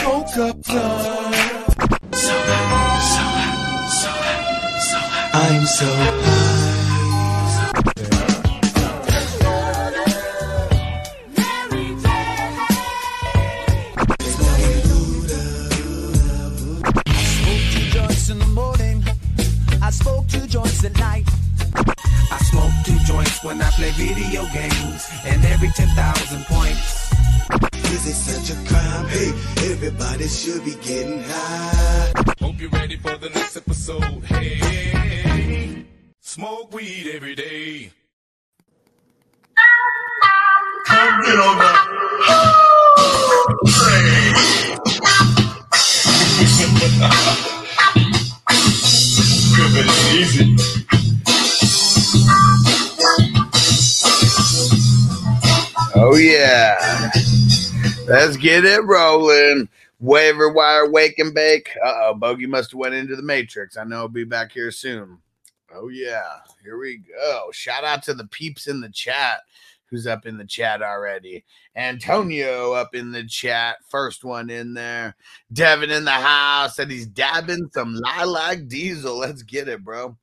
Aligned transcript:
Smoke 0.00 0.36
up 0.38 0.62
time? 0.64 1.32
So 2.12 2.32
high, 2.32 3.00
so 3.12 3.22
high, 3.36 3.88
so 3.88 4.08
high, 4.08 4.78
so 4.78 4.98
high. 4.98 5.54
I'm 5.54 5.66
so 5.66 5.86
high. 5.86 6.40
When 23.42 23.60
I 23.62 23.70
play 23.70 23.90
video 23.92 24.44
games, 24.52 25.08
and 25.24 25.42
every 25.46 25.70
10,000 25.70 26.44
points. 26.44 26.99
Is 27.92 28.06
it 28.06 28.14
such 28.14 28.50
a 28.50 28.68
crime? 28.68 29.06
Hey, 29.08 29.30
everybody 29.72 30.28
should 30.28 30.64
be 30.64 30.74
getting 30.76 31.22
high. 31.24 32.12
Hope 32.40 32.60
you're 32.60 32.70
ready 32.70 32.96
for 32.96 33.16
the 33.16 33.28
next 33.30 33.56
episode. 33.56 34.24
Hey, 34.24 35.86
smoke 36.20 36.72
weed 36.72 37.10
every 37.12 37.34
day. 37.34 37.90
Come 40.86 41.22
get 41.22 41.38
on 41.38 41.58
the 41.58 41.90
Good, 49.56 49.86
easy. 50.14 50.56
Oh 55.96 56.16
yeah. 56.16 57.10
Let's 58.10 58.36
get 58.36 58.64
it 58.64 58.84
rolling. 58.84 59.68
Waiver 60.00 60.52
wire 60.52 60.90
wake 60.90 61.20
and 61.20 61.32
bake. 61.32 61.70
Uh 61.80 61.92
oh, 61.94 62.14
Bogey 62.14 62.46
must 62.46 62.72
have 62.72 62.78
went 62.80 62.94
into 62.94 63.14
the 63.14 63.22
matrix. 63.22 63.76
I 63.76 63.84
know 63.84 63.98
he'll 63.98 64.08
be 64.08 64.24
back 64.24 64.50
here 64.50 64.72
soon. 64.72 65.18
Oh 65.72 65.90
yeah, 65.90 66.40
here 66.64 66.76
we 66.76 66.96
go. 66.98 67.50
Shout 67.52 67.84
out 67.84 68.02
to 68.02 68.14
the 68.14 68.26
peeps 68.26 68.66
in 68.66 68.80
the 68.80 68.88
chat. 68.88 69.42
Who's 69.86 70.08
up 70.08 70.26
in 70.26 70.38
the 70.38 70.44
chat 70.44 70.82
already? 70.82 71.44
Antonio 71.76 72.72
up 72.72 72.96
in 72.96 73.12
the 73.12 73.22
chat. 73.22 73.76
First 73.88 74.24
one 74.24 74.50
in 74.50 74.74
there. 74.74 75.14
Devin 75.52 75.90
in 75.90 76.04
the 76.04 76.10
house. 76.10 76.74
Said 76.74 76.90
he's 76.90 77.06
dabbing 77.06 77.70
some 77.72 77.94
lilac 77.94 78.66
diesel. 78.66 79.18
Let's 79.18 79.44
get 79.44 79.68
it, 79.68 79.84
bro. 79.84 80.16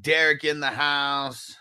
Derek 0.00 0.44
in 0.44 0.60
the 0.60 0.70
house. 0.70 1.54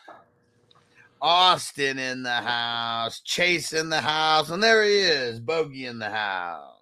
Austin 1.21 1.99
in 1.99 2.23
the 2.23 2.29
house, 2.29 3.21
Chase 3.21 3.73
in 3.73 3.89
the 3.89 4.01
house, 4.01 4.49
and 4.49 4.61
there 4.61 4.83
he 4.83 4.97
is, 4.97 5.39
Bogey 5.39 5.85
in 5.85 5.99
the 5.99 6.09
house. 6.09 6.75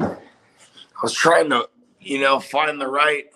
I 0.00 0.16
was 1.02 1.14
trying 1.14 1.50
to, 1.50 1.68
you 2.00 2.20
know, 2.20 2.40
find 2.40 2.80
the 2.80 2.88
right 2.88 3.26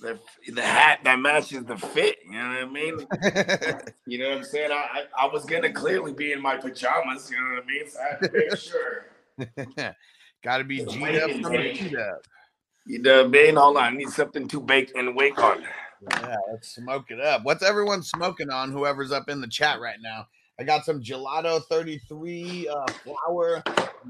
the 0.00 0.18
the 0.52 0.62
hat 0.62 1.00
that 1.04 1.18
matches 1.18 1.64
the 1.64 1.76
fit. 1.76 2.18
You 2.26 2.32
know 2.32 2.48
what 2.48 2.58
I 2.58 2.64
mean? 2.66 2.98
you 4.06 4.18
know 4.18 4.28
what 4.30 4.38
I'm 4.38 4.44
saying? 4.44 4.70
I, 4.70 4.74
I 4.74 5.26
I 5.26 5.32
was 5.32 5.44
gonna 5.44 5.72
clearly 5.72 6.12
be 6.12 6.32
in 6.32 6.40
my 6.40 6.56
pajamas. 6.56 7.30
You 7.30 7.38
know 7.40 7.54
what 7.54 7.64
I 7.64 7.66
mean? 7.66 7.88
So 7.88 7.98
I 8.00 8.08
had 8.08 8.20
to 8.20 8.32
make 8.32 8.56
sure. 8.56 9.94
Got 10.44 10.58
to 10.58 10.64
be 10.64 10.84
G'd 10.84 10.88
up 10.88 11.00
waiting, 11.00 11.42
from 11.42 11.52
the 11.52 11.58
waiting. 11.58 11.88
G'd 11.88 11.96
up. 11.98 12.22
You 12.86 13.02
know 13.02 13.16
what 13.18 13.26
I 13.26 13.28
mean? 13.28 13.56
Hold 13.56 13.76
on, 13.78 13.82
I 13.82 13.90
need 13.90 14.10
something 14.10 14.46
to 14.48 14.60
bake 14.60 14.92
and 14.94 15.16
wake 15.16 15.38
on. 15.38 15.64
Yeah, 16.02 16.36
let's 16.50 16.74
smoke 16.74 17.10
it 17.10 17.20
up. 17.20 17.44
What's 17.44 17.62
everyone 17.62 18.02
smoking 18.02 18.50
on? 18.50 18.70
Whoever's 18.70 19.12
up 19.12 19.28
in 19.28 19.40
the 19.40 19.48
chat 19.48 19.80
right 19.80 19.98
now. 20.00 20.26
I 20.58 20.64
got 20.64 20.84
some 20.84 21.02
gelato 21.02 21.62
33 21.64 22.68
uh, 22.68 22.86
flour. 22.92 23.62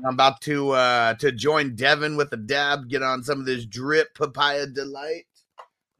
I'm 0.05 0.15
about 0.15 0.41
to 0.43 0.71
uh 0.71 1.15
to 1.15 1.33
join 1.33 1.75
Devin 1.75 2.17
with 2.17 2.33
a 2.33 2.37
dab, 2.37 2.89
get 2.89 3.03
on 3.03 3.23
some 3.23 3.41
of 3.41 3.47
this 3.47 3.65
drip 3.65 4.15
papaya 4.15 4.67
delight. 4.67 5.27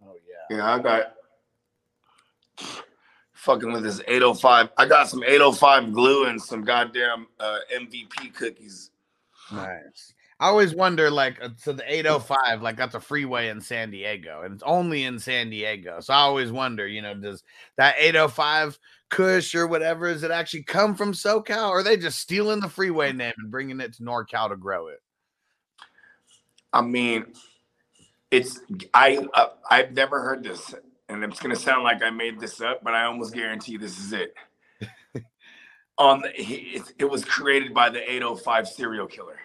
Oh 0.05 0.15
yeah. 0.51 0.57
Yeah, 0.57 0.75
I 0.75 0.79
got 0.79 1.15
fucking 3.33 3.73
with 3.73 3.83
this 3.85 4.01
805. 4.07 4.71
I 4.77 4.87
got 4.87 5.09
some 5.09 5.23
805 5.23 5.93
glue 5.93 6.27
and 6.27 6.41
some 6.41 6.63
goddamn 6.63 7.29
uh, 7.41 7.59
MVP 7.75 8.35
cookies. 8.35 8.91
Nice. 9.53 10.15
I 10.39 10.49
always 10.49 10.75
wonder, 10.75 11.11
like, 11.11 11.43
uh, 11.43 11.51
so 11.57 11.73
the 11.73 11.91
805, 11.91 12.61
like, 12.61 12.77
that's 12.77 12.95
a 12.95 13.01
freeway 13.01 13.49
in 13.49 13.61
San 13.61 13.91
Diego, 13.91 14.43
and 14.43 14.53
it's 14.53 14.63
only 14.65 15.05
in 15.05 15.19
San 15.19 15.49
Diego. 15.49 16.01
So 16.01 16.13
I 16.13 16.19
always 16.19 16.53
wonder, 16.53 16.87
you 16.87 17.01
know, 17.01 17.15
does 17.15 17.43
that 17.79 17.95
805 17.99 18.79
Kush 19.09 19.55
or 19.55 19.67
whatever, 19.67 20.13
does 20.13 20.25
it 20.25 20.31
actually 20.31 20.65
come 20.65 20.95
from 20.95 21.13
SoCal, 21.13 21.71
or 21.71 21.79
are 21.79 21.83
they 21.83 21.97
just 21.97 22.19
stealing 22.19 22.61
the 22.61 22.69
freeway 22.69 23.13
name 23.13 23.35
and 23.39 23.51
bringing 23.51 23.81
it 23.81 23.95
to 23.95 24.03
NorCal 24.03 24.51
to 24.51 24.57
grow 24.57 24.89
it? 24.89 25.01
I 26.73 26.83
mean, 26.83 27.33
it's 28.31 28.61
I 28.93 29.27
uh, 29.33 29.49
I've 29.71 29.93
never 29.93 30.21
heard 30.21 30.43
this, 30.43 30.75
and 31.09 31.23
it's 31.25 31.41
gonna 31.41 31.57
sound 31.57 31.85
like 31.85 32.03
I 32.03 32.11
made 32.11 32.41
this 32.41 32.61
up, 32.61 32.83
but 32.83 32.95
I 32.95 33.05
almost 33.05 33.33
guarantee 33.33 33.77
this 33.77 33.99
is 33.99 34.13
it. 34.13 34.35
On 35.99 36.21
the, 36.21 36.31
it, 36.35 36.93
it 36.99 37.05
was 37.07 37.25
created 37.25 37.73
by 37.73 37.89
the 37.89 38.01
805 38.01 38.69
serial 38.69 39.07
killer. 39.07 39.39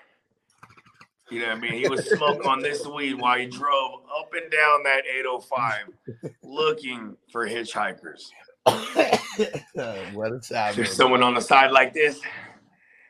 You 1.32 1.40
know 1.40 1.48
what 1.48 1.58
I 1.58 1.60
mean? 1.62 1.74
He 1.74 1.88
was 1.88 2.10
smoking 2.10 2.46
on 2.46 2.62
this 2.62 2.86
weed 2.86 3.14
while 3.14 3.40
he 3.40 3.46
drove 3.46 4.02
up 4.20 4.34
and 4.34 4.52
down 4.52 4.84
that 4.84 5.04
805 5.08 6.34
looking 6.44 7.16
for 7.32 7.48
hitchhikers. 7.48 8.26
what 10.14 10.34
a 10.34 10.44
savage. 10.44 10.76
There's 10.76 10.94
someone 10.94 11.24
on 11.24 11.34
the 11.34 11.42
side 11.42 11.72
like 11.72 11.94
this. 11.94 12.20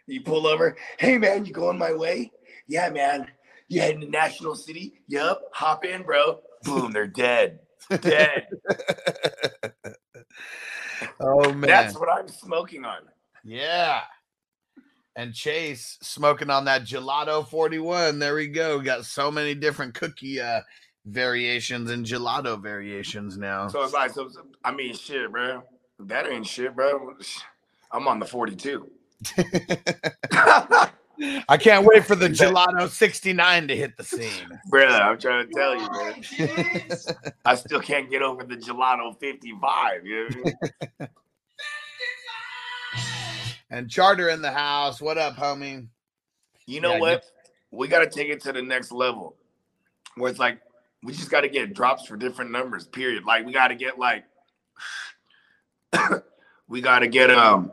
You 0.05 0.21
pull 0.21 0.45
over. 0.45 0.77
Hey 0.99 1.17
man, 1.17 1.45
you 1.45 1.51
going 1.51 1.79
my 1.79 1.93
way? 1.93 2.31
Yeah, 2.67 2.89
man. 2.89 3.27
You 3.67 3.81
heading 3.81 4.01
to 4.01 4.07
National 4.09 4.55
City? 4.55 5.01
Yup. 5.07 5.41
Hop 5.53 5.83
in, 5.83 6.03
bro. 6.03 6.41
Boom, 6.63 6.91
they're 6.91 7.07
dead. 7.07 7.59
Dead. 8.01 8.47
Oh, 11.19 11.51
man. 11.53 11.61
That's 11.61 11.97
what 11.97 12.09
I'm 12.11 12.27
smoking 12.27 12.85
on. 12.85 13.01
Yeah. 13.43 14.01
And 15.15 15.33
Chase 15.33 15.97
smoking 16.01 16.49
on 16.49 16.65
that 16.65 16.83
gelato 16.83 17.47
41. 17.47 18.19
There 18.19 18.35
we 18.35 18.47
go. 18.47 18.79
Got 18.79 19.05
so 19.05 19.29
many 19.29 19.53
different 19.53 19.93
cookie 19.93 20.39
uh 20.39 20.61
variations 21.05 21.89
and 21.91 22.05
gelato 22.05 22.61
variations 22.61 23.37
now. 23.37 23.67
So 23.67 23.83
it's 23.83 23.93
like, 23.93 24.11
so, 24.11 24.29
so- 24.29 24.45
I 24.63 24.71
mean, 24.71 24.93
shit, 24.93 25.31
bro. 25.31 25.63
That 25.99 26.27
ain't 26.27 26.45
shit, 26.47 26.75
bro. 26.75 27.15
I'm 27.91 28.07
on 28.07 28.19
the 28.19 28.25
42. 28.25 28.89
I 31.47 31.57
can't 31.59 31.85
wait 31.85 32.05
for 32.05 32.15
the 32.15 32.29
gelato 32.29 32.89
69 32.89 33.67
to 33.67 33.75
hit 33.75 33.95
the 33.97 34.03
scene. 34.03 34.59
Bro, 34.69 34.87
I'm 34.87 35.19
trying 35.19 35.47
to 35.47 35.53
tell 35.53 35.75
you, 35.75 35.87
man. 35.91 36.89
I 37.45 37.53
still 37.55 37.79
can't 37.79 38.09
get 38.09 38.23
over 38.23 38.43
the 38.43 38.55
gelato 38.55 39.15
55. 39.19 40.05
You 40.05 40.15
know 40.15 40.23
what 40.41 40.53
I 40.99 41.03
mean? 41.03 41.09
And 43.71 43.89
Charter 43.89 44.29
in 44.29 44.41
the 44.41 44.51
house. 44.51 45.01
What 45.01 45.17
up, 45.17 45.37
homie? 45.37 45.87
You 46.67 46.81
know 46.81 46.93
Yeah, 46.93 46.99
what? 46.99 47.25
We 47.71 47.87
got 47.87 47.99
to 47.99 48.09
take 48.09 48.27
it 48.27 48.41
to 48.41 48.51
the 48.51 48.61
next 48.61 48.91
level 48.91 49.37
where 50.15 50.29
it's 50.29 50.39
like, 50.39 50.59
we 51.03 51.13
just 51.13 51.31
got 51.31 51.41
to 51.41 51.49
get 51.49 51.73
drops 51.73 52.05
for 52.05 52.17
different 52.17 52.51
numbers, 52.51 52.85
period. 52.85 53.23
Like, 53.23 53.45
we 53.45 53.53
got 53.53 53.69
to 53.69 53.75
get 53.75 53.97
like, 53.97 54.25
we 56.67 56.81
got 56.81 56.99
to 56.99 57.07
get, 57.07 57.31
um, 57.31 57.71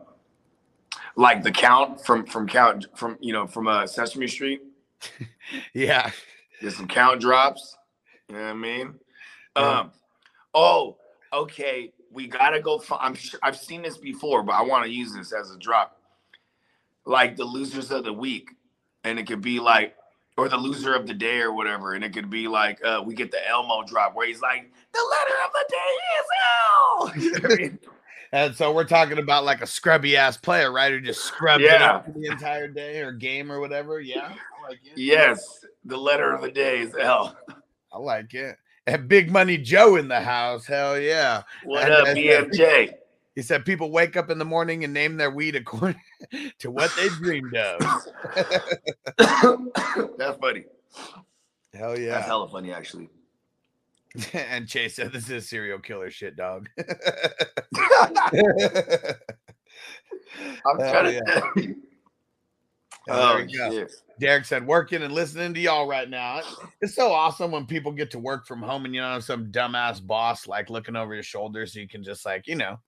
like 1.17 1.43
the 1.43 1.51
Count 1.51 2.01
from 2.07 2.25
from 2.25 2.47
Count 2.47 2.87
from 2.95 3.19
you 3.21 3.33
know 3.33 3.47
from 3.47 3.67
uh, 3.67 3.87
Sesame 3.87 4.29
Street. 4.29 4.63
Yeah. 5.73 6.11
There's 6.61 6.77
some 6.77 6.87
Count 6.87 7.23
drops. 7.23 7.75
You 8.29 8.35
know 8.35 8.43
what 8.43 8.51
I 8.51 8.53
mean? 8.53 8.95
Yeah. 9.57 9.81
Um. 9.81 9.93
Oh, 10.53 10.99
okay. 11.33 11.91
We 12.11 12.27
gotta 12.27 12.61
go. 12.61 12.79
fi- 12.79 12.99
I'm 13.01 13.15
sure 13.15 13.39
I've 13.43 13.57
seen 13.57 13.83
this 13.83 13.99
before, 13.99 14.43
but 14.43 14.53
I 14.53 14.63
want 14.63 14.85
to 14.85 14.91
use 14.91 15.13
this 15.15 15.33
as 15.33 15.51
a 15.51 15.59
drop. 15.59 16.01
Like 17.05 17.37
the 17.37 17.45
losers 17.45 17.91
of 17.91 18.05
the 18.05 18.13
week, 18.13 18.51
and 19.05 19.19
it 19.19 19.27
could 19.27 19.41
be 19.41 19.61
like, 19.61 19.95
or 20.37 20.49
the 20.49 20.57
loser 20.57 20.95
of 20.95 21.07
the 21.07 21.15
day, 21.15 21.41
or 21.41 21.53
whatever, 21.53 21.95
and 21.95 22.05
it 22.05 22.13
could 22.13 22.29
be 22.31 22.49
like, 22.49 22.83
uh, 22.85 23.03
we 23.05 23.15
get 23.15 23.31
the 23.31 23.47
Elmo 23.49 23.83
drop 23.85 24.15
where 24.15 24.27
he's 24.27 24.41
like, 24.41 24.71
the 24.93 25.01
letter 25.11 25.35
of 25.45 25.53
the 25.53 25.65
day 25.71 25.95
is 26.19 26.27
L. 26.45 27.13
You 27.17 27.33
know 27.33 27.39
what 27.49 27.53
I 27.53 27.63
mean? 27.63 27.79
And 28.31 28.55
so 28.55 28.73
we're 28.75 28.85
talking 28.85 29.17
about 29.19 29.45
like 29.45 29.63
a 29.63 29.67
scrubby 29.67 30.15
ass 30.17 30.37
player, 30.37 30.71
right? 30.71 30.93
Who 30.93 31.01
just 31.01 31.25
scrubs 31.25 31.65
it 31.65 31.71
Yeah. 31.71 31.95
up 31.97 32.05
for 32.07 32.13
the 32.13 32.27
entire 32.27 32.69
day 32.69 33.01
or 33.01 33.11
game 33.13 33.51
or 33.51 33.59
whatever. 33.59 34.01
Yeah. 34.01 34.35
Like 34.69 34.81
it. 34.85 34.99
yes, 34.99 35.65
the 35.87 35.97
letter 35.97 36.35
of 36.35 36.43
the 36.43 36.51
day 36.51 36.81
is 36.81 36.95
L. 37.01 37.35
I 37.91 37.99
like 37.99 38.35
it. 38.35 38.57
Big 38.97 39.31
Money 39.31 39.59
Joe 39.59 39.97
in 39.97 40.09
the 40.09 40.21
house. 40.21 40.67
Hell 40.67 40.99
yeah. 40.99 41.43
What 41.65 41.85
And- 41.85 41.93
up, 41.93 42.07
BMJ? 42.17 42.95
He 43.35 43.43
said 43.43 43.65
people 43.65 43.93
wake 43.93 44.17
up 44.17 44.31
in 44.31 44.39
the 44.39 44.45
morning 44.45 44.83
and 44.83 44.93
name 44.93 45.17
their 45.17 45.31
weed 45.31 45.55
according 45.55 46.01
to 46.59 46.73
what 46.73 46.91
they 46.97 47.09
dreamed 47.09 47.55
of. 47.55 47.79
That's 50.19 50.39
funny. 50.41 50.65
Hell 51.73 51.97
yeah. 51.97 52.15
That's 52.15 52.27
hella 52.27 52.49
funny, 52.49 52.73
actually. 52.73 53.09
and 54.33 54.67
Chase 54.67 54.97
said 54.97 55.13
this 55.13 55.31
is 55.31 55.49
serial 55.49 55.79
killer 55.79 56.11
shit, 56.11 56.35
dog. 56.35 56.69
I'm 56.79 56.85
Hell 60.79 60.93
trying 60.93 61.15
yeah. 61.15 61.21
to 61.21 61.25
tell 61.25 61.63
you. 61.63 61.77
Oh, 63.09 63.37
there 63.37 63.47
you 63.49 63.59
go. 63.59 63.71
shit. 63.71 63.93
Derek 64.21 64.45
said, 64.45 64.67
working 64.67 65.03
and 65.03 65.15
listening 65.15 65.55
to 65.55 65.61
y'all 65.61 65.87
right 65.87 66.09
now. 66.11 66.41
It's 66.81 66.95
so 66.95 67.13
awesome 67.13 67.51
when 67.53 67.67
people 67.67 67.93
get 67.93 68.11
to 68.13 68.19
work 68.19 68.47
from 68.47 68.61
home 68.63 68.85
and 68.85 68.95
you 68.95 69.01
don't 69.01 69.13
have 69.13 69.25
some 69.25 69.53
dumbass 69.53 70.05
boss 70.05 70.47
like 70.49 70.71
looking 70.71 70.97
over 70.97 71.15
your 71.15 71.23
shoulder 71.23 71.67
so 71.67 71.79
you 71.79 71.89
can 71.89 72.03
just 72.03 72.27
like, 72.27 72.47
you 72.49 72.57
know, 72.57 72.79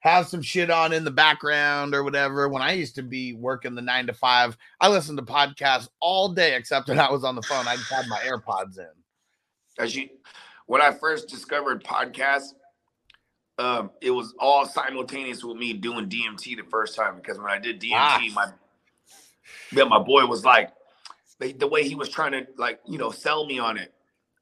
have 0.00 0.26
some 0.26 0.42
shit 0.42 0.70
on 0.70 0.92
in 0.92 1.04
the 1.04 1.10
background 1.10 1.94
or 1.94 2.02
whatever. 2.02 2.48
When 2.48 2.62
I 2.62 2.72
used 2.72 2.96
to 2.96 3.02
be 3.02 3.32
working 3.32 3.74
the 3.74 3.82
nine 3.82 4.06
to 4.08 4.12
five, 4.12 4.56
I 4.80 4.88
listened 4.88 5.18
to 5.18 5.24
podcasts 5.24 5.88
all 6.00 6.28
day 6.30 6.56
except 6.56 6.88
when 6.88 6.98
I 6.98 7.10
was 7.10 7.22
on 7.24 7.34
the 7.36 7.42
phone. 7.42 7.66
I 7.68 7.76
just 7.76 7.90
had 7.90 8.06
my 8.08 8.18
AirPods 8.18 8.78
in. 8.78 8.86
As 9.78 9.94
you, 9.94 10.08
when 10.66 10.80
I 10.82 10.90
first 10.92 11.28
discovered 11.28 11.84
podcasts, 11.84 12.54
um, 13.58 13.90
it 14.02 14.10
was 14.10 14.34
all 14.38 14.66
simultaneous 14.66 15.42
with 15.44 15.56
me 15.56 15.72
doing 15.72 16.08
DMT 16.08 16.56
the 16.56 16.64
first 16.70 16.94
time 16.96 17.16
because 17.16 17.38
when 17.38 17.46
I 17.48 17.58
did 17.58 17.80
DMT, 17.80 17.92
Ah. 17.94 18.28
my 18.34 18.46
yeah, 19.72 19.84
my 19.84 19.98
boy 19.98 20.26
was 20.26 20.44
like 20.44 20.72
the, 21.40 21.52
the 21.52 21.66
way 21.66 21.88
he 21.88 21.94
was 21.94 22.08
trying 22.08 22.32
to 22.32 22.46
like 22.56 22.80
you 22.86 22.98
know 22.98 23.10
sell 23.10 23.46
me 23.46 23.58
on 23.58 23.76
it. 23.76 23.92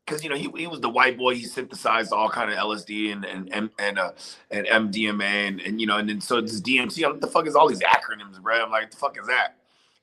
Because 0.05 0.23
you 0.23 0.29
know 0.29 0.37
he, 0.37 0.51
he 0.57 0.67
was 0.67 0.81
the 0.81 0.91
white 0.91 1.17
boy. 1.17 1.35
He 1.35 1.45
synthesized 1.45 2.13
all 2.13 2.29
kind 2.29 2.51
of 2.51 2.57
LSD 2.57 3.13
and 3.13 3.25
and 3.25 3.53
and 3.53 3.71
and, 3.79 3.99
uh, 3.99 4.13
and 4.51 4.67
MDMA 4.67 5.23
and, 5.23 5.61
and 5.61 5.81
you 5.81 5.87
know 5.87 5.97
and 5.97 6.09
then 6.09 6.21
so 6.21 6.41
this 6.41 6.61
DMT 6.61 7.05
I'm 7.05 7.13
what 7.13 7.21
the 7.21 7.27
fuck 7.27 7.47
is 7.47 7.55
all 7.55 7.69
these 7.69 7.81
acronyms 7.81 8.41
bro? 8.41 8.65
I'm 8.65 8.71
like 8.71 8.91
the 8.91 8.97
fuck 8.97 9.19
is 9.19 9.27
that? 9.29 9.57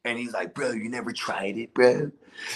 And 0.03 0.18
he's 0.18 0.33
like 0.33 0.56
bro 0.56 0.71
you 0.71 0.89
never 0.89 1.12
tried 1.12 1.57
it 1.57 1.74
bro? 1.75 2.12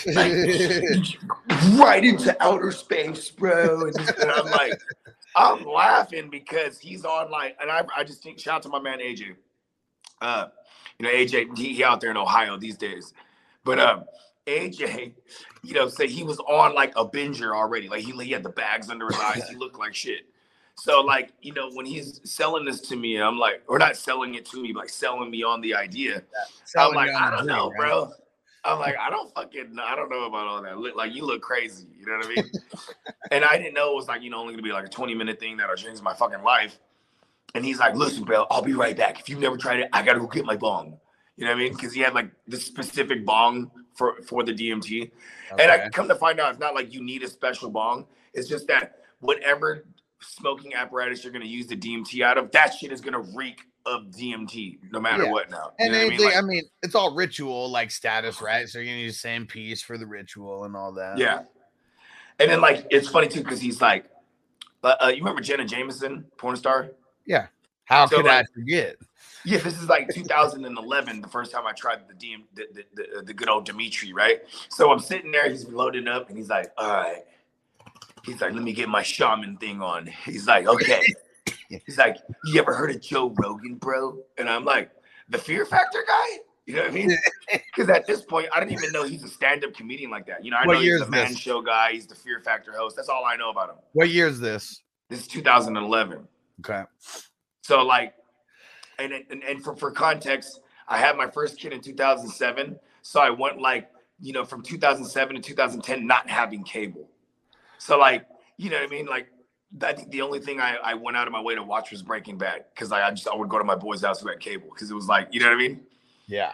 Like 0.08 0.32
right 1.74 2.04
into 2.04 2.36
outer 2.40 2.72
space, 2.72 3.30
bro. 3.30 3.82
And, 3.82 3.98
and 3.98 4.32
I'm 4.32 4.46
like, 4.46 4.80
I'm 5.36 5.66
laughing 5.66 6.30
because 6.30 6.80
he's 6.80 7.06
on 7.06 7.32
like, 7.32 7.58
and 7.62 7.70
I, 7.70 7.84
I 7.96 8.04
just 8.04 8.24
think 8.24 8.40
shout 8.40 8.56
out 8.56 8.62
to 8.64 8.70
my 8.70 8.80
man 8.80 9.00
AJ. 9.00 9.36
Uh, 10.22 10.48
you 11.00 11.06
know, 11.06 11.12
AJ, 11.12 11.58
he, 11.58 11.74
he 11.74 11.84
out 11.84 12.02
there 12.02 12.12
in 12.12 12.18
Ohio 12.18 12.58
these 12.58 12.78
days. 12.78 13.14
But 13.64 13.80
um, 13.80 14.06
AJ, 14.48 15.14
you 15.64 15.74
know, 15.74 15.88
say 15.88 16.08
he 16.08 16.24
was 16.24 16.40
on 16.40 16.74
like 16.74 16.94
a 16.96 17.06
binger 17.06 17.56
already. 17.56 17.90
Like 17.90 18.02
he, 18.02 18.12
he 18.12 18.32
had 18.32 18.44
the 18.44 18.50
bags 18.50 18.90
under 18.90 19.08
his 19.08 19.20
eyes. 19.20 19.44
He 19.50 19.56
looked 19.56 19.78
like 19.78 19.96
shit. 19.96 20.26
So 20.76 21.02
like, 21.02 21.32
you 21.42 21.54
know, 21.54 21.70
when 21.72 21.86
he's 21.86 22.22
selling 22.24 22.66
this 22.66 22.82
to 22.82 22.96
me, 22.96 23.18
I'm 23.18 23.40
like, 23.40 23.64
or 23.68 23.80
not 23.80 23.96
selling 23.96 24.36
it 24.36 24.46
to 24.48 24.62
me, 24.62 24.74
like 24.74 24.90
selling 24.90 25.32
me 25.32 25.44
on 25.44 25.62
the 25.62 25.74
idea. 25.74 26.24
I'm 26.78 26.94
like, 26.94 27.12
I 27.12 27.32
don't 27.32 27.46
know, 27.46 27.70
right? 27.70 27.78
bro. 27.78 28.12
I'm 28.66 28.80
like, 28.80 28.96
I 29.00 29.10
don't 29.12 29.34
fucking, 29.34 29.78
I 29.80 29.96
don't 29.96 30.10
know 30.10 30.24
about 30.24 30.48
all 30.48 30.62
that. 30.64 30.80
Look, 30.80 30.96
like, 30.96 31.14
you 31.14 31.24
look 31.24 31.42
crazy. 31.42 31.86
You 31.98 32.08
know 32.08 32.18
what 32.18 32.26
I 32.26 32.30
mean? 32.30 32.52
and 33.32 33.46
I 33.46 33.58
didn't 33.58 33.76
know 33.76 33.92
it 33.92 33.96
was 33.96 34.08
like, 34.08 34.24
you 34.24 34.32
know, 34.32 34.40
only 34.40 34.54
gonna 34.54 34.64
be 34.64 34.72
like 34.72 34.86
a 34.86 34.90
20 34.90 35.14
minute 35.14 35.40
thing 35.40 35.58
that'll 35.58 35.76
change 35.76 36.02
my 36.02 36.14
fucking 36.14 36.42
life. 36.42 36.80
And 37.54 37.64
he's 37.64 37.80
like, 37.80 37.96
listen, 37.96 38.24
bro, 38.24 38.46
I'll 38.50 38.62
be 38.62 38.74
right 38.74 38.98
back. 38.98 39.20
If 39.20 39.30
you've 39.30 39.40
never 39.40 39.56
tried 39.58 39.80
it, 39.80 39.90
I 39.94 40.02
gotta 40.04 40.20
go 40.20 40.28
get 40.28 40.46
my 40.46 40.58
bong. 40.58 40.98
You 41.38 41.46
know 41.46 41.52
what 41.52 41.58
I 41.58 41.64
mean? 41.64 41.74
Because 41.74 41.94
he 41.94 42.02
had 42.02 42.14
like 42.14 42.32
this 42.48 42.66
specific 42.66 43.26
bong 43.26 43.72
for 43.94 44.22
for 44.24 44.44
the 44.44 44.54
DMT. 44.54 45.12
And 45.60 45.72
I 45.72 45.90
come 45.90 46.08
to 46.08 46.16
find 46.16 46.40
out, 46.40 46.52
it's 46.52 46.60
not 46.60 46.76
like 46.76 46.94
you 46.94 47.04
need 47.04 47.24
a 47.24 47.28
special 47.28 47.70
bong. 47.70 48.08
It's 48.34 48.50
just 48.50 48.68
that 48.68 49.00
whatever 49.20 49.86
smoking 50.22 50.74
apparatus 50.74 51.24
you're 51.24 51.32
gonna 51.34 51.46
use 51.46 51.68
the 51.68 51.78
DMT 51.78 52.22
out 52.24 52.38
of, 52.38 52.52
that 52.52 52.74
shit 52.74 52.92
is 52.92 53.00
gonna 53.02 53.22
reek 53.36 53.62
of 53.86 54.06
DMT 54.08 54.80
no 54.92 55.00
matter 55.00 55.26
Yeah. 55.26 55.32
what. 55.32 55.50
Now, 55.52 55.72
And 55.80 55.94
you 55.94 56.00
know 56.00 56.06
what 56.06 56.14
I 56.14 56.18
mean? 56.18 56.26
Like- 56.26 56.36
I 56.38 56.42
mean, 56.42 56.64
it's 56.82 56.96
all 56.96 57.14
ritual 57.16 57.70
like 57.70 57.92
status, 57.92 58.42
right? 58.42 58.68
So 58.68 58.80
you're 58.80 58.88
gonna 58.88 58.98
use 58.98 59.14
the 59.14 59.20
same 59.20 59.46
piece 59.46 59.82
for 59.82 59.98
the 59.98 60.08
ritual 60.08 60.64
and 60.66 60.76
all 60.76 60.92
that. 60.94 61.18
Yeah. 61.18 61.44
And 62.40 62.50
then 62.52 62.60
like 62.60 62.86
it's 62.90 63.08
funny 63.08 63.28
too 63.28 63.42
because 63.44 63.62
he's 63.62 63.82
like, 63.82 64.10
uh, 64.84 64.96
uh, 65.04 65.08
you 65.08 65.18
remember 65.18 65.42
Jenna 65.42 65.66
Jameson, 65.66 66.26
porn 66.38 66.56
star? 66.58 66.92
How 67.86 68.08
So, 68.08 68.18
could 68.18 68.28
I 68.28 68.44
forget? 68.54 68.96
Yeah, 69.46 69.60
this 69.60 69.80
is 69.80 69.88
like 69.88 70.10
2011, 70.14 71.22
the 71.22 71.28
first 71.28 71.52
time 71.52 71.68
I 71.68 71.72
tried 71.74 72.00
the 72.08 72.16
DM, 72.16 72.44
the, 72.56 72.66
the, 72.74 72.84
the, 72.96 73.20
uh, 73.20 73.22
the 73.22 73.34
good 73.34 73.48
old 73.48 73.66
Dimitri, 73.66 74.12
right? 74.12 74.40
So 74.70 74.92
I'm 74.92 75.00
sitting 75.00 75.32
there, 75.32 75.48
he's 75.50 75.68
loading 75.68 76.08
up, 76.08 76.30
and 76.30 76.38
he's 76.38 76.50
like, 76.50 76.72
"All 76.78 76.90
right." 76.90 77.24
He's 78.26 78.42
like, 78.42 78.54
"Let 78.54 78.64
me 78.64 78.74
get 78.74 78.90
my 78.90 79.04
shaman 79.04 79.58
thing 79.58 79.82
on." 79.84 80.08
He's 80.26 80.48
like, 80.48 80.68
"Okay." 80.68 81.02
He's 81.86 81.98
like, 81.98 82.18
"You 82.46 82.60
ever 82.60 82.74
heard 82.74 82.92
of 82.92 83.02
Joe 83.02 83.34
Rogan, 83.38 83.76
bro?" 83.76 84.20
And 84.38 84.50
I'm 84.50 84.66
like, 84.66 84.92
"The 85.30 85.38
Fear 85.38 85.66
Factor 85.66 86.04
guy." 86.08 86.28
You 86.66 86.76
know 86.76 86.82
what 86.82 86.92
I 86.92 86.94
mean? 86.94 87.18
Because 87.76 87.90
at 87.90 88.08
this 88.08 88.22
point, 88.22 88.48
I 88.56 88.60
didn't 88.60 88.72
even 88.72 88.92
know 88.92 89.04
he's 89.04 89.24
a 89.24 89.28
stand-up 89.28 89.74
comedian 89.74 90.10
like 90.10 90.26
that. 90.28 90.44
You 90.44 90.50
know, 90.50 90.58
I 90.58 90.66
What 90.66 90.76
know 90.76 90.80
he's 90.80 91.00
the 91.00 91.10
Man 91.10 91.30
this? 91.30 91.38
Show 91.38 91.62
guy. 91.62 91.92
He's 91.92 92.08
the 92.08 92.16
Fear 92.16 92.40
Factor 92.40 92.72
host. 92.72 92.96
That's 92.96 93.10
all 93.10 93.26
I 93.26 93.36
know 93.36 93.50
about 93.52 93.70
him. 93.70 93.76
What 93.94 94.10
year 94.10 94.28
is 94.28 94.40
this? 94.40 94.82
This 95.10 95.20
is 95.20 95.28
2011. 95.28 96.28
Okay. 96.60 96.84
So 97.62 97.84
like, 97.84 98.14
and 99.00 99.14
and, 99.14 99.44
and 99.44 99.64
for, 99.64 99.76
for 99.76 99.92
context, 99.92 100.60
I 100.88 100.98
had 100.98 101.18
my 101.18 101.28
first 101.28 101.60
kid 101.60 101.74
in 101.74 101.82
2007. 101.82 102.80
So 103.02 103.20
I 103.20 103.30
went 103.30 103.60
like, 103.60 103.90
you 104.20 104.34
know, 104.34 104.46
from 104.46 104.62
2007 104.62 105.36
to 105.36 105.42
2010, 105.42 106.08
not 106.08 106.30
having 106.30 106.64
cable. 106.64 107.10
So 107.78 107.98
like, 107.98 108.26
you 108.58 108.70
know 108.70 108.78
what 108.78 108.88
I 108.88 108.90
mean? 108.90 109.06
Like, 109.06 109.28
I 109.82 109.94
think 109.94 110.12
the 110.12 110.22
only 110.22 110.40
thing 110.40 110.62
I, 110.62 110.78
I 110.84 110.94
went 110.94 111.18
out 111.18 111.28
of 111.28 111.34
my 111.34 111.42
way 111.42 111.56
to 111.56 111.64
watch 111.64 111.92
was 111.92 112.02
Breaking 112.02 112.38
Bad 112.38 112.66
because 112.74 112.92
I, 112.92 113.08
I 113.08 113.12
just 113.12 113.28
I 113.28 113.36
would 113.36 113.50
go 113.50 113.58
to 113.58 113.64
my 113.64 113.76
boy's 113.76 114.04
house 114.04 114.22
who 114.22 114.30
had 114.30 114.40
cable 114.40 114.70
because 114.74 114.90
it 114.90 114.94
was 114.94 115.08
like, 115.08 115.28
you 115.32 115.40
know 115.40 115.48
what 115.48 115.56
I 115.56 115.58
mean? 115.58 115.82
Yeah. 116.28 116.54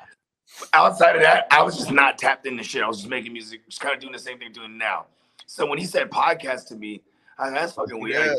outside 0.73 1.15
of 1.15 1.21
that, 1.21 1.47
I 1.51 1.61
was 1.61 1.77
just 1.77 1.91
not 1.91 2.17
tapped 2.17 2.45
into 2.45 2.63
shit. 2.63 2.83
I 2.83 2.87
was 2.87 2.97
just 2.97 3.09
making 3.09 3.33
music, 3.33 3.67
just 3.69 3.79
kind 3.79 3.93
of 3.93 4.01
doing 4.01 4.13
the 4.13 4.19
same 4.19 4.37
thing 4.37 4.47
I'm 4.47 4.53
doing 4.53 4.77
now. 4.77 5.05
So 5.45 5.65
when 5.65 5.77
he 5.77 5.85
said 5.85 6.09
podcast 6.09 6.67
to 6.69 6.75
me, 6.75 7.03
I 7.37 7.49
that's 7.49 7.73
fucking 7.73 7.99
weird. 7.99 8.37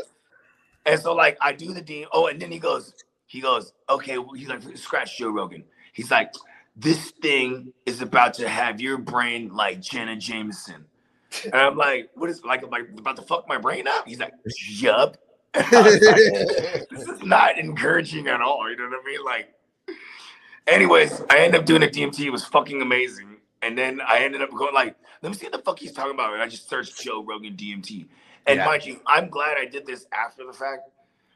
And 0.85 0.99
so 0.99 1.13
like 1.13 1.37
I 1.41 1.53
do 1.53 1.73
the 1.73 1.81
D. 1.81 2.05
Oh, 2.11 2.27
and 2.27 2.41
then 2.41 2.51
he 2.51 2.59
goes, 2.59 2.93
he 3.27 3.41
goes, 3.41 3.73
okay. 3.89 4.17
well, 4.17 4.33
He's 4.33 4.47
like, 4.47 4.61
scratch 4.77 5.17
Joe 5.17 5.29
Rogan. 5.29 5.63
He's 5.93 6.11
like, 6.11 6.33
this 6.75 7.11
thing 7.11 7.73
is 7.85 8.01
about 8.01 8.33
to 8.35 8.49
have 8.49 8.81
your 8.81 8.97
brain 8.97 9.53
like 9.53 9.79
Jenna 9.79 10.15
Jameson. 10.15 10.85
And 11.45 11.55
I'm 11.55 11.77
like, 11.77 12.09
what 12.15 12.29
is 12.29 12.43
like, 12.43 12.69
like 12.69 12.89
about 12.97 13.15
to 13.15 13.21
fuck 13.23 13.47
my 13.47 13.57
brain 13.57 13.87
up? 13.87 14.07
He's 14.07 14.19
like, 14.19 14.33
yup. 14.69 15.17
This 15.53 17.07
is 17.07 17.23
not 17.23 17.59
encouraging 17.59 18.27
at 18.27 18.41
all. 18.41 18.69
You 18.69 18.75
know 18.75 18.89
what 18.89 18.99
I 19.03 19.05
mean? 19.05 19.23
Like, 19.23 19.53
anyways, 20.67 21.21
I 21.29 21.39
ended 21.39 21.61
up 21.61 21.65
doing 21.65 21.83
a 21.83 21.87
DMT. 21.87 22.19
It 22.21 22.29
was 22.31 22.45
fucking 22.45 22.81
amazing. 22.81 23.37
And 23.61 23.77
then 23.77 24.01
I 24.01 24.19
ended 24.19 24.41
up 24.41 24.51
going 24.51 24.73
like, 24.73 24.95
let 25.21 25.29
me 25.31 25.37
see 25.37 25.45
what 25.45 25.53
the 25.53 25.59
fuck 25.59 25.79
he's 25.79 25.91
talking 25.91 26.13
about. 26.13 26.33
And 26.33 26.41
I 26.41 26.47
just 26.47 26.69
searched 26.69 27.01
Joe 27.01 27.23
Rogan 27.23 27.55
DMT. 27.55 28.07
And 28.45 28.57
Yeah. 28.57 28.65
mind 28.65 28.85
you, 28.85 29.01
I'm 29.05 29.29
glad 29.29 29.57
I 29.57 29.65
did 29.65 29.85
this 29.85 30.05
after 30.11 30.45
the 30.45 30.53
fact 30.53 30.89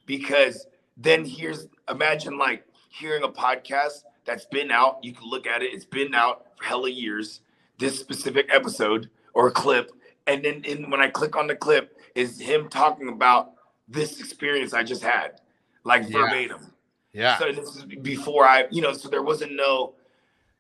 because 0.06 0.68
then 0.98 1.26
here's 1.26 1.68
imagine 1.90 2.38
like 2.38 2.66
hearing 2.90 3.24
a 3.24 3.30
podcast 3.30 4.04
that's 4.26 4.46
been 4.46 4.72
out. 4.72 5.00
You 5.04 5.14
can 5.14 5.28
look 5.28 5.48
at 5.48 5.62
it. 5.62 5.74
It's 5.74 5.86
been 5.86 6.14
out 6.14 6.46
for 6.58 6.66
hella 6.66 6.90
years. 6.90 7.42
This 7.78 8.00
specific 8.00 8.48
episode 8.52 9.10
or 9.34 9.52
clip, 9.52 9.92
and 10.26 10.44
then 10.44 10.64
in, 10.66 10.90
when 10.90 11.00
I 11.00 11.10
click 11.10 11.36
on 11.36 11.46
the 11.46 11.56
clip, 11.56 11.96
is 12.16 12.40
him 12.40 12.70
talking 12.70 13.08
about 13.10 13.52
this 13.88 14.20
experience 14.20 14.74
I 14.74 14.82
just 14.84 15.04
had, 15.04 15.40
like 15.84 16.10
Yeah. 16.10 16.22
verbatim. 16.22 16.74
Yeah. 17.14 17.38
So 17.38 17.52
this 17.52 17.76
is 17.76 17.86
before 17.86 18.46
I, 18.46 18.66
you 18.72 18.82
know, 18.82 18.94
so 18.94 19.10
there 19.10 19.22
wasn't 19.22 19.54
no, 19.54 19.94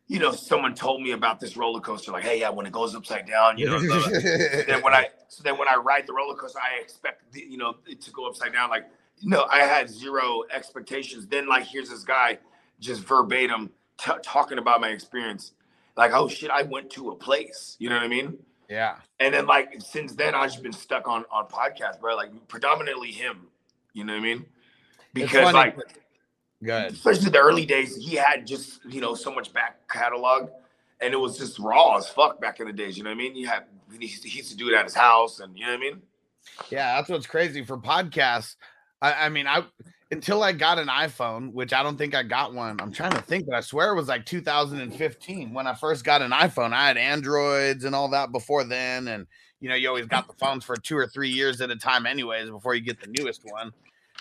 you 0.08 0.20
know, 0.20 0.32
someone 0.32 0.74
told 0.74 1.02
me 1.02 1.12
about 1.12 1.40
this 1.40 1.58
roller 1.58 1.82
coaster, 1.82 2.12
like, 2.12 2.24
hey, 2.24 2.40
yeah, 2.40 2.50
when 2.50 2.66
it 2.66 2.72
goes 2.72 2.96
upside 2.96 3.28
down, 3.28 3.58
you 3.58 3.66
know. 3.68 3.80
the- 3.80 4.64
then 4.68 4.82
when 4.82 4.94
I, 4.94 5.10
so 5.28 5.44
then 5.44 5.58
when 5.58 5.68
I 5.68 5.76
ride 5.76 6.08
the 6.08 6.14
roller 6.14 6.36
coaster, 6.36 6.60
I 6.60 6.80
expect, 6.82 7.32
the, 7.34 7.42
you 7.42 7.58
know, 7.58 7.76
it 7.86 8.02
to 8.02 8.12
go 8.12 8.28
upside 8.28 8.54
down. 8.54 8.70
Like, 8.70 8.86
no, 9.24 9.46
I 9.52 9.60
had 9.60 9.90
zero 9.90 10.44
expectations. 10.52 11.28
Then 11.28 11.48
like, 11.48 11.66
here's 11.66 11.90
this 11.90 12.04
guy 12.04 12.38
just 12.80 13.02
verbatim 13.04 13.72
t- 13.98 14.12
talking 14.24 14.60
about 14.60 14.80
my 14.82 14.90
experience. 14.90 15.54
Like, 15.96 16.12
oh 16.14 16.28
shit, 16.28 16.52
I 16.52 16.62
went 16.62 16.90
to 16.92 17.10
a 17.10 17.16
place. 17.16 17.76
You 17.80 17.90
know 17.90 17.96
what 17.96 18.04
I 18.04 18.08
mean? 18.08 18.38
Yeah. 18.70 18.98
And 19.20 19.34
then 19.34 19.48
like 19.48 19.76
since 19.80 20.14
then, 20.14 20.36
I've 20.36 20.52
just 20.52 20.62
been 20.62 20.74
stuck 20.74 21.08
on 21.08 21.26
on 21.32 21.48
podcasts, 21.48 22.00
bro. 22.00 22.16
Like 22.16 22.30
predominantly 22.48 23.12
him. 23.12 23.48
You 23.94 24.04
know 24.04 24.14
what 24.14 24.20
I 24.20 24.24
mean? 24.24 24.46
Because 25.14 25.54
like 25.54 25.76
Good. 26.64 26.94
especially 26.94 27.30
the 27.30 27.40
early 27.40 27.66
days, 27.66 27.96
he 27.96 28.16
had 28.16 28.48
just 28.48 28.84
you 28.86 29.02
know 29.02 29.14
so 29.14 29.32
much 29.32 29.54
back 29.54 29.88
catalog, 29.88 30.50
and 31.02 31.14
it 31.14 31.18
was 31.18 31.38
just 31.38 31.60
raw 31.60 31.98
as 31.98 32.10
fuck 32.10 32.42
back 32.42 32.60
in 32.60 32.68
the 32.68 32.74
days. 32.74 32.98
You 32.98 33.04
know 33.04 33.12
what 33.12 33.16
I 33.16 33.20
mean? 33.20 33.36
You 33.36 33.48
had 33.48 33.64
he, 33.92 34.08
used 34.08 34.50
to 34.52 34.58
do 34.58 34.70
it 34.70 34.76
at 34.76 34.86
his 34.86 34.96
house, 34.96 35.40
and 35.40 35.58
you 35.58 35.66
know 35.66 35.72
what 35.72 35.78
I 35.78 35.82
mean? 35.82 36.02
Yeah, 36.70 36.96
that's 36.96 37.10
what's 37.10 37.28
crazy 37.28 37.64
for 37.64 37.78
podcasts. 37.78 38.56
I, 39.02 39.26
I 39.26 39.30
mean, 39.30 39.48
I 39.48 39.64
until 40.12 40.42
I 40.42 40.52
got 40.54 40.80
an 40.80 40.88
iPhone, 40.88 41.54
which 41.54 41.74
I 41.74 41.84
don't 41.84 41.98
think 41.98 42.16
I 42.16 42.24
got 42.24 42.54
one. 42.54 42.80
I'm 42.80 42.92
trying 42.92 43.12
to 43.12 43.22
think, 43.22 43.46
but 43.46 43.56
I 43.56 43.62
swear 43.62 43.92
it 43.92 43.96
was 43.96 44.08
like 44.08 44.26
2015 44.26 45.54
when 45.54 45.68
I 45.68 45.74
first 45.74 46.04
got 46.04 46.22
an 46.22 46.32
iPhone. 46.32 46.74
I 46.74 46.88
had 46.88 46.98
Androids 46.98 47.84
and 47.84 47.94
all 47.94 48.10
that 48.10 48.32
before 48.32 48.64
then, 48.64 49.08
and 49.10 49.28
you 49.60 49.70
know, 49.70 49.76
you 49.76 49.88
always 49.88 50.06
got 50.06 50.28
the 50.28 50.34
phones 50.34 50.64
for 50.64 50.76
two 50.76 50.98
or 50.98 51.08
three 51.08 51.30
years 51.30 51.62
at 51.62 51.72
a 51.72 51.76
time, 51.76 52.06
anyways, 52.06 52.50
before 52.50 52.76
you 52.76 52.82
get 52.82 53.02
the 53.02 53.12
newest 53.18 53.42
one. 53.44 53.74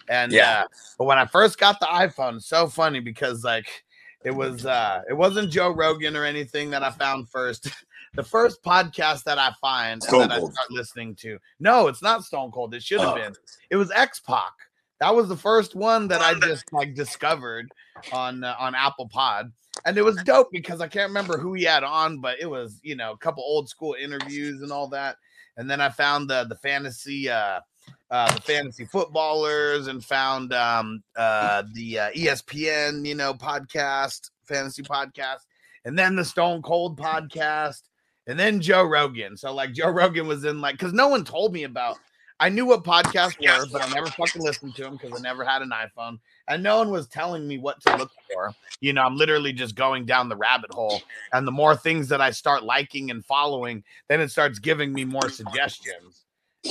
And 0.09 0.33
Yeah. 0.33 0.63
uh, 0.63 0.67
but 0.99 1.05
when 1.05 1.19
I 1.19 1.27
first 1.27 1.59
got 1.59 1.81
the 1.81 1.87
iPhone, 1.87 2.43
so 2.43 2.67
funny 2.69 3.01
because 3.01 3.45
like 3.45 3.85
it 4.25 4.31
was 4.31 4.67
uh 4.67 5.03
it 5.09 5.15
wasn't 5.15 5.51
Joe 5.51 5.71
Rogan 5.71 6.17
or 6.17 6.25
anything 6.25 6.71
that 6.71 6.83
I 6.83 6.91
found 6.91 7.29
first. 7.29 7.69
the 8.15 8.23
first 8.23 8.63
podcast 8.63 9.25
that 9.25 9.39
I 9.39 9.53
find 9.61 10.03
Stone 10.03 10.23
and 10.23 10.31
that 10.31 10.39
Cold. 10.39 10.51
I 10.53 10.55
start 10.55 10.71
listening 10.71 11.15
to. 11.17 11.39
No, 11.61 11.87
it's 11.89 12.01
not 12.03 12.25
Stone 12.25 12.51
Cold. 12.51 12.73
It 12.75 12.83
should 12.83 13.01
have 13.01 13.11
Oh. 13.11 13.15
been. 13.17 13.35
It 13.71 13.77
was 13.77 13.91
X 13.91 14.21
Pac. 14.21 14.53
That 15.01 15.15
was 15.15 15.29
the 15.29 15.37
first 15.37 15.75
one 15.75 16.09
that 16.09 16.23
I 16.23 16.33
just 16.41 16.73
like 16.73 16.95
discovered 16.95 17.69
on 18.13 18.43
uh, 18.43 18.57
on 18.59 18.75
Apple 18.75 19.09
Pod, 19.09 19.53
and 19.85 19.99
it 19.99 20.03
was 20.03 20.17
dope 20.25 20.49
because 20.51 20.81
I 20.81 20.89
can't 20.89 21.11
remember 21.11 21.37
who 21.37 21.53
he 21.53 21.65
had 21.65 21.85
on, 21.85 22.21
but 22.23 22.41
it 22.41 22.47
was 22.47 22.81
you 22.83 22.97
know 22.97 23.13
a 23.13 23.19
couple 23.19 23.43
old 23.45 23.69
school 23.69 23.95
interviews 24.01 24.63
and 24.63 24.73
all 24.73 24.89
that. 24.89 25.17
And 25.59 25.69
then 25.71 25.83
I 25.83 25.91
found 25.91 26.31
the 26.31 26.45
the 26.49 26.55
fantasy 26.57 27.29
uh, 27.29 27.61
uh, 28.11 28.33
the 28.35 28.41
fantasy 28.41 28.85
footballers 28.85 29.89
and 29.89 30.05
found 30.05 30.53
um, 30.53 31.03
uh, 31.17 31.63
the 31.75 31.99
uh, 31.99 32.11
ESPN 32.13 33.07
you 33.07 33.15
know 33.15 33.35
podcast 33.35 34.31
fantasy 34.47 34.83
podcast, 34.83 35.41
and 35.85 35.99
then 35.99 36.17
the 36.17 36.25
Stone 36.25 36.63
Cold 36.63 36.99
podcast, 36.99 37.83
and 38.27 38.39
then 38.39 38.61
Joe 38.61 38.85
Rogan. 38.85 39.37
So 39.37 39.53
like 39.53 39.73
Joe 39.73 39.91
Rogan 39.91 40.27
was 40.27 40.45
in 40.45 40.61
like 40.61 40.79
because 40.79 40.93
no 40.93 41.09
one 41.09 41.25
told 41.25 41.53
me 41.53 41.65
about. 41.65 41.99
I 42.39 42.51
knew 42.51 42.67
what 42.67 42.85
podcasts 42.85 43.41
were, 43.41 43.67
but 43.73 43.83
I 43.83 43.89
never 43.95 44.09
fucking 44.09 44.43
listened 44.43 44.75
to 44.75 44.83
them 44.83 44.99
because 45.01 45.19
I 45.19 45.23
never 45.23 45.43
had 45.43 45.63
an 45.63 45.71
iPhone, 45.71 46.19
and 46.49 46.63
no 46.63 46.77
one 46.77 46.91
was 46.91 47.07
telling 47.07 47.49
me 47.49 47.57
what 47.57 47.81
to 47.81 47.97
look 47.97 48.11
for. 48.31 48.53
You 48.79 48.93
know, 48.93 49.03
I'm 49.03 49.17
literally 49.17 49.55
just 49.55 49.75
going 49.75 50.05
down 50.05 50.29
the 50.29 50.37
rabbit 50.37 50.71
hole, 50.75 51.01
and 51.33 51.47
the 51.47 51.53
more 51.53 51.75
things 51.75 52.09
that 52.09 52.21
I 52.21 52.31
start 52.33 52.63
liking 52.63 53.11
and 53.11 53.25
following, 53.25 53.83
then 54.09 54.21
it 54.21 54.31
starts 54.31 54.59
giving 54.59 54.93
me 54.93 55.07
more 55.07 55.31
suggestions. 55.31 56.27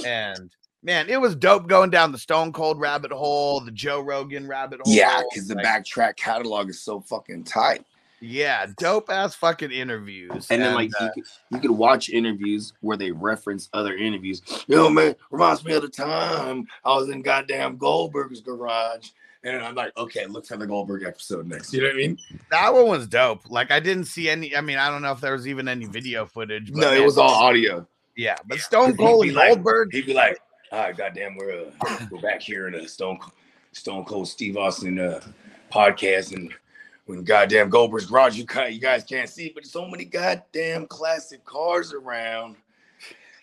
And 0.05 0.51
man, 0.85 1.09
it 1.09 1.19
was 1.19 1.35
dope 1.35 1.67
going 1.67 1.89
down 1.89 2.11
the 2.11 2.17
Stone 2.17 2.53
Cold 2.53 2.79
rabbit 2.79 3.11
hole, 3.11 3.59
the 3.59 3.71
Joe 3.71 3.99
Rogan 4.01 4.47
rabbit 4.47 4.79
hole. 4.83 4.93
Yeah, 4.93 5.21
because 5.29 5.47
the 5.47 5.55
like, 5.55 5.65
backtrack 5.65 6.15
catalog 6.15 6.69
is 6.69 6.79
so 6.81 7.01
fucking 7.01 7.43
tight. 7.43 7.83
yeah, 8.21 8.67
dope 8.77 9.09
ass 9.09 9.35
fucking 9.35 9.71
interviews. 9.71 10.47
And 10.49 10.61
then 10.61 10.75
like 10.75 10.91
uh, 10.99 11.05
you, 11.05 11.11
could, 11.23 11.23
you 11.51 11.59
could 11.59 11.71
watch 11.71 12.09
interviews 12.09 12.73
where 12.81 12.95
they 12.97 13.11
reference 13.11 13.67
other 13.73 13.95
interviews. 13.95 14.41
Yo, 14.67 14.89
man, 14.89 15.15
reminds 15.31 15.65
me 15.65 15.73
of 15.73 15.81
the 15.81 15.89
time 15.89 16.67
I 16.85 16.95
was 16.95 17.09
in 17.09 17.21
goddamn 17.21 17.77
Goldberg's 17.77 18.41
garage. 18.41 19.09
And 19.43 19.61
I'm 19.63 19.75
like, 19.75 19.95
okay, 19.95 20.25
look 20.25 20.47
for 20.47 20.57
the 20.57 20.65
Goldberg 20.65 21.03
episode 21.03 21.45
next. 21.47 21.71
You 21.71 21.81
know 21.81 21.87
what 21.89 21.93
I 21.93 21.97
mean? 21.97 22.17
that 22.49 22.73
one 22.73 22.87
was 22.87 23.05
dope. 23.05 23.47
Like 23.47 23.69
I 23.69 23.79
didn't 23.79 24.05
see 24.05 24.27
any. 24.27 24.55
I 24.55 24.61
mean, 24.61 24.79
I 24.79 24.89
don't 24.89 25.03
know 25.03 25.11
if 25.11 25.21
there 25.21 25.33
was 25.33 25.47
even 25.47 25.67
any 25.67 25.85
video 25.85 26.25
footage. 26.25 26.71
But 26.71 26.79
No, 26.79 26.91
it 26.93 27.05
was 27.05 27.19
all 27.19 27.29
audio. 27.29 27.87
Yeah, 28.17 28.37
but 28.47 28.57
Stone 28.59 28.91
He'd 28.91 28.97
Cold 28.97 29.25
and 29.25 29.35
like- 29.35 29.49
Goldberg. 29.49 29.89
He'd 29.91 30.07
be 30.07 30.15
like, 30.15 30.39
all 30.71 30.79
right, 30.79 30.97
goddamn, 30.97 31.35
we're 31.35 31.65
uh, 31.67 31.97
we're 32.11 32.21
back 32.21 32.41
here 32.41 32.67
in 32.67 32.75
a 32.75 32.87
Stone 32.87 33.19
Stone 33.71 34.05
Cold 34.05 34.27
Steve 34.27 34.57
Austin 34.57 34.99
uh, 34.99 35.21
podcast, 35.71 36.33
and 36.33 36.53
when 37.05 37.23
goddamn 37.23 37.69
Goldberg's 37.69 38.05
garage, 38.05 38.37
you 38.37 38.45
you 38.69 38.79
guys 38.79 39.03
can't 39.03 39.29
see, 39.29 39.51
but 39.53 39.65
so 39.65 39.87
many 39.87 40.05
goddamn 40.05 40.87
classic 40.87 41.45
cars 41.45 41.93
around, 41.93 42.55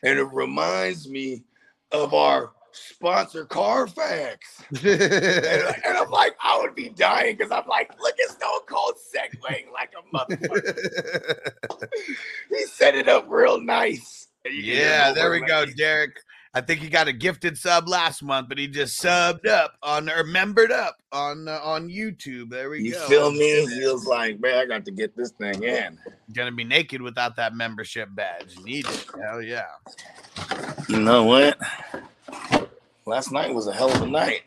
and 0.02 0.18
it 0.18 0.24
reminds 0.32 1.08
me 1.08 1.44
of 1.92 2.12
our 2.12 2.50
sponsor 2.72 3.44
Carfax. 3.44 4.62
and, 4.70 4.86
and 5.84 5.96
I'm 5.96 6.10
like, 6.10 6.34
I 6.42 6.58
would 6.60 6.74
be 6.74 6.88
dying 6.88 7.36
because 7.36 7.52
I'm 7.52 7.68
like, 7.68 7.92
look 8.00 8.14
at 8.18 8.30
Stone 8.30 8.60
Cold 8.68 8.94
segwaying 9.14 9.70
like 9.72 9.92
a 9.96 10.16
motherfucker. 10.16 11.52
he 12.48 12.64
set 12.64 12.94
it 12.94 13.08
up 13.08 13.26
real 13.28 13.60
nice. 13.60 14.28
And 14.44 14.54
you 14.54 14.62
can 14.62 14.72
hear 14.72 14.82
yeah, 14.82 15.12
there 15.12 15.30
we 15.30 15.40
go, 15.40 15.66
Derek. 15.66 16.18
I 16.54 16.60
think 16.60 16.80
he 16.80 16.90
got 16.90 17.08
a 17.08 17.14
gifted 17.14 17.56
sub 17.56 17.88
last 17.88 18.22
month, 18.22 18.50
but 18.50 18.58
he 18.58 18.68
just 18.68 19.02
subbed 19.02 19.46
up 19.48 19.78
on 19.82 20.10
or 20.10 20.22
membered 20.22 20.70
up 20.70 20.98
on 21.10 21.48
uh, 21.48 21.58
on 21.62 21.88
YouTube. 21.88 22.50
There 22.50 22.68
we 22.68 22.82
You 22.82 22.92
go. 22.92 23.00
You 23.00 23.08
feel 23.08 23.30
me? 23.30 23.66
He 23.74 23.86
was 23.86 24.04
like, 24.04 24.38
man, 24.38 24.58
I 24.58 24.66
got 24.66 24.84
to 24.84 24.90
get 24.90 25.16
this 25.16 25.30
thing 25.30 25.62
in. 25.62 25.98
Gonna 26.34 26.52
be 26.52 26.64
naked 26.64 27.00
without 27.00 27.36
that 27.36 27.54
membership 27.54 28.10
badge. 28.12 28.58
Need 28.62 28.86
it. 28.86 29.06
Hell 29.22 29.40
yeah. 29.40 29.64
You 30.88 31.00
know 31.00 31.24
what? 31.24 31.58
Last 33.06 33.32
night 33.32 33.54
was 33.54 33.66
a 33.66 33.72
hell 33.72 33.90
of 33.90 34.02
a 34.02 34.06
night. 34.06 34.42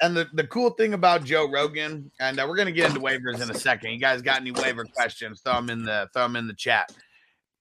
And 0.00 0.14
the, 0.14 0.28
the 0.34 0.46
cool 0.46 0.70
thing 0.70 0.92
about 0.92 1.24
Joe 1.24 1.50
Rogan, 1.50 2.10
and 2.20 2.38
uh, 2.38 2.46
we're 2.46 2.56
gonna 2.56 2.70
get 2.70 2.90
into 2.90 3.00
waivers 3.00 3.42
in 3.42 3.50
a 3.50 3.58
second. 3.58 3.90
You 3.90 3.98
guys 3.98 4.22
got 4.22 4.40
any 4.40 4.52
waiver 4.52 4.84
questions? 4.84 5.40
Throw 5.40 5.54
them 5.54 5.70
in 5.70 5.84
the 5.84 6.08
throw 6.12 6.22
them 6.24 6.36
in 6.36 6.46
the 6.46 6.54
chat. 6.54 6.92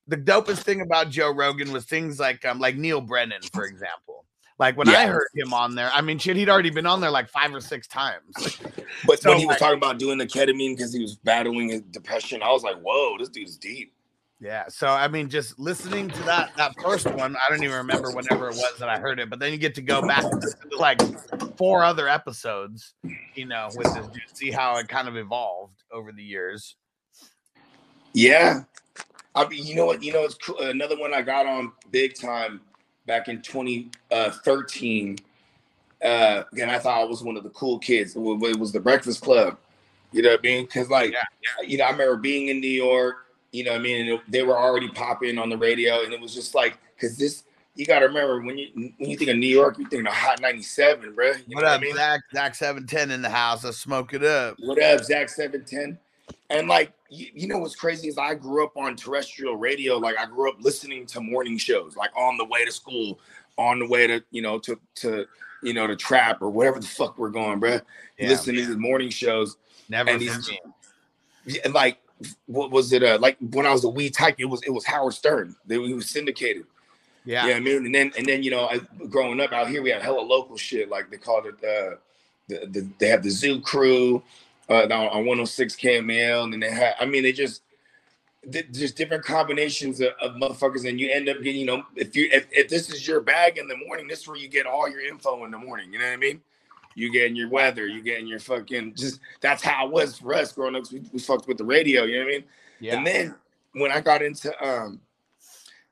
The 0.07 0.17
dopest 0.17 0.59
thing 0.59 0.81
about 0.81 1.09
Joe 1.09 1.31
Rogan 1.33 1.71
was 1.71 1.85
things 1.85 2.19
like 2.19 2.45
um 2.45 2.59
like 2.59 2.75
Neal 2.75 3.01
Brennan, 3.01 3.41
for 3.53 3.65
example. 3.71 4.25
Like 4.57 4.77
when 4.77 4.88
I 4.88 5.05
heard 5.07 5.27
him 5.35 5.53
on 5.53 5.75
there, 5.75 5.91
I 5.93 6.00
mean, 6.00 6.17
shit, 6.17 6.38
he'd 6.38 6.47
already 6.47 6.69
been 6.69 6.85
on 6.85 7.01
there 7.01 7.12
like 7.12 7.27
five 7.27 7.53
or 7.53 7.59
six 7.62 7.88
times. 7.88 8.24
But 9.05 9.19
So, 9.21 9.31
when 9.31 9.39
he 9.39 9.45
was 9.45 9.55
like- 9.55 9.59
talking 9.59 9.77
about 9.77 10.00
doing 10.00 10.17
the 10.17 10.25
ketamine 10.25 10.77
because 10.77 10.93
he 10.93 11.01
was 11.01 11.15
battling 11.17 11.67
his 11.69 11.81
depression, 11.81 12.41
I 12.41 12.50
was 12.51 12.63
like, 12.63 12.77
whoa, 12.81 13.17
this 13.17 13.27
dude's 13.27 13.57
deep. 13.57 13.91
Yeah. 14.39 14.63
So 14.69 14.88
I 14.88 15.09
mean, 15.09 15.27
just 15.29 15.59
listening 15.59 16.07
to 16.09 16.24
that 16.24 16.51
that 16.55 16.74
first 16.81 17.05
one, 17.12 17.35
I 17.35 17.50
don't 17.50 17.63
even 17.63 17.75
remember 17.75 18.12
whenever 18.12 18.47
it 18.50 18.55
was 18.55 18.77
that 18.79 18.88
I 18.88 18.97
heard 19.00 19.19
it, 19.19 19.29
but 19.29 19.39
then 19.39 19.51
you 19.51 19.57
get 19.57 19.75
to 19.75 19.81
go 19.81 20.01
back 20.07 20.21
to 20.24 20.55
like 20.77 21.01
four 21.57 21.83
other 21.83 22.07
episodes, 22.07 22.93
you 23.33 23.45
know, 23.45 23.67
with 23.75 23.93
this 23.93 24.07
dude, 24.07 24.21
see 24.38 24.51
how 24.51 24.77
it 24.77 24.88
kind 24.88 25.07
of 25.09 25.17
evolved 25.17 25.83
over 25.91 26.12
the 26.13 26.24
years. 26.24 26.75
Yeah. 28.13 28.62
I 29.35 29.47
mean, 29.47 29.65
you 29.65 29.75
know 29.75 29.85
what? 29.85 30.01
You 30.01 30.13
know, 30.13 30.23
it's 30.23 30.35
cool. 30.35 30.57
another 30.59 30.97
one 30.97 31.13
I 31.13 31.21
got 31.21 31.45
on 31.45 31.71
big 31.91 32.15
time 32.15 32.61
back 33.05 33.27
in 33.27 33.41
2013. 33.41 35.17
Uh, 36.03 36.43
and 36.59 36.71
I 36.71 36.79
thought 36.79 37.01
I 37.01 37.03
was 37.03 37.23
one 37.23 37.35
of 37.37 37.43
the 37.43 37.49
cool 37.49 37.79
kids. 37.79 38.15
It 38.15 38.19
was 38.19 38.71
the 38.71 38.79
Breakfast 38.79 39.21
Club. 39.21 39.57
You 40.11 40.21
know 40.21 40.29
what 40.31 40.39
I 40.39 40.43
mean? 40.43 40.65
Because, 40.65 40.89
like, 40.89 41.13
you 41.65 41.77
know, 41.77 41.83
I 41.85 41.91
remember 41.91 42.15
being 42.17 42.47
in 42.49 42.59
New 42.61 42.67
York, 42.67 43.25
you 43.51 43.63
know 43.63 43.71
what 43.71 43.79
I 43.81 43.83
mean? 43.83 44.07
It- 44.13 44.21
they 44.29 44.43
were 44.43 44.57
already 44.57 44.87
popping 44.89 45.37
on 45.37 45.49
the 45.49 45.57
radio. 45.57 46.03
And 46.03 46.13
it 46.13 46.19
was 46.21 46.33
just 46.33 46.55
like, 46.55 46.77
because 46.95 47.17
this, 47.17 47.43
you 47.75 47.85
got 47.85 47.99
to 47.99 48.05
remember 48.05 48.41
when 48.41 48.57
you 48.57 48.69
when 48.97 49.09
you 49.09 49.17
think 49.17 49.29
of 49.31 49.37
New 49.37 49.47
York, 49.47 49.77
you 49.77 49.85
think 49.87 50.07
of 50.07 50.13
Hot 50.13 50.39
97, 50.39 51.13
bro. 51.13 51.27
You 51.27 51.33
know 51.33 51.39
What 51.47 51.55
what 51.55 51.65
I 51.65 51.75
up, 51.75 51.81
mean? 51.81 51.95
Zach? 51.95 52.21
Zach 52.33 52.55
seven 52.55 52.87
ten 52.87 53.11
in 53.11 53.21
the 53.21 53.29
house. 53.29 53.65
Let's 53.65 53.77
smoke 53.77 54.13
it 54.13 54.23
up. 54.23 54.55
What 54.59 54.81
up, 54.81 55.03
Zach 55.03 55.27
Seven 55.27 55.65
Ten? 55.65 55.97
And 56.49 56.67
like, 56.67 56.91
you, 57.09 57.27
you 57.33 57.47
know 57.47 57.57
what's 57.57 57.75
crazy 57.75 58.07
is 58.07 58.17
I 58.17 58.35
grew 58.35 58.63
up 58.63 58.77
on 58.77 58.95
terrestrial 58.95 59.55
radio. 59.55 59.97
Like, 59.97 60.17
I 60.17 60.25
grew 60.25 60.49
up 60.49 60.57
listening 60.59 61.05
to 61.07 61.21
morning 61.21 61.57
shows, 61.57 61.95
like 61.95 62.11
on 62.15 62.37
the 62.37 62.45
way 62.45 62.65
to 62.65 62.71
school, 62.71 63.19
on 63.57 63.79
the 63.79 63.87
way 63.87 64.07
to 64.07 64.23
you 64.31 64.41
know 64.41 64.59
to 64.59 64.79
to 64.95 65.25
you 65.63 65.73
know 65.73 65.87
to 65.87 65.95
trap 65.95 66.41
or 66.41 66.49
whatever 66.49 66.79
the 66.79 66.87
fuck 66.87 67.17
we're 67.17 67.29
going, 67.29 67.59
bruh. 67.59 67.81
Yeah. 68.19 68.29
Listening 68.29 68.57
to 68.57 68.67
these 68.67 68.77
morning 68.77 69.09
shows, 69.09 69.57
Never 69.89 70.09
and 70.09 70.21
these- 70.21 70.51
and 71.63 71.73
like, 71.73 71.99
what 72.47 72.71
was 72.71 72.91
it? 72.93 73.03
Uh, 73.03 73.17
like 73.19 73.37
when 73.39 73.65
I 73.65 73.71
was 73.71 73.83
a 73.83 73.89
wee 73.89 74.09
type, 74.09 74.35
it 74.39 74.45
was 74.45 74.61
it 74.63 74.71
was 74.71 74.85
Howard 74.85 75.13
Stern. 75.13 75.55
They 75.65 75.75
he 75.81 75.93
was 75.93 76.09
syndicated. 76.09 76.65
Yeah. 77.25 77.47
Yeah, 77.47 77.55
I 77.55 77.59
mean, 77.59 77.85
and 77.85 77.93
then 77.95 78.11
and 78.17 78.25
then 78.25 78.43
you 78.43 78.51
know, 78.51 78.67
I, 78.67 78.79
growing 79.09 79.39
up 79.41 79.51
out 79.51 79.67
here, 79.67 79.81
we 79.81 79.89
had 79.89 80.01
hella 80.01 80.21
local 80.21 80.57
shit. 80.57 80.89
Like 80.89 81.09
they 81.09 81.17
called 81.17 81.47
it, 81.47 81.55
uh, 81.55 81.97
the, 82.47 82.67
the 82.67 82.87
they 82.99 83.07
have 83.09 83.23
the 83.23 83.29
Zoo 83.29 83.59
Crew 83.61 84.21
uh, 84.69 84.84
on, 84.84 84.91
on 84.91 85.25
106 85.25 85.75
KMEL, 85.75 86.43
and 86.43 86.53
then 86.53 86.60
they 86.60 86.72
had. 86.72 86.95
I 87.00 87.05
mean, 87.05 87.24
they 87.24 87.31
just 87.31 87.62
th- 88.51 88.72
just 88.72 88.95
different 88.95 89.24
combinations 89.24 90.01
of, 90.01 90.10
of 90.22 90.34
motherfuckers, 90.34 90.88
and 90.88 91.00
you 91.00 91.10
end 91.10 91.29
up 91.29 91.41
getting, 91.41 91.62
you 91.62 91.65
know, 91.65 91.84
if 91.95 92.15
you 92.15 92.29
if, 92.31 92.48
if 92.51 92.69
this 92.69 92.89
is 92.89 93.07
your 93.07 93.22
bag 93.22 93.57
in 93.57 93.67
the 93.67 93.77
morning, 93.77 94.07
this 94.07 94.22
is 94.22 94.27
where 94.27 94.38
you 94.38 94.48
get 94.48 94.65
all 94.65 94.89
your 94.89 95.01
info 95.01 95.45
in 95.45 95.51
the 95.51 95.57
morning. 95.57 95.91
You 95.93 96.00
know 96.00 96.05
what 96.05 96.13
I 96.13 96.17
mean? 96.17 96.41
You 96.95 97.12
getting 97.12 97.36
your 97.36 97.50
weather, 97.50 97.88
you 97.88 98.01
getting 98.01 98.27
your 98.27 98.39
fucking 98.39 98.95
just. 98.95 99.19
That's 99.41 99.62
how 99.62 99.88
it 99.88 99.91
was 99.91 100.19
for 100.19 100.34
us 100.34 100.51
growing 100.51 100.75
up. 100.75 100.91
We, 100.91 101.03
we 101.12 101.19
fucked 101.19 101.48
with 101.48 101.57
the 101.57 101.65
radio. 101.65 102.03
You 102.03 102.19
know 102.19 102.25
what 102.25 102.27
I 102.27 102.38
mean? 102.38 102.43
Yeah. 102.79 102.98
And 102.98 103.07
then 103.07 103.36
when 103.74 103.91
I 103.91 104.01
got 104.01 104.22
into 104.22 104.51
um 104.65 105.00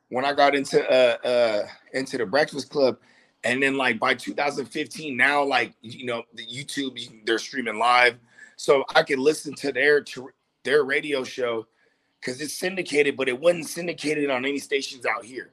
when 0.10 0.26
I 0.26 0.34
got 0.34 0.56
into 0.56 0.82
uh 0.90 1.28
uh 1.28 1.68
into 1.94 2.18
the 2.18 2.26
Breakfast 2.26 2.70
Club, 2.70 2.98
and 3.44 3.62
then 3.62 3.76
like 3.78 4.00
by 4.00 4.14
2015, 4.14 5.18
now 5.18 5.44
like 5.44 5.74
you 5.82 6.06
know 6.06 6.24
the 6.34 6.46
YouTube 6.46 7.26
they're 7.26 7.40
streaming 7.40 7.78
live. 7.78 8.16
So 8.64 8.86
I 8.96 9.04
could 9.04 9.20
listen 9.20 9.54
to 9.56 9.74
their 9.74 10.00
to 10.00 10.30
their 10.64 10.86
radio 10.86 11.26
show 11.26 11.68
because 12.22 12.40
it's 12.40 12.54
syndicated, 12.54 13.18
but 13.18 13.28
it 13.28 13.38
wasn't 13.38 13.68
syndicated 13.68 14.30
on 14.30 14.46
any 14.46 14.58
stations 14.58 15.06
out 15.06 15.26
here. 15.26 15.52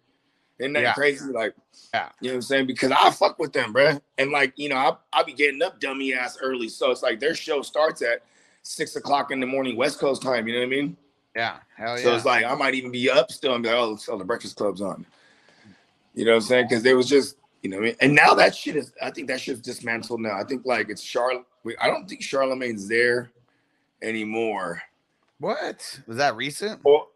Isn't 0.61 0.75
that 0.75 0.83
Yeah. 0.83 0.93
crazy? 0.93 1.25
Like, 1.25 1.55
Yeah. 1.93 2.11
you 2.21 2.29
know 2.29 2.35
what 2.35 2.37
I'm 2.37 2.43
saying? 2.43 2.67
Because 2.69 2.93
I 2.93 3.11
fuck 3.11 3.41
with 3.41 3.53
them, 3.53 3.75
bruh. 3.75 4.01
And 4.17 4.31
like, 4.31 4.53
you 4.55 4.69
know, 4.69 4.77
I 4.77 4.97
I 5.13 5.23
be 5.25 5.33
getting 5.33 5.61
up 5.61 5.81
dummy 5.81 6.15
ass 6.15 6.39
early, 6.41 6.69
so 6.69 6.93
it's 6.93 7.03
like 7.03 7.19
their 7.19 7.35
show 7.35 7.63
starts 7.63 8.01
at 8.01 8.23
six 8.63 8.95
o'clock 8.95 9.33
in 9.33 9.41
the 9.41 9.47
morning 9.47 9.75
West 9.75 9.99
Coast 9.99 10.23
time. 10.23 10.47
You 10.47 10.55
know 10.55 10.61
what 10.61 10.67
I 10.67 10.69
mean? 10.69 10.97
Yeah. 11.35 11.57
Hell 11.77 11.97
yeah. 11.99 12.05
So 12.05 12.15
it's 12.15 12.25
like 12.25 12.45
I 12.45 12.55
might 12.55 12.77
even 12.77 12.93
be 12.93 13.11
up 13.11 13.33
still 13.33 13.55
and 13.55 13.63
be 13.65 13.71
like, 13.71 13.79
oh, 13.79 13.97
so 13.97 14.17
the 14.17 14.25
Breakfast 14.25 14.55
Club's 14.55 14.83
on. 14.83 15.05
You 16.15 16.27
know 16.27 16.31
what 16.31 16.37
I'm 16.37 16.43
saying? 16.43 16.67
Because 16.69 16.85
there 16.85 16.97
was 16.97 17.09
just, 17.09 17.39
you 17.63 17.71
know, 17.71 17.79
what 17.79 17.83
I 17.83 17.87
mean? 17.87 17.97
and 18.03 18.15
now 18.15 18.35
that 18.35 18.55
shit 18.55 18.77
is, 18.77 18.93
I 19.03 19.11
think 19.11 19.27
that 19.27 19.41
shit's 19.41 19.61
dismantled 19.61 20.21
now. 20.21 20.39
I 20.39 20.45
think 20.45 20.65
like 20.65 20.91
it's 20.91 21.03
Charlotte. 21.03 21.45
I 21.81 21.87
don't 21.87 22.09
think 22.09 22.23
Charlamagne's 22.23 22.89
there 22.89 23.31
anymore. 24.03 24.83
what? 25.39 26.01
Was 26.07 26.17
that 26.17 26.37
recent? 26.37 26.81
Or, 26.85 27.07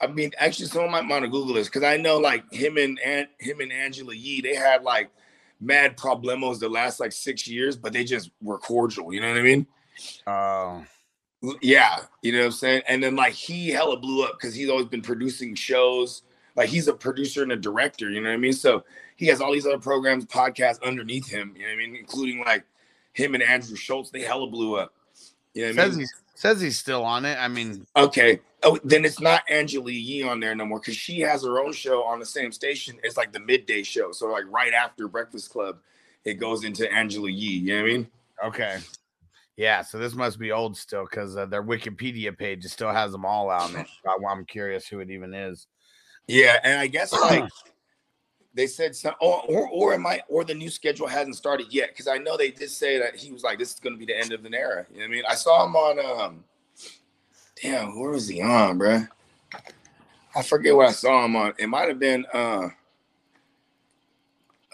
I 0.00 0.06
mean, 0.06 0.32
actually, 0.38 0.66
someone 0.66 0.90
might 0.90 1.08
want 1.08 1.24
to 1.24 1.30
Google 1.30 1.54
this 1.54 1.68
because 1.68 1.84
I 1.84 1.96
know 1.96 2.18
like 2.18 2.50
him 2.52 2.76
and, 2.76 2.98
and 3.04 3.28
him 3.38 3.60
and 3.60 3.72
Angela 3.72 4.14
Yee, 4.14 4.40
they 4.40 4.54
had 4.54 4.82
like 4.82 5.10
mad 5.60 5.96
problemos 5.96 6.58
the 6.58 6.68
last 6.68 7.00
like 7.00 7.12
six 7.12 7.46
years, 7.46 7.76
but 7.76 7.92
they 7.92 8.04
just 8.04 8.30
were 8.42 8.58
cordial. 8.58 9.12
You 9.12 9.20
know 9.20 9.28
what 9.28 9.38
I 9.38 9.42
mean? 9.42 9.66
Oh. 10.26 10.84
Yeah, 11.62 12.00
you 12.22 12.32
know 12.32 12.40
what 12.40 12.46
I'm 12.46 12.52
saying? 12.52 12.82
And 12.86 13.02
then 13.02 13.16
like 13.16 13.32
he 13.32 13.70
hella 13.70 13.96
blew 13.96 14.24
up 14.24 14.38
because 14.38 14.54
he's 14.54 14.68
always 14.68 14.86
been 14.86 15.02
producing 15.02 15.54
shows. 15.54 16.22
Like 16.56 16.68
he's 16.68 16.88
a 16.88 16.92
producer 16.92 17.42
and 17.42 17.52
a 17.52 17.56
director, 17.56 18.10
you 18.10 18.20
know 18.20 18.28
what 18.28 18.34
I 18.34 18.38
mean? 18.38 18.52
So 18.52 18.84
he 19.16 19.26
has 19.26 19.40
all 19.40 19.52
these 19.52 19.66
other 19.66 19.78
programs, 19.78 20.26
podcasts 20.26 20.82
underneath 20.82 21.28
him, 21.28 21.54
you 21.56 21.62
know 21.62 21.68
what 21.68 21.74
I 21.74 21.76
mean? 21.76 21.96
Including 21.96 22.40
like 22.44 22.64
him 23.12 23.34
and 23.34 23.42
Andrew 23.42 23.76
Schulz, 23.76 24.10
they 24.10 24.22
hella 24.22 24.46
blew 24.48 24.76
up. 24.76 24.94
You 25.54 25.62
know 25.62 25.68
what 25.68 25.72
I 25.72 25.82
says 25.84 25.96
mean? 25.96 26.00
he's 26.00 26.14
says 26.34 26.60
he's 26.60 26.78
still 26.78 27.04
on 27.04 27.24
it. 27.24 27.36
I 27.38 27.48
mean, 27.48 27.86
Okay. 27.96 28.40
Oh, 28.62 28.78
then 28.84 29.04
it's 29.04 29.20
not 29.20 29.42
Angela 29.48 29.90
Yee 29.90 30.22
on 30.22 30.38
there 30.38 30.54
no 30.54 30.66
more 30.66 30.80
because 30.80 30.96
she 30.96 31.20
has 31.20 31.42
her 31.42 31.60
own 31.60 31.72
show 31.72 32.02
on 32.02 32.20
the 32.20 32.26
same 32.26 32.52
station. 32.52 32.98
It's 33.02 33.16
like 33.16 33.32
the 33.32 33.40
midday 33.40 33.82
show. 33.82 34.12
So 34.12 34.30
like 34.30 34.44
right 34.48 34.72
after 34.72 35.08
Breakfast 35.08 35.50
Club, 35.50 35.78
it 36.24 36.34
goes 36.34 36.64
into 36.64 36.90
Angela 36.92 37.30
Yee. 37.30 37.58
You 37.58 37.74
know 37.76 37.82
what 37.82 37.90
I 37.90 37.92
mean? 37.92 38.08
okay. 38.44 38.78
Yeah, 39.56 39.82
so 39.82 39.98
this 39.98 40.14
must 40.14 40.38
be 40.38 40.52
old 40.52 40.74
still 40.74 41.04
because 41.04 41.36
uh, 41.36 41.44
their 41.44 41.62
Wikipedia 41.62 42.36
page 42.36 42.64
still 42.64 42.90
has 42.90 43.12
them 43.12 43.26
all 43.26 43.50
on 43.50 43.76
it. 43.76 43.86
I'm 44.28 44.46
curious 44.46 44.86
who 44.86 45.00
it 45.00 45.10
even 45.10 45.34
is. 45.34 45.66
Yeah, 46.26 46.58
and 46.64 46.78
I 46.78 46.86
guess 46.86 47.12
like 47.12 47.44
they 48.54 48.66
said 48.66 48.96
some, 48.96 49.14
or, 49.20 49.42
or 49.48 49.68
or 49.68 49.94
it 49.94 49.98
might, 49.98 50.22
or 50.28 50.44
the 50.44 50.54
new 50.54 50.70
schedule 50.70 51.06
hasn't 51.06 51.36
started 51.36 51.68
yet 51.70 51.90
because 51.90 52.08
I 52.08 52.18
know 52.18 52.36
they 52.36 52.50
did 52.50 52.70
say 52.70 52.98
that 52.98 53.16
he 53.16 53.32
was 53.32 53.42
like, 53.42 53.58
this 53.58 53.72
is 53.72 53.80
going 53.80 53.94
to 53.94 53.98
be 53.98 54.06
the 54.06 54.18
end 54.18 54.32
of 54.32 54.44
an 54.44 54.54
era. 54.54 54.86
You 54.90 54.98
know 54.98 55.04
what 55.04 55.08
I 55.08 55.14
mean? 55.14 55.24
I 55.28 55.34
saw 55.34 55.64
him 55.64 55.76
on, 55.76 55.98
um, 56.28 56.44
damn, 57.62 57.98
where 57.98 58.10
was 58.10 58.28
he 58.28 58.42
on, 58.42 58.78
bruh? 58.78 59.08
I 60.34 60.42
forget 60.42 60.74
what 60.74 60.88
I 60.88 60.92
saw 60.92 61.24
him 61.24 61.36
on. 61.36 61.54
It 61.58 61.68
might 61.68 61.88
have 61.88 61.98
been, 61.98 62.24
uh, 62.32 62.68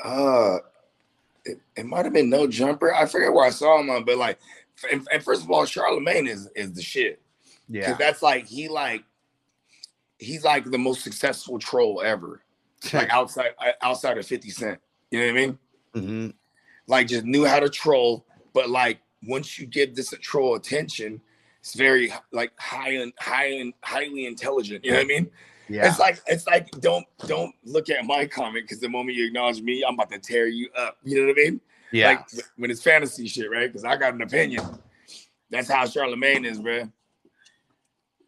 uh, 0.03 0.59
it, 1.45 1.61
it 1.77 1.87
might 1.87 2.05
have 2.05 2.15
been 2.15 2.31
no 2.31 2.47
jumper. 2.47 2.95
I 2.95 3.07
forget 3.07 3.33
where 3.33 3.47
I 3.47 3.51
saw 3.51 3.81
him 3.81 3.91
on, 3.91 4.05
but 4.05 4.19
like, 4.19 4.39
and, 4.91 5.07
and 5.13 5.23
first 5.23 5.43
of 5.43 5.51
all, 5.51 5.65
Charlamagne 5.65 6.29
is 6.29 6.51
is 6.55 6.73
the 6.73 6.83
shit. 6.83 7.23
Yeah. 7.69 7.95
That's 7.95 8.23
like 8.23 8.47
he 8.47 8.69
like 8.69 9.05
he's 10.19 10.45
like 10.45 10.65
the 10.65 10.79
most 10.79 11.03
successful 11.03 11.59
troll 11.59 12.03
ever. 12.03 12.43
Like 12.93 13.11
outside 13.11 13.51
uh, 13.59 13.73
outside 13.83 14.19
of 14.19 14.27
50 14.27 14.51
Cent. 14.51 14.81
You 15.11 15.21
know 15.21 15.27
what 15.27 15.31
I 15.43 15.47
mean? 15.47 15.59
Mhm. 15.95 16.35
Like 16.87 17.07
just 17.09 17.25
knew 17.25 17.45
how 17.45 17.61
to 17.61 17.69
troll, 17.69 18.27
but 18.53 18.69
like 18.71 18.99
once 19.27 19.59
you 19.59 19.67
give 19.67 19.95
this 19.97 20.13
a 20.13 20.17
troll 20.17 20.55
attention, 20.55 21.21
it's 21.61 21.75
very 21.75 22.13
like 22.33 22.53
high 22.59 22.91
and 22.93 23.13
high 23.19 23.47
and 23.61 23.73
highly 23.83 24.27
intelligent. 24.27 24.85
You 24.85 24.93
know 24.93 24.99
what 24.99 25.05
I 25.05 25.09
mean? 25.09 25.31
Yeah. 25.69 25.89
It's 25.89 25.99
like 25.99 26.21
it's 26.29 26.47
like 26.47 26.71
don't 26.81 27.07
don't 27.27 27.55
look 27.65 27.91
at 27.91 28.05
my 28.05 28.27
comment 28.27 28.65
because 28.65 28.79
the 28.81 28.89
moment 28.89 29.17
you 29.17 29.27
acknowledge 29.27 29.61
me, 29.63 29.83
I'm 29.87 29.95
about 29.95 30.11
to 30.11 30.19
tear 30.19 30.47
you 30.47 30.69
up. 30.77 30.99
You 31.03 31.21
know 31.21 31.27
what 31.29 31.39
I 31.39 31.43
mean? 31.51 31.61
yeah. 31.93 32.09
Like 32.11 32.27
when 32.57 32.71
it's 32.71 32.83
fantasy 32.83 33.27
shit, 33.27 33.51
right? 33.51 33.67
Because 33.73 33.85
I 33.85 33.97
got 33.97 34.15
an 34.15 34.23
opinion. 34.23 34.65
That's 35.51 35.69
how 35.69 35.85
Charlamagne 35.85 36.45
is, 36.45 36.61
bro. 36.61 36.91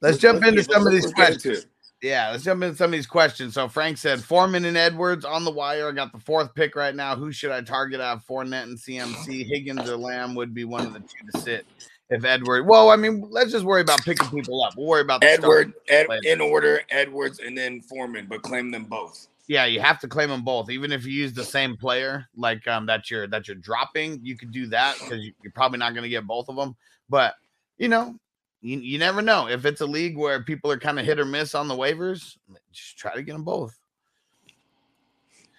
Let's 0.00 0.18
jump 0.18 0.42
into 0.42 0.56
Let's- 0.56 0.72
some 0.72 0.86
of 0.86 0.92
let's 0.92 1.06
these 1.06 1.14
get 1.14 1.26
questions. 1.40 1.66
Yeah, 2.00 2.30
let's 2.30 2.44
jump 2.44 2.62
into 2.62 2.76
some 2.76 2.86
of 2.86 2.92
these 2.92 3.06
questions. 3.06 3.54
So 3.54 3.66
Frank 3.66 3.98
said 3.98 4.22
Foreman 4.22 4.64
and 4.64 4.76
Edwards 4.76 5.24
on 5.24 5.44
the 5.44 5.50
wire. 5.50 5.88
I 5.88 5.92
got 5.92 6.12
the 6.12 6.20
fourth 6.20 6.54
pick 6.54 6.76
right 6.76 6.94
now. 6.94 7.16
Who 7.16 7.32
should 7.32 7.50
I 7.50 7.60
target 7.60 8.00
out 8.00 8.18
of 8.18 8.26
Fournette 8.26 8.64
and 8.64 8.78
CMC? 8.78 9.46
Higgins 9.50 9.88
or 9.88 9.96
Lamb 9.96 10.36
would 10.36 10.54
be 10.54 10.64
one 10.64 10.86
of 10.86 10.92
the 10.92 11.00
two 11.00 11.30
to 11.32 11.40
sit. 11.40 11.66
If 12.10 12.24
Edward, 12.24 12.66
well, 12.66 12.88
I 12.88 12.96
mean, 12.96 13.26
let's 13.28 13.52
just 13.52 13.66
worry 13.66 13.82
about 13.82 14.02
picking 14.02 14.28
people 14.28 14.64
up. 14.64 14.74
We'll 14.78 14.86
worry 14.86 15.02
about 15.02 15.20
the 15.20 15.26
Edward, 15.26 15.74
Ed, 15.88 16.06
in 16.24 16.40
order, 16.40 16.80
Edwards, 16.88 17.38
and 17.40 17.58
then 17.58 17.82
Foreman, 17.82 18.26
but 18.30 18.40
claim 18.40 18.70
them 18.70 18.84
both. 18.84 19.28
Yeah, 19.46 19.66
you 19.66 19.80
have 19.80 19.98
to 20.00 20.08
claim 20.08 20.30
them 20.30 20.42
both, 20.42 20.70
even 20.70 20.90
if 20.90 21.04
you 21.04 21.12
use 21.12 21.34
the 21.34 21.44
same 21.44 21.76
player, 21.76 22.26
like 22.34 22.66
um 22.66 22.86
that 22.86 23.10
you're 23.10 23.26
that 23.26 23.46
you're 23.46 23.56
dropping. 23.56 24.20
You 24.22 24.38
could 24.38 24.52
do 24.52 24.66
that 24.68 24.98
because 24.98 25.22
you, 25.22 25.32
you're 25.42 25.52
probably 25.52 25.78
not 25.78 25.92
going 25.92 26.02
to 26.02 26.08
get 26.08 26.26
both 26.26 26.48
of 26.48 26.56
them. 26.56 26.76
But 27.10 27.34
you 27.76 27.88
know, 27.88 28.14
you, 28.60 28.78
you 28.80 28.98
never 28.98 29.22
know 29.22 29.48
if 29.48 29.64
it's 29.64 29.80
a 29.80 29.86
league 29.86 30.16
where 30.16 30.42
people 30.42 30.70
are 30.70 30.78
kind 30.78 30.98
of 30.98 31.06
hit 31.06 31.20
or 31.20 31.24
miss 31.24 31.54
on 31.54 31.68
the 31.68 31.74
waivers. 31.74 32.36
Just 32.72 32.98
try 32.98 33.14
to 33.14 33.22
get 33.22 33.32
them 33.32 33.44
both. 33.44 33.78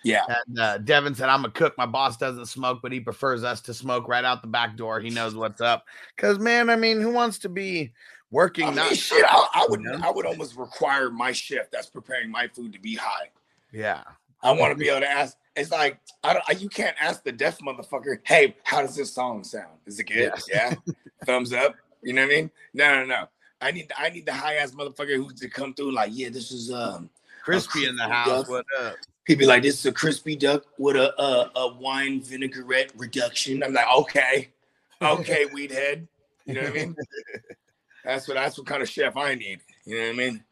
Yeah. 0.04 0.24
And 0.48 0.60
uh, 0.60 0.78
Devin 0.80 1.14
said, 1.16 1.28
"I'm 1.30 1.44
a 1.46 1.50
cook. 1.52 1.78
My 1.78 1.86
boss 1.86 2.16
doesn't 2.18 2.46
smoke, 2.46 2.80
but 2.82 2.92
he 2.92 3.00
prefers 3.02 3.44
us 3.44 3.60
to 3.62 3.74
smoke 3.74 4.08
right 4.08 4.24
out 4.24 4.42
the 4.42 4.48
back 4.48 4.78
door. 4.78 5.00
He 5.02 5.10
knows 5.10 5.36
what's 5.36 5.60
up. 5.62 5.86
Because 6.16 6.40
man, 6.40 6.70
I 6.70 6.76
mean, 6.78 7.02
who 7.02 7.12
wants 7.12 7.38
to 7.40 7.50
be 7.50 7.92
working? 8.32 8.64
I 8.66 8.68
mean, 8.68 8.76
not 8.78 8.96
shit, 8.96 9.26
I, 9.28 9.48
I 9.54 9.66
would, 9.70 9.82
know? 9.82 10.00
I 10.02 10.10
would 10.12 10.26
almost 10.26 10.56
require 10.56 11.10
my 11.10 11.34
chef 11.34 11.70
that's 11.72 11.90
preparing 11.90 12.32
my 12.32 12.48
food 12.48 12.72
to 12.74 12.80
be 12.80 12.96
high. 12.96 13.30
yeah, 13.74 14.04
I 14.42 14.52
want 14.54 14.72
to 14.72 14.76
be 14.78 14.88
able 14.88 15.02
to 15.02 15.10
ask. 15.10 15.36
It's 15.58 15.72
like 15.72 16.00
I 16.24 16.32
don't. 16.34 16.46
I- 16.48 16.54
You 16.54 16.70
can't 16.70 16.96
ask 17.02 17.24
the 17.24 17.34
deaf 17.34 17.60
motherfucker, 17.60 18.20
"Hey, 18.24 18.56
how 18.64 18.82
does 18.82 18.96
this 18.96 19.12
song 19.12 19.44
sound? 19.44 19.80
Is 19.86 20.00
it 20.00 20.06
good? 20.06 20.32
Yes. 20.34 20.46
Yeah, 20.50 20.76
thumbs 21.26 21.52
up. 21.52 21.76
You 22.02 22.14
know 22.14 22.22
what 22.22 22.32
I 22.32 22.36
mean? 22.36 22.52
No, 22.74 22.96
no, 22.96 23.06
no. 23.06 23.28
I 23.62 23.72
need, 23.72 23.92
I 23.98 24.10
need 24.10 24.26
the 24.26 24.34
high 24.34 24.56
ass 24.56 24.72
motherfucker 24.72 25.16
who 25.16 25.32
to 25.32 25.50
come 25.50 25.74
through. 25.74 25.92
Like, 25.92 26.12
yeah, 26.14 26.30
this 26.30 26.52
is 26.52 26.72
um. 26.72 27.10
crispy 27.44 27.86
in 27.86 27.96
the 27.96 28.08
house. 28.08 28.28
duck. 28.28 28.50
What 28.50 28.66
up? 28.80 28.96
He'd 29.28 29.38
be 29.38 29.46
like, 29.46 29.62
"This 29.62 29.78
is 29.80 29.86
a 29.86 29.92
crispy 29.92 30.36
duck 30.36 30.64
with 30.80 30.96
a 30.96 31.14
a, 31.22 31.52
a 31.56 31.74
wine 31.76 32.22
vinaigrette 32.22 32.92
reduction." 32.96 33.62
I'm 33.62 33.74
like, 33.74 33.86
"Okay, 33.94 34.50
okay, 35.02 35.46
weed 35.54 35.72
head." 35.72 36.08
You 36.46 36.56
know 36.56 36.62
what 36.62 36.72
I 36.72 36.74
mean? 36.74 36.96
That's 38.04 38.28
what 38.28 38.36
that's 38.36 38.58
what 38.58 38.66
kind 38.66 38.82
of 38.82 38.90
chef 38.90 39.16
I 39.16 39.36
need. 39.36 39.60
You 39.86 39.98
know 39.98 40.04
what 40.06 40.14
I 40.14 40.18
mean? 40.18 40.44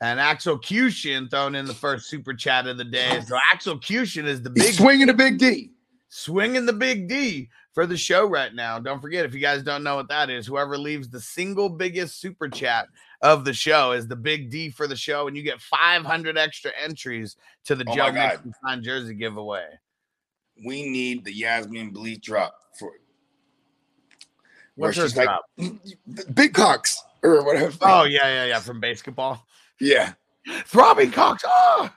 And 0.00 0.18
Axel 0.18 0.58
Cushion 0.58 1.28
thrown 1.28 1.54
in 1.54 1.66
the 1.66 1.74
first 1.74 2.08
super 2.08 2.34
chat 2.34 2.66
of 2.66 2.78
the 2.78 2.84
day. 2.84 3.20
So 3.26 3.38
Axel 3.52 3.78
Cushion 3.78 4.26
is 4.26 4.42
the 4.42 4.50
big 4.50 4.74
swinging 4.74 5.06
the 5.06 5.14
big 5.14 5.38
D. 5.38 5.70
swinging 6.08 6.66
the 6.66 6.72
big 6.72 7.08
D 7.08 7.48
for 7.74 7.86
the 7.86 7.96
show 7.96 8.24
right 8.24 8.54
now. 8.54 8.78
Don't 8.78 9.00
forget, 9.02 9.24
if 9.24 9.34
you 9.34 9.40
guys 9.40 9.62
don't 9.62 9.82
know 9.82 9.96
what 9.96 10.08
that 10.08 10.30
is, 10.30 10.46
whoever 10.46 10.78
leaves 10.78 11.08
the 11.08 11.20
single 11.20 11.68
biggest 11.68 12.20
super 12.20 12.48
chat 12.48 12.86
of 13.20 13.44
the 13.44 13.52
show 13.52 13.92
is 13.92 14.06
the 14.06 14.16
big 14.16 14.50
D 14.50 14.70
for 14.70 14.86
the 14.86 14.96
show, 14.96 15.26
and 15.26 15.36
you 15.36 15.42
get 15.42 15.60
500 15.60 16.38
extra 16.38 16.70
entries 16.82 17.36
to 17.64 17.74
the 17.74 17.84
Oh 17.88 17.94
Joe 17.94 18.12
Mixon 18.12 18.54
signed 18.64 18.84
jersey 18.84 19.14
giveaway. 19.14 19.66
We 20.64 20.88
need 20.88 21.24
the 21.24 21.32
Yasmin 21.32 21.90
bleach 21.90 22.22
drop 22.22 22.54
for 22.78 22.92
What's 24.76 24.96
her 24.96 25.04
she's 25.04 25.16
like, 25.16 25.26
drop? 25.26 25.44
big 26.34 26.54
cocks 26.54 27.02
or 27.22 27.44
whatever. 27.44 27.76
Oh 27.82 28.04
yeah, 28.04 28.26
yeah, 28.28 28.44
yeah, 28.46 28.60
from 28.60 28.80
basketball. 28.80 29.44
yeah, 29.80 30.12
Throbbing 30.66 31.10
cocks. 31.10 31.42
Oh, 31.46 31.90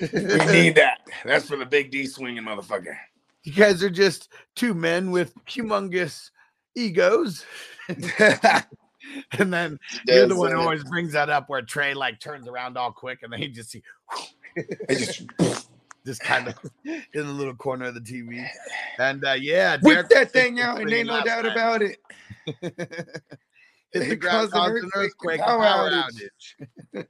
we 0.00 0.08
need 0.52 0.74
that. 0.74 0.98
That's 1.24 1.48
for 1.48 1.56
the 1.56 1.66
big 1.66 1.90
D 1.90 2.06
swinging 2.06 2.42
motherfucker. 2.42 2.96
You 3.44 3.52
guys 3.52 3.82
are 3.82 3.90
just 3.90 4.28
two 4.54 4.74
men 4.74 5.10
with 5.10 5.34
humongous 5.46 6.30
egos. 6.74 7.44
And 9.32 9.52
then 9.52 9.78
you're 10.06 10.26
the 10.26 10.36
one 10.36 10.50
who 10.50 10.56
Does, 10.56 10.64
always 10.64 10.84
brings 10.84 11.12
that 11.12 11.28
up 11.28 11.48
where 11.48 11.60
Trey 11.60 11.92
like 11.92 12.20
turns 12.20 12.48
around 12.48 12.78
all 12.78 12.92
quick 12.92 13.18
and 13.22 13.32
then 13.32 13.40
he 13.40 13.48
just 13.48 13.70
see 13.70 13.82
it 14.56 14.98
just 15.38 15.68
just 16.06 16.20
kind 16.20 16.48
of 16.48 16.58
in 16.84 17.26
the 17.26 17.32
little 17.32 17.54
corner 17.54 17.86
of 17.86 17.94
the 17.94 18.00
TV. 18.00 18.46
And 18.98 19.24
uh, 19.24 19.32
yeah, 19.32 19.76
whip 19.82 20.08
that 20.10 20.32
thing 20.32 20.60
out, 20.60 20.80
and 20.80 20.92
ain't 20.92 21.06
no 21.06 21.22
doubt 21.22 21.44
night. 21.44 21.52
about 21.52 21.82
it. 21.82 21.98
Hit 23.92 24.08
the 24.08 24.16
ground, 24.16 24.50
caused 24.50 24.82
an 24.82 24.90
earthquake, 24.94 25.40
power 25.40 25.62
power 25.62 25.90
outage. 25.90 26.30
outage. 26.94 27.06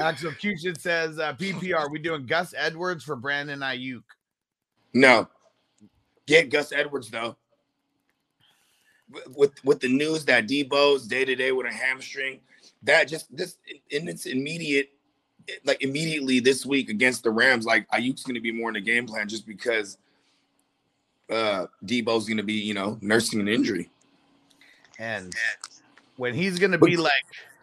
Axel 0.00 0.32
says, 0.78 1.18
uh, 1.18 1.34
PPR, 1.34 1.90
we 1.90 1.98
doing 1.98 2.24
Gus 2.26 2.54
Edwards 2.56 3.04
for 3.04 3.14
Brandon 3.14 3.60
Aiyuk. 3.60 4.02
No, 4.94 5.28
get 6.26 6.50
Gus 6.50 6.72
Edwards 6.72 7.10
though. 7.10 7.36
With- 9.34 9.64
With 9.64 9.80
the 9.80 9.88
news 9.88 10.24
that 10.26 10.46
Deebo's 10.46 11.06
day 11.06 11.24
to 11.24 11.34
day 11.34 11.52
with 11.52 11.66
a 11.66 11.72
hamstring, 11.72 12.40
that 12.82 13.04
just 13.08 13.34
this 13.34 13.56
in 13.90 14.06
its 14.08 14.26
immediate, 14.26 14.90
like 15.64 15.82
immediately 15.82 16.40
this 16.40 16.66
week 16.66 16.90
against 16.90 17.22
the 17.22 17.30
Rams, 17.30 17.64
like 17.64 17.88
Aiyuk's 17.90 18.22
going 18.22 18.34
to 18.34 18.40
be 18.40 18.52
more 18.52 18.68
in 18.70 18.74
the 18.74 18.80
game 18.80 19.06
plan 19.06 19.28
just 19.28 19.46
because 19.46 19.98
uh 21.30 21.66
Deebo's 21.84 22.26
going 22.26 22.36
to 22.38 22.42
be 22.42 22.54
you 22.54 22.74
know 22.74 22.98
nursing 23.00 23.40
an 23.40 23.48
injury. 23.48 23.90
and 24.98 25.34
when 26.16 26.34
he's 26.34 26.58
gonna 26.58 26.78
be 26.78 26.96
like 26.96 27.12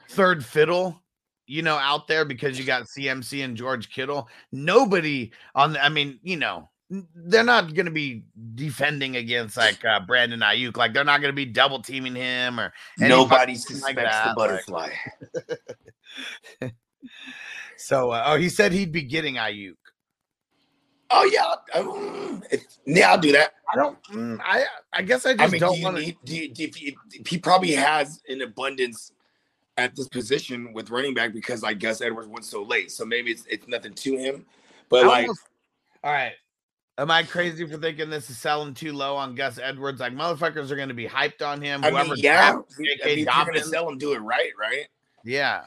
third 0.10 0.44
fiddle, 0.46 1.00
you 1.48 1.62
know, 1.62 1.76
out 1.76 2.08
there 2.08 2.24
because 2.26 2.58
you 2.58 2.64
got 2.66 2.84
CMC 2.84 3.44
and 3.44 3.56
George 3.58 3.90
Kittle, 3.92 4.28
nobody 4.52 5.32
on. 5.54 5.74
The, 5.74 5.84
I 5.84 5.90
mean, 5.90 6.20
you 6.24 6.38
know, 6.38 6.70
they're 6.90 7.44
not 7.44 7.74
gonna 7.74 7.92
be 7.92 8.24
defending 8.54 9.16
against 9.16 9.58
like 9.58 9.84
uh, 9.86 10.00
Brandon 10.02 10.40
Aiyuk. 10.42 10.78
Like 10.78 10.94
they're 10.94 11.04
not 11.04 11.20
gonna 11.22 11.34
be 11.34 11.46
double 11.46 11.82
teaming 11.82 12.16
him 12.16 12.60
or 12.60 12.74
Nobody 13.00 13.56
suspects 13.56 13.84
like 13.84 13.96
the 13.96 14.02
like- 14.04 14.36
butterfly. 14.36 14.90
so. 17.78 18.12
Uh, 18.12 18.24
oh, 18.28 18.36
he 18.38 18.50
said 18.50 18.72
he'd 18.72 18.92
be 18.92 19.02
getting 19.04 19.36
Aiyuk. 19.36 19.74
oh 21.12 21.24
yeah, 21.26 21.80
um, 21.80 22.44
yeah, 22.86 23.12
I'll 23.12 23.18
do 23.20 23.32
that. 23.32 23.54
I 23.72 23.76
don't. 23.76 24.02
mm, 24.06 24.40
I 24.44 24.66
I 24.94 25.02
guess 25.02 25.26
I 25.26 25.34
just 25.34 25.42
I 25.42 25.46
mean, 25.48 25.54
do 25.54 25.60
don't 25.60 25.78
you 25.78 25.84
want 25.84 25.98
to. 25.98 26.04
do 26.06 26.16
do 26.24 26.36
you- 26.64 26.68
if 26.68 26.82
you- 26.82 26.96
he 27.28 27.38
probably 27.38 27.72
has 27.72 28.22
an 28.30 28.42
abundance 28.42 29.12
at 29.78 29.96
this 29.96 30.08
position 30.08 30.72
with 30.72 30.90
running 30.90 31.14
back 31.14 31.34
because 31.34 31.62
like 31.62 31.80
Gus 31.80 32.00
Edwards 32.02 32.28
went 32.28 32.46
so 32.46 32.64
late. 32.64 32.92
So 32.92 33.06
maybe 33.06 33.32
it's 33.32 33.46
it's 33.50 33.68
nothing 33.68 33.94
to 33.94 34.18
him. 34.18 34.46
But 34.90 35.06
like 35.06 35.28
all 36.04 36.12
right. 36.12 36.34
Am 36.98 37.12
I 37.12 37.24
crazy 37.24 37.68
for 37.68 37.78
thinking 37.78 38.10
this 38.10 38.30
is 38.30 38.38
selling 38.38 38.74
too 38.74 38.94
low 38.94 39.18
on 39.18 39.36
Gus 39.36 39.60
Edwards? 39.62 40.00
Like 40.00 40.14
motherfuckers 40.14 40.72
are 40.72 40.78
going 40.78 40.88
to 40.88 40.94
be 40.96 41.08
hyped 41.08 41.42
on 41.46 41.62
him. 41.62 41.84
I 41.84 41.88
mean, 41.92 41.94
Whoever 42.06 42.16
yeah, 42.16 42.54
I 42.56 42.82
mean, 42.82 43.18
you're 43.18 43.26
gonna 43.26 43.64
sell 43.64 43.90
him, 43.90 43.98
do 43.98 44.14
it 44.14 44.20
right, 44.20 44.52
right? 44.60 44.88
yeah, 45.26 45.64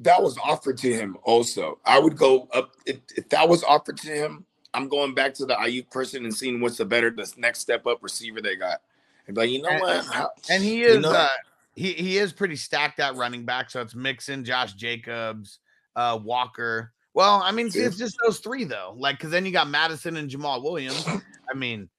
That 0.00 0.22
was 0.22 0.36
offered 0.38 0.76
to 0.78 0.92
him 0.92 1.16
also. 1.22 1.78
I 1.86 1.98
would 1.98 2.16
go 2.16 2.46
up 2.52 2.72
if, 2.84 2.98
if 3.16 3.28
that 3.30 3.48
was 3.48 3.64
offered 3.64 3.96
to 3.98 4.08
him. 4.08 4.44
I'm 4.74 4.86
going 4.88 5.14
back 5.14 5.32
to 5.34 5.46
the 5.46 5.54
Aiyuk 5.54 5.90
person 5.90 6.24
and 6.24 6.34
seeing 6.34 6.60
what's 6.60 6.76
the 6.76 6.84
better, 6.84 7.10
the 7.10 7.32
next 7.38 7.60
step 7.60 7.86
up 7.86 8.02
receiver 8.02 8.40
they 8.40 8.56
got. 8.56 8.82
And 9.26 9.36
like, 9.36 9.48
you 9.50 9.62
know 9.62 9.68
And- 9.70 9.80
what? 9.80 10.04
How- 10.06 10.30
and 10.50 10.62
he 10.62 10.80
you 10.80 10.86
is 10.88 10.98
know- 11.00 11.12
uh, 11.12 11.28
he 11.74 11.92
he 11.94 12.18
is 12.18 12.32
pretty 12.32 12.56
stacked 12.56 13.00
at 13.00 13.14
running 13.14 13.44
back. 13.46 13.70
So 13.70 13.80
it's 13.80 13.94
Mixon, 13.94 14.44
Josh 14.44 14.74
Jacobs, 14.74 15.60
uh, 15.96 16.18
Walker. 16.22 16.92
Well, 17.20 17.42
I 17.44 17.52
mean, 17.52 17.66
it's, 17.66 17.76
it's 17.76 17.98
just 17.98 18.16
those 18.24 18.38
three 18.38 18.64
though. 18.64 18.94
Like, 18.96 19.18
because 19.18 19.30
then 19.30 19.44
you 19.44 19.52
got 19.52 19.68
Madison 19.68 20.16
and 20.16 20.30
Jamaal 20.30 20.62
Williams. 20.62 21.06
I 21.06 21.54
mean, 21.54 21.90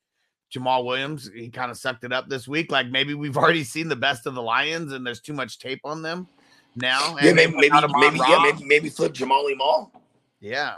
Jamaal 0.52 0.84
Williams, 0.84 1.30
he 1.32 1.50
kind 1.50 1.70
of 1.70 1.78
sucked 1.78 2.04
it 2.04 2.12
up 2.12 2.28
this 2.28 2.48
week. 2.48 2.72
Like 2.72 2.88
maybe 2.88 3.14
we've 3.14 3.38
already 3.38 3.64
seen 3.64 3.88
the 3.88 3.96
best 3.96 4.26
of 4.26 4.34
the 4.34 4.42
Lions, 4.42 4.94
and 4.94 5.06
there's 5.06 5.22
too 5.22 5.34
much 5.34 5.60
tape 5.60 5.82
on 5.84 6.02
them 6.02 6.28
now. 6.76 7.18
yeah, 7.22 7.34
maybe 7.34 7.54
maybe 7.56 7.70
maybe, 8.00 8.18
yeah, 8.18 8.42
maybe 8.42 8.64
maybe 8.66 8.90
flip 8.90 9.14
Jamali 9.14 9.56
Mall. 9.56 9.92
yeah. 10.40 10.78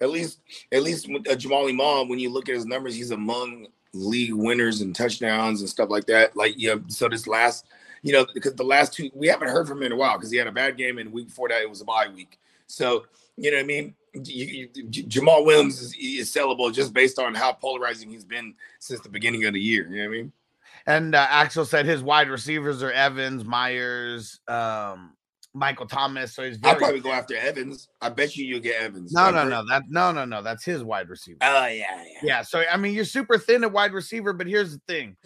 At 0.00 0.10
least 0.10 0.38
at 0.70 0.84
least 0.84 1.12
with 1.12 1.28
uh, 1.28 1.34
Jamali 1.34 1.74
Mall, 1.74 2.06
when 2.06 2.20
you 2.20 2.30
look 2.30 2.48
at 2.48 2.54
his 2.54 2.64
numbers, 2.64 2.94
he's 2.94 3.10
among 3.10 3.66
league 3.92 4.34
winners 4.34 4.82
and 4.82 4.94
touchdowns 4.94 5.62
and 5.62 5.68
stuff 5.68 5.90
like 5.90 6.06
that. 6.06 6.36
Like 6.36 6.54
yeah, 6.56 6.76
so 6.86 7.08
this 7.08 7.26
last, 7.26 7.66
you 8.02 8.12
know, 8.12 8.24
because 8.34 8.54
the 8.54 8.62
last 8.62 8.92
two 8.92 9.10
we 9.14 9.26
haven't 9.26 9.48
heard 9.48 9.66
from 9.66 9.78
him 9.78 9.86
in 9.86 9.92
a 9.92 9.96
while 9.96 10.16
because 10.16 10.30
he 10.30 10.36
had 10.36 10.46
a 10.46 10.52
bad 10.52 10.76
game 10.76 10.98
and 10.98 11.08
the 11.08 11.12
week 11.12 11.26
before 11.26 11.48
that 11.48 11.60
it 11.60 11.68
was 11.68 11.80
a 11.80 11.84
bye 11.84 12.06
week. 12.14 12.38
So 12.66 13.06
you 13.36 13.50
know 13.50 13.58
what 13.58 13.64
I 13.64 13.66
mean. 13.66 13.94
You, 14.14 14.68
you, 14.72 15.04
Jamaal 15.04 15.44
Williams 15.44 15.82
is, 15.82 15.94
is 15.94 16.34
sellable 16.34 16.72
just 16.72 16.94
based 16.94 17.18
on 17.18 17.34
how 17.34 17.52
polarizing 17.52 18.08
he's 18.08 18.24
been 18.24 18.54
since 18.78 19.00
the 19.00 19.10
beginning 19.10 19.44
of 19.44 19.52
the 19.52 19.60
year. 19.60 19.86
You 19.90 19.96
know 19.96 20.08
what 20.08 20.08
I 20.08 20.22
mean? 20.22 20.32
And 20.86 21.14
uh, 21.14 21.26
Axel 21.28 21.64
said 21.64 21.84
his 21.84 22.02
wide 22.02 22.30
receivers 22.30 22.82
are 22.82 22.92
Evans, 22.92 23.44
Myers, 23.44 24.40
um, 24.48 25.12
Michael 25.52 25.86
Thomas. 25.86 26.34
So 26.34 26.44
he's 26.44 26.58
I'll 26.62 26.76
probably 26.76 27.00
go 27.00 27.12
after 27.12 27.36
Evans. 27.36 27.88
I 28.00 28.08
bet 28.10 28.36
you 28.36 28.46
you'll 28.46 28.60
get 28.60 28.80
Evans. 28.80 29.12
no, 29.12 29.30
no, 29.30 29.48
no. 29.48 29.64
That 29.68 29.82
no, 29.88 30.12
no, 30.12 30.24
no. 30.24 30.42
That's 30.42 30.64
his 30.64 30.84
wide 30.84 31.08
receiver. 31.08 31.38
Oh 31.42 31.66
yeah, 31.66 31.84
yeah. 31.90 32.20
Yeah. 32.22 32.42
So 32.42 32.62
I 32.70 32.76
mean, 32.76 32.94
you're 32.94 33.04
super 33.04 33.36
thin 33.38 33.64
at 33.64 33.72
wide 33.72 33.92
receiver, 33.92 34.32
but 34.32 34.46
here's 34.46 34.72
the 34.72 34.80
thing: 34.86 35.16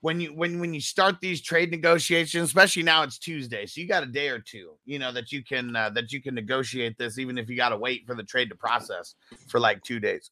when 0.00 0.20
you 0.20 0.32
when 0.32 0.60
when 0.60 0.72
you 0.72 0.80
start 0.80 1.20
these 1.20 1.40
trade 1.40 1.70
negotiations, 1.70 2.48
especially 2.48 2.82
now 2.82 3.02
it's 3.02 3.18
Tuesday, 3.18 3.66
so 3.66 3.80
you 3.80 3.88
got 3.88 4.02
a 4.02 4.06
day 4.06 4.28
or 4.28 4.38
two, 4.38 4.74
you 4.84 4.98
know, 4.98 5.12
that 5.12 5.32
you 5.32 5.42
can 5.42 5.74
uh, 5.74 5.90
that 5.90 6.12
you 6.12 6.22
can 6.22 6.34
negotiate 6.34 6.96
this, 6.98 7.18
even 7.18 7.36
if 7.38 7.48
you 7.48 7.56
got 7.56 7.70
to 7.70 7.76
wait 7.76 8.06
for 8.06 8.14
the 8.14 8.22
trade 8.22 8.48
to 8.50 8.54
process 8.54 9.14
for 9.48 9.58
like 9.58 9.82
two 9.82 9.98
days. 9.98 10.30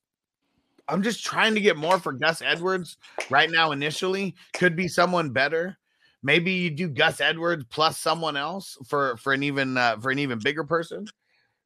I'm 0.88 1.02
just 1.02 1.24
trying 1.24 1.54
to 1.54 1.60
get 1.60 1.76
more 1.76 1.98
for 1.98 2.12
Gus 2.12 2.42
Edwards 2.42 2.96
right 3.28 3.50
now. 3.50 3.72
Initially, 3.72 4.36
could 4.52 4.76
be 4.76 4.86
someone 4.86 5.30
better. 5.30 5.76
Maybe 6.22 6.52
you 6.52 6.70
do 6.70 6.88
Gus 6.88 7.20
Edwards 7.20 7.64
plus 7.68 7.98
someone 7.98 8.36
else 8.36 8.78
for 8.86 9.16
for 9.16 9.32
an 9.32 9.42
even 9.42 9.76
uh, 9.76 9.98
for 9.98 10.10
an 10.10 10.20
even 10.20 10.38
bigger 10.38 10.64
person. 10.64 11.06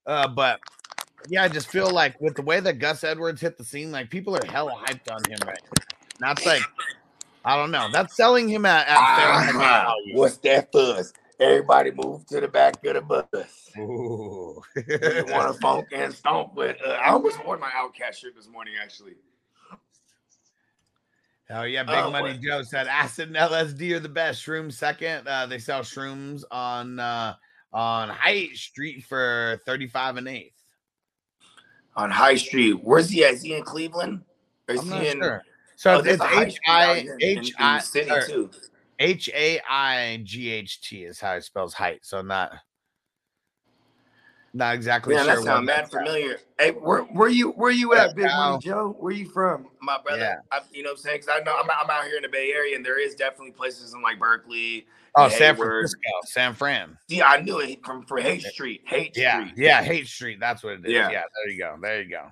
Uh, 0.06 0.26
but 0.26 0.60
yeah, 1.28 1.44
I 1.44 1.48
just 1.48 1.68
feel 1.68 1.90
like 1.90 2.18
with 2.20 2.36
the 2.36 2.42
way 2.42 2.60
that 2.60 2.78
Gus 2.78 3.04
Edwards 3.04 3.42
hit 3.42 3.58
the 3.58 3.64
scene, 3.64 3.92
like 3.92 4.08
people 4.08 4.34
are 4.34 4.46
hella 4.46 4.72
hyped 4.72 5.12
on 5.12 5.22
him 5.30 5.38
right 5.46 5.60
now. 5.62 5.84
That's 6.18 6.46
like, 6.46 6.62
I 7.44 7.56
don't 7.56 7.70
know. 7.70 7.88
That's 7.90 8.16
selling 8.16 8.48
him 8.48 8.66
at, 8.66 8.86
at 8.88 9.16
fair 9.16 9.32
market 9.32 9.58
value. 9.58 10.16
what's 10.18 10.36
that 10.38 10.70
fuzz? 10.72 11.12
Everybody 11.38 11.90
move 11.92 12.26
to 12.26 12.40
the 12.40 12.48
back 12.48 12.84
of 12.84 12.94
the 12.94 13.00
bus. 13.00 13.70
Ooh. 13.78 14.62
you 14.76 15.24
want 15.28 15.54
to 15.54 15.58
funk 15.60 15.88
and 15.92 16.12
stomp 16.12 16.54
with? 16.54 16.76
Uh, 16.86 16.90
I 16.90 17.10
almost 17.10 17.42
wore 17.46 17.56
my 17.56 17.70
OutKast 17.70 18.16
shirt 18.16 18.36
this 18.36 18.46
morning, 18.48 18.74
actually. 18.82 19.14
Oh 21.52 21.62
yeah, 21.62 21.82
Big 21.82 21.96
Oh, 21.96 22.10
Money 22.10 22.34
boy. 22.34 22.40
Joe 22.46 22.62
said 22.62 22.86
acid 22.86 23.28
and 23.28 23.36
LSD 23.36 23.92
are 23.92 24.00
the 24.00 24.08
best. 24.08 24.44
Shrooms 24.46 24.74
second. 24.74 25.26
Uh, 25.26 25.46
they 25.46 25.58
sell 25.58 25.80
shrooms 25.80 26.44
on 26.50 27.00
uh, 27.00 27.34
on 27.72 28.08
High 28.10 28.48
Street 28.52 29.04
for 29.04 29.60
thirty 29.66 29.88
five 29.88 30.16
and 30.16 30.28
eighth. 30.28 30.54
On 31.96 32.08
High 32.10 32.36
Street. 32.36 32.74
Where's 32.84 33.10
he 33.10 33.24
at? 33.24 33.34
Is 33.34 33.42
he 33.42 33.54
in 33.54 33.64
Cleveland? 33.64 34.20
Or 34.68 34.74
is 34.76 34.80
I'm 34.82 35.00
he 35.00 35.08
in? 35.08 35.18
sure. 35.20 35.42
So 35.80 35.94
Oh, 35.94 35.98
it's 36.00 36.20
a 36.20 36.26
High 36.26 36.44
H 36.44 36.52
Street 36.52 36.60
out 36.68 36.88
I 36.90 37.00
here 37.00 37.14
in- 37.20 37.20
in- 37.30 37.38
H 37.38 37.48
in 37.48 37.54
I 37.64 37.76
the 37.78 37.82
city 37.82 38.10
or 38.10 38.26
too. 38.26 38.50
H 38.98 39.30
A 39.32 39.60
I 39.66 40.20
G 40.24 40.50
H 40.50 40.82
T 40.82 41.04
is 41.04 41.18
how 41.18 41.32
it 41.36 41.42
spells 41.44 41.72
height. 41.72 42.00
So 42.04 42.20
not 42.20 42.52
not 44.52 44.74
exactly 44.74 45.14
Man, 45.14 45.24
sure. 45.24 45.36
that 45.36 45.40
where 45.40 45.46
sounds 45.46 45.66
mad 45.66 45.76
that's 45.84 45.94
at. 45.94 45.98
familiar. 46.02 46.36
Hey, 46.58 46.72
where 46.72 47.00
where 47.04 47.30
you 47.30 47.52
where 47.52 47.70
you 47.70 47.94
at, 47.94 48.14
Big. 48.14 48.26
Money 48.26 48.58
Joe? 48.62 48.94
Where 48.98 49.12
you 49.12 49.30
from, 49.30 49.68
my 49.80 49.96
brother? 50.04 50.20
Yeah. 50.20 50.36
I, 50.52 50.60
you 50.70 50.82
know 50.82 50.90
what 50.90 50.98
I'm 50.98 51.02
saying? 51.02 51.20
Because 51.22 51.40
I 51.40 51.44
know 51.44 51.56
I'm, 51.58 51.70
I'm 51.70 51.88
out 51.88 52.04
here 52.04 52.16
in 52.16 52.22
the 52.24 52.28
Bay 52.28 52.52
Area, 52.52 52.76
and 52.76 52.84
there 52.84 53.00
is 53.00 53.14
definitely 53.14 53.52
places 53.52 53.94
in 53.94 54.02
like 54.02 54.18
Berkeley. 54.18 54.86
Oh, 55.14 55.24
and 55.24 55.32
San 55.32 55.54
Hayward. 55.54 55.66
Francisco, 55.88 56.00
San 56.26 56.54
Fran. 56.54 56.98
Yeah, 57.08 57.26
I 57.26 57.40
knew 57.40 57.58
it 57.60 57.82
from 57.86 58.04
for 58.04 58.20
Haight 58.20 58.42
Street. 58.42 58.82
Haight 58.84 59.16
Yeah, 59.16 59.46
Street. 59.48 59.54
yeah, 59.56 59.82
Haight 59.82 60.06
Street. 60.08 60.38
That's 60.40 60.62
what 60.62 60.74
it 60.74 60.84
is. 60.84 60.92
Yeah. 60.92 61.10
Yeah. 61.10 61.22
there 61.34 61.52
you 61.54 61.58
go. 61.58 61.76
There 61.80 62.02
you 62.02 62.10
go. 62.10 62.26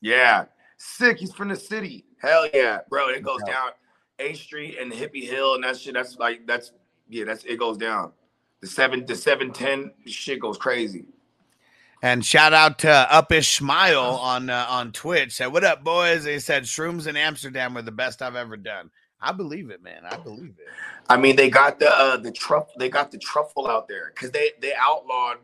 Yeah. 0.00 0.46
Sick. 0.78 1.18
He's 1.18 1.34
from 1.34 1.48
the 1.48 1.56
city. 1.56 2.06
Hell 2.20 2.48
yeah, 2.54 2.80
bro. 2.88 3.08
It 3.08 3.22
goes 3.22 3.40
Yeah. 3.46 3.52
down 3.54 3.70
A 4.18 4.34
Street 4.34 4.78
and 4.78 4.92
Hippie 4.92 5.28
Hill 5.28 5.54
and 5.54 5.64
that 5.64 5.78
shit. 5.78 5.94
That's 5.94 6.16
like 6.18 6.46
that's 6.46 6.72
yeah. 7.08 7.24
That's 7.24 7.44
it 7.44 7.58
goes 7.58 7.76
down. 7.78 8.12
The 8.60 8.66
seven 8.66 9.06
the 9.06 9.14
seven 9.16 9.52
ten 9.52 9.92
shit 10.06 10.40
goes 10.40 10.58
crazy. 10.58 11.06
And 12.02 12.24
shout 12.24 12.52
out 12.52 12.78
to 12.80 13.08
Uppish 13.10 13.56
Smile 13.56 14.00
on 14.00 14.50
uh, 14.50 14.66
on 14.68 14.92
Twitch. 14.92 15.34
Said, 15.34 15.48
"What 15.48 15.64
up, 15.64 15.82
boys?" 15.82 16.24
They 16.24 16.38
said 16.38 16.64
shrooms 16.64 17.06
in 17.08 17.16
Amsterdam 17.16 17.74
were 17.74 17.82
the 17.82 17.92
best 17.92 18.22
I've 18.22 18.36
ever 18.36 18.56
done. 18.56 18.90
I 19.20 19.32
believe 19.32 19.70
it, 19.70 19.82
man. 19.82 20.02
I 20.04 20.16
believe 20.16 20.54
it. 20.58 20.68
I 21.08 21.16
mean, 21.16 21.34
they 21.36 21.50
got 21.50 21.80
the 21.80 21.90
uh 21.90 22.16
the 22.16 22.30
truffle. 22.30 22.74
They 22.78 22.88
got 22.88 23.10
the 23.10 23.18
truffle 23.18 23.66
out 23.68 23.88
there 23.88 24.12
because 24.14 24.30
they 24.30 24.52
they 24.60 24.74
outlawed 24.78 25.38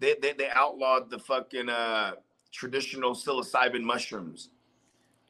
they, 0.00 0.14
they 0.20 0.32
they 0.32 0.48
outlawed 0.50 1.10
the 1.10 1.18
fucking 1.18 1.68
uh 1.68 2.12
traditional 2.52 3.12
psilocybin 3.14 3.82
mushrooms. 3.82 4.48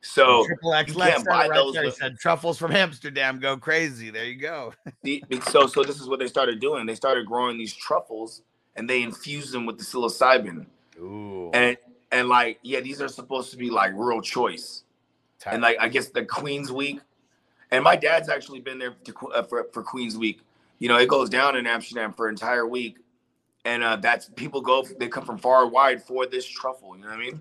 So 0.07 0.47
Triple 0.47 0.75
X 0.75 0.92
you 0.92 0.99
Lex 0.99 1.16
can't 1.16 1.29
buy 1.29 1.47
it 1.47 1.49
right 1.49 1.57
those 1.57 1.75
there. 1.75 1.85
He 1.85 1.90
said 1.90 2.19
truffles 2.19 2.59
from 2.59 2.73
Amsterdam 2.73 3.38
go 3.38 3.57
crazy. 3.57 4.11
There 4.11 4.25
you 4.25 4.37
go. 4.37 4.73
so 5.51 5.66
so 5.66 5.83
this 5.83 6.01
is 6.01 6.09
what 6.09 6.19
they 6.19 6.29
started 6.29 6.61
doing. 6.61 6.87
They 6.87 6.95
started 6.95 7.27
growing 7.27 7.59
these 7.59 7.75
truffles 7.75 8.42
and 8.77 8.88
they 8.88 9.03
infused 9.03 9.53
them 9.53 9.66
with 9.66 9.79
the 9.79 9.85
psilocybin. 9.85 10.66
Ooh, 10.99 11.51
and 11.53 11.77
and 12.12 12.29
like 12.29 12.59
yeah 12.62 12.81
these 12.81 13.01
are 13.01 13.09
supposed 13.09 13.51
to 13.51 13.57
be 13.57 13.71
like 13.71 13.92
real 13.95 14.21
choice 14.21 14.85
tight. 15.38 15.55
and 15.55 15.62
like 15.62 15.77
i 15.81 15.88
guess 15.88 16.09
the 16.09 16.25
queen's 16.25 16.71
week 16.71 17.01
and 17.71 17.83
my 17.83 17.97
dad's 17.97 18.29
actually 18.29 18.61
been 18.61 18.79
there 18.79 18.95
to, 19.05 19.14
uh, 19.29 19.42
for, 19.42 19.66
for 19.73 19.83
queen's 19.83 20.16
week 20.16 20.40
you 20.79 20.88
know 20.88 20.97
it 20.97 21.09
goes 21.09 21.29
down 21.29 21.57
in 21.57 21.66
amsterdam 21.66 22.12
for 22.12 22.29
an 22.29 22.35
entire 22.35 22.66
week 22.66 22.99
and 23.64 23.83
uh 23.83 23.97
that's 23.97 24.29
people 24.37 24.61
go 24.61 24.85
they 24.99 25.09
come 25.09 25.25
from 25.25 25.38
far 25.38 25.64
and 25.64 25.73
wide 25.73 26.03
for 26.03 26.27
this 26.27 26.47
truffle 26.47 26.97
you 26.97 27.03
know 27.03 27.09
what 27.09 27.16
i 27.16 27.21
mean 27.21 27.40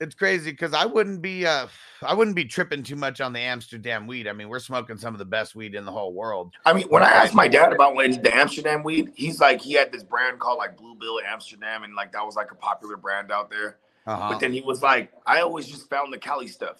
it's 0.00 0.14
crazy 0.14 0.50
because 0.50 0.74
I 0.74 0.84
wouldn't 0.84 1.22
be 1.22 1.46
uh 1.46 1.66
I 2.02 2.14
wouldn't 2.14 2.36
be 2.36 2.44
tripping 2.44 2.82
too 2.82 2.96
much 2.96 3.20
on 3.20 3.32
the 3.32 3.40
Amsterdam 3.40 4.06
weed. 4.06 4.28
I 4.28 4.32
mean, 4.32 4.48
we're 4.48 4.58
smoking 4.58 4.96
some 4.98 5.14
of 5.14 5.18
the 5.18 5.24
best 5.24 5.54
weed 5.56 5.74
in 5.74 5.84
the 5.84 5.92
whole 5.92 6.12
world. 6.12 6.52
i 6.66 6.72
mean 6.72 6.86
when 6.88 7.02
i 7.02 7.08
asked 7.10 7.34
my 7.34 7.48
dad 7.48 7.72
about 7.72 7.94
when 7.94 8.10
the 8.22 8.34
amsterdam 8.34 8.82
weed 8.82 9.10
he's 9.14 9.40
like 9.40 9.60
he 9.60 9.72
had 9.72 9.90
this 9.92 10.02
brand 10.02 10.38
called 10.38 10.58
like 10.58 10.76
blue 10.76 10.94
bill 10.94 11.18
amsterdam 11.26 11.84
and 11.84 11.94
like 11.94 12.12
that 12.12 12.24
was 12.24 12.36
like 12.36 12.50
a 12.52 12.54
popular 12.54 12.96
brand 12.96 13.32
out 13.32 13.48
there 13.50 13.78
Uh-huh. 14.06 14.28
but 14.30 14.38
then 14.40 14.52
he 14.52 14.60
was 14.60 14.82
like 14.82 15.10
i 15.26 15.40
always 15.40 15.66
just 15.66 15.88
found 15.88 16.12
the 16.12 16.18
cali 16.18 16.46
stuff 16.48 16.78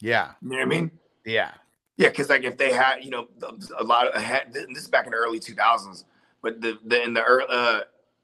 yeah, 0.00 0.32
you 0.42 0.48
know 0.50 0.56
what 0.56 0.62
i 0.62 0.64
mean 0.66 0.90
yeah, 1.24 1.52
Yeah, 1.96 2.08
because 2.08 2.30
like 2.30 2.44
if 2.44 2.56
they 2.56 2.72
had, 2.72 3.04
you 3.04 3.10
know, 3.10 3.28
a 3.78 3.84
lot 3.84 4.06
of 4.08 4.22
this 4.52 4.64
is 4.78 4.88
back 4.88 5.04
in 5.04 5.10
the 5.12 5.18
early 5.18 5.38
two 5.38 5.54
thousands, 5.54 6.06
but 6.42 6.60
the 6.62 6.78
the 6.86 7.02
in 7.02 7.12
the 7.12 7.22
early 7.22 7.44
uh 7.50 7.80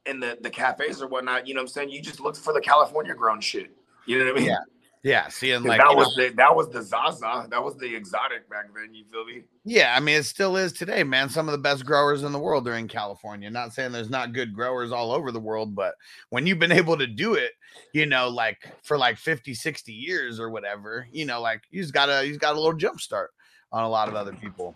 in 0.06 0.18
the 0.18 0.38
the 0.40 0.48
cafes 0.48 1.02
or 1.02 1.08
whatnot, 1.08 1.46
you 1.46 1.52
know 1.52 1.60
what 1.60 1.64
I'm 1.64 1.68
saying? 1.68 1.90
You 1.90 2.00
just 2.00 2.18
look 2.18 2.34
for 2.36 2.54
the 2.54 2.60
California 2.62 3.14
grown 3.14 3.40
shit. 3.42 3.70
You 4.06 4.18
know 4.18 4.24
what 4.26 4.36
I 4.36 4.40
mean? 4.40 4.48
Yeah. 4.48 4.58
Yeah, 5.06 5.28
seeing 5.28 5.62
like 5.62 5.80
that 5.80 5.94
was 5.94 6.16
know- 6.16 6.24
the 6.24 6.34
that 6.34 6.56
was 6.56 6.68
the 6.70 6.82
Zaza. 6.82 7.46
That 7.48 7.62
was 7.62 7.76
the 7.76 7.94
exotic 7.94 8.50
back 8.50 8.74
then. 8.74 8.92
You 8.92 9.04
feel 9.04 9.24
me? 9.24 9.44
yeah, 9.64 9.94
I 9.96 10.00
mean 10.00 10.16
it 10.16 10.24
still 10.24 10.56
is 10.56 10.72
today, 10.72 11.04
man. 11.04 11.28
Some 11.28 11.46
of 11.46 11.52
the 11.52 11.58
best 11.58 11.86
growers 11.86 12.24
in 12.24 12.32
the 12.32 12.40
world 12.40 12.66
are 12.66 12.74
in 12.74 12.88
California. 12.88 13.48
Not 13.48 13.72
saying 13.72 13.92
there's 13.92 14.10
not 14.10 14.32
good 14.32 14.52
growers 14.52 14.90
all 14.90 15.12
over 15.12 15.30
the 15.30 15.38
world, 15.38 15.76
but 15.76 15.94
when 16.30 16.44
you've 16.44 16.58
been 16.58 16.72
able 16.82 16.96
to 16.96 17.06
do 17.06 17.34
it, 17.34 17.52
you 17.92 18.04
know, 18.04 18.28
like 18.28 18.66
for 18.82 18.98
like 18.98 19.16
50, 19.16 19.54
60 19.54 19.92
years 19.92 20.40
or 20.40 20.50
whatever, 20.50 21.06
you 21.12 21.24
know, 21.24 21.40
like 21.40 21.62
he's 21.70 21.92
got 21.92 22.08
a 22.08 22.24
he's 22.24 22.38
got 22.38 22.56
a 22.56 22.58
little 22.58 22.76
jump 22.76 23.00
start 23.00 23.30
on 23.70 23.84
a 23.84 23.88
lot 23.88 24.08
of 24.08 24.16
other 24.16 24.32
people. 24.32 24.74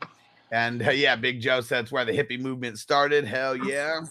And 0.52 0.86
uh, 0.86 0.90
yeah, 0.92 1.16
Big 1.16 1.40
Joe 1.40 1.60
said 1.60 1.82
it's 1.82 1.92
where 1.92 2.04
the 2.04 2.12
hippie 2.12 2.40
movement 2.40 2.78
started. 2.78 3.24
Hell 3.24 3.56
yeah. 3.56 4.02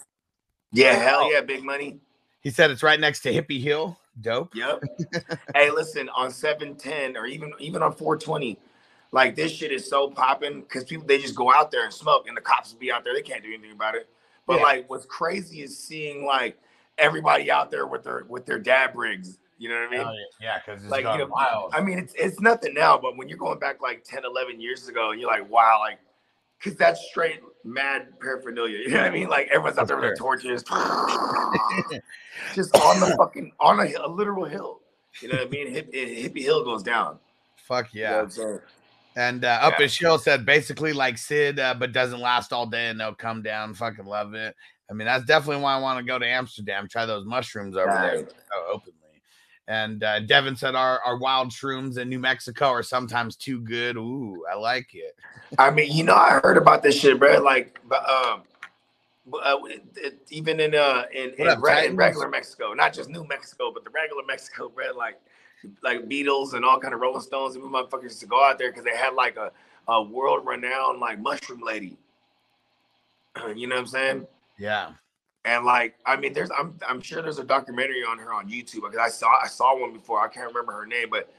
Yeah, 0.70 0.96
hell 0.96 1.32
yeah, 1.32 1.40
big 1.40 1.64
money. 1.64 1.98
He 2.42 2.50
said 2.50 2.70
it's 2.70 2.82
right 2.82 3.00
next 3.00 3.20
to 3.20 3.32
Hippie 3.32 3.60
Hill. 3.60 3.98
Dope. 4.20 4.54
Yep. 4.54 4.82
hey, 5.54 5.70
listen, 5.70 6.08
on 6.10 6.30
710 6.30 7.16
or 7.16 7.26
even 7.26 7.52
even 7.58 7.82
on 7.82 7.92
420, 7.92 8.58
like 9.12 9.34
this 9.34 9.52
shit 9.52 9.72
is 9.72 9.88
so 9.88 10.08
popping 10.10 10.60
because 10.60 10.84
people 10.84 11.06
they 11.06 11.18
just 11.18 11.34
go 11.34 11.52
out 11.52 11.70
there 11.70 11.84
and 11.84 11.92
smoke 11.92 12.28
and 12.28 12.36
the 12.36 12.40
cops 12.40 12.72
will 12.72 12.80
be 12.80 12.92
out 12.92 13.04
there. 13.04 13.14
They 13.14 13.22
can't 13.22 13.42
do 13.42 13.52
anything 13.52 13.72
about 13.72 13.94
it. 13.94 14.08
But 14.46 14.58
Yeah. 14.58 14.62
like 14.62 14.90
what's 14.90 15.06
crazy 15.06 15.62
is 15.62 15.78
seeing 15.78 16.24
like 16.24 16.58
everybody 16.98 17.50
out 17.50 17.70
there 17.70 17.86
with 17.86 18.04
their 18.04 18.24
with 18.28 18.46
their 18.46 18.58
dab 18.58 18.96
rigs. 18.96 19.38
You 19.58 19.68
know 19.68 19.74
what 19.76 19.88
I 19.88 19.90
mean? 19.90 20.06
Oh, 20.06 20.14
yeah, 20.40 20.58
because 20.58 20.82
it's 20.82 20.90
like 20.90 21.04
you 21.04 21.18
know, 21.18 21.26
wild. 21.26 21.72
I 21.74 21.80
mean 21.80 21.98
it's 21.98 22.14
it's 22.14 22.40
nothing 22.40 22.74
now, 22.74 22.98
but 22.98 23.16
when 23.16 23.28
you're 23.28 23.38
going 23.38 23.58
back 23.58 23.80
like 23.80 24.04
10, 24.04 24.24
11 24.24 24.60
years 24.60 24.88
ago, 24.88 25.10
and 25.10 25.20
you're 25.20 25.30
like, 25.30 25.48
wow, 25.50 25.78
like 25.80 25.98
because 26.62 26.78
that's 26.78 27.00
straight 27.10 27.40
mad 27.64 28.08
paraphernalia. 28.20 28.78
You 28.78 28.90
know 28.90 28.98
what 28.98 29.06
I 29.06 29.10
mean? 29.10 29.28
Like 29.28 29.48
everyone's 29.48 29.78
out 29.78 29.88
there 29.88 29.96
with 29.96 30.04
their 30.04 30.16
torches, 30.16 30.62
just 32.54 32.76
on 32.76 33.00
the 33.00 33.14
fucking 33.16 33.52
on 33.60 33.80
a, 33.80 33.92
a 34.04 34.08
literal 34.08 34.44
hill. 34.44 34.80
You 35.20 35.28
know 35.28 35.38
what 35.38 35.46
I 35.46 35.50
mean? 35.50 35.68
Hip, 35.68 35.92
hippie 35.92 36.42
hill 36.42 36.64
goes 36.64 36.82
down. 36.82 37.18
Fuck 37.56 37.92
You 37.94 38.04
know 38.04 38.10
yeah. 38.10 38.20
I'm 38.20 38.30
saying? 38.30 38.58
And 39.16 39.44
uh, 39.44 39.58
Up 39.62 39.74
Yeah. 39.78 39.84
His 39.84 39.98
Hill 39.98 40.18
said 40.18 40.46
basically 40.46 40.92
like 40.92 41.18
Sid, 41.18 41.58
uh, 41.58 41.74
but 41.74 41.92
doesn't 41.92 42.20
last 42.20 42.52
all 42.52 42.66
day 42.66 42.88
and 42.88 43.00
they'll 43.00 43.14
come 43.14 43.42
down. 43.42 43.74
Fucking 43.74 44.06
love 44.06 44.34
it. 44.34 44.54
I 44.88 44.92
mean, 44.92 45.06
that's 45.06 45.24
definitely 45.24 45.62
why 45.62 45.74
I 45.74 45.80
want 45.80 45.98
to 45.98 46.04
go 46.04 46.18
to 46.18 46.26
Amsterdam, 46.26 46.88
try 46.88 47.06
those 47.06 47.24
mushrooms 47.24 47.76
over 47.76 47.86
there 47.86 48.16
Right. 48.16 48.30
so 48.30 48.72
openly. 48.72 48.99
And 49.70 50.02
uh, 50.02 50.18
Devin 50.18 50.56
said 50.56 50.74
our, 50.74 51.00
our 51.02 51.16
wild 51.16 51.50
shrooms 51.50 51.96
in 51.96 52.08
New 52.08 52.18
Mexico 52.18 52.70
are 52.70 52.82
sometimes 52.82 53.36
too 53.36 53.60
good. 53.60 53.96
Ooh, 53.96 54.44
I 54.50 54.56
like 54.56 54.96
it. 54.96 55.14
I 55.60 55.70
mean, 55.70 55.92
you 55.92 56.02
know, 56.02 56.16
I 56.16 56.40
heard 56.42 56.56
about 56.56 56.82
this 56.82 56.98
shit, 56.98 57.20
bro. 57.20 57.40
Like, 57.40 57.78
but 57.88 58.02
um, 58.10 58.42
uh, 59.32 59.58
even 60.28 60.58
in 60.58 60.74
uh 60.74 61.04
in, 61.14 61.34
in, 61.38 61.46
up, 61.46 61.62
re- 61.62 61.86
in 61.86 61.94
regular 61.94 62.28
Mexico, 62.28 62.72
not 62.72 62.92
just 62.92 63.10
New 63.10 63.24
Mexico, 63.28 63.70
but 63.72 63.84
the 63.84 63.90
regular 63.90 64.24
Mexico, 64.26 64.68
bro. 64.68 64.86
Like, 64.96 65.20
like 65.84 66.08
Beatles 66.08 66.54
and 66.54 66.64
all 66.64 66.80
kind 66.80 66.92
of 66.92 66.98
Rolling 66.98 67.22
Stones 67.22 67.54
and 67.54 67.62
motherfuckers 67.62 68.02
used 68.02 68.20
to 68.20 68.26
go 68.26 68.44
out 68.44 68.58
there 68.58 68.72
because 68.72 68.82
they 68.82 68.96
had 68.96 69.14
like 69.14 69.36
a 69.36 69.52
a 69.86 70.02
world 70.02 70.44
renowned 70.48 70.98
like 70.98 71.20
mushroom 71.20 71.60
lady. 71.64 71.96
You 73.54 73.68
know 73.68 73.76
what 73.76 73.82
I'm 73.82 73.86
saying? 73.86 74.26
Yeah. 74.58 74.90
And 75.44 75.64
like, 75.64 75.94
I 76.04 76.16
mean, 76.16 76.32
there's 76.32 76.50
I'm 76.56 76.78
I'm 76.86 77.00
sure 77.00 77.22
there's 77.22 77.38
a 77.38 77.44
documentary 77.44 78.02
on 78.02 78.18
her 78.18 78.32
on 78.32 78.48
YouTube 78.50 78.82
because 78.82 78.98
I 78.98 79.08
saw 79.08 79.34
I 79.42 79.46
saw 79.46 79.78
one 79.78 79.92
before. 79.92 80.20
I 80.20 80.28
can't 80.28 80.48
remember 80.48 80.72
her 80.72 80.86
name, 80.86 81.08
but 81.10 81.32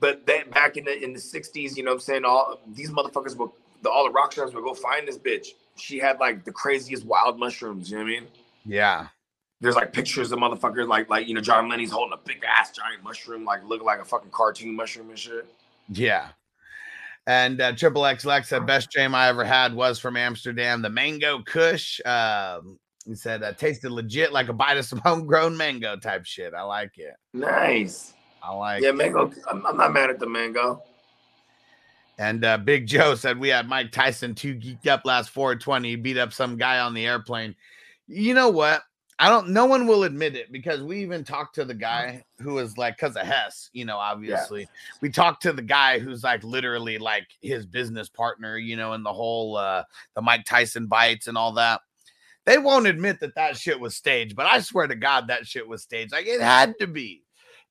but 0.00 0.26
then 0.26 0.50
back 0.50 0.76
in 0.76 0.84
the 0.84 1.02
in 1.02 1.12
the 1.12 1.18
60s, 1.18 1.76
you 1.76 1.82
know 1.82 1.90
what 1.90 1.94
I'm 1.94 2.00
saying? 2.00 2.24
All 2.24 2.60
these 2.74 2.90
motherfuckers 2.90 3.36
will 3.36 3.54
the 3.82 3.90
all 3.90 4.04
the 4.04 4.10
rock 4.10 4.32
stars 4.32 4.52
would 4.54 4.64
go 4.64 4.74
find 4.74 5.08
this 5.08 5.18
bitch. 5.18 5.48
She 5.76 5.98
had 5.98 6.18
like 6.18 6.44
the 6.44 6.52
craziest 6.52 7.04
wild 7.06 7.38
mushrooms, 7.38 7.90
you 7.90 7.96
know 7.96 8.04
what 8.04 8.10
I 8.10 8.20
mean? 8.20 8.28
Yeah. 8.66 9.06
There's 9.60 9.74
like 9.74 9.92
pictures 9.92 10.30
of 10.30 10.38
motherfuckers 10.38 10.86
like 10.86 11.08
like 11.08 11.26
you 11.26 11.34
know, 11.34 11.40
John 11.40 11.68
Lenny's 11.68 11.90
holding 11.90 12.12
a 12.12 12.20
big 12.22 12.42
ass 12.44 12.72
giant 12.72 13.02
mushroom, 13.02 13.44
like 13.44 13.64
looking 13.64 13.86
like 13.86 14.00
a 14.00 14.04
fucking 14.04 14.30
cartoon 14.30 14.76
mushroom 14.76 15.08
and 15.08 15.18
shit. 15.18 15.46
Yeah. 15.88 16.28
And 17.26 17.60
uh, 17.60 17.72
Triple 17.72 18.06
X 18.06 18.24
Lex 18.24 18.48
said 18.48 18.66
best 18.66 18.90
jam 18.90 19.14
I 19.14 19.28
ever 19.28 19.44
had 19.44 19.74
was 19.74 19.98
from 19.98 20.16
Amsterdam, 20.16 20.80
the 20.80 20.88
Mango 20.88 21.42
Kush. 21.42 22.00
Um, 22.06 22.78
he 23.08 23.14
said 23.14 23.42
uh, 23.42 23.54
tasted 23.54 23.90
legit 23.90 24.32
like 24.32 24.50
a 24.50 24.52
bite 24.52 24.76
of 24.76 24.84
some 24.84 24.98
homegrown 25.04 25.56
mango 25.56 25.96
type 25.96 26.26
shit. 26.26 26.52
I 26.52 26.62
like 26.62 26.98
it. 26.98 27.14
Nice. 27.32 28.12
I 28.42 28.54
like. 28.54 28.82
Yeah, 28.82 28.92
mango. 28.92 29.32
I'm, 29.50 29.64
I'm 29.66 29.76
not 29.78 29.94
mad 29.94 30.10
at 30.10 30.20
the 30.20 30.28
mango. 30.28 30.82
And 32.18 32.44
uh, 32.44 32.58
Big 32.58 32.86
Joe 32.86 33.14
said 33.14 33.38
we 33.38 33.48
had 33.48 33.68
Mike 33.68 33.92
Tyson 33.92 34.34
too 34.34 34.54
geeked 34.54 34.88
up 34.88 35.02
last 35.04 35.30
420, 35.30 35.96
beat 35.96 36.18
up 36.18 36.32
some 36.32 36.56
guy 36.56 36.80
on 36.80 36.92
the 36.92 37.06
airplane. 37.06 37.54
You 38.08 38.34
know 38.34 38.50
what? 38.50 38.82
I 39.20 39.28
don't. 39.28 39.48
No 39.48 39.66
one 39.66 39.86
will 39.86 40.04
admit 40.04 40.36
it 40.36 40.52
because 40.52 40.80
we 40.80 41.00
even 41.00 41.24
talked 41.24 41.56
to 41.56 41.64
the 41.64 41.74
guy 41.74 42.22
who 42.40 42.54
was 42.54 42.78
like, 42.78 42.96
because 42.96 43.16
of 43.16 43.26
Hess, 43.26 43.68
you 43.72 43.84
know, 43.84 43.96
obviously. 43.96 44.68
We 45.00 45.10
talked 45.10 45.42
to 45.42 45.52
the 45.52 45.62
guy 45.62 45.98
who's 45.98 46.22
like 46.22 46.44
literally 46.44 46.98
like 46.98 47.26
his 47.40 47.66
business 47.66 48.08
partner, 48.08 48.58
you 48.58 48.76
know, 48.76 48.92
in 48.92 49.02
the 49.02 49.12
whole 49.12 49.56
uh 49.56 49.82
the 50.14 50.22
Mike 50.22 50.44
Tyson 50.44 50.86
bites 50.86 51.26
and 51.26 51.36
all 51.36 51.52
that. 51.52 51.80
They 52.48 52.56
won't 52.56 52.86
admit 52.86 53.20
that 53.20 53.34
that 53.34 53.58
shit 53.58 53.78
was 53.78 53.94
staged, 53.94 54.34
but 54.34 54.46
I 54.46 54.60
swear 54.60 54.86
to 54.86 54.94
God 54.94 55.28
that 55.28 55.46
shit 55.46 55.68
was 55.68 55.82
staged. 55.82 56.12
Like 56.12 56.26
it 56.26 56.40
had 56.40 56.78
to 56.78 56.86
be. 56.86 57.22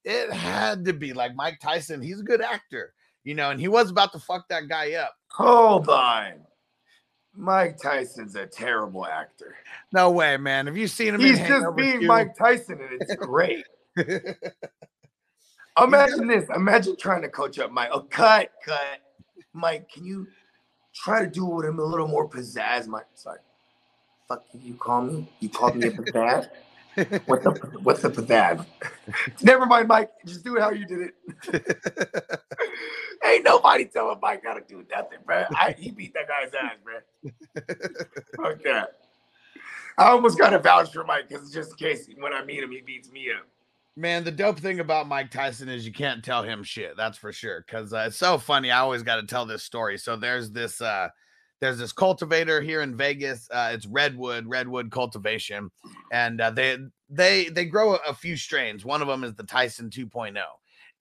It 0.06 0.32
had 0.32 0.86
to 0.86 0.94
be. 0.94 1.14
Like 1.14 1.34
Mike 1.34 1.60
Tyson, 1.60 2.00
he's 2.00 2.20
a 2.20 2.24
good 2.24 2.42
actor, 2.42 2.94
you 3.24 3.34
know, 3.34 3.50
and 3.50 3.60
he 3.60 3.68
was 3.68 3.90
about 3.90 4.12
to 4.12 4.20
fuck 4.20 4.48
that 4.50 4.70
guy 4.70 4.94
up. 4.94 5.16
Hold 5.32 5.90
on. 5.90 6.34
Mike 7.34 7.80
Tyson's 7.82 8.36
a 8.36 8.46
terrible 8.46 9.08
actor. 9.08 9.56
No 9.94 10.12
way, 10.12 10.38
man. 10.38 10.68
Have 10.68 10.78
you 10.78 10.88
seen 10.88 11.16
him? 11.16 11.22
in 11.22 11.26
He's 11.26 11.40
just 11.40 11.76
being 11.76 12.02
2? 12.02 12.06
Mike 12.06 12.38
Tyson, 12.38 12.80
and 12.80 13.02
it's 13.02 13.16
great. 13.20 13.66
Imagine 15.82 16.28
this. 16.28 16.46
Imagine 16.56 16.96
trying 16.98 17.24
to 17.24 17.30
coach 17.30 17.58
up 17.58 17.72
Mike. 17.72 17.90
Oh, 17.92 18.02
cut, 18.02 18.52
cut. 18.64 19.00
Mike, 19.54 19.90
can 19.92 20.06
you 20.06 20.28
try 20.94 21.26
to 21.26 21.28
do 21.32 21.52
it 21.52 21.56
with 21.56 21.66
him 21.66 21.80
a 21.80 21.84
little 21.84 22.08
more 22.08 22.30
pizzazz? 22.30 22.86
Mike, 22.86 23.08
sorry. 23.16 23.40
Fuck 24.28 24.52
did 24.52 24.62
you 24.62 24.74
call 24.76 25.02
me? 25.04 25.28
You 25.40 25.50
called 25.50 25.76
me 25.76 25.88
a 25.88 25.92
pizzazz? 25.92 26.50
What's 27.28 27.44
the 27.44 27.52
what's 27.84 28.02
the 28.02 28.10
pizzazz? 28.10 28.66
Never 29.42 29.66
mind, 29.66 29.88
Mike. 29.88 30.10
Just 30.26 30.44
do 30.44 30.58
it 30.58 30.62
how 30.62 30.72
you 30.72 30.86
did 30.86 31.10
it. 31.10 32.42
Ain't 33.26 33.44
nobody 33.44 33.86
telling 33.86 34.20
Mike 34.22 34.44
how 34.44 34.54
to 34.54 34.62
do 34.68 34.84
nothing, 34.92 35.20
bro. 35.26 35.46
I, 35.52 35.76
he 35.78 35.92
beat 35.92 36.14
that 36.14 36.28
guy's 36.28 36.54
ass, 36.54 36.76
bro. 36.84 38.44
Fuck 38.44 38.64
that. 38.64 39.00
I 39.98 40.10
almost 40.10 40.38
got 40.38 40.52
to 40.52 40.60
vouch 40.60 40.94
for 40.94 41.04
Mike 41.04 41.30
because 41.30 41.52
just 41.52 41.72
in 41.72 41.78
case 41.78 42.08
when 42.18 42.34
I 42.34 42.44
meet 42.46 42.64
him, 42.64 42.72
he 42.72 42.82
beats 42.82 43.12
me 43.12 43.32
up. 43.32 43.48
Man, 43.96 44.24
the 44.24 44.32
dope 44.32 44.60
thing 44.60 44.80
about 44.80 45.08
Mike 45.08 45.32
Tyson 45.32 45.70
is 45.70 45.86
you 45.86 45.92
can't 45.92 46.24
tell 46.24 46.44
him 46.44 46.64
shit. 46.64 46.96
That's 46.96 47.18
for 47.18 47.32
sure. 47.32 47.64
Cause 47.68 47.94
uh, 47.94 48.06
it's 48.08 48.18
so 48.18 48.38
funny. 48.38 48.70
I 48.70 48.80
always 48.80 49.02
got 49.02 49.16
to 49.16 49.26
tell 49.26 49.48
this 49.48 49.64
story. 49.64 49.98
So 49.98 50.16
there's 50.16 50.52
this 50.52 50.82
uh 50.82 51.10
there's 51.60 51.78
this 51.80 51.92
cultivator 51.92 52.62
here 52.62 52.82
in 52.82 52.96
Vegas. 52.96 53.50
Uh, 53.52 53.72
it's 53.74 53.86
redwood, 53.88 54.46
redwood 54.48 54.92
cultivation, 54.92 55.72
and 56.12 56.40
uh, 56.42 56.52
they 56.52 56.78
they 57.10 57.46
they 57.50 57.66
grow 57.66 57.96
a, 57.96 58.00
a 58.10 58.14
few 58.14 58.38
strains. 58.38 58.86
One 58.86 59.02
of 59.02 59.08
them 59.08 59.24
is 59.24 59.34
the 59.34 59.44
Tyson 59.44 59.90
2.0, 59.90 60.38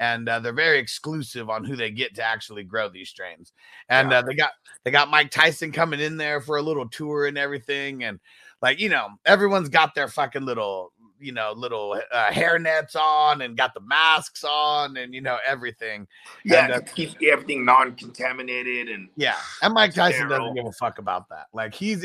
and 0.00 0.28
uh, 0.28 0.38
they're 0.40 0.52
very 0.52 0.78
exclusive 0.78 1.50
on 1.50 1.64
who 1.64 1.76
they 1.76 1.90
get 1.90 2.14
to 2.16 2.22
actually 2.22 2.64
grow 2.64 2.88
these 2.88 3.08
strains. 3.08 3.52
And 3.88 4.10
Yeah. 4.10 4.18
uh, 4.18 4.22
they 4.22 4.34
got 4.34 4.52
they 4.84 4.90
got 4.90 5.10
Mike 5.10 5.30
Tyson 5.30 5.72
coming 5.72 6.00
in 6.00 6.16
there 6.16 6.40
for 6.40 6.56
a 6.56 6.62
little 6.62 6.88
tour 6.88 7.26
and 7.26 7.36
everything, 7.36 8.04
and 8.04 8.18
like 8.62 8.80
you 8.80 8.88
know 8.88 9.08
everyone's 9.26 9.68
got 9.68 9.94
their 9.94 10.08
fucking 10.08 10.44
little 10.44 10.92
you 11.20 11.32
know 11.32 11.52
little 11.56 12.00
uh, 12.12 12.32
hair 12.32 12.58
nets 12.58 12.96
on 12.96 13.42
and 13.42 13.56
got 13.56 13.74
the 13.74 13.80
masks 13.80 14.44
on 14.44 14.96
and 14.96 15.14
you 15.14 15.20
know 15.20 15.38
everything. 15.46 16.06
Yeah, 16.44 16.64
And, 16.64 16.74
uh, 16.74 16.80
keep 16.80 17.10
everything 17.22 17.64
non-contaminated 17.64 18.88
and 18.88 19.08
Yeah, 19.16 19.36
and 19.62 19.74
Mike 19.74 19.94
Tyson 19.94 20.26
Sterile. 20.26 20.38
doesn't 20.38 20.54
give 20.54 20.66
a 20.66 20.72
fuck 20.72 20.98
about 20.98 21.28
that. 21.30 21.46
Like 21.52 21.74
he's 21.74 22.02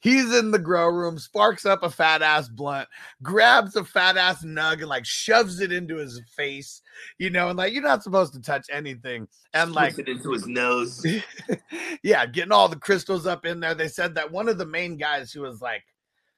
he's 0.00 0.34
in 0.34 0.50
the 0.50 0.58
grow 0.58 0.88
room, 0.88 1.18
sparks 1.18 1.66
up 1.66 1.82
a 1.82 1.90
fat 1.90 2.22
ass 2.22 2.48
blunt, 2.48 2.88
grabs 3.22 3.76
a 3.76 3.84
fat 3.84 4.16
ass 4.16 4.44
nug 4.44 4.74
and 4.74 4.88
like 4.88 5.04
shoves 5.04 5.60
it 5.60 5.72
into 5.72 5.96
his 5.96 6.20
face, 6.36 6.82
you 7.18 7.30
know, 7.30 7.48
and 7.48 7.58
like 7.58 7.72
you're 7.72 7.82
not 7.82 8.02
supposed 8.02 8.32
to 8.34 8.40
touch 8.40 8.66
anything. 8.70 9.28
And 9.52 9.72
like 9.72 9.98
it 9.98 10.08
into 10.08 10.32
his 10.32 10.46
nose. 10.46 11.04
yeah, 12.02 12.26
getting 12.26 12.52
all 12.52 12.68
the 12.68 12.76
crystals 12.76 13.26
up 13.26 13.44
in 13.44 13.60
there. 13.60 13.74
They 13.74 13.88
said 13.88 14.14
that 14.16 14.32
one 14.32 14.48
of 14.48 14.58
the 14.58 14.66
main 14.66 14.96
guys 14.96 15.32
who 15.32 15.42
was 15.42 15.60
like 15.60 15.84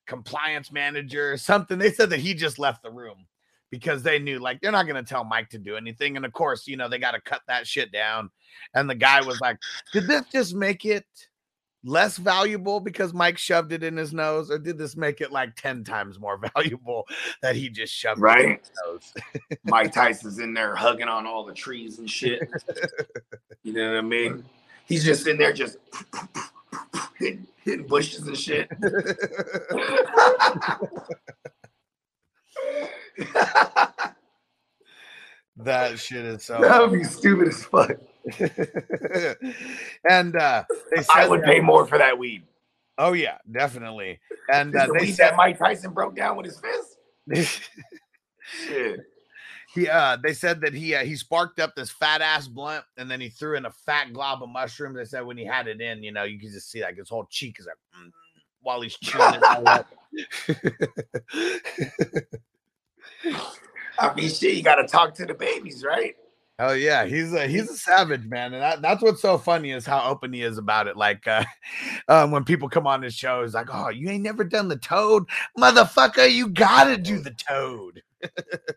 compliance 0.06 0.72
manager 0.72 1.32
or 1.32 1.36
something, 1.36 1.78
they 1.78 1.92
said 1.92 2.10
that 2.10 2.20
he 2.20 2.34
just 2.34 2.58
left 2.58 2.82
the 2.82 2.90
room 2.90 3.26
because 3.70 4.02
they 4.02 4.18
knew 4.18 4.38
like 4.38 4.60
they're 4.60 4.72
not 4.72 4.86
going 4.86 5.02
to 5.02 5.08
tell 5.08 5.24
Mike 5.24 5.50
to 5.50 5.58
do 5.58 5.76
anything. 5.76 6.16
And 6.16 6.24
of 6.24 6.32
course, 6.32 6.66
you 6.66 6.76
know, 6.76 6.88
they 6.88 6.98
got 6.98 7.12
to 7.12 7.20
cut 7.20 7.42
that 7.48 7.66
shit 7.66 7.92
down. 7.92 8.30
And 8.74 8.88
the 8.88 8.94
guy 8.94 9.20
was 9.22 9.40
like, 9.40 9.58
Did 9.92 10.06
this 10.06 10.22
just 10.32 10.54
make 10.54 10.84
it 10.84 11.04
less 11.84 12.16
valuable 12.16 12.80
because 12.80 13.14
Mike 13.14 13.38
shoved 13.38 13.72
it 13.72 13.84
in 13.84 13.96
his 13.96 14.12
nose, 14.12 14.50
or 14.50 14.58
did 14.58 14.76
this 14.76 14.96
make 14.96 15.20
it 15.20 15.30
like 15.30 15.54
10 15.56 15.84
times 15.84 16.18
more 16.18 16.38
valuable 16.54 17.04
that 17.42 17.54
he 17.54 17.68
just 17.68 17.92
shoved 17.92 18.18
it 18.18 18.22
in 18.22 18.24
Right. 18.24 18.60
his 18.60 18.70
nose? 18.84 19.14
Mike 19.64 19.92
Tyson's 19.94 20.38
in 20.38 20.52
there 20.52 20.74
hugging 20.74 21.08
on 21.08 21.26
all 21.26 21.44
the 21.44 21.54
trees 21.54 21.98
and 21.98 22.10
shit. 22.10 22.48
You 23.62 23.72
know 23.72 23.90
what 23.90 23.98
I 23.98 24.00
mean? 24.02 24.44
He's 24.86 25.04
just 25.04 25.26
in 25.26 25.38
there 25.38 25.52
just 25.52 25.78
hitting, 27.18 27.46
hitting 27.64 27.86
bushes 27.86 28.26
and 28.26 28.36
shit. 28.36 28.68
That 35.58 35.98
shit 35.98 36.24
is 36.24 36.44
so. 36.44 36.60
That 36.60 36.80
would 36.82 36.92
be 36.92 37.02
stupid 37.04 37.48
as 37.48 37.64
fuck. 37.64 37.92
and 40.10 40.36
uh, 40.36 40.64
I 41.14 41.26
would 41.26 41.42
pay 41.44 41.60
more 41.60 41.86
for 41.86 41.96
that 41.96 42.18
weed. 42.18 42.44
Oh 42.98 43.14
yeah, 43.14 43.38
definitely. 43.50 44.20
And 44.52 44.74
uh, 44.76 44.86
the 44.86 44.92
they 44.92 45.06
weed 45.06 45.12
said 45.12 45.30
that 45.30 45.36
Mike 45.36 45.58
Tyson 45.58 45.92
broke 45.92 46.14
down 46.14 46.36
with 46.36 46.46
his 46.46 46.60
fist. 46.60 46.98
Shit. 48.66 49.00
He 49.76 49.88
uh 49.88 50.16
they 50.16 50.32
said 50.32 50.60
that 50.62 50.74
he 50.74 50.94
uh, 50.94 51.04
he 51.04 51.14
sparked 51.14 51.60
up 51.60 51.76
this 51.76 51.90
fat 51.90 52.20
ass 52.20 52.48
blunt 52.48 52.84
and 52.96 53.10
then 53.10 53.20
he 53.20 53.28
threw 53.28 53.56
in 53.56 53.66
a 53.66 53.70
fat 53.70 54.12
glob 54.12 54.42
of 54.42 54.48
mushrooms. 54.48 54.96
They 54.96 55.04
said 55.04 55.24
when 55.24 55.36
he 55.36 55.44
had 55.44 55.68
it 55.68 55.80
in, 55.80 56.02
you 56.02 56.10
know, 56.10 56.24
you 56.24 56.40
could 56.40 56.50
just 56.50 56.70
see 56.70 56.82
like 56.82 56.96
his 56.96 57.08
whole 57.08 57.26
cheek 57.30 57.58
is 57.60 57.66
like 57.66 57.76
mm, 58.02 58.10
while 58.62 58.80
he's 58.80 58.96
chewing 58.96 59.34
it. 59.34 59.86
I 63.98 64.14
mean, 64.14 64.28
shit, 64.28 64.56
you 64.56 64.62
got 64.62 64.76
to 64.76 64.86
talk 64.86 65.14
to 65.14 65.26
the 65.26 65.34
babies, 65.34 65.84
right? 65.84 66.16
Oh 66.58 66.72
yeah, 66.72 67.04
he's 67.04 67.34
a 67.34 67.46
he's 67.46 67.70
a 67.70 67.76
savage 67.76 68.24
man, 68.24 68.54
and 68.54 68.62
that, 68.62 68.80
that's 68.80 69.02
what's 69.02 69.20
so 69.20 69.36
funny 69.36 69.72
is 69.72 69.84
how 69.84 70.08
open 70.08 70.32
he 70.32 70.40
is 70.40 70.56
about 70.56 70.86
it. 70.86 70.96
Like 70.96 71.26
uh, 71.28 71.44
um, 72.08 72.30
when 72.30 72.44
people 72.44 72.70
come 72.70 72.86
on 72.86 73.02
his 73.02 73.14
show, 73.14 73.42
he's 73.42 73.52
like, 73.52 73.68
"Oh, 73.70 73.90
you 73.90 74.08
ain't 74.08 74.22
never 74.22 74.42
done 74.42 74.68
the 74.68 74.78
toad, 74.78 75.24
motherfucker! 75.58 76.32
You 76.32 76.48
gotta 76.48 76.96
do 76.96 77.18
the 77.18 77.32
toad." 77.32 78.02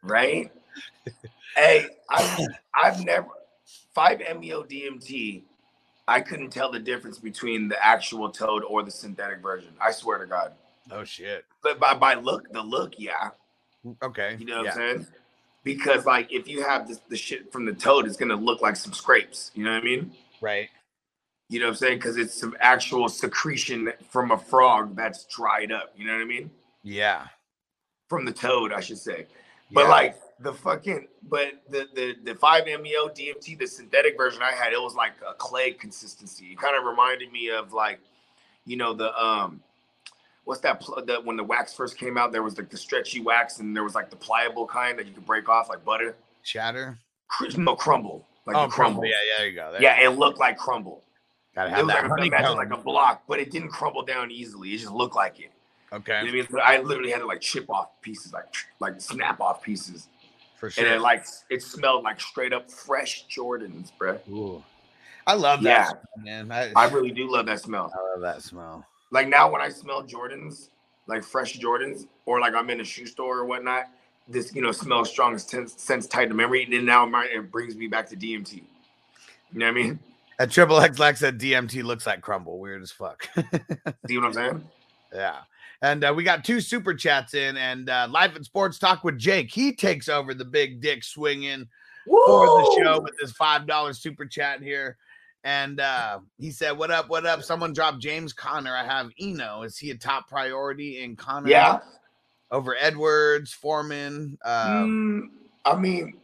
Right? 0.04 0.52
hey, 1.56 1.88
I've, 2.10 2.48
I've 2.74 3.06
never, 3.06 3.28
5 3.94 4.22
MEO 4.40 4.64
DMT, 4.64 5.44
I 6.08 6.22
couldn't 6.22 6.50
tell 6.50 6.72
the 6.72 6.80
difference 6.80 7.20
between 7.20 7.68
the 7.68 7.86
actual 7.86 8.30
toad 8.30 8.64
or 8.64 8.84
the 8.84 8.92
synthetic 8.92 9.42
version. 9.42 9.74
I 9.80 9.92
swear 9.92 10.18
to 10.18 10.26
God. 10.26 10.54
Oh 10.92 11.04
shit. 11.04 11.46
But 11.62 11.80
by, 11.80 11.94
by 11.94 12.16
look, 12.16 12.52
the 12.52 12.62
look, 12.62 12.94
yeah. 12.98 13.30
Okay. 14.02 14.36
You 14.40 14.46
know 14.46 14.58
what 14.58 14.66
yeah. 14.66 14.72
I'm 14.72 14.78
saying? 14.78 15.08
Because, 15.64 16.06
like, 16.06 16.32
if 16.32 16.48
you 16.48 16.64
have 16.64 16.88
this, 16.88 17.00
the 17.10 17.18
shit 17.18 17.52
from 17.52 17.66
the 17.66 17.74
toad, 17.74 18.08
it's 18.08 18.18
going 18.18 18.30
to 18.30 18.36
look 18.36 18.62
like 18.62 18.76
some 18.76 18.94
scrapes. 18.94 19.52
You 19.54 19.66
know 19.66 19.74
what 19.74 19.82
I 19.82 19.86
mean? 19.86 20.12
Right. 20.42 20.70
You 21.50 21.60
know 21.60 21.66
what 21.66 21.72
I'm 21.72 21.78
saying? 21.78 21.98
Because 21.98 22.18
it's 22.18 22.34
some 22.34 22.56
actual 22.60 23.10
secretion 23.10 23.92
from 24.10 24.32
a 24.32 24.38
frog 24.38 24.96
that's 24.96 25.26
dried 25.26 25.72
up. 25.72 25.94
You 25.96 26.08
know 26.08 26.14
what 26.14 26.22
I 26.22 26.26
mean? 26.26 26.50
Yeah. 26.82 27.26
From 28.10 28.26
the 28.26 28.32
toad, 28.34 28.74
I 28.74 28.80
should 28.82 28.98
say. 28.98 29.28
But 29.72 29.84
Yeah. 29.86 29.90
like 29.90 30.16
the 30.40 30.54
fucking, 30.54 31.08
but 31.24 31.62
the 31.70 31.88
the 31.94 32.16
the 32.24 32.36
five 32.36 32.66
MEO 32.66 33.08
DMT, 33.10 33.58
the 33.60 33.68
synthetic 33.68 34.18
version 34.18 34.42
I 34.42 34.52
had, 34.52 34.74
it 34.74 34.82
was 34.82 34.96
like 34.96 35.14
a 35.28 35.34
clay 35.36 35.72
consistency. 35.74 36.48
It 36.48 36.58
kind 36.58 36.76
of 36.76 36.84
reminded 36.86 37.32
me 37.32 37.52
of 37.52 37.72
like, 37.72 38.00
you 38.66 38.78
know, 38.78 38.94
the 38.94 39.16
um, 39.22 39.62
what's 40.46 40.62
that? 40.62 40.80
Pl- 40.82 41.04
that 41.06 41.24
when 41.24 41.38
the 41.38 41.44
wax 41.44 41.74
first 41.76 41.98
came 41.98 42.18
out, 42.18 42.32
there 42.32 42.42
was 42.42 42.58
like 42.58 42.70
the 42.72 42.78
stretchy 42.78 43.22
wax, 43.22 43.60
and 43.60 43.76
there 43.76 43.84
was 43.84 43.94
like 43.94 44.10
the 44.10 44.16
pliable 44.16 44.66
kind 44.66 44.98
that 44.98 45.06
you 45.06 45.14
could 45.14 45.26
break 45.26 45.48
off 45.48 45.70
like 45.70 45.86
butter. 45.86 46.16
Shatter. 46.42 46.98
No 47.58 47.76
crumble, 47.76 48.26
like 48.48 48.56
oh, 48.56 48.64
the 48.64 48.70
crumble. 48.70 49.06
Yeah, 49.06 49.12
yeah, 49.12 49.38
there 49.38 49.48
you 49.50 49.56
go. 49.56 49.72
There 49.72 49.82
Yeah, 49.84 50.02
you 50.02 50.10
it 50.10 50.18
looked 50.18 50.40
like 50.40 50.58
crumble. 50.58 51.04
gotta 51.54 51.70
It 51.70 51.74
have 51.74 51.86
was 51.86 51.94
that 51.94 52.10
like, 52.10 52.28
imagine 52.28 52.56
like 52.58 52.72
a 52.72 52.78
block, 52.78 53.24
but 53.28 53.40
it 53.40 53.52
didn't 53.52 53.70
crumble 53.70 54.02
down 54.04 54.32
easily. 54.32 54.74
It 54.74 54.78
just 54.80 54.92
looked 54.92 55.16
like 55.16 55.40
it. 55.40 55.52
Okay, 55.94 56.22
You 56.26 56.32
know 56.44 56.48
I 56.50 56.54
mean? 56.54 56.62
I 56.64 56.78
literally 56.80 57.12
had 57.12 57.20
to 57.20 57.26
like 57.28 57.42
chip 57.42 57.70
off 57.70 57.90
pieces, 58.02 58.34
like 58.34 58.46
like 58.80 59.00
snap 59.02 59.40
off 59.42 59.62
pieces. 59.62 60.08
for 60.58 60.70
sure. 60.70 60.86
and 60.86 60.94
it 60.96 61.02
like 61.02 61.26
it 61.50 61.62
smelled 61.64 62.04
like 62.04 62.20
straight 62.22 62.54
up 62.54 62.70
fresh 62.72 63.26
Jordans, 63.28 63.92
bro. 63.98 64.20
Ooh. 64.30 64.64
I 65.28 65.34
love 65.34 65.62
that, 65.64 65.70
Yeah. 65.70 65.88
smell, 66.24 66.46
man. 66.46 66.52
I, 66.52 66.72
I 66.76 66.90
really 66.90 67.12
do 67.12 67.32
love 67.32 67.46
that 67.46 67.60
smell. 67.60 67.92
I 67.96 68.12
love 68.14 68.22
that 68.22 68.42
smell. 68.42 68.86
Like 69.12 69.28
now, 69.28 69.52
when 69.52 69.62
I 69.62 69.70
smell 69.70 70.04
Jordans, 70.04 70.70
like 71.08 71.24
fresh 71.24 71.58
Jordans, 71.60 72.08
or 72.26 72.40
like 72.40 72.54
I'm 72.56 72.70
in 72.70 72.82
a 72.82 72.84
shoe 72.84 73.06
store 73.06 73.40
or 73.40 73.46
whatnot, 73.46 73.86
this 74.28 74.54
you 74.56 74.62
know 74.62 74.72
smells 74.72 75.10
strong 75.10 75.38
ten, 75.38 75.68
sense 75.68 76.08
tight 76.08 76.28
to 76.30 76.34
memory, 76.34 76.64
and 76.64 76.74
then 76.74 76.86
now 76.86 77.06
my, 77.06 77.26
it 77.26 77.52
brings 77.52 77.76
me 77.76 77.88
back 77.88 78.08
to 78.10 78.16
DMT. 78.16 78.54
You 79.52 79.60
know 79.60 79.66
what 79.66 79.72
I 79.72 79.74
mean? 79.74 80.00
At 80.40 80.52
Triple 80.52 80.80
X 80.80 81.00
Lex 81.00 81.20
said 81.20 81.40
DMT 81.40 81.84
looks 81.84 82.06
like 82.08 82.22
crumble. 82.22 82.60
Weird 82.60 82.82
as 82.82 82.92
fuck. 82.92 83.28
See 84.08 84.18
what 84.18 84.26
I'm 84.26 84.34
saying? 84.34 84.68
yeah. 85.14 85.40
And 85.82 86.04
uh, 86.04 86.14
we 86.16 86.24
got 86.24 86.44
two 86.44 86.60
super 86.60 86.94
chats 86.94 87.34
in, 87.34 87.56
and 87.56 87.90
uh, 87.90 88.08
Life 88.10 88.36
and 88.36 88.44
Sports 88.44 88.80
Talk 88.80 89.04
with 89.04 89.18
Jake. 89.18 89.50
He 89.52 89.72
takes 89.74 90.10
over 90.10 90.34
the 90.34 90.44
big 90.46 90.82
dick 90.82 91.04
swinging 91.04 91.68
for 92.06 92.46
the 92.46 92.82
show 92.84 93.00
with 93.02 93.14
this 93.20 93.32
five 93.32 93.66
dollar 93.66 93.94
super 93.94 94.26
chat 94.26 94.62
here. 94.62 94.98
And 95.46 95.80
uh, 95.80 96.20
he 96.38 96.52
said, 96.52 96.78
"What 96.78 96.92
up? 96.92 97.10
What 97.10 97.26
up? 97.26 97.44
Someone 97.44 97.72
dropped 97.72 98.00
James 98.00 98.34
Conner. 98.34 98.76
I 98.76 98.84
have 98.84 99.10
Eno. 99.22 99.62
Is 99.62 99.78
he 99.78 99.92
a 99.92 99.96
top 99.96 100.28
priority 100.28 101.02
in 101.02 101.16
Conner? 101.16 101.48
Yeah. 101.50 101.80
over 102.52 102.76
Edwards, 102.78 103.54
Foreman. 103.54 104.38
Um, 104.44 105.32
Mm, 105.66 105.72
I 105.72 105.76
mean, 105.80 106.16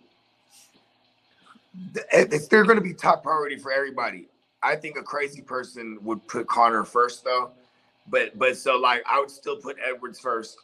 it's, 2.11 2.47
they're 2.49 2.63
going 2.65 2.77
to 2.77 2.83
be 2.83 2.93
top 2.93 3.23
priority 3.23 3.57
for 3.57 3.71
everybody. 3.71 4.27
I 4.63 4.75
think 4.75 4.97
a 4.97 5.03
crazy 5.03 5.41
person 5.41 5.97
would 6.01 6.27
put 6.27 6.47
Conner 6.47 6.83
first, 6.83 7.23
though. 7.23 7.51
But 8.07 8.37
but 8.37 8.57
so 8.57 8.77
like 8.77 9.03
I 9.09 9.19
would 9.19 9.31
still 9.31 9.57
put 9.57 9.77
Edwards 9.83 10.19
first 10.19 10.57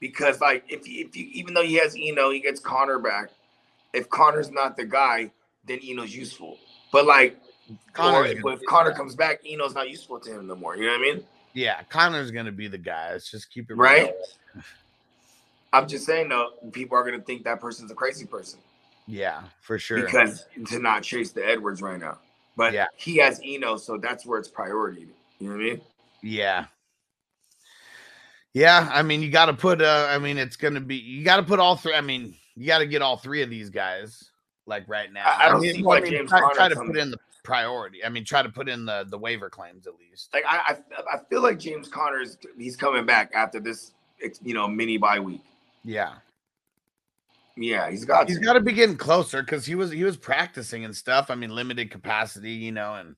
because 0.00 0.40
like 0.40 0.64
if 0.68 0.86
you, 0.88 1.06
if 1.06 1.16
you 1.16 1.28
even 1.32 1.54
though 1.54 1.62
he 1.62 1.74
has 1.74 1.96
Eno, 1.98 2.30
he 2.30 2.40
gets 2.40 2.60
Conner 2.60 2.98
back. 2.98 3.30
If 3.92 4.08
Conner's 4.10 4.50
not 4.50 4.76
the 4.76 4.84
guy, 4.84 5.30
then 5.66 5.82
Eno's 5.82 6.14
useful. 6.14 6.58
But 6.92 7.06
like, 7.06 7.38
Conner's 7.92 8.32
or 8.32 8.40
but 8.42 8.54
if 8.54 8.64
Conner 8.66 8.92
comes 8.92 9.14
back, 9.14 9.44
Eno's 9.46 9.74
not 9.74 9.88
useful 9.88 10.18
to 10.20 10.30
him 10.38 10.46
no 10.46 10.56
more. 10.56 10.76
You 10.76 10.86
know 10.86 10.92
what 10.92 11.00
I 11.00 11.14
mean? 11.14 11.24
yeah, 11.54 11.82
Conner's 11.84 12.30
gonna 12.30 12.52
be 12.52 12.68
the 12.68 12.78
guy. 12.78 13.12
Let's 13.12 13.30
just 13.30 13.50
keep 13.50 13.70
it 13.70 13.74
Right? 13.74 14.12
real. 14.54 14.62
I'm 15.72 15.86
just 15.88 16.06
saying 16.06 16.28
though, 16.28 16.50
people 16.72 16.96
are 16.96 17.04
gonna 17.04 17.22
think 17.22 17.44
that 17.44 17.60
person's 17.60 17.90
a 17.90 17.94
crazy 17.94 18.26
person. 18.26 18.58
Yeah, 19.06 19.42
for 19.60 19.78
sure. 19.78 20.02
because 20.04 20.46
to 20.66 20.78
not 20.80 21.02
chase 21.02 21.30
the 21.30 21.46
Edwards 21.46 21.80
right 21.80 21.98
now. 21.98 22.18
But 22.56 22.72
Yeah. 22.74 22.86
he 22.96 23.18
has 23.18 23.40
Eno, 23.44 23.76
so 23.76 23.98
that's 23.98 24.26
where 24.26 24.38
it's 24.38 24.48
priority. 24.48 25.08
You 25.38 25.48
know 25.48 25.56
what 25.56 25.60
I 25.60 25.64
mean? 25.64 25.80
Yeah. 26.22 26.66
Yeah, 28.54 28.88
I 28.90 29.02
mean, 29.02 29.20
you 29.20 29.30
got 29.30 29.46
to 29.46 29.52
put. 29.52 29.82
uh 29.82 30.06
I 30.08 30.18
mean, 30.18 30.38
it's 30.38 30.56
gonna 30.56 30.80
be. 30.80 30.96
You 30.96 31.24
got 31.24 31.36
to 31.36 31.42
put 31.42 31.60
all 31.60 31.76
three. 31.76 31.92
I 31.94 32.00
mean, 32.00 32.34
you 32.54 32.66
got 32.66 32.78
to 32.78 32.86
get 32.86 33.02
all 33.02 33.18
three 33.18 33.42
of 33.42 33.50
these 33.50 33.68
guys 33.68 34.30
like 34.64 34.88
right 34.88 35.12
now. 35.12 35.26
I- 35.26 35.46
I 35.46 35.48
don't 35.50 35.60
mean, 35.60 35.74
see 35.74 35.82
well, 35.82 35.88
why 35.90 35.98
I 35.98 36.00
mean, 36.00 36.12
James 36.12 36.30
try, 36.30 36.52
try 36.54 36.68
to 36.70 36.76
put 36.76 36.96
in 36.96 37.10
the 37.10 37.18
priority. 37.44 38.02
I 38.04 38.08
mean, 38.08 38.24
try 38.24 38.42
to 38.42 38.48
put 38.48 38.68
in 38.68 38.86
the 38.86 39.04
the 39.08 39.18
waiver 39.18 39.50
claims 39.50 39.86
at 39.86 39.92
least. 39.98 40.30
Like 40.32 40.44
I, 40.48 40.76
I, 40.96 41.16
I 41.16 41.18
feel 41.28 41.42
like 41.42 41.58
James 41.58 41.88
Conner's 41.88 42.38
he's 42.58 42.76
coming 42.76 43.04
back 43.04 43.30
after 43.34 43.60
this, 43.60 43.92
you 44.42 44.54
know, 44.54 44.66
mini 44.66 44.96
bye 44.96 45.20
week. 45.20 45.44
Yeah. 45.84 46.14
Yeah, 47.58 47.90
he's 47.90 48.04
got. 48.04 48.28
he's 48.28 48.38
got 48.38 48.52
to 48.52 48.60
be 48.60 48.72
getting 48.72 48.96
closer 48.96 49.42
because 49.42 49.64
he 49.64 49.74
was 49.74 49.90
he 49.90 50.04
was 50.04 50.16
practicing 50.16 50.84
and 50.84 50.94
stuff. 50.94 51.30
I 51.30 51.34
mean, 51.34 51.54
limited 51.54 51.90
capacity, 51.90 52.52
you 52.52 52.72
know, 52.72 52.94
and 52.94 53.16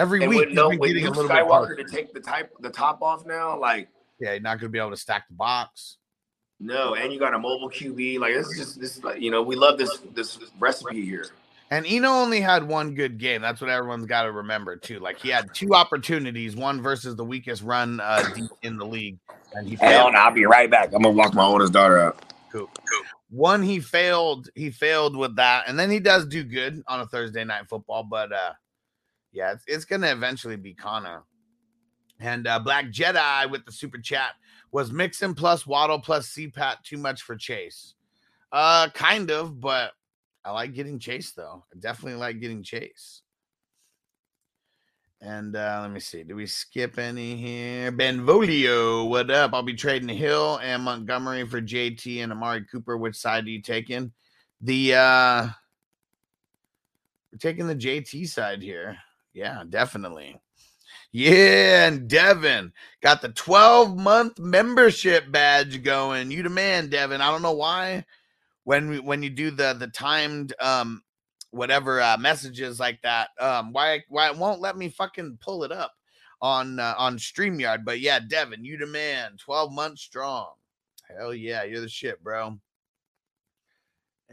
every 0.00 0.22
And 0.22 0.30
week 0.30 0.38
with 0.40 0.48
he's 0.48 0.56
no 0.56 0.68
with 0.70 0.80
getting 0.82 1.04
a 1.04 1.06
Luke 1.10 1.16
little 1.16 1.28
bit 1.28 1.36
Skywalker 1.46 1.76
to 1.76 1.84
take 1.84 2.12
the 2.12 2.20
type 2.20 2.50
the 2.60 2.70
top 2.70 3.02
off 3.02 3.26
now, 3.26 3.58
like 3.58 3.88
Yeah, 4.18 4.32
you're 4.32 4.40
not 4.40 4.58
gonna 4.58 4.70
be 4.70 4.78
able 4.78 4.90
to 4.90 4.96
stack 4.96 5.28
the 5.28 5.34
box. 5.34 5.98
no, 6.58 6.94
and 6.94 7.12
you 7.12 7.18
got 7.18 7.34
a 7.34 7.38
mobile 7.38 7.70
QB. 7.70 8.18
Like 8.18 8.34
this 8.34 8.48
is 8.48 8.58
just 8.58 8.80
this, 8.80 8.96
is 8.96 9.04
like, 9.04 9.20
you 9.20 9.30
know, 9.30 9.42
we 9.42 9.56
love 9.56 9.78
this 9.78 9.98
this 10.14 10.38
recipe 10.58 11.04
here. 11.04 11.26
And 11.72 11.86
Eno 11.86 12.08
only 12.08 12.40
had 12.40 12.66
one 12.66 12.94
good 12.94 13.16
game. 13.18 13.40
That's 13.42 13.60
what 13.60 13.70
everyone's 13.70 14.06
got 14.06 14.24
to 14.24 14.32
remember 14.32 14.74
too. 14.76 14.98
Like 14.98 15.20
he 15.20 15.28
had 15.28 15.54
two 15.54 15.72
opportunities, 15.72 16.56
one 16.56 16.82
versus 16.82 17.14
the 17.14 17.24
weakest 17.24 17.62
run 17.62 18.00
uh, 18.00 18.24
in 18.62 18.76
the 18.76 18.84
league, 18.84 19.18
and 19.54 19.68
he 19.68 19.76
Hell 19.76 20.04
failed. 20.06 20.12
no, 20.14 20.18
I'll 20.18 20.32
be 20.32 20.46
right 20.46 20.68
back. 20.68 20.86
I'm 20.92 21.02
gonna 21.02 21.10
walk 21.10 21.32
my 21.32 21.44
oldest 21.44 21.72
daughter 21.72 21.98
out. 22.00 22.24
Cool. 22.50 22.68
One 23.30 23.62
he 23.62 23.78
failed. 23.78 24.48
He 24.56 24.72
failed 24.72 25.14
with 25.16 25.36
that, 25.36 25.68
and 25.68 25.78
then 25.78 25.88
he 25.90 26.00
does 26.00 26.26
do 26.26 26.42
good 26.42 26.82
on 26.88 27.00
a 27.00 27.06
Thursday 27.06 27.44
night 27.44 27.68
football. 27.68 28.02
But 28.02 28.32
uh, 28.32 28.52
yeah, 29.32 29.52
it's, 29.52 29.64
it's 29.66 29.84
gonna 29.84 30.10
eventually 30.10 30.56
be 30.56 30.74
Conner. 30.74 31.22
And 32.20 32.46
uh, 32.46 32.58
Black 32.58 32.86
Jedi 32.86 33.50
with 33.50 33.64
the 33.64 33.72
super 33.72 33.98
chat 33.98 34.32
was 34.72 34.92
Mixon 34.92 35.34
plus 35.34 35.66
Waddle 35.66 35.98
plus 35.98 36.34
CPAT 36.34 36.82
too 36.84 36.98
much 36.98 37.22
for 37.22 37.34
Chase. 37.34 37.94
Uh, 38.52 38.88
kind 38.92 39.30
of, 39.30 39.60
but 39.60 39.92
I 40.44 40.52
like 40.52 40.74
getting 40.74 40.98
Chase 40.98 41.32
though. 41.32 41.64
I 41.72 41.78
definitely 41.78 42.18
like 42.18 42.40
getting 42.40 42.62
Chase. 42.62 43.22
And 45.22 45.54
uh, 45.54 45.80
let 45.82 45.90
me 45.90 46.00
see. 46.00 46.22
Do 46.22 46.34
we 46.34 46.46
skip 46.46 46.98
any 46.98 47.36
here? 47.36 47.92
Benvolio, 47.92 49.04
what 49.04 49.30
up? 49.30 49.52
I'll 49.52 49.62
be 49.62 49.74
trading 49.74 50.08
Hill 50.08 50.58
and 50.62 50.82
Montgomery 50.82 51.46
for 51.46 51.60
JT 51.60 52.22
and 52.22 52.32
Amari 52.32 52.64
Cooper. 52.64 52.96
Which 52.96 53.16
side 53.16 53.44
are 53.44 53.50
you 53.50 53.60
taking? 53.60 54.12
The 54.62 54.94
uh 54.94 55.48
we're 57.32 57.38
taking 57.38 57.66
the 57.66 57.76
JT 57.76 58.28
side 58.28 58.62
here. 58.62 58.96
Yeah, 59.32 59.62
definitely. 59.68 60.40
Yeah, 61.12 61.88
and 61.88 62.08
Devin 62.08 62.72
got 63.02 63.20
the 63.22 63.30
12 63.30 63.96
month 63.96 64.38
membership 64.38 65.30
badge 65.30 65.82
going. 65.82 66.30
You 66.30 66.42
demand, 66.42 66.90
Devin. 66.90 67.20
I 67.20 67.30
don't 67.30 67.42
know 67.42 67.52
why 67.52 68.04
when 68.64 68.88
we 68.90 68.98
when 69.00 69.22
you 69.22 69.30
do 69.30 69.50
the 69.50 69.74
the 69.74 69.88
timed 69.88 70.54
um 70.60 71.02
whatever 71.50 72.00
uh 72.00 72.16
messages 72.18 72.78
like 72.78 73.00
that 73.02 73.30
um 73.40 73.72
why 73.72 74.02
why 74.08 74.28
it 74.28 74.36
won't 74.36 74.60
let 74.60 74.76
me 74.76 74.88
fucking 74.88 75.38
pull 75.40 75.64
it 75.64 75.72
up 75.72 75.92
on 76.42 76.78
uh, 76.78 76.94
on 76.96 77.18
StreamYard 77.18 77.84
but 77.84 78.00
yeah 78.00 78.20
Devin 78.20 78.64
you 78.64 78.76
demand 78.76 79.38
12 79.40 79.72
months 79.72 80.02
strong 80.02 80.52
hell 81.18 81.34
yeah 81.34 81.64
you're 81.64 81.80
the 81.80 81.88
shit 81.88 82.22
bro 82.22 82.58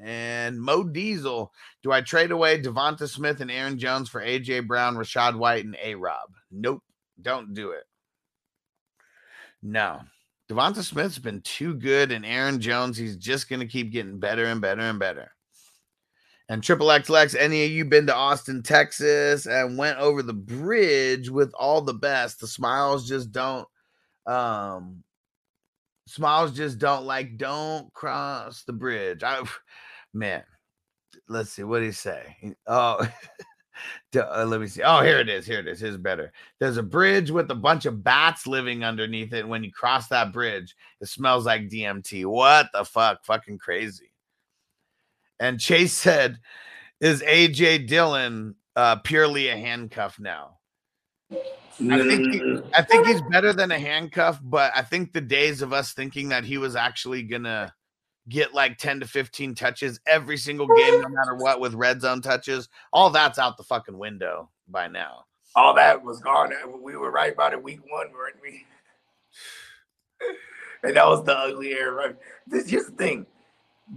And 0.03 0.59
Mo 0.59 0.83
Diesel, 0.83 1.51
do 1.83 1.91
I 1.91 2.01
trade 2.01 2.31
away 2.31 2.61
Devonta 2.61 3.09
Smith 3.09 3.41
and 3.41 3.49
Aaron 3.49 3.79
Jones 3.79 4.09
for 4.09 4.21
AJ 4.21 4.67
Brown, 4.67 4.95
Rachaad 4.95 5.37
White, 5.37 5.65
and 5.65 5.77
A 5.81 5.95
Rob? 5.95 6.29
Nope. 6.51 6.83
Don't 7.21 7.53
do 7.53 7.71
it. 7.71 7.83
No. 9.63 10.01
Devonta 10.49 10.83
Smith's 10.83 11.17
been 11.17 11.41
too 11.41 11.73
good, 11.73 12.11
and 12.11 12.25
Aaron 12.25 12.61
Jones, 12.61 12.97
he's 12.97 13.17
just 13.17 13.49
going 13.49 13.59
to 13.59 13.65
keep 13.65 13.91
getting 13.91 14.19
better 14.19 14.45
and 14.45 14.61
better 14.61 14.81
and 14.81 14.99
better. 14.99 15.31
And 16.49 16.63
Triple 16.63 16.91
X 16.91 17.09
Lex, 17.09 17.35
any 17.35 17.65
of 17.65 17.71
you 17.71 17.83
been 17.83 18.07
to 18.07 18.15
Austin, 18.15 18.63
Texas, 18.63 19.47
and 19.47 19.77
went 19.77 19.97
over 19.99 20.23
the 20.23 20.33
bridge 20.33 21.29
with 21.29 21.51
all 21.53 21.81
the 21.81 21.93
best? 21.93 22.39
The 22.39 22.47
smiles 22.47 23.09
just 23.09 23.33
don't, 23.33 23.67
um, 24.25 25.03
smiles 26.07 26.53
just 26.53 26.77
don't 26.77 27.05
like, 27.05 27.37
don't 27.37 27.91
cross 27.93 28.63
the 28.63 28.71
bridge. 28.71 29.23
I, 29.23 29.43
man, 30.17 30.43
let's 31.27 31.51
see, 31.51 31.63
what 31.63 31.79
did 31.79 31.87
he 31.87 31.91
say? 31.91 32.55
Oh, 32.65 33.07
uh, 34.15 34.45
let 34.45 34.59
me 34.61 34.67
see. 34.67 34.81
Oh, 34.83 35.01
here 35.01 35.19
it 35.19 35.29
is. 35.29 35.45
Here 35.45 35.59
it 35.59 35.67
is. 35.67 35.79
Here's 35.79 35.97
better. 35.97 36.31
There's 36.59 36.77
a 36.77 36.83
bridge 36.83 37.31
with 37.31 37.49
a 37.51 37.55
bunch 37.55 37.85
of 37.85 38.03
bats 38.03 38.47
living 38.47 38.83
underneath 38.83 39.33
it. 39.33 39.47
When 39.47 39.63
you 39.63 39.71
cross 39.71 40.07
that 40.07 40.33
bridge, 40.33 40.75
it 41.01 41.07
smells 41.07 41.45
like 41.45 41.69
DMT. 41.69 42.25
What 42.25 42.69
the 42.73 42.83
fuck? 42.83 43.23
Fucking 43.25 43.59
crazy. 43.59 44.11
And 45.39 45.59
Chase 45.59 45.93
said, 45.93 46.39
"Is 46.99 47.21
AJ 47.21 47.87
Dillon 47.87 48.55
uh, 48.75 48.97
purely 48.97 49.49
a 49.49 49.57
handcuff 49.57 50.19
now?" 50.19 50.57
I 51.31 52.01
think 52.01 52.33
he, 52.33 52.61
I 52.73 52.81
think 52.81 53.05
he's 53.05 53.21
better 53.29 53.53
than 53.53 53.71
a 53.71 53.77
handcuff, 53.77 54.39
but 54.41 54.71
I 54.75 54.81
think 54.81 55.13
the 55.13 55.21
days 55.21 55.61
of 55.61 55.73
us 55.73 55.93
thinking 55.93 56.29
that 56.29 56.43
he 56.43 56.57
was 56.57 56.75
actually 56.75 57.21
gonna 57.21 57.71
get 58.29 58.53
like 58.53 58.77
10 58.77 59.01
to 59.01 59.07
15 59.07 59.55
touches 59.55 59.99
every 60.07 60.37
single 60.37 60.67
game, 60.67 61.01
no 61.01 61.09
matter 61.09 61.35
what, 61.35 61.59
with 61.59 61.73
red 61.73 62.01
zone 62.01 62.21
touches, 62.21 62.69
all 62.91 63.09
that's 63.09 63.39
out 63.39 63.57
the 63.57 63.63
fucking 63.63 63.97
window 63.97 64.49
by 64.67 64.87
now. 64.87 65.25
All 65.55 65.73
that 65.75 66.03
was 66.03 66.19
gone. 66.19 66.51
We 66.81 66.95
were 66.97 67.11
right 67.11 67.33
about 67.33 67.51
the 67.51 67.59
week 67.59 67.79
one, 67.89 68.11
weren't 68.11 68.35
we? 68.41 68.65
and 70.83 70.95
that 70.95 71.07
was 71.07 71.23
the 71.23 71.35
ugly 71.35 71.73
air 71.73 71.93
run. 71.93 72.17
This 72.45 72.69
here's 72.69 72.85
the 72.85 72.91
thing. 72.91 73.25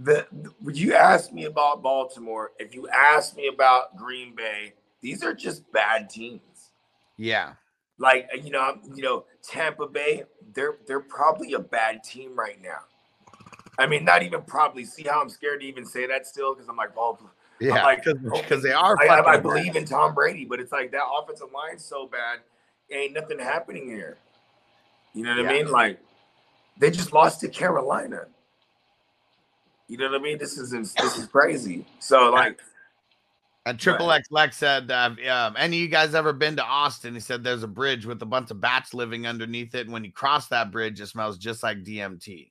The, 0.03 0.25
the 0.31 0.51
would 0.61 0.79
you 0.79 0.93
ask 0.93 1.31
me 1.33 1.45
about 1.45 1.83
Baltimore? 1.83 2.51
If 2.57 2.73
you 2.73 2.87
ask 2.87 3.35
me 3.35 3.49
about 3.53 3.97
Green 3.97 4.33
Bay, 4.33 4.73
these 5.01 5.23
are 5.23 5.33
just 5.33 5.69
bad 5.71 6.09
teams. 6.09 6.71
Yeah. 7.17 7.53
Like 7.97 8.29
you 8.41 8.51
know, 8.51 8.77
you 8.95 9.03
know, 9.03 9.25
Tampa 9.43 9.87
Bay, 9.87 10.23
they're 10.53 10.77
they're 10.87 11.01
probably 11.01 11.53
a 11.53 11.59
bad 11.59 12.03
team 12.03 12.35
right 12.35 12.59
now. 12.61 12.79
I 13.79 13.87
mean, 13.87 14.05
not 14.05 14.23
even 14.23 14.41
probably. 14.41 14.85
See 14.85 15.03
how 15.03 15.21
I'm 15.21 15.29
scared 15.29 15.61
to 15.61 15.65
even 15.65 15.85
say 15.85 16.07
that 16.07 16.27
still 16.27 16.53
because 16.53 16.67
I'm 16.67 16.75
like, 16.75 16.95
well, 16.95 17.19
Yeah, 17.59 17.75
I'm 17.75 17.83
like, 17.83 18.03
because 18.03 18.63
they 18.63 18.73
are. 18.73 18.97
I, 19.01 19.07
I, 19.07 19.33
I 19.33 19.37
believe 19.37 19.75
in 19.75 19.85
Tom 19.85 20.13
Brady, 20.13 20.45
but 20.45 20.59
it's 20.59 20.71
like 20.71 20.91
that 20.91 21.03
offensive 21.19 21.49
line's 21.53 21.83
so 21.83 22.07
bad, 22.07 22.39
ain't 22.91 23.13
nothing 23.13 23.39
happening 23.39 23.87
here. 23.87 24.17
You 25.13 25.23
know 25.23 25.35
what 25.35 25.45
I 25.45 25.53
mean? 25.53 25.71
Like 25.71 25.99
they 26.77 26.91
just 26.91 27.13
lost 27.13 27.41
to 27.41 27.47
Carolina. 27.47 28.25
You 29.87 29.97
know 29.97 30.09
what 30.09 30.21
I 30.21 30.23
mean? 30.23 30.37
This 30.37 30.57
is 30.57 30.71
this 30.71 31.17
is 31.17 31.25
crazy. 31.27 31.85
So 31.99 32.29
like, 32.29 32.59
And 33.65 33.77
Triple 33.77 34.11
X 34.11 34.29
Lex 34.31 34.57
said, 34.57 34.89
uh, 34.89 35.11
um, 35.29 35.55
"Any 35.57 35.77
of 35.77 35.81
you 35.81 35.87
guys 35.89 36.15
ever 36.15 36.33
been 36.33 36.55
to 36.55 36.63
Austin?" 36.63 37.13
He 37.13 37.19
said, 37.19 37.43
"There's 37.43 37.63
a 37.63 37.67
bridge 37.67 38.05
with 38.05 38.21
a 38.21 38.25
bunch 38.25 38.51
of 38.51 38.61
bats 38.61 38.93
living 38.93 39.27
underneath 39.27 39.75
it, 39.75 39.81
and 39.81 39.91
when 39.91 40.03
you 40.05 40.11
cross 40.11 40.47
that 40.47 40.71
bridge, 40.71 41.01
it 41.01 41.07
smells 41.07 41.37
just 41.37 41.61
like 41.61 41.83
DMT." 41.83 42.50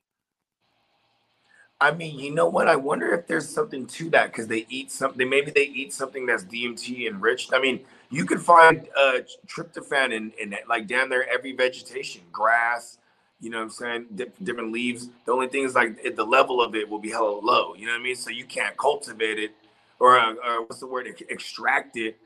I 1.81 1.93
mean, 1.93 2.19
you 2.19 2.35
know 2.35 2.47
what? 2.47 2.69
I 2.69 2.77
wonder 2.77 3.15
if 3.15 3.27
there's 3.27 3.49
something 3.49 3.87
to 3.87 4.11
that 4.11 4.27
because 4.33 4.47
they 4.47 4.67
eat 4.69 4.91
something. 4.91 5.29
Maybe 5.29 5.51
they 5.51 5.65
eat 5.65 5.95
something 5.95 6.27
that's 6.27 6.45
DMT 6.45 7.09
enriched. 7.09 7.55
I 7.55 7.61
mean, 7.61 7.81
you 8.11 8.27
could 8.27 8.43
find 8.43 8.87
uh, 8.97 9.21
tryptophan 9.47 10.13
in, 10.13 10.33
in 10.39 10.55
like 10.69 10.87
down 10.87 11.09
there 11.09 11.27
every 11.33 11.53
vegetation, 11.53 12.23
grass. 12.31 12.99
You 13.41 13.49
know 13.49 13.59
what 13.59 13.65
I'm 13.65 13.71
saying? 13.71 14.31
Different 14.43 14.73
leaves. 14.73 15.09
The 15.25 15.33
only 15.33 15.49
thing 15.49 15.65
is 15.65 15.75
like 15.75 16.15
the 16.15 16.25
level 16.25 16.61
of 16.61 16.75
it 16.75 16.87
will 16.87 16.99
be 16.99 17.11
hella 17.11 17.41
low. 17.41 17.75
You 17.75 17.87
know 17.87 17.93
what 17.93 18.01
I 18.01 18.03
mean? 18.03 18.17
So 18.17 18.29
you 18.29 18.45
can't 18.45 18.77
cultivate 18.77 19.39
it 19.39 19.53
or, 19.99 20.19
uh, 20.19 20.35
or 20.35 20.63
what's 20.63 20.81
the 20.81 20.87
word? 20.87 21.07
Ex- 21.09 21.23
Extract 21.31 21.97
it. 21.97 22.19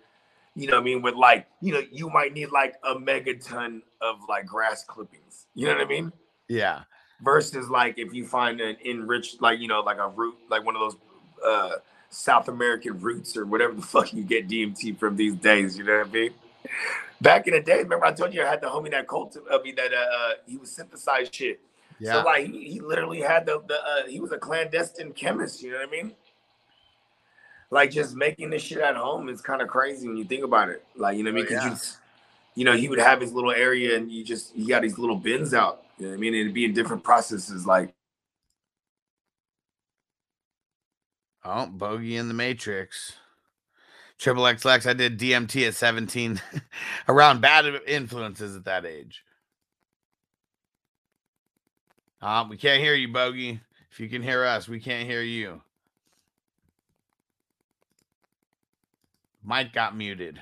You 0.57 0.67
know 0.67 0.75
what 0.75 0.81
I 0.81 0.85
mean? 0.85 1.03
With 1.03 1.15
like, 1.15 1.47
you 1.61 1.73
know, 1.73 1.83
you 1.93 2.11
might 2.11 2.33
need 2.33 2.51
like 2.51 2.75
a 2.83 2.97
megaton 2.97 3.83
of 4.01 4.17
like 4.29 4.47
grass 4.47 4.85
clippings. 4.85 5.47
You 5.55 5.67
know 5.69 5.75
what 5.75 5.83
I 5.83 5.89
mean? 5.89 6.13
Yeah, 6.49 6.83
versus 7.25 7.69
like 7.69 7.99
if 7.99 8.13
you 8.13 8.27
find 8.27 8.61
an 8.61 8.77
enriched 8.85 9.41
like 9.41 9.59
you 9.59 9.69
know 9.69 9.81
like 9.81 9.99
a 9.99 10.09
root 10.09 10.37
like 10.51 10.65
one 10.65 10.77
of 10.77 10.81
those 10.81 10.97
uh 11.45 11.77
South 12.11 12.49
American 12.49 13.01
roots 13.01 13.37
or 13.37 13.47
whatever 13.47 13.73
the 13.75 13.83
fuck 13.95 14.13
you 14.13 14.23
get 14.23 14.49
DMT 14.49 14.99
from 14.99 15.17
these 15.17 15.35
days, 15.35 15.77
you 15.77 15.85
know 15.85 15.99
what 15.99 16.09
I 16.09 16.11
mean? 16.11 16.31
Back 17.21 17.47
in 17.47 17.55
the 17.55 17.61
day, 17.61 17.79
remember 17.79 18.05
I 18.05 18.13
told 18.13 18.35
you 18.35 18.43
I 18.43 18.47
had 18.47 18.61
the 18.61 18.69
homie 18.69 18.91
that 18.91 19.09
cult 19.09 19.37
I 19.51 19.61
mean 19.63 19.75
that 19.77 19.93
uh, 19.93 19.97
uh 19.97 20.33
he 20.47 20.57
was 20.57 20.71
synthesized 20.71 21.35
shit. 21.35 21.61
yeah. 21.99 22.13
So 22.13 22.23
like 22.23 22.47
he, 22.47 22.73
he 22.73 22.81
literally 22.81 23.21
had 23.21 23.47
the 23.47 23.63
the 23.67 23.75
uh, 23.75 24.07
he 24.09 24.21
was 24.21 24.33
a 24.33 24.39
clandestine 24.39 25.13
chemist, 25.13 25.63
you 25.63 25.73
know 25.73 25.79
what 25.79 25.89
I 25.89 25.91
mean? 25.91 26.13
Like 27.71 27.91
just 27.91 28.15
making 28.15 28.51
this 28.51 28.63
shit 28.63 28.79
at 28.79 28.95
home 28.95 29.29
is 29.29 29.41
kind 29.41 29.61
of 29.61 29.67
crazy 29.67 30.07
when 30.07 30.17
you 30.17 30.25
think 30.25 30.45
about 30.45 30.69
it. 30.69 30.85
Like, 30.95 31.17
you 31.17 31.25
know 31.25 31.33
what 31.33 31.41
I 31.41 31.45
mean? 31.45 31.47
Oh, 31.51 31.55
yeah. 31.55 31.69
Because 31.71 31.99
you, 32.55 32.61
you 32.61 32.65
know, 32.65 32.77
he 32.77 32.89
would 32.89 33.01
have 33.01 33.21
his 33.21 33.33
little 33.33 33.51
area 33.51 33.97
and 33.97 34.13
you 34.13 34.25
just 34.25 34.55
he 34.55 34.67
got 34.67 34.83
these 34.83 34.97
little 34.97 35.17
bins 35.17 35.55
out. 35.55 35.84
You 35.99 36.07
know 36.07 36.11
what 36.11 36.17
I 36.17 36.21
mean? 36.21 36.35
It'd 36.35 36.55
be 36.55 36.65
in 36.65 36.75
different 36.75 37.05
processes 37.05 37.67
like 37.67 37.95
Oh, 41.45 41.67
bogey 41.67 42.17
in 42.17 42.29
the 42.29 42.35
Matrix. 42.35 43.15
Triple 44.19 44.47
X 44.47 44.65
Lex, 44.65 44.87
I 44.87 44.95
did 44.95 45.19
DMT 45.19 45.67
at 45.69 45.75
17 45.75 46.41
around 47.09 47.41
bad 47.41 47.67
influences 47.87 48.57
at 48.57 48.65
that 48.65 48.87
age. 48.87 49.25
Uh, 52.23 52.47
we 52.49 52.57
can't 52.57 52.81
hear 52.83 52.95
you, 52.95 53.09
Bogey. 53.13 53.61
If 53.91 54.01
you 54.01 54.09
can 54.09 54.23
hear 54.23 54.45
us, 54.45 54.67
we 54.67 54.81
can't 54.81 55.07
hear 55.07 55.21
you. 55.21 55.61
Mike 59.43 59.75
got 59.75 59.95
muted. 59.95 60.41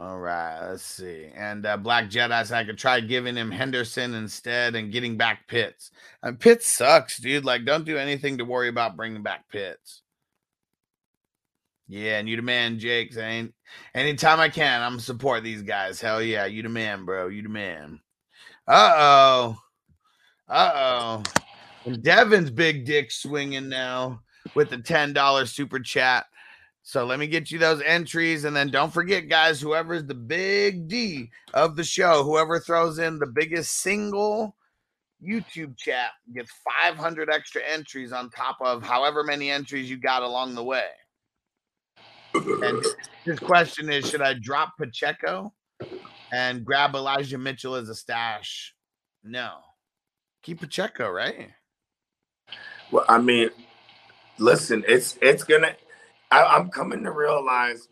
All 0.00 0.18
right, 0.18 0.58
let's 0.66 0.82
see. 0.82 1.26
And 1.36 1.66
uh, 1.66 1.76
Black 1.76 2.08
Jedi 2.08 2.46
said 2.46 2.56
I 2.56 2.64
could 2.64 2.78
try 2.78 3.00
giving 3.00 3.36
him 3.36 3.50
Henderson 3.50 4.14
instead 4.14 4.74
and 4.74 4.90
getting 4.90 5.18
back 5.18 5.46
Pitts. 5.46 5.90
And 6.22 6.40
Pitts 6.40 6.74
sucks, 6.74 7.18
dude. 7.18 7.44
Like, 7.44 7.66
don't 7.66 7.84
do 7.84 7.98
anything 7.98 8.38
to 8.38 8.46
worry 8.46 8.68
about 8.68 8.96
bringing 8.96 9.22
back 9.22 9.46
Pitts. 9.50 10.00
Yeah, 11.86 12.18
and 12.18 12.26
you 12.26 12.36
the 12.36 12.42
man, 12.42 12.78
Jake. 12.78 13.12
Saying 13.12 13.52
anytime 13.94 14.40
I 14.40 14.48
can, 14.48 14.80
I'm 14.80 15.00
support 15.00 15.42
these 15.42 15.60
guys. 15.60 16.00
Hell 16.00 16.22
yeah, 16.22 16.46
you 16.46 16.62
the 16.62 16.70
man, 16.70 17.04
bro. 17.04 17.28
You 17.28 17.42
the 17.42 17.50
man. 17.50 18.00
Uh 18.66 18.94
oh. 18.96 19.58
Uh 20.48 20.72
oh. 20.74 21.22
And 21.84 22.02
Devin's 22.02 22.50
big 22.50 22.86
dick 22.86 23.10
swinging 23.10 23.68
now 23.68 24.22
with 24.54 24.70
the 24.70 24.78
ten 24.78 25.12
dollar 25.12 25.44
super 25.44 25.78
chat. 25.78 26.24
So 26.90 27.04
let 27.04 27.20
me 27.20 27.28
get 27.28 27.52
you 27.52 27.58
those 27.60 27.80
entries, 27.82 28.44
and 28.44 28.56
then 28.56 28.68
don't 28.68 28.92
forget, 28.92 29.28
guys. 29.28 29.60
Whoever's 29.60 30.02
the 30.02 30.14
big 30.14 30.88
D 30.88 31.30
of 31.54 31.76
the 31.76 31.84
show, 31.84 32.24
whoever 32.24 32.58
throws 32.58 32.98
in 32.98 33.20
the 33.20 33.28
biggest 33.28 33.74
single 33.74 34.56
YouTube 35.24 35.76
chat 35.76 36.10
gets 36.34 36.50
500 36.82 37.30
extra 37.30 37.62
entries 37.62 38.10
on 38.10 38.28
top 38.30 38.56
of 38.60 38.82
however 38.82 39.22
many 39.22 39.52
entries 39.52 39.88
you 39.88 39.98
got 39.98 40.24
along 40.24 40.56
the 40.56 40.64
way. 40.64 40.88
And 42.34 42.84
his 43.24 43.38
question 43.38 43.88
is 43.88 44.10
Should 44.10 44.22
I 44.22 44.34
drop 44.34 44.72
Pacheco 44.76 45.54
and 46.32 46.64
grab 46.64 46.96
Elijah 46.96 47.38
Mitchell 47.38 47.76
as 47.76 47.88
a 47.88 47.94
stash? 47.94 48.74
No. 49.22 49.58
Keep 50.42 50.62
Pacheco, 50.62 51.08
right? 51.08 51.50
Well, 52.90 53.04
I 53.08 53.18
mean, 53.18 53.50
listen, 54.38 54.82
it's 54.88 55.16
it's 55.22 55.44
gonna. 55.44 55.76
I, 56.30 56.44
I'm 56.44 56.70
coming 56.70 57.02
to 57.04 57.10
realize 57.10 57.88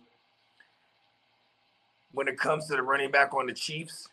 when 2.13 2.29
it 2.29 2.39
comes 2.39 2.67
to 2.67 2.77
the 2.77 2.83
running 2.83 3.11
back 3.11 3.35
on 3.35 3.47
the 3.47 3.53
Chiefs, 3.53 4.09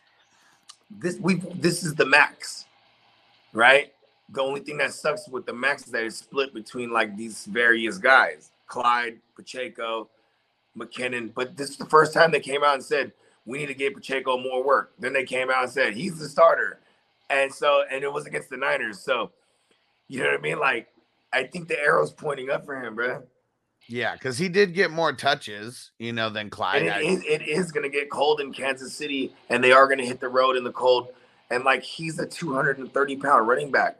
this 0.90 1.18
we 1.18 1.34
this 1.54 1.82
is 1.82 1.94
the 1.94 2.06
max, 2.06 2.64
right? 3.52 3.92
The 4.30 4.42
only 4.42 4.60
thing 4.60 4.78
that 4.78 4.92
sucks 4.92 5.28
with 5.28 5.46
the 5.46 5.52
max 5.52 5.86
is 5.86 5.92
that 5.92 6.04
it's 6.04 6.16
split 6.16 6.52
between 6.52 6.90
like 6.90 7.16
these 7.16 7.44
various 7.46 7.98
guys, 7.98 8.50
Clyde, 8.66 9.18
Pacheco, 9.36 10.08
McKinnon. 10.76 11.32
But 11.34 11.56
this 11.56 11.70
is 11.70 11.76
the 11.76 11.86
first 11.86 12.12
time 12.12 12.30
they 12.30 12.40
came 12.40 12.64
out 12.64 12.74
and 12.74 12.84
said 12.84 13.12
we 13.44 13.58
need 13.58 13.66
to 13.66 13.74
give 13.74 13.94
Pacheco 13.94 14.38
more 14.38 14.64
work. 14.64 14.92
Then 14.98 15.12
they 15.12 15.24
came 15.24 15.50
out 15.50 15.64
and 15.64 15.72
said 15.72 15.94
he's 15.94 16.18
the 16.18 16.28
starter, 16.28 16.80
and 17.30 17.52
so 17.52 17.84
and 17.90 18.02
it 18.04 18.12
was 18.12 18.26
against 18.26 18.50
the 18.50 18.56
Niners. 18.56 19.00
So 19.00 19.30
you 20.08 20.22
know 20.22 20.30
what 20.30 20.38
I 20.38 20.42
mean? 20.42 20.58
Like 20.58 20.88
I 21.32 21.44
think 21.44 21.68
the 21.68 21.78
arrow's 21.78 22.12
pointing 22.12 22.50
up 22.50 22.64
for 22.64 22.80
him, 22.80 22.94
bro. 22.94 23.22
Yeah, 23.88 24.14
because 24.14 24.36
he 24.36 24.48
did 24.48 24.74
get 24.74 24.90
more 24.90 25.12
touches, 25.12 25.92
you 25.98 26.12
know, 26.12 26.28
than 26.28 26.50
Clyde. 26.50 26.82
It, 26.82 27.24
it 27.24 27.48
is 27.48 27.70
going 27.70 27.84
to 27.84 27.88
get 27.88 28.10
cold 28.10 28.40
in 28.40 28.52
Kansas 28.52 28.92
City, 28.92 29.32
and 29.48 29.62
they 29.62 29.72
are 29.72 29.86
going 29.86 29.98
to 29.98 30.06
hit 30.06 30.20
the 30.20 30.28
road 30.28 30.56
in 30.56 30.64
the 30.64 30.72
cold. 30.72 31.08
And 31.50 31.62
like 31.64 31.82
he's 31.82 32.18
a 32.18 32.26
230 32.26 33.16
pound 33.16 33.46
running 33.46 33.70
back 33.70 33.98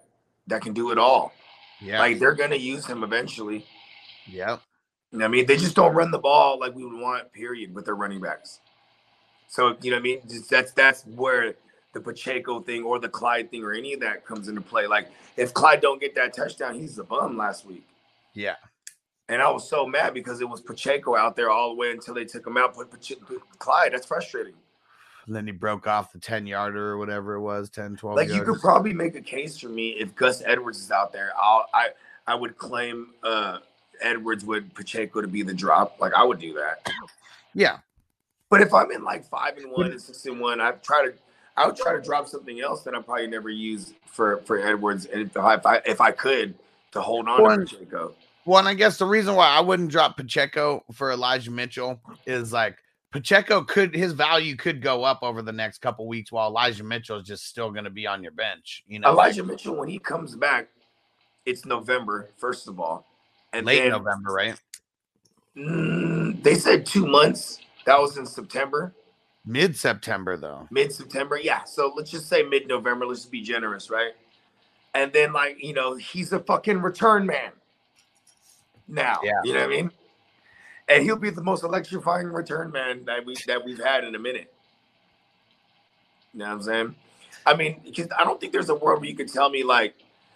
that 0.49 0.63
can 0.63 0.73
do 0.73 0.91
it 0.91 0.99
all. 0.99 1.33
Yeah. 1.81 1.99
Like 1.99 2.19
they're 2.19 2.35
gonna 2.35 2.57
use 2.57 2.87
him 2.87 3.03
eventually. 3.03 3.67
Yeah, 4.27 4.59
You 5.13 5.19
know 5.19 5.25
I 5.27 5.29
mean, 5.29 5.47
they 5.47 5.57
just 5.57 5.77
don't 5.77 5.95
run 5.95 6.11
the 6.11 6.19
ball 6.19 6.59
like 6.59 6.75
we 6.75 6.85
would 6.85 7.01
want, 7.01 7.33
period, 7.33 7.73
with 7.75 7.85
their 7.85 7.95
running 7.95 8.21
backs. 8.21 8.61
So 9.49 9.77
you 9.81 9.91
know 9.91 9.97
what 9.97 10.01
I 10.01 10.03
mean? 10.03 10.21
Just 10.29 10.51
that's 10.51 10.73
that's 10.73 11.05
where 11.05 11.55
the 11.95 12.01
Pacheco 12.01 12.61
thing 12.61 12.83
or 12.83 12.99
the 12.99 13.09
Clyde 13.09 13.51
thing 13.51 13.63
or 13.63 13.73
any 13.73 13.93
of 13.93 14.01
that 14.01 14.27
comes 14.27 14.49
into 14.49 14.61
play. 14.61 14.87
Like 14.87 15.09
if 15.37 15.55
Clyde 15.55 15.81
don't 15.81 16.01
get 16.01 16.15
that 16.17 16.35
touchdown, 16.35 16.75
he's 16.75 16.99
a 16.99 17.05
bum 17.05 17.37
last 17.37 17.65
week. 17.65 17.87
Yeah. 18.35 18.57
And 19.29 19.43
I 19.43 19.51
was 19.51 19.69
so 19.69 19.87
mad 19.87 20.15
because 20.15 20.41
it 20.41 20.49
was 20.49 20.61
Pacheco 20.61 21.17
out 21.17 21.35
there 21.35 21.51
all 21.51 21.71
the 21.71 21.75
way 21.75 21.91
until 21.91 22.15
they 22.15 22.25
took 22.25 22.47
him 22.47 22.57
out. 22.57 22.77
Pache- 22.91 23.17
Clyde, 23.59 23.93
that's 23.93 24.07
frustrating. 24.07 24.55
And 25.27 25.35
then 25.35 25.47
he 25.47 25.53
broke 25.53 25.89
off 25.89 26.13
the 26.13 26.21
10 26.21 26.47
yarder 26.47 26.91
or 26.91 26.99
whatever 26.99 27.35
it 27.35 27.41
was, 27.41 27.69
10, 27.71 27.97
12 27.97 28.17
Like 28.17 28.29
you 28.29 28.45
could 28.45 28.61
probably 28.61 28.93
make 28.93 29.17
a 29.17 29.21
case 29.21 29.59
for 29.59 29.69
me 29.69 29.89
if 29.91 30.15
Gus 30.15 30.43
Edwards 30.47 30.79
is 30.79 30.93
out 30.93 31.13
there. 31.13 31.33
I'll, 31.41 31.67
I 31.75 31.89
I 32.29 32.35
would 32.35 32.57
claim 32.59 33.09
uh, 33.23 33.59
Edwards 34.01 34.45
would 34.45 34.73
Pacheco 34.75 35.21
to 35.21 35.29
be 35.29 35.43
the 35.43 35.55
drop. 35.55 35.97
Like 36.01 36.15
I 36.15 36.23
would 36.23 36.39
do 36.39 36.55
that. 36.55 36.89
yeah. 37.55 37.79
But 38.51 38.61
if 38.61 38.73
I'm 38.73 38.93
in 38.93 39.03
like 39.03 39.25
five 39.25 39.57
and 39.57 39.73
one 39.73 39.91
and 39.91 40.01
six 40.01 40.25
and 40.27 40.41
one, 40.41 40.61
I 40.61 40.73
try 40.73 41.07
to 41.07 41.13
I 41.57 41.67
would 41.67 41.77
try 41.77 41.93
to 41.93 42.01
drop 42.01 42.29
something 42.29 42.61
else 42.61 42.83
that 42.83 42.95
I 42.95 43.01
probably 43.01 43.27
never 43.27 43.51
use 43.51 43.95
for 44.07 44.39
for 44.45 44.59
Edwards, 44.59 45.07
and 45.07 45.23
if 45.23 45.37
I 45.37 45.55
if 45.55 45.67
I, 45.67 45.77
if 45.85 46.01
I 46.01 46.13
could 46.13 46.55
to 46.93 47.01
hold 47.01 47.29
on 47.29 47.41
to 47.41 47.77
Pacheco. 47.77 48.15
Well, 48.47 48.61
and 48.61 48.69
I 48.69 48.75
guess 48.75 48.97
the 48.97 49.07
reason 49.07 49.35
why 49.35 49.49
I 49.49 49.61
wouldn't 49.61 49.91
drop 49.91 50.17
Pacheco 50.17 50.85
for 50.93 51.11
Elijah 51.11 51.51
Mitchell 51.51 52.01
is 52.27 52.53
like 52.53 52.79
Pacheco 53.11 53.65
could 53.65 53.95
his 53.95 54.13
value 54.13 54.55
could 54.55 54.81
go 54.81 55.03
up 55.03 55.19
over 55.23 55.43
the 55.43 55.53
next 55.53 55.79
couple 55.79 56.07
weeks 56.07 56.31
while 56.31 56.49
Elijah 56.49 56.85
Mitchell 56.85 57.19
is 57.19 57.27
just 57.27 57.47
still 57.47 57.73
going 57.73 57.85
to 57.85 57.91
be 57.91 58.07
on 58.07 58.23
your 58.23 58.33
bench. 58.33 58.85
You 58.87 59.01
know, 59.01 59.11
Elijah 59.11 59.43
Mitchell, 59.43 59.75
when 59.75 59.89
he 59.89 59.99
comes 59.99 60.37
back, 60.37 60.69
it's 61.45 61.65
November 61.67 62.31
first 62.37 62.69
of 62.69 62.79
all, 62.79 63.05
and 63.53 63.67
late 63.67 63.81
then, 63.81 63.91
November, 63.91 64.33
right? 64.33 64.61
Mm, 65.57 66.41
they 66.43 66.55
said 66.55 66.87
two 66.87 67.07
months. 67.07 67.59
That 67.85 68.01
was 68.01 68.17
in 68.17 68.27
September, 68.27 68.95
Mid 69.45 69.77
September 69.77 70.37
though. 70.37 70.69
mid 70.71 70.93
September. 70.93 71.39
Yeah, 71.41 71.65
so 71.65 71.93
let's 71.97 72.11
just 72.13 72.29
say 72.29 72.43
mid 72.45 72.69
November. 72.69 73.07
Let's 73.07 73.27
be 73.27 73.43
generous, 73.43 73.91
right? 73.91 74.13
And 74.95 75.13
then 75.13 75.33
like 75.33 75.63
you 75.63 75.73
know 75.73 75.97
he's 75.97 76.33
a 76.33 76.39
fucking 76.39 76.81
return 76.81 77.27
man. 77.27 77.51
Now, 78.89 79.21
Yeah. 79.23 79.33
you 79.45 79.53
know 79.53 79.61
what 79.61 79.67
I 79.67 79.77
mean? 79.77 79.91
And 80.89 81.03
he'll 81.03 81.17
be 81.17 81.31
the 81.31 81.43
most 81.43 81.65
electrifying 81.65 82.29
return 82.29 82.71
man 82.71 83.05
that 83.07 83.25
we 83.27 83.37
that 83.47 83.65
we've 83.65 83.83
had 83.83 84.05
in 84.05 84.15
a 84.15 84.19
minute. 84.19 84.53
You 86.33 86.41
know 86.41 86.47
what 86.47 86.53
I'm 86.53 86.63
saying? 86.63 86.95
I 87.45 87.55
mean, 87.55 87.81
because 87.85 88.09
I 88.17 88.25
don't 88.25 88.41
think 88.41 88.53
there's 88.53 88.69
a 88.69 88.75
world 88.75 89.01
where 89.01 89.09
you 89.09 89.17
could 89.17 89.33
tell 89.33 89.49
me 89.51 89.63
like, 89.65 89.95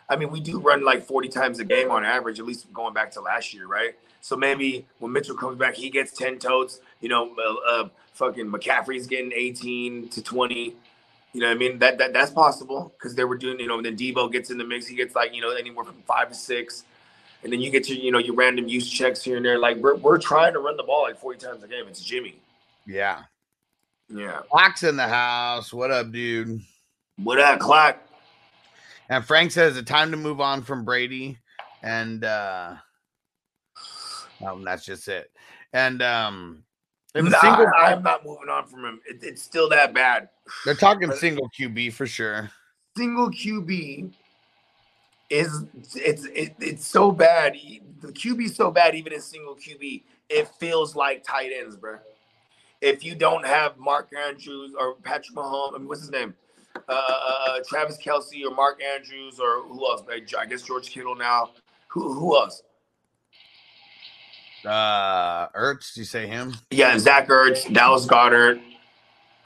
I 0.08 0.16
mean, 0.16 0.30
we 0.30 0.40
do 0.40 0.58
run 0.58 0.84
like 0.84 1.04
40 1.06 1.28
times 1.28 1.58
a 1.60 1.64
game 1.64 1.90
on 1.90 2.04
average, 2.04 2.40
at 2.40 2.46
least 2.46 2.72
going 2.72 2.94
back 2.94 3.12
to 3.12 3.20
last 3.20 3.54
year, 3.54 3.66
right? 3.66 3.94
So 4.20 4.36
maybe 4.36 4.86
when 4.98 5.12
Mitchell 5.12 5.36
comes 5.36 5.58
back, 5.58 5.74
he 5.74 5.88
gets 5.90 6.12
10 6.12 6.38
totes. 6.38 6.80
You 7.00 7.08
know, 7.10 7.34
uh, 7.36 7.82
uh, 7.82 7.88
fucking 8.14 8.46
McCaffrey's 8.50 9.06
getting 9.06 9.32
18 9.32 10.08
to 10.10 10.22
20. 10.22 10.76
You 11.32 11.40
know 11.40 11.46
what 11.46 11.54
I 11.54 11.58
mean? 11.58 11.78
That 11.78 11.98
that 11.98 12.12
that's 12.12 12.32
possible 12.32 12.92
because 12.98 13.14
they 13.14 13.24
were 13.24 13.36
doing, 13.36 13.60
you 13.60 13.68
know, 13.68 13.80
then 13.80 13.96
Deebo 13.96 14.32
gets 14.32 14.50
in 14.50 14.58
the 14.58 14.64
mix. 14.64 14.86
He 14.86 14.96
gets 14.96 15.14
like, 15.14 15.32
you 15.32 15.40
know, 15.40 15.50
anywhere 15.50 15.84
from 15.84 16.02
five 16.06 16.28
to 16.28 16.34
six. 16.34 16.84
And 17.42 17.52
then 17.52 17.60
you 17.60 17.70
get 17.70 17.84
to 17.84 17.94
you 17.94 18.12
know, 18.12 18.18
your 18.18 18.34
random 18.34 18.68
use 18.68 18.88
checks 18.90 19.22
here 19.22 19.36
and 19.36 19.44
there. 19.44 19.58
Like 19.58 19.78
we're, 19.78 19.96
we're 19.96 20.18
trying 20.18 20.52
to 20.52 20.58
run 20.58 20.76
the 20.76 20.82
ball 20.82 21.02
like 21.02 21.18
40 21.18 21.38
times 21.38 21.62
a 21.62 21.68
game. 21.68 21.84
It's 21.88 22.02
Jimmy. 22.02 22.36
Yeah. 22.86 23.22
Yeah. 24.08 24.40
Clock's 24.50 24.82
in 24.82 24.96
the 24.96 25.08
house. 25.08 25.72
What 25.72 25.90
up, 25.90 26.10
dude? 26.12 26.60
What 27.16 27.38
up, 27.38 27.60
clock? 27.60 27.98
And 29.08 29.24
Frank 29.24 29.52
says 29.52 29.76
it's 29.76 29.88
time 29.88 30.10
to 30.10 30.16
move 30.16 30.40
on 30.40 30.62
from 30.62 30.84
Brady. 30.84 31.38
And 31.82 32.24
uh 32.24 32.76
um, 34.44 34.64
that's 34.64 34.84
just 34.84 35.08
it. 35.08 35.30
And 35.72 36.02
um 36.02 36.64
Nah, 37.14 37.40
single 37.40 37.66
I'm 37.76 38.02
not 38.02 38.24
moving 38.24 38.48
on 38.48 38.66
from 38.66 38.84
him. 38.84 39.00
It, 39.08 39.18
it's 39.22 39.42
still 39.42 39.68
that 39.70 39.92
bad. 39.92 40.28
they're 40.64 40.74
talking 40.74 41.10
single 41.12 41.50
QB 41.58 41.92
for 41.92 42.06
sure. 42.06 42.50
Single 42.96 43.30
QB 43.30 44.12
is 45.30 45.64
it's 45.94 46.26
it, 46.26 46.54
it's 46.60 46.86
so 46.86 47.12
bad. 47.12 47.56
The 48.00 48.08
QB 48.08 48.54
so 48.54 48.70
bad, 48.70 48.94
even 48.94 49.12
in 49.12 49.20
single 49.20 49.54
QB, 49.54 50.02
it 50.28 50.48
feels 50.58 50.96
like 50.96 51.22
tight 51.24 51.52
ends, 51.56 51.76
bro. 51.76 51.98
If 52.80 53.04
you 53.04 53.14
don't 53.14 53.46
have 53.46 53.78
Mark 53.78 54.10
Andrews 54.16 54.72
or 54.78 54.94
Patrick 54.96 55.36
Mahomes, 55.36 55.74
I 55.74 55.78
mean, 55.78 55.88
what's 55.88 56.00
his 56.00 56.10
name? 56.10 56.34
Uh, 56.88 56.92
uh, 56.92 57.58
Travis 57.68 57.98
Kelce 57.98 58.44
or 58.44 58.54
Mark 58.54 58.80
Andrews 58.82 59.38
or 59.38 59.62
who 59.62 59.84
else? 59.86 60.02
I 60.38 60.46
guess 60.46 60.62
George 60.62 60.90
Kittle 60.90 61.14
now. 61.14 61.50
Who 61.88 62.12
who 62.12 62.36
else? 62.36 62.62
Uh 64.64 65.48
Ertz, 65.48 65.94
do 65.94 66.00
you 66.00 66.04
say 66.04 66.26
him? 66.26 66.54
Yeah, 66.70 66.98
Zach 66.98 67.28
Ertz, 67.28 67.72
Dallas 67.72 68.06
Goedert. 68.06 68.60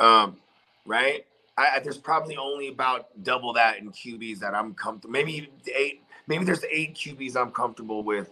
Um, 0.01 0.37
right? 0.85 1.25
I, 1.57 1.77
I, 1.77 1.81
there's 1.81 1.99
probably 1.99 2.37
only 2.37 2.69
about 2.69 3.07
double 3.23 3.53
that 3.55 3.79
in 3.79 3.91
QBs 3.91 4.39
that 4.41 4.55
I'm 4.55 4.75
comfortable. 4.75 5.13
Maybe 5.13 5.51
eight. 5.75 6.03
Maybe 6.27 6.45
there's 6.45 6.65
eight 6.71 6.95
QBs 6.95 7.37
I'm 7.37 7.51
comfortable 7.51 8.03
with 8.03 8.31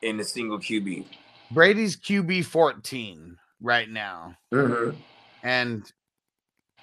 in 0.00 0.18
a 0.18 0.24
single 0.24 0.58
QB. 0.58 1.04
Brady's 1.50 1.96
QB 1.96 2.46
14 2.46 3.36
right 3.60 3.88
now. 3.88 4.36
Mm-hmm. 4.52 4.96
And 5.42 5.92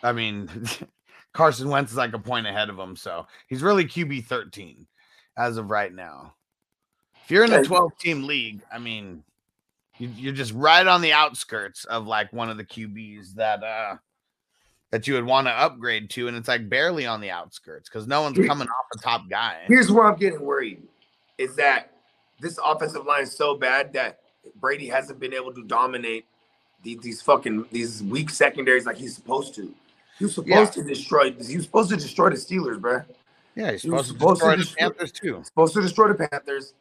I 0.04 0.12
mean, 0.12 0.50
Carson 1.34 1.70
Wentz 1.70 1.92
is 1.92 1.98
like 1.98 2.14
a 2.14 2.20
point 2.20 2.48
ahead 2.48 2.70
of 2.70 2.78
him. 2.78 2.96
So 2.96 3.28
he's 3.48 3.62
really 3.62 3.86
QB 3.86 4.26
13 4.26 4.88
as 5.38 5.58
of 5.58 5.70
right 5.70 5.94
now. 5.94 6.36
If 7.24 7.32
you're 7.32 7.46
in 7.46 7.54
a 7.54 7.64
12 7.64 7.98
team 8.00 8.24
league, 8.24 8.62
I 8.72 8.80
mean, 8.80 9.24
you, 9.98 10.10
you're 10.16 10.34
just 10.34 10.54
right 10.54 10.86
on 10.86 11.02
the 11.02 11.14
outskirts 11.14 11.86
of 11.86 12.08
like 12.08 12.32
one 12.34 12.50
of 12.50 12.58
the 12.58 12.64
QBs 12.64 13.36
that, 13.36 13.64
uh, 13.64 13.98
that 14.92 15.08
you 15.08 15.14
would 15.14 15.26
want 15.26 15.48
to 15.48 15.52
upgrade 15.52 16.10
to, 16.12 16.28
and 16.28 16.36
it's 16.36 16.48
like 16.48 16.68
barely 16.70 17.06
on 17.06 17.22
the 17.22 17.30
outskirts 17.30 17.90
because 17.90 18.08
no 18.08 18.22
one's 18.22 18.38
coming 18.38 18.68
off 18.68 18.86
the 18.92 19.00
top 19.00 19.30
guy. 19.30 19.60
Here's 19.68 19.92
where 19.92 20.06
I'm 20.06 20.18
getting 20.18 20.42
worried: 20.42 20.82
is 21.38 21.56
that 21.56 21.92
this 22.40 22.60
offensive 22.64 23.06
line 23.06 23.24
is 23.24 23.36
so 23.36 23.56
bad 23.56 23.94
that 23.94 24.20
Brady 24.60 24.88
hasn't 24.88 25.20
been 25.20 25.34
able 25.34 25.54
to 25.54 25.64
dominate 25.64 26.26
these, 26.84 27.00
these 27.02 27.22
fucking 27.22 27.66
these 27.72 28.02
weak 28.04 28.30
secondaries 28.30 28.86
like 28.86 28.98
he's 28.98 29.16
supposed 29.16 29.54
to. 29.56 29.74
He 30.18 30.26
was 30.26 30.36
supposed 30.36 30.74
to 30.74 30.84
destroy. 30.84 31.32
He 31.32 31.56
was 31.56 31.66
supposed 31.66 31.90
to 31.92 31.96
destroy 31.96 32.30
the 32.30 32.36
Steelers, 32.36 32.80
bruh. 32.80 33.06
Yeah, 33.56 33.72
he's 33.72 33.84
He 33.84 33.90
was 33.90 34.08
supposed 34.08 34.42
to 34.42 34.48
supposed 34.48 34.58
to 34.58 34.58
destroy 34.58 34.88
the 34.88 34.94
Panthers 34.94 35.12
too. 35.12 35.42
supposed 35.44 35.74
to 35.76 35.82
destroy 35.82 36.08
the 36.10 36.28
Panthers, 36.28 36.74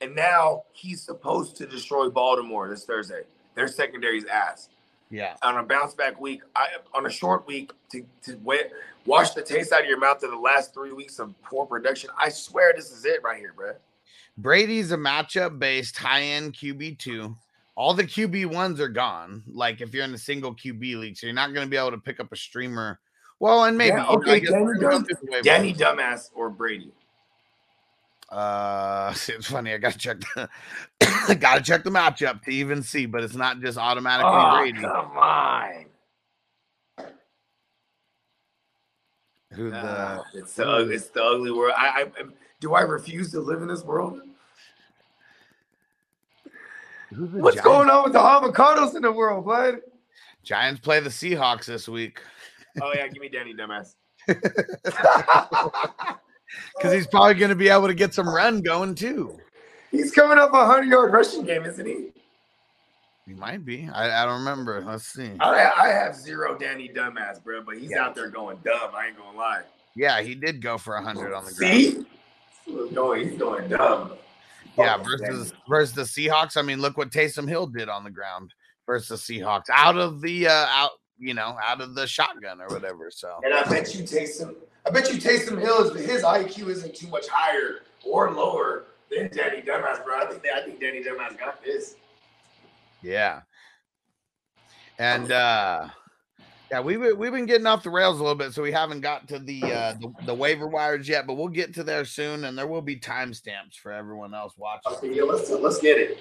and 0.00 0.14
now 0.14 0.62
he's 0.72 1.02
supposed 1.02 1.56
to 1.56 1.66
destroy 1.66 2.08
Baltimore 2.08 2.68
this 2.68 2.84
Thursday. 2.84 3.22
Their 3.54 3.68
secondary's 3.68 4.24
ass. 4.26 4.68
Yeah. 5.10 5.34
On 5.42 5.56
a 5.56 5.62
bounce 5.62 5.94
back 5.94 6.20
week, 6.20 6.42
I 6.54 6.68
on 6.94 7.06
a 7.06 7.10
short 7.10 7.46
week 7.46 7.72
to 7.90 8.04
to 8.22 8.38
wait, 8.44 8.70
wash 9.06 9.30
the 9.30 9.42
taste 9.42 9.72
out 9.72 9.82
of 9.82 9.88
your 9.88 9.98
mouth 9.98 10.22
of 10.22 10.30
the 10.30 10.38
last 10.38 10.72
three 10.72 10.92
weeks 10.92 11.18
of 11.18 11.34
poor 11.42 11.66
production. 11.66 12.10
I 12.16 12.28
swear 12.28 12.72
this 12.76 12.90
is 12.92 13.04
it 13.04 13.22
right 13.22 13.38
here, 13.38 13.52
bro. 13.56 13.72
Brady's 14.38 14.92
a 14.92 14.96
matchup 14.96 15.58
based 15.58 15.96
high 15.96 16.22
end 16.22 16.54
QB2. 16.54 17.36
All 17.74 17.94
the 17.94 18.04
QB 18.04 18.46
ones 18.46 18.80
are 18.80 18.88
gone. 18.88 19.42
Like 19.52 19.80
if 19.80 19.92
you're 19.92 20.04
in 20.04 20.14
a 20.14 20.18
single 20.18 20.54
QB 20.54 20.96
league, 21.00 21.16
so 21.16 21.26
you're 21.26 21.34
not 21.34 21.52
going 21.52 21.66
to 21.66 21.70
be 21.70 21.76
able 21.76 21.90
to 21.90 21.98
pick 21.98 22.20
up 22.20 22.32
a 22.32 22.36
streamer. 22.36 23.00
Well, 23.40 23.64
and 23.64 23.76
maybe 23.76 23.96
Yeah, 23.96 24.06
okay, 24.06 24.40
Danny, 24.40 24.64
we're 24.64 24.74
gonna 24.74 24.90
Dum- 24.90 25.02
go 25.02 25.06
through 25.06 25.16
the 25.22 25.30
waiver 25.32 25.42
Danny. 25.42 25.72
Dumbass 25.74 26.30
or 26.34 26.50
Brady. 26.50 26.92
Uh, 28.30 29.12
it's 29.28 29.46
funny. 29.46 29.72
I 29.72 29.78
gotta 29.78 29.98
check. 29.98 30.18
The, 30.20 30.48
gotta 31.40 31.62
check 31.62 31.84
the 31.84 31.90
matchup 31.90 32.42
to 32.44 32.50
even 32.50 32.82
see, 32.82 33.06
but 33.06 33.22
it's 33.22 33.34
not 33.34 33.60
just 33.60 33.76
automatically 33.78 34.30
Oh, 34.30 34.88
come 34.88 35.18
on. 35.18 35.84
Who 39.54 39.70
the 39.70 39.80
Ah, 39.82 40.22
it's 40.32 40.54
the 40.54 40.88
it's 40.90 41.08
the 41.08 41.22
ugly 41.24 41.50
world. 41.50 41.74
I, 41.76 42.02
I 42.02 42.02
I- 42.20 42.24
do 42.60 42.74
I 42.74 42.82
refuse 42.82 43.32
to 43.32 43.40
live 43.40 43.62
in 43.62 43.68
this 43.68 43.82
world? 43.82 44.20
What's 47.10 47.56
Giants? 47.56 47.60
going 47.62 47.90
on 47.90 48.04
with 48.04 48.12
the 48.12 48.18
avocados 48.20 48.94
in 48.94 49.02
the 49.02 49.10
world, 49.10 49.44
bud? 49.46 49.80
Giants 50.44 50.78
play 50.80 51.00
the 51.00 51.08
Seahawks 51.10 51.64
this 51.64 51.88
week 51.88 52.20
Oh 52.80 52.92
yeah, 52.94 53.08
give 53.08 53.20
me 53.20 53.28
Danny 53.28 53.52
Dumbass. 53.54 53.94
because 56.76 56.92
he's 56.92 57.06
probably 57.06 57.34
going 57.34 57.50
to 57.50 57.54
be 57.56 57.68
able 57.68 57.86
to 57.86 57.94
get 57.94 58.14
some 58.14 58.28
run 58.28 58.60
going 58.60 58.94
too. 58.94 59.38
He's 59.90 60.12
coming 60.12 60.38
up 60.38 60.52
a 60.52 60.66
hundred 60.66 60.88
yard 60.88 61.12
rushing 61.12 61.44
game, 61.44 61.64
isn't 61.64 61.86
he? 61.86 62.08
He 63.26 63.34
might 63.34 63.64
be. 63.64 63.88
I, 63.92 64.22
I 64.22 64.26
don't 64.26 64.40
remember. 64.40 64.82
Let's 64.86 65.06
see. 65.06 65.30
I, 65.40 65.70
I 65.76 65.88
have 65.88 66.16
zero 66.16 66.56
Danny 66.58 66.88
Dumbass, 66.94 67.42
bro, 67.42 67.62
but 67.62 67.76
he's 67.78 67.90
Yeah. 67.90 68.04
out 68.06 68.14
there 68.14 68.28
going 68.28 68.58
dumb. 68.64 68.90
I 68.94 69.08
ain't 69.08 69.16
gonna 69.16 69.36
lie. 69.36 69.62
Yeah, 69.94 70.20
he 70.22 70.34
did 70.34 70.62
go 70.62 70.78
for 70.78 70.96
a 70.96 71.02
hundred 71.02 71.34
on 71.34 71.44
the 71.44 71.52
ground. 71.52 71.74
See, 71.74 72.04
he's 72.64 72.92
going, 72.94 73.28
he's 73.28 73.38
going 73.38 73.68
dumb. 73.68 74.12
Yeah, 74.76 74.96
Oh, 74.98 75.02
versus 75.02 75.52
versus 75.68 75.94
the 75.94 76.02
Seahawks. 76.02 76.56
I 76.56 76.62
mean, 76.62 76.80
look 76.80 76.96
what 76.96 77.10
Taysom 77.10 77.48
Hill 77.48 77.66
did 77.66 77.88
on 77.88 78.04
the 78.04 78.10
ground 78.10 78.52
versus 78.86 79.08
the 79.26 79.34
Seahawks 79.40 79.64
out 79.72 79.96
of 79.96 80.20
the 80.22 80.46
uh 80.48 80.66
out, 80.70 80.90
you 81.18 81.34
know, 81.34 81.56
out 81.62 81.80
of 81.80 81.94
the 81.94 82.06
shotgun 82.06 82.60
or 82.60 82.68
whatever. 82.70 83.10
So 83.10 83.40
And 83.44 83.52
I 83.52 83.68
bet 83.68 83.94
you 83.94 84.04
Taysom, 84.04 84.54
I 84.86 84.90
bet 84.90 85.12
you 85.12 85.20
Taysom 85.20 85.60
Hill 85.60 85.90
is 85.90 86.06
his 86.06 86.22
IQ 86.22 86.68
isn't 86.68 86.94
too 86.94 87.08
much 87.08 87.28
higher 87.28 87.80
or 88.04 88.30
lower 88.30 88.84
than 89.10 89.30
Danny 89.30 89.62
Dumbass, 89.62 90.04
bro. 90.04 90.20
I 90.20 90.26
think 90.26 90.42
I 90.54 90.62
think 90.62 90.80
Danny 90.80 91.02
Dumbass 91.02 91.38
got 91.38 91.62
this. 91.62 91.96
Yeah. 93.02 93.42
And 94.98 95.32
uh 95.32 95.88
yeah, 96.70 96.80
we've 96.80 97.00
been, 97.00 97.18
we've 97.18 97.32
been 97.32 97.46
getting 97.46 97.66
off 97.66 97.82
the 97.82 97.90
rails 97.90 98.20
a 98.20 98.22
little 98.22 98.36
bit, 98.36 98.54
so 98.54 98.62
we 98.62 98.70
haven't 98.70 99.00
got 99.00 99.26
to 99.28 99.40
the, 99.40 99.60
uh, 99.64 99.94
the 99.94 100.12
the 100.26 100.34
waiver 100.34 100.68
wires 100.68 101.08
yet, 101.08 101.26
but 101.26 101.34
we'll 101.34 101.48
get 101.48 101.74
to 101.74 101.82
there 101.82 102.04
soon, 102.04 102.44
and 102.44 102.56
there 102.56 102.68
will 102.68 102.80
be 102.80 102.96
timestamps 102.96 103.74
for 103.82 103.90
everyone 103.90 104.34
else 104.34 104.54
watching. 104.56 104.92
Okay, 104.92 105.16
yeah, 105.16 105.24
let's 105.24 105.50
let's 105.50 105.80
get 105.80 105.98
it. 105.98 106.18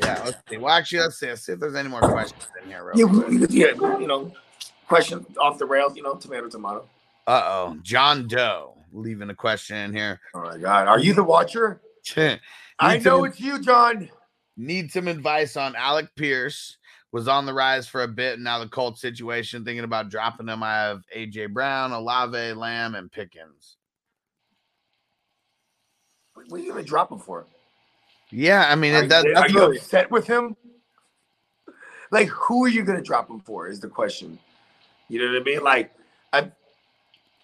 Yeah, 0.00 0.20
let's 0.24 0.38
see. 0.48 0.56
Well, 0.56 0.74
actually, 0.74 1.00
let's 1.00 1.20
see. 1.20 1.28
Let's 1.28 1.46
see 1.46 1.52
if 1.52 1.60
there's 1.60 1.76
any 1.76 1.88
more 1.88 2.00
questions 2.00 2.48
in 2.60 2.70
here. 2.70 2.90
Yeah, 2.96 3.06
quick. 3.06 3.50
yeah, 3.50 3.98
you 4.00 4.08
know, 4.08 4.32
question 4.88 5.24
off 5.38 5.58
the 5.58 5.66
rails. 5.66 5.94
You 5.94 6.02
know, 6.02 6.16
tomato, 6.16 6.48
tomato. 6.48 6.88
Uh 7.26 7.42
oh, 7.44 7.78
John 7.82 8.28
Doe 8.28 8.74
leaving 8.92 9.30
a 9.30 9.34
question 9.34 9.76
in 9.76 9.94
here. 9.94 10.20
Oh 10.34 10.42
my 10.42 10.58
God, 10.58 10.88
are 10.88 10.98
you 10.98 11.14
the 11.14 11.24
watcher? 11.24 11.80
I 12.78 12.98
know 12.98 13.24
it's 13.24 13.40
you, 13.40 13.60
John. 13.60 14.10
need 14.56 14.90
some 14.90 15.08
advice 15.08 15.56
on 15.56 15.74
Alec 15.76 16.08
Pierce. 16.16 16.76
Was 17.12 17.28
on 17.28 17.46
the 17.46 17.54
rise 17.54 17.86
for 17.86 18.02
a 18.02 18.08
bit, 18.08 18.34
and 18.34 18.44
now 18.44 18.58
the 18.58 18.66
Colts 18.68 19.00
situation. 19.00 19.64
Thinking 19.64 19.84
about 19.84 20.10
dropping 20.10 20.48
him. 20.48 20.64
I 20.64 20.74
have 20.74 21.02
AJ 21.16 21.52
Brown, 21.52 21.92
Olave, 21.92 22.54
Lamb, 22.54 22.96
and 22.96 23.10
Pickens. 23.10 23.76
What 26.34 26.60
are 26.60 26.64
you 26.64 26.72
gonna 26.72 26.82
drop 26.82 27.12
him 27.12 27.20
for? 27.20 27.46
Yeah, 28.30 28.66
I 28.68 28.74
mean 28.74 28.94
Are, 28.94 29.06
that, 29.06 29.24
that's 29.32 29.40
are 29.40 29.48
you 29.48 29.60
what, 29.60 29.76
upset 29.76 30.10
with 30.10 30.26
him? 30.26 30.56
Like, 32.10 32.28
who 32.28 32.64
are 32.64 32.68
you 32.68 32.82
gonna 32.82 33.00
drop 33.00 33.30
him 33.30 33.38
for? 33.38 33.68
Is 33.68 33.78
the 33.78 33.88
question. 33.88 34.36
You 35.08 35.20
know 35.20 35.32
what 35.32 35.40
I 35.40 35.44
mean? 35.44 35.62
Like, 35.62 35.94
I, 36.32 36.50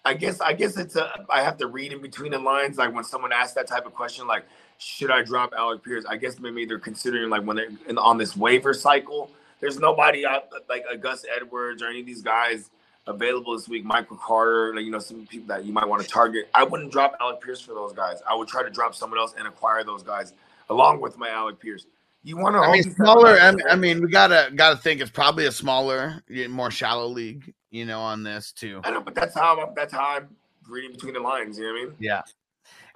I 0.03 0.13
guess, 0.13 0.41
I 0.41 0.53
guess 0.53 0.77
it's 0.77 0.95
a. 0.95 1.25
I 1.29 1.41
have 1.41 1.57
to 1.57 1.67
read 1.67 1.93
in 1.93 2.01
between 2.01 2.31
the 2.31 2.39
lines. 2.39 2.77
Like 2.77 2.93
when 2.93 3.03
someone 3.03 3.31
asks 3.31 3.53
that 3.53 3.67
type 3.67 3.85
of 3.85 3.93
question, 3.93 4.25
like, 4.25 4.45
should 4.77 5.11
I 5.11 5.21
drop 5.21 5.53
Alec 5.55 5.83
Pierce? 5.83 6.05
I 6.05 6.17
guess 6.17 6.39
maybe 6.39 6.65
they're 6.65 6.79
considering 6.79 7.29
like 7.29 7.43
when 7.43 7.57
they're 7.57 7.69
in, 7.87 7.97
on 7.97 8.17
this 8.17 8.35
waiver 8.35 8.73
cycle. 8.73 9.29
There's 9.59 9.77
nobody 9.77 10.25
out 10.25 10.45
like 10.69 10.85
a 10.91 10.97
Gus 10.97 11.23
Edwards 11.35 11.83
or 11.83 11.87
any 11.87 11.99
of 11.99 12.07
these 12.07 12.23
guys 12.23 12.71
available 13.05 13.55
this 13.55 13.69
week. 13.69 13.85
Michael 13.85 14.17
Carter, 14.17 14.73
like 14.75 14.85
you 14.85 14.91
know, 14.91 14.97
some 14.97 15.27
people 15.27 15.47
that 15.49 15.65
you 15.65 15.71
might 15.71 15.87
want 15.87 16.01
to 16.01 16.07
target. 16.07 16.49
I 16.55 16.63
wouldn't 16.63 16.91
drop 16.91 17.15
Alec 17.21 17.41
Pierce 17.41 17.61
for 17.61 17.73
those 17.75 17.93
guys. 17.93 18.23
I 18.27 18.35
would 18.35 18.47
try 18.47 18.63
to 18.63 18.71
drop 18.71 18.95
someone 18.95 19.19
else 19.19 19.35
and 19.37 19.47
acquire 19.47 19.83
those 19.83 20.01
guys 20.01 20.33
along 20.71 21.01
with 21.01 21.17
my 21.17 21.29
Alec 21.29 21.59
Pierce. 21.59 21.85
You 22.23 22.37
want 22.37 22.55
to? 22.55 22.59
I 22.59 22.71
mean, 22.71 22.83
smaller. 22.95 23.37
I 23.39 23.51
mean, 23.51 23.65
I 23.69 23.75
mean, 23.75 24.01
we 24.01 24.09
gotta 24.09 24.51
gotta 24.55 24.77
think 24.77 25.01
it's 25.01 25.11
probably 25.11 25.45
a 25.45 25.51
smaller, 25.51 26.23
more 26.49 26.71
shallow 26.71 27.07
league. 27.07 27.53
You 27.71 27.85
know, 27.85 27.99
on 27.99 28.23
this 28.23 28.51
too. 28.51 28.81
I 28.83 28.91
know, 28.91 29.01
but 29.01 29.15
that's 29.15 29.33
how 29.33 29.59
I'm. 29.59 29.73
That's 29.75 29.93
how 29.93 30.17
I'm 30.17 30.35
reading 30.67 30.91
between 30.91 31.13
the 31.13 31.19
lines. 31.19 31.57
You 31.57 31.65
know 31.65 31.73
what 31.73 31.79
I 31.79 31.85
mean? 31.85 31.95
Yeah. 31.99 32.21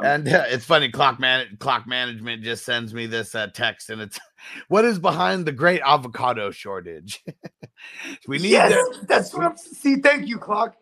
And 0.03 0.27
uh, 0.27 0.43
it's 0.49 0.65
funny, 0.65 0.89
clock 0.89 1.19
man, 1.19 1.57
clock 1.59 1.87
management 1.87 2.43
just 2.43 2.65
sends 2.65 2.93
me 2.93 3.05
this 3.05 3.33
uh, 3.35 3.47
text, 3.47 3.89
and 3.89 4.01
it's 4.01 4.19
what 4.67 4.85
is 4.85 4.99
behind 4.99 5.45
the 5.45 5.51
great 5.51 5.81
avocado 5.83 6.51
shortage. 6.51 7.23
we 8.27 8.37
need 8.37 8.51
yes, 8.51 8.71
to- 8.73 9.05
that's 9.07 9.33
what 9.33 9.43
I'm. 9.43 9.57
See, 9.57 9.97
thank 9.97 10.27
you, 10.27 10.37
Clock. 10.37 10.75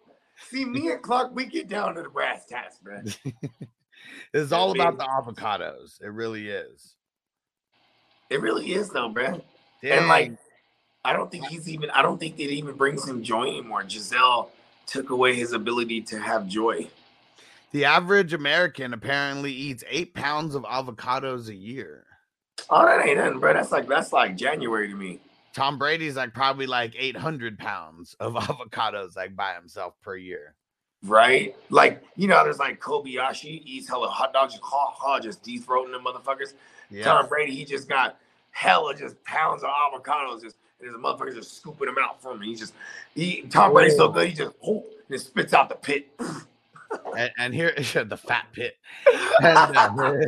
See, 0.49 0.65
me 0.65 0.91
and 0.91 1.01
Clock, 1.01 1.31
we 1.33 1.45
get 1.45 1.69
down 1.69 1.95
to 1.95 2.01
the 2.01 2.09
brass 2.09 2.45
tacks, 2.45 2.79
man. 2.83 3.05
It's 4.33 4.51
all 4.51 4.71
about 4.71 4.97
the 4.97 5.05
avocados. 5.05 6.01
It 6.01 6.07
really 6.07 6.49
is. 6.49 6.95
It 8.29 8.41
really 8.41 8.73
is, 8.73 8.89
though, 8.89 9.09
man. 9.09 9.41
Dang. 9.81 9.99
And 9.99 10.07
like, 10.07 10.33
I 11.05 11.13
don't 11.13 11.29
think 11.31 11.47
he's 11.47 11.67
even. 11.69 11.89
I 11.89 12.01
don't 12.01 12.19
think 12.19 12.39
it 12.39 12.49
even 12.49 12.75
brings 12.75 13.07
him 13.07 13.23
joy 13.23 13.43
anymore. 13.47 13.83
Gisele 13.83 14.49
took 14.85 15.09
away 15.09 15.35
his 15.35 15.53
ability 15.53 16.01
to 16.01 16.19
have 16.19 16.47
joy. 16.47 16.87
the 17.71 17.85
average 17.85 18.33
American 18.33 18.93
apparently 18.93 19.51
eats 19.51 19.83
eight 19.89 20.13
pounds 20.13 20.55
of 20.55 20.63
avocados 20.63 21.47
a 21.49 21.55
year. 21.55 22.05
Oh, 22.69 22.85
that 22.85 23.05
ain't 23.05 23.17
nothing, 23.17 23.39
bro. 23.39 23.53
That's 23.53 23.71
like 23.71 23.87
that's 23.87 24.13
like 24.13 24.35
January 24.37 24.87
to 24.87 24.95
me. 24.95 25.19
Tom 25.53 25.77
Brady's 25.77 26.15
like 26.15 26.33
probably 26.33 26.65
like 26.65 26.95
800 26.97 27.59
pounds 27.59 28.15
of 28.19 28.33
avocados 28.35 29.15
like 29.15 29.35
by 29.35 29.53
himself 29.53 29.93
per 30.01 30.15
year. 30.15 30.55
Right? 31.03 31.55
Like, 31.69 32.01
you 32.15 32.27
know, 32.27 32.43
there's 32.43 32.59
like 32.59 32.79
Kobayashi 32.79 33.61
eats 33.65 33.87
hella 33.89 34.07
hot 34.07 34.33
dogs, 34.33 34.53
just, 34.53 34.63
ha, 34.63 34.91
ha, 34.95 35.19
just 35.19 35.43
de-throating 35.43 35.91
them 35.91 36.05
motherfuckers. 36.05 36.53
Yeah. 36.89 37.03
Tom 37.03 37.27
Brady, 37.27 37.53
he 37.53 37.65
just 37.65 37.89
got 37.89 38.17
hella 38.51 38.95
just 38.95 39.21
pounds 39.25 39.63
of 39.63 39.69
avocados, 39.69 40.41
just 40.41 40.55
and 40.83 40.93
his 40.93 41.01
motherfuckers 41.01 41.35
just 41.35 41.57
scooping 41.57 41.87
them 41.87 41.95
out 42.01 42.21
from 42.21 42.37
him. 42.37 42.43
He's 42.43 42.59
just 42.59 42.73
he 43.15 43.43
Tom 43.43 43.73
Brady's 43.73 43.97
so 43.97 44.09
good, 44.09 44.27
he 44.27 44.33
just 44.33 44.55
whoop, 44.61 44.85
and 45.07 45.15
it 45.15 45.19
spits 45.19 45.53
out 45.53 45.69
the 45.69 45.75
pit. 45.75 46.07
and, 47.17 47.31
and 47.37 47.53
here 47.53 47.73
the 47.77 48.17
fat 48.17 48.47
pit. 48.53 48.75
And, 49.41 49.77
uh, 49.77 50.19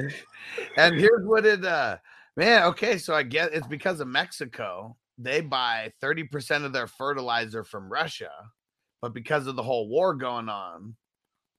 and 0.77 0.95
here's 0.95 1.25
what 1.25 1.45
it 1.45 1.63
uh 1.63 1.97
man 2.35 2.63
okay 2.63 2.97
so 2.97 3.13
i 3.13 3.23
get 3.23 3.53
it's 3.53 3.67
because 3.67 3.99
of 3.99 4.07
mexico. 4.07 4.95
They 5.17 5.41
buy 5.41 5.93
30% 6.03 6.65
of 6.65 6.73
their 6.73 6.87
fertilizer 6.87 7.63
from 7.63 7.91
russia 7.91 8.31
but 9.01 9.13
because 9.13 9.47
of 9.47 9.55
the 9.55 9.63
whole 9.63 9.87
war 9.87 10.13
going 10.13 10.49
on 10.49 10.95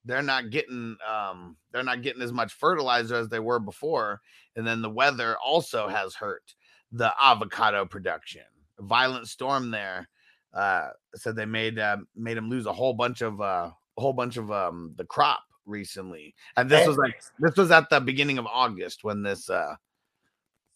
they're 0.06 0.22
not 0.22 0.50
getting 0.50 0.96
um 1.06 1.56
they're 1.72 1.82
not 1.82 2.00
getting 2.00 2.22
as 2.22 2.32
much 2.32 2.54
fertilizer 2.54 3.16
as 3.16 3.28
they 3.28 3.40
were 3.40 3.58
before. 3.58 4.22
And 4.54 4.66
then 4.66 4.80
the 4.80 4.88
weather 4.88 5.36
also 5.44 5.88
has 5.88 6.14
hurt 6.14 6.54
the 6.92 7.12
avocado 7.20 7.84
production. 7.84 8.42
a 8.42 8.55
violent 8.80 9.28
storm 9.28 9.70
there 9.70 10.08
uh 10.54 10.88
said 11.14 11.36
they 11.36 11.44
made 11.44 11.78
uh, 11.78 11.96
made 12.14 12.36
him 12.36 12.48
lose 12.48 12.66
a 12.66 12.72
whole 12.72 12.94
bunch 12.94 13.20
of 13.20 13.40
uh 13.40 13.70
a 13.98 14.00
whole 14.00 14.12
bunch 14.12 14.36
of 14.36 14.50
um 14.50 14.92
the 14.96 15.04
crop 15.04 15.40
recently 15.64 16.34
and 16.56 16.70
this 16.70 16.86
was 16.86 16.96
like 16.96 17.20
this 17.40 17.56
was 17.56 17.70
at 17.70 17.88
the 17.90 18.00
beginning 18.00 18.38
of 18.38 18.46
august 18.46 19.02
when 19.02 19.22
this 19.22 19.50
uh 19.50 19.74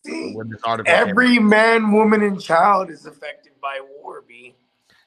See, 0.04 0.32
when 0.34 0.48
this 0.48 0.60
article 0.64 0.92
every 0.92 1.38
man, 1.38 1.92
woman, 1.92 2.22
and 2.22 2.40
child 2.40 2.88
is 2.90 3.04
affected 3.04 3.52
by 3.60 3.80
war, 4.02 4.24
B. 4.26 4.54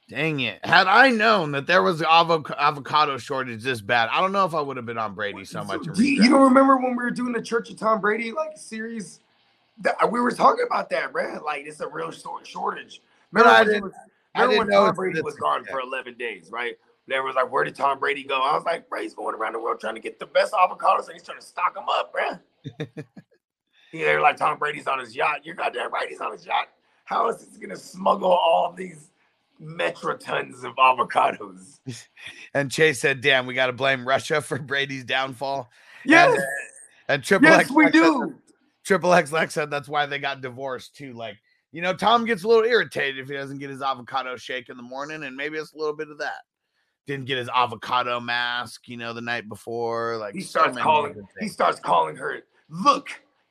dang 0.07 0.41
it 0.41 0.63
had 0.63 0.85
i 0.85 1.09
known 1.09 1.51
that 1.53 1.65
there 1.65 1.81
was 1.81 2.01
avoc- 2.01 2.55
avocado 2.57 3.17
shortage 3.17 3.63
this 3.63 3.81
bad 3.81 4.07
i 4.11 4.21
don't 4.21 4.31
know 4.31 4.45
if 4.45 4.53
i 4.53 4.61
would 4.61 4.77
have 4.77 4.85
been 4.85 4.99
on 4.99 5.15
brady 5.15 5.43
so 5.43 5.63
much 5.63 5.81
Do 5.95 6.03
you, 6.03 6.23
you 6.23 6.29
don't 6.29 6.43
remember 6.43 6.77
when 6.77 6.91
we 6.91 7.03
were 7.03 7.11
doing 7.11 7.33
the 7.33 7.41
Church 7.41 7.71
of 7.71 7.77
Tom 7.77 7.99
Brady 7.99 8.31
like 8.31 8.55
series? 8.55 9.19
That, 9.81 10.11
we 10.11 10.19
were 10.19 10.31
talking 10.31 10.65
about 10.65 10.89
that, 10.91 11.11
bro. 11.11 11.41
Like 11.43 11.65
it's 11.65 11.79
a 11.79 11.87
real 11.87 12.11
short 12.11 12.45
shortage. 12.45 13.01
Remember 13.31 13.51
I 13.51 13.59
when, 13.59 13.67
it 13.67 13.71
didn't- 13.71 13.83
was, 13.83 13.93
I 14.35 14.41
didn't 14.47 14.57
when 14.57 14.67
Tom 14.69 14.95
Brady 14.95 15.21
was 15.21 15.35
gone 15.35 15.63
for 15.65 15.79
11 15.79 16.15
days, 16.17 16.49
right? 16.51 16.75
There 17.07 17.21
was 17.23 17.35
like, 17.35 17.51
where 17.51 17.63
did 17.63 17.75
Tom 17.75 17.99
Brady 17.99 18.23
go? 18.23 18.35
I 18.41 18.55
was 18.55 18.63
like, 18.65 18.87
bro, 18.89 19.01
he's 19.01 19.13
going 19.13 19.35
around 19.35 19.53
the 19.53 19.59
world 19.59 19.79
trying 19.79 19.95
to 19.95 20.01
get 20.01 20.19
the 20.19 20.25
best 20.25 20.53
avocados 20.53 21.05
and 21.05 21.13
he's 21.13 21.23
trying 21.23 21.39
to 21.39 21.45
stock 21.45 21.73
them 21.75 21.83
up, 21.89 22.13
bro. 22.13 22.39
yeah, 22.87 23.03
they're 23.91 24.21
like, 24.21 24.37
Tom 24.37 24.57
Brady's 24.57 24.87
on 24.87 24.99
his 24.99 25.15
yacht. 25.15 25.45
You're 25.45 25.55
goddamn 25.55 25.91
right, 25.91 26.07
he's 26.07 26.21
on 26.21 26.31
his 26.31 26.45
yacht. 26.45 26.67
How 27.05 27.27
is 27.29 27.45
he 27.51 27.57
going 27.59 27.69
to 27.71 27.75
smuggle 27.77 28.31
all 28.31 28.71
these 28.71 29.09
metratons 29.61 30.63
of 30.63 30.75
avocados? 30.75 31.79
and 32.53 32.71
chase 32.71 32.99
said 32.99 33.21
damn 33.21 33.45
we 33.45 33.53
got 33.53 33.67
to 33.67 33.73
blame 33.73 34.07
russia 34.07 34.41
for 34.41 34.57
brady's 34.57 35.03
downfall 35.03 35.69
Yes, 36.05 36.29
and, 36.33 36.39
uh, 36.39 36.45
and 37.09 37.23
triple 37.23 37.49
yes, 37.49 37.59
X 37.61 37.71
we 37.71 37.83
said 37.85 37.93
do. 37.93 38.35
Triple 38.83 39.13
X 39.13 39.31
Lex 39.31 39.53
said 39.53 39.69
that's 39.69 39.87
why 39.89 40.05
they 40.05 40.19
got 40.19 40.41
divorced 40.41 40.95
too. 40.95 41.13
Like, 41.13 41.37
you 41.71 41.81
know, 41.81 41.93
Tom 41.93 42.25
gets 42.25 42.43
a 42.43 42.47
little 42.47 42.63
irritated 42.65 43.19
if 43.19 43.27
he 43.29 43.33
doesn't 43.35 43.59
get 43.59 43.69
his 43.69 43.81
avocado 43.81 44.35
shake 44.37 44.69
in 44.69 44.77
the 44.77 44.83
morning, 44.83 45.23
and 45.23 45.35
maybe 45.35 45.57
it's 45.57 45.73
a 45.73 45.77
little 45.77 45.95
bit 45.95 46.09
of 46.09 46.17
that. 46.19 46.41
Didn't 47.07 47.25
get 47.25 47.37
his 47.37 47.49
avocado 47.53 48.19
mask, 48.19 48.87
you 48.87 48.97
know, 48.97 49.13
the 49.13 49.21
night 49.21 49.49
before. 49.49 50.17
Like 50.17 50.35
he 50.35 50.41
starts 50.41 50.75
many 50.75 50.83
calling 50.83 51.27
he 51.39 51.47
starts 51.47 51.79
calling 51.79 52.15
her 52.15 52.41
look 52.69 53.09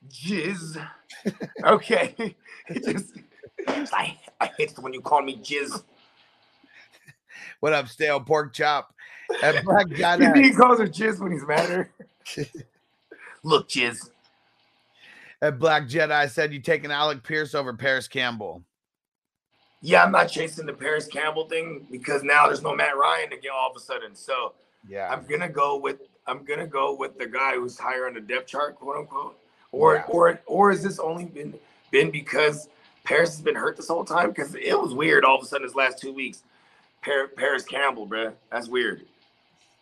jizz 0.09 0.85
okay 1.63 2.35
he 2.67 2.79
just 2.79 3.13
like 3.93 4.17
i 4.41 4.49
hate 4.57 4.73
when 4.79 4.93
you 4.93 4.99
call 4.99 5.21
me 5.21 5.37
jizz 5.37 5.81
What 7.61 7.71
up, 7.71 7.87
stale 7.87 8.19
pork 8.19 8.53
chop? 8.53 8.93
And 9.43 9.63
Black 9.63 9.87
he 9.87 9.95
Jedi, 9.95 10.57
calls 10.57 10.79
her 10.79 10.87
jizz 10.87 11.19
when 11.21 11.31
he's 11.31 11.45
mad 11.47 11.59
at 11.59 11.69
her 11.69 11.91
look 13.43 13.69
jizz 13.69 14.09
and 15.43 15.59
Black 15.59 15.83
Jedi 15.83 16.29
said 16.29 16.53
you 16.53 16.59
taking 16.59 16.89
Alec 16.91 17.21
Pierce 17.23 17.53
over 17.53 17.73
Parris 17.73 18.07
Campbell. 18.07 18.63
yeah 19.81 20.01
i'm 20.03 20.11
not 20.13 20.27
chasing 20.29 20.65
the 20.65 20.71
parris 20.73 21.07
campbell 21.07 21.45
thing 21.49 21.85
because 21.91 22.23
now 22.23 22.47
there's 22.47 22.61
no 22.61 22.73
matt 22.73 22.95
ryan 22.97 23.33
again 23.33 23.51
all 23.53 23.69
of 23.69 23.75
a 23.75 23.79
sudden 23.81 24.15
so 24.15 24.53
Yeah, 24.87 25.09
i'm 25.11 25.25
gonna 25.29 25.49
go 25.49 25.75
with 25.77 25.97
i'm 26.25 26.45
gonna 26.45 26.65
go 26.67 26.95
with 26.95 27.17
the 27.17 27.25
guy 27.27 27.55
who's 27.55 27.77
higher 27.77 28.07
on 28.07 28.13
the 28.13 28.21
depth 28.21 28.47
chart 28.47 28.75
quote 28.77 28.95
unquote 28.97 29.37
or 29.73 29.95
Yeah. 29.95 30.03
or 30.07 30.39
or 30.45 30.71
has 30.71 30.81
this 30.81 30.99
only 30.99 31.25
been 31.25 31.53
been 31.91 32.11
because 32.11 32.69
parris 33.03 33.31
has 33.31 33.41
been 33.41 33.55
hurt 33.55 33.75
this 33.75 33.89
whole 33.89 34.05
time 34.05 34.29
because 34.29 34.55
it 34.55 34.79
was 34.79 34.93
weird 34.93 35.25
all 35.25 35.37
of 35.37 35.43
a 35.43 35.45
sudden 35.45 35.67
this 35.67 35.75
last 35.75 35.99
two 35.99 36.13
weeks 36.13 36.43
parris 37.35 37.63
campbell 37.65 38.07
bruh. 38.07 38.31
that's 38.49 38.69
weird 38.69 39.05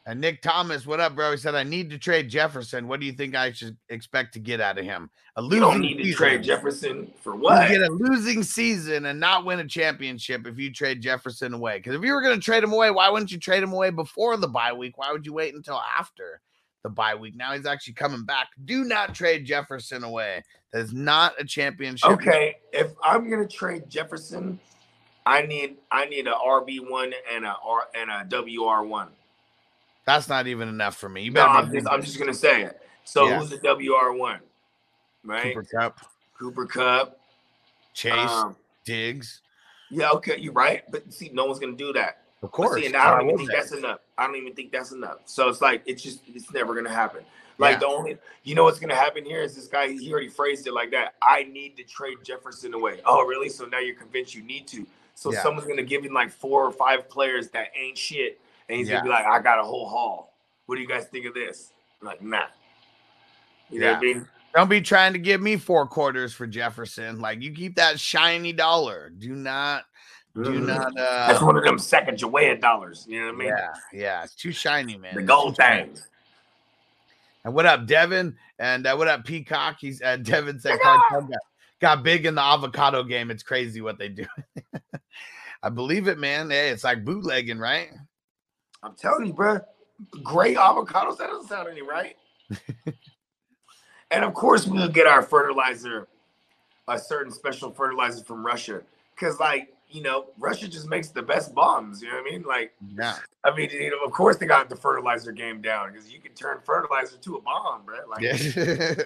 and 0.05 0.19
Nick 0.19 0.41
Thomas, 0.41 0.85
what 0.85 0.99
up, 0.99 1.15
bro? 1.15 1.31
He 1.31 1.37
said 1.37 1.53
I 1.53 1.63
need 1.63 1.89
to 1.91 1.97
trade 1.97 2.29
Jefferson. 2.29 2.87
What 2.87 2.99
do 2.99 3.05
you 3.05 3.11
think 3.11 3.35
I 3.35 3.51
should 3.51 3.77
expect 3.89 4.33
to 4.33 4.39
get 4.39 4.59
out 4.59 4.77
of 4.77 4.85
him? 4.85 5.09
A 5.35 5.41
you 5.41 5.47
losing 5.47 5.61
don't 5.61 5.81
need 5.81 5.97
to 5.97 6.03
season. 6.03 6.17
trade 6.17 6.43
jefferson 6.43 7.13
for 7.21 7.35
You 7.35 7.41
what 7.41 7.69
get 7.69 7.81
a 7.81 7.89
losing 7.89 8.43
season 8.43 9.05
and 9.05 9.19
not 9.19 9.45
win 9.45 9.59
a 9.59 9.67
championship 9.67 10.47
if 10.47 10.57
you 10.57 10.73
trade 10.73 11.01
Jefferson 11.01 11.53
away. 11.53 11.77
Because 11.77 11.95
if 11.95 12.03
you 12.03 12.13
were 12.13 12.21
going 12.21 12.35
to 12.37 12.43
trade 12.43 12.63
him 12.63 12.73
away, 12.73 12.91
why 12.91 13.09
wouldn't 13.09 13.31
you 13.31 13.39
trade 13.39 13.63
him 13.63 13.73
away 13.73 13.91
before 13.91 14.37
the 14.37 14.47
bye 14.47 14.73
week? 14.73 14.97
Why 14.97 15.11
would 15.11 15.25
you 15.25 15.33
wait 15.33 15.53
until 15.53 15.79
after? 15.97 16.41
the 16.83 16.89
bye 16.89 17.15
week. 17.15 17.35
Now 17.35 17.53
he's 17.53 17.65
actually 17.65 17.93
coming 17.93 18.25
back. 18.25 18.49
Do 18.65 18.83
not 18.83 19.13
trade 19.13 19.45
Jefferson 19.45 20.03
away. 20.03 20.43
That 20.73 20.79
is 20.79 20.93
not 20.93 21.33
a 21.39 21.45
championship. 21.45 22.09
Okay, 22.09 22.55
if 22.73 22.91
I'm 23.03 23.29
gonna 23.29 23.47
trade 23.47 23.83
Jefferson, 23.89 24.59
I 25.25 25.43
need 25.43 25.77
I 25.91 26.05
need 26.05 26.27
a 26.27 26.31
RB 26.31 26.89
one 26.89 27.13
and 27.31 27.45
a 27.45 27.55
R 27.63 27.83
and 27.95 28.09
a 28.09 28.25
WR 28.25 28.83
one. 28.83 29.09
That's 30.05 30.27
not 30.27 30.47
even 30.47 30.67
enough 30.69 30.97
for 30.97 31.09
me. 31.09 31.23
You 31.23 31.31
No, 31.31 31.45
I'm 31.47 31.71
just 31.71 31.87
I'm 31.89 32.01
just 32.01 32.19
gonna 32.19 32.33
say 32.33 32.63
it. 32.63 32.81
So 33.03 33.27
Yeah. 33.27 33.39
who's 33.39 33.49
the 33.49 33.57
WR 33.57 34.13
one? 34.13 34.39
Right, 35.23 35.53
Cooper 35.53 35.67
Kupp, 35.79 35.99
Cooper 36.37 36.65
Kupp. 36.65 37.19
Chase, 37.93 38.13
Um, 38.15 38.55
Diggs. 38.85 39.41
yeah, 39.89 40.09
okay, 40.11 40.37
you're 40.39 40.53
right. 40.53 40.83
But 40.89 41.13
see, 41.13 41.29
no 41.33 41.45
one's 41.45 41.59
gonna 41.59 41.73
do 41.73 41.93
that. 41.93 42.23
Of 42.41 42.49
But 42.49 42.51
course. 42.51 42.81
See, 42.81 42.85
and 42.87 42.95
I 42.95 43.11
don't 43.11 43.25
even 43.25 43.37
think 43.37 43.51
they? 43.51 43.57
that's 43.57 43.71
enough. 43.71 43.99
I 44.17 44.25
don't 44.25 44.35
even 44.35 44.53
think 44.53 44.71
that's 44.71 44.91
enough. 44.91 45.19
So 45.25 45.47
it's 45.49 45.61
like 45.61 45.83
it's 45.85 46.01
just 46.01 46.21
it's 46.27 46.51
never 46.51 46.73
gonna 46.73 46.89
happen. 46.89 47.23
Like 47.59 47.75
Yeah. 47.75 47.79
the 47.81 47.87
only 47.87 48.17
you 48.43 48.55
know 48.55 48.63
what's 48.63 48.79
gonna 48.79 48.95
happen 48.95 49.23
here 49.23 49.41
is 49.41 49.55
this 49.55 49.67
guy 49.67 49.89
he 49.89 50.11
already 50.11 50.29
phrased 50.29 50.65
it 50.65 50.73
like 50.73 50.89
that. 50.91 51.15
I 51.21 51.43
need 51.43 51.77
to 51.77 51.83
trade 51.83 52.17
Jefferson 52.23 52.73
away. 52.73 53.01
Oh 53.05 53.23
really? 53.25 53.49
So 53.49 53.65
now 53.65 53.79
you're 53.79 53.95
convinced 53.95 54.33
you 54.33 54.41
need 54.41 54.67
to. 54.69 54.87
So 55.13 55.31
Yeah. 55.31 55.43
someone's 55.43 55.67
gonna 55.67 55.83
give 55.83 56.03
him 56.03 56.13
like 56.13 56.31
four 56.31 56.65
or 56.65 56.71
five 56.71 57.07
players 57.09 57.49
that 57.49 57.67
ain't 57.79 57.97
shit, 57.97 58.39
and 58.71 58.79
he's 58.79 58.87
Yeah. 58.87 58.95
gonna 58.95 59.03
be 59.03 59.09
like, 59.09 59.25
I 59.25 59.39
got 59.41 59.59
a 59.59 59.63
whole 59.63 59.87
haul. 59.87 60.33
What 60.65 60.75
do 60.75 60.81
you 60.81 60.87
guys 60.87 61.05
think 61.07 61.25
of 61.25 61.33
this? 61.33 61.73
I'm 61.99 62.07
like, 62.07 62.21
nah. 62.21 62.45
You 63.69 63.81
know 63.81 63.87
what 63.91 63.97
I 63.97 64.01
mean? 64.01 64.27
Don't 64.55 64.69
be 64.69 64.81
trying 64.81 65.11
to 65.13 65.19
give 65.19 65.41
me 65.41 65.57
four 65.57 65.85
quarters 65.85 66.33
for 66.33 66.47
Jefferson. 66.47 67.19
Like 67.19 67.41
you 67.41 67.51
keep 67.51 67.75
that 67.75 67.99
shiny 67.99 68.53
dollar. 68.53 69.09
Do 69.09 69.35
not, 69.35 69.83
do 70.35 70.61
Mhm. 70.61 70.67
not. 70.67 70.93
That's 70.95 71.41
uh 71.41 71.45
one 71.45 71.57
of 71.57 71.65
them 71.65 71.77
second 71.77 72.17
Joanne 72.17 72.61
dollars. 72.61 73.05
You 73.09 73.19
know 73.19 73.25
what 73.27 73.35
I 73.35 73.37
mean? 73.37 73.47
Yeah, 73.49 73.73
yeah. 73.91 74.23
It's 74.23 74.35
too 74.35 74.53
shiny, 74.53 74.97
man. 74.97 75.15
The 75.15 75.21
gold 75.21 75.55
too 75.57 75.63
thing. 75.63 75.97
And 77.43 77.53
what 77.53 77.65
up, 77.65 77.87
Devin? 77.87 78.37
And 78.59 78.87
uh, 78.87 78.95
what 78.95 79.07
up, 79.09 79.25
Peacock? 79.25 79.77
He's 79.81 80.01
uh, 80.01 80.15
Devin 80.21 80.59
said 80.61 80.79
got, 80.81 81.01
got 81.81 82.03
big 82.03 82.25
in 82.25 82.35
the 82.35 82.41
avocado 82.41 83.03
game. 83.03 83.31
It's 83.31 83.43
crazy 83.43 83.81
what 83.81 83.97
they 83.97 84.07
do. 84.09 84.25
I 85.63 85.69
believe 85.69 86.07
it, 86.07 86.17
man. 86.19 86.49
Hey, 86.51 86.69
it's 86.69 86.83
like 86.85 87.03
bootlegging, 87.03 87.59
right? 87.59 87.89
I'm 88.83 88.95
telling 88.95 89.27
you, 89.27 89.33
bro. 89.33 89.59
Great 90.23 90.57
avocados. 90.57 91.17
That 91.17 91.27
doesn't 91.27 91.47
sound 91.47 91.69
any 91.69 91.81
right. 91.81 92.17
and 94.11 94.23
of 94.23 94.33
course, 94.33 94.65
we'll 94.65 94.89
get 94.89 95.07
our 95.07 95.21
fertilizer, 95.21 96.07
a 96.87 96.97
certain 96.97 97.31
special 97.31 97.71
fertilizer 97.71 98.23
from 98.23 98.45
Russia, 98.45 98.81
because 99.15 99.39
like 99.39 99.69
you 99.91 100.01
know, 100.01 100.27
Russia 100.39 100.67
just 100.67 100.87
makes 100.87 101.09
the 101.09 101.21
best 101.21 101.53
bombs. 101.53 102.01
You 102.01 102.09
know 102.09 102.15
what 102.15 102.27
I 102.27 102.31
mean? 102.31 102.43
Like, 102.43 102.73
Yeah. 102.95 103.15
I 103.43 103.55
mean, 103.55 103.69
you 103.71 103.91
know, 103.91 104.03
of 104.05 104.11
course 104.11 104.37
they 104.37 104.45
got 104.45 104.69
the 104.69 104.75
fertilizer 104.75 105.31
game 105.31 105.61
down 105.61 105.91
because 105.91 106.11
you 106.11 106.19
can 106.19 106.33
turn 106.33 106.59
fertilizer 106.63 107.17
to 107.17 107.35
a 107.35 107.41
bomb, 107.41 107.83
bro. 107.85 107.97
Like, 108.09 108.21
Yeah. 108.21 108.35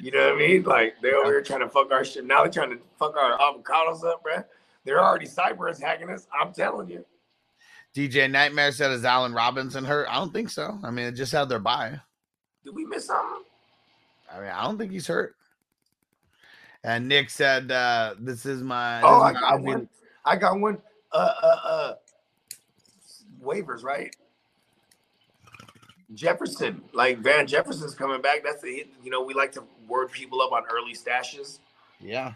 you 0.00 0.10
know 0.12 0.26
what 0.26 0.34
I 0.34 0.36
mean? 0.36 0.62
Like 0.62 0.94
they're 1.02 1.16
over 1.16 1.32
here 1.32 1.42
trying 1.42 1.60
to 1.60 1.68
fuck 1.68 1.90
our 1.90 2.04
shit. 2.04 2.24
Now 2.24 2.42
they're 2.42 2.52
trying 2.52 2.70
to 2.70 2.78
fuck 2.98 3.16
our 3.16 3.38
avocados 3.38 4.04
up, 4.04 4.22
bro. 4.22 4.44
They're 4.84 5.02
already 5.02 5.26
cyber 5.26 5.74
attacking 5.74 6.10
us. 6.10 6.28
I'm 6.38 6.52
telling 6.52 6.88
you. 6.88 7.04
DJ 7.96 8.30
Nightmare 8.30 8.72
said, 8.72 8.90
"Is 8.90 9.06
Allen 9.06 9.32
Robinson 9.32 9.82
hurt?" 9.82 10.06
I 10.10 10.16
don't 10.16 10.30
think 10.30 10.50
so. 10.50 10.78
I 10.84 10.90
mean, 10.90 11.06
it 11.06 11.12
just 11.12 11.32
had 11.32 11.48
their 11.48 11.58
bye. 11.58 11.98
Did 12.62 12.74
we 12.74 12.84
miss 12.84 13.06
something? 13.06 13.44
I 14.30 14.38
mean, 14.38 14.50
I 14.50 14.64
don't 14.64 14.76
think 14.76 14.92
he's 14.92 15.06
hurt. 15.06 15.34
And 16.84 17.08
Nick 17.08 17.30
said, 17.30 17.72
uh, 17.72 18.14
"This 18.20 18.44
is 18.44 18.62
my." 18.62 19.00
Oh, 19.00 19.22
I 19.22 19.30
is 19.30 19.34
my 19.36 19.40
got 19.40 19.62
one. 19.62 19.88
I 20.26 20.36
got 20.36 20.60
one. 20.60 20.78
Uh, 21.10 21.32
uh, 21.42 21.60
uh, 21.64 21.94
waivers, 23.42 23.82
right? 23.82 24.14
Jefferson, 26.12 26.82
like 26.92 27.20
Van 27.20 27.46
Jefferson's 27.46 27.94
coming 27.94 28.20
back. 28.20 28.44
That's 28.44 28.60
the 28.60 28.74
hit. 28.74 28.88
You 29.02 29.10
know, 29.10 29.22
we 29.22 29.32
like 29.32 29.52
to 29.52 29.64
word 29.88 30.12
people 30.12 30.42
up 30.42 30.52
on 30.52 30.64
early 30.70 30.92
stashes. 30.92 31.60
Yeah, 31.98 32.34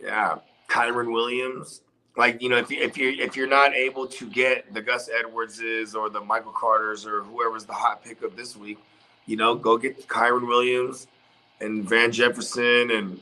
Yeah, 0.00 0.38
Kyren 0.70 1.12
Williams. 1.12 1.82
Like 2.16 2.40
you 2.40 2.48
know, 2.48 2.56
if 2.56 2.70
you 2.70 2.80
if 2.80 2.96
you 2.96 3.10
if 3.10 3.36
you're 3.36 3.48
not 3.48 3.74
able 3.74 4.06
to 4.06 4.28
get 4.30 4.72
the 4.72 4.80
Gus 4.80 5.08
Edwardses 5.08 5.94
or 5.94 6.08
the 6.08 6.20
Michael 6.20 6.52
Carters 6.52 7.06
or 7.06 7.22
whoever's 7.22 7.64
the 7.64 7.72
hot 7.72 8.04
pickup 8.04 8.36
this 8.36 8.56
week, 8.56 8.78
you 9.26 9.36
know, 9.36 9.54
go 9.54 9.76
get 9.76 10.06
Kyren 10.06 10.46
Williams 10.46 11.08
and 11.60 11.88
Van 11.88 12.12
Jefferson 12.12 12.90
and 12.92 13.20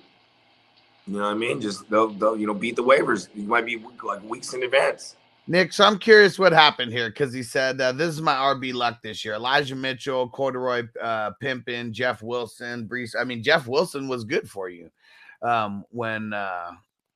you 1.07 1.15
know 1.15 1.23
what 1.23 1.31
I 1.31 1.35
mean. 1.35 1.61
Just 1.61 1.89
they'll, 1.89 2.09
they'll 2.09 2.37
you 2.37 2.47
know 2.47 2.55
beat 2.55 2.77
the 2.77 2.85
waivers. 2.85 3.29
You 3.35 3.45
might 3.45 3.65
be 3.65 3.83
like 4.05 4.23
weeks 4.25 4.53
in 4.53 4.63
advance. 4.63 5.17
Nick. 5.47 5.73
So 5.73 5.85
I'm 5.85 5.99
curious 5.99 6.39
what 6.39 6.53
happened 6.53 6.93
here 6.93 7.09
because 7.09 7.33
he 7.33 7.43
said, 7.43 7.81
uh, 7.81 7.93
"This 7.93 8.09
is 8.09 8.21
my 8.21 8.35
RB 8.35 8.75
luck 8.75 9.03
this 9.03 9.25
year." 9.25 9.35
Elijah 9.35 9.75
Mitchell, 9.75 10.29
Corduroy 10.29 10.85
uh, 11.01 11.33
Pimpin, 11.43 11.93
Jeff 11.93 12.23
Wilson, 12.23 12.87
Breece. 12.87 13.15
I 13.19 13.25
mean, 13.25 13.43
Jeff 13.43 13.67
Wilson 13.67 14.07
was 14.07 14.25
good 14.25 14.49
for 14.51 14.69
you 14.69 14.91
um, 15.41 15.85
when. 15.91 16.35
Uh, 16.35 16.73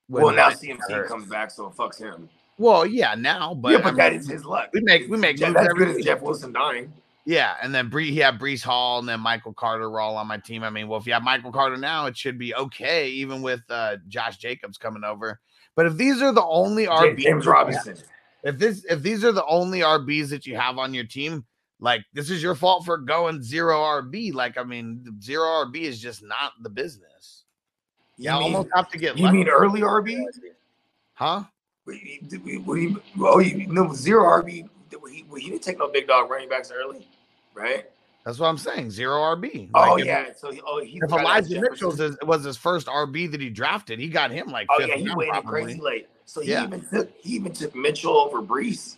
well, 0.08 0.32
now 0.32 0.50
CMC 0.50 1.08
comes 1.08 1.28
back, 1.28 1.50
so 1.50 1.66
it 1.66 1.74
fucks 1.74 1.98
him. 1.98 2.28
Well, 2.58 2.86
yeah, 2.86 3.14
now, 3.14 3.54
but, 3.54 3.72
yeah, 3.72 3.82
but 3.82 3.96
that 3.96 4.12
mean, 4.12 4.20
is 4.20 4.28
his 4.28 4.44
luck. 4.44 4.70
we 4.72 4.80
make 4.80 5.08
we 5.08 5.18
make 5.18 5.38
moves 5.40 5.56
every 5.56 5.94
good. 5.94 6.04
Jeff 6.04 6.22
Wilson 6.22 6.52
dying. 6.52 6.92
Yeah, 7.26 7.56
and 7.60 7.74
then 7.74 7.88
Bree, 7.88 8.12
he 8.12 8.18
had 8.18 8.38
Breece 8.38 8.62
Hall 8.62 9.00
and 9.00 9.08
then 9.08 9.18
Michael 9.18 9.52
Carter 9.52 9.90
were 9.90 10.00
all 10.00 10.16
on 10.16 10.28
my 10.28 10.38
team. 10.38 10.62
I 10.62 10.70
mean, 10.70 10.86
well, 10.86 11.00
if 11.00 11.06
you 11.08 11.12
have 11.12 11.24
Michael 11.24 11.50
Carter 11.50 11.76
now, 11.76 12.06
it 12.06 12.16
should 12.16 12.38
be 12.38 12.54
okay, 12.54 13.08
even 13.08 13.42
with 13.42 13.60
uh, 13.68 13.96
Josh 14.06 14.36
Jacobs 14.36 14.78
coming 14.78 15.02
over. 15.02 15.40
But 15.74 15.86
if 15.86 15.96
these 15.96 16.22
are 16.22 16.32
the 16.32 16.44
only 16.44 16.86
RBs, 16.86 17.18
James 17.18 17.46
Robinson. 17.46 17.98
if 18.44 18.58
this 18.58 18.84
if 18.88 19.02
these 19.02 19.24
are 19.24 19.32
the 19.32 19.44
only 19.44 19.80
RBs 19.80 20.30
that 20.30 20.46
you 20.46 20.56
have 20.56 20.78
on 20.78 20.94
your 20.94 21.04
team, 21.04 21.44
like 21.80 22.02
this 22.14 22.30
is 22.30 22.42
your 22.42 22.54
fault 22.54 22.84
for 22.84 22.96
going 22.96 23.42
zero 23.42 23.76
RB. 23.76 24.32
Like, 24.32 24.56
I 24.56 24.62
mean, 24.62 25.20
zero 25.20 25.44
RB 25.64 25.82
is 25.82 26.00
just 26.00 26.22
not 26.22 26.52
the 26.62 26.70
business. 26.70 27.15
You 28.16 28.30
You 28.30 28.32
mean- 28.38 28.42
almost 28.54 28.68
have 28.74 28.88
to 28.90 28.98
get 28.98 29.16
You 29.18 29.24
lucky. 29.24 29.36
mean 29.38 29.48
early 29.48 29.80
RB? 29.82 30.24
huh? 31.14 31.44
What 31.84 31.92
do 31.92 31.98
you- 31.98 32.60
what 32.62 32.76
do 32.76 33.00
Oh, 33.20 33.38
you 33.38 33.66
no 33.68 33.92
zero 33.92 34.24
RB. 34.24 34.68
He, 35.10 35.24
he 35.38 35.50
didn't 35.50 35.62
take 35.62 35.78
no 35.78 35.88
big 35.88 36.06
dog 36.06 36.30
running 36.30 36.48
backs 36.48 36.70
early, 36.72 37.06
right? 37.54 37.84
That's 38.24 38.38
what 38.40 38.48
I'm 38.48 38.58
saying. 38.58 38.90
Zero 38.90 39.20
RB. 39.20 39.70
oh 39.74 39.80
Like, 39.80 40.00
if- 40.00 40.06
yeah. 40.06 40.32
So 40.36 40.50
oh 40.66 40.80
he's 40.82 41.00
If 41.02 41.10
the 41.10 41.16
guy 41.16 41.40
that's 41.40 41.50
Elijah 41.50 41.60
Mitchell 41.70 42.16
was 42.26 42.42
his 42.44 42.56
first 42.56 42.86
RB 42.88 43.30
that 43.30 43.40
he 43.40 43.50
drafted, 43.50 43.98
he 44.00 44.08
got 44.08 44.30
him 44.30 44.48
like 44.48 44.66
Oh 44.70 44.80
yeah, 44.80 44.96
he 44.96 45.08
waited 45.14 45.32
probably. 45.32 45.50
crazy 45.50 45.80
late. 45.80 46.08
So 46.24 46.40
he 46.40 46.50
Yeah. 46.50 46.64
even 46.64 46.84
took 46.88 47.10
he 47.20 47.34
even 47.34 47.52
took 47.52 47.74
Mitchell 47.76 48.16
over 48.16 48.42
Breece. 48.42 48.96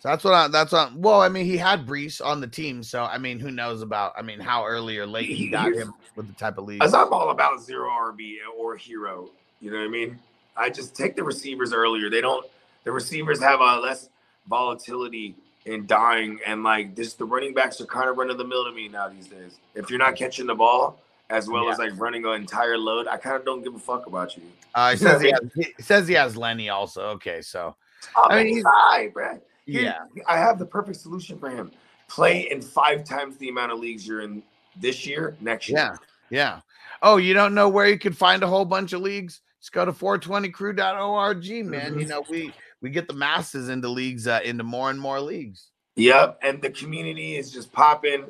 So 0.00 0.08
that's 0.08 0.22
what 0.22 0.32
I, 0.34 0.48
that's 0.48 0.72
what. 0.72 0.94
Well, 0.94 1.20
I 1.20 1.28
mean, 1.28 1.44
he 1.44 1.56
had 1.56 1.86
Breece 1.86 2.24
on 2.24 2.40
the 2.40 2.46
team, 2.46 2.82
so 2.84 3.04
I 3.04 3.18
mean, 3.18 3.40
who 3.40 3.50
knows 3.50 3.82
about? 3.82 4.12
I 4.16 4.22
mean, 4.22 4.38
how 4.38 4.64
early 4.64 4.96
or 4.98 5.06
late 5.06 5.28
he 5.28 5.48
got 5.48 5.72
him 5.72 5.92
with 6.14 6.28
the 6.28 6.34
type 6.34 6.56
of 6.58 6.64
league. 6.64 6.82
As 6.82 6.94
I'm 6.94 7.12
all 7.12 7.30
about 7.30 7.60
zero 7.60 7.88
RB 7.90 8.36
or 8.56 8.76
hero. 8.76 9.30
You 9.60 9.72
know 9.72 9.78
what 9.78 9.84
I 9.86 9.88
mean? 9.88 10.18
I 10.56 10.70
just 10.70 10.94
take 10.94 11.16
the 11.16 11.24
receivers 11.24 11.72
earlier. 11.72 12.08
They 12.10 12.20
don't. 12.20 12.46
The 12.84 12.92
receivers 12.92 13.40
have 13.40 13.60
a 13.60 13.80
less 13.80 14.08
volatility 14.48 15.34
in 15.66 15.84
dying, 15.86 16.38
and 16.46 16.62
like 16.62 16.94
this, 16.94 17.14
the 17.14 17.24
running 17.24 17.52
backs 17.52 17.80
are 17.80 17.86
kind 17.86 18.08
of 18.08 18.16
run 18.16 18.30
of 18.30 18.38
the 18.38 18.44
mill 18.44 18.64
to 18.64 18.72
me 18.72 18.88
now 18.88 19.08
these 19.08 19.26
days. 19.26 19.58
If 19.74 19.90
you're 19.90 19.98
not 19.98 20.14
catching 20.16 20.46
the 20.46 20.54
ball 20.54 21.00
as 21.30 21.48
well 21.48 21.68
as 21.70 21.78
like 21.78 21.98
running 22.00 22.24
an 22.24 22.32
entire 22.34 22.78
load, 22.78 23.06
I 23.08 23.16
kind 23.16 23.36
of 23.36 23.44
don't 23.44 23.62
give 23.62 23.74
a 23.74 23.78
fuck 23.78 24.06
about 24.06 24.36
you. 24.36 24.44
Uh, 24.74 24.92
he 24.92 24.96
says 24.96 25.20
he, 25.20 25.30
has, 25.30 25.40
he 25.54 25.82
says 25.82 26.08
he 26.08 26.14
has 26.14 26.36
Lenny 26.36 26.68
also. 26.68 27.02
Okay, 27.10 27.42
so 27.42 27.74
Oh, 28.16 28.26
I 28.30 28.44
mean, 28.44 28.54
he's- 28.54 28.64
high, 28.66 29.08
bro. 29.08 29.40
Yeah, 29.68 29.98
I 30.26 30.38
have 30.38 30.58
the 30.58 30.66
perfect 30.66 30.98
solution 30.98 31.38
for 31.38 31.50
him. 31.50 31.70
Play 32.08 32.50
in 32.50 32.62
five 32.62 33.04
times 33.04 33.36
the 33.36 33.48
amount 33.48 33.72
of 33.72 33.78
leagues 33.78 34.06
you're 34.06 34.22
in 34.22 34.42
this 34.80 35.06
year, 35.06 35.36
next 35.40 35.68
year. 35.68 35.78
yeah, 35.78 35.96
yeah. 36.30 36.60
Oh, 37.02 37.16
you 37.16 37.34
don't 37.34 37.54
know 37.54 37.68
where 37.68 37.86
you 37.86 37.98
could 37.98 38.16
find 38.16 38.42
a 38.42 38.46
whole 38.46 38.64
bunch 38.64 38.92
of 38.92 39.00
leagues? 39.02 39.40
Just 39.60 39.72
go 39.72 39.84
to 39.84 39.92
420crew.org, 39.92 41.66
man. 41.66 41.94
Mhm. 41.94 42.00
You 42.00 42.06
know 42.06 42.24
we 42.28 42.52
we 42.80 42.90
get 42.90 43.08
the 43.08 43.14
masses 43.14 43.68
into 43.68 43.88
leagues, 43.88 44.26
uh, 44.26 44.40
into 44.44 44.64
more 44.64 44.90
and 44.90 45.00
more 45.00 45.20
leagues. 45.20 45.68
Yep, 45.96 46.38
and 46.42 46.62
the 46.62 46.70
community 46.70 47.36
is 47.36 47.50
just 47.50 47.72
popping, 47.72 48.24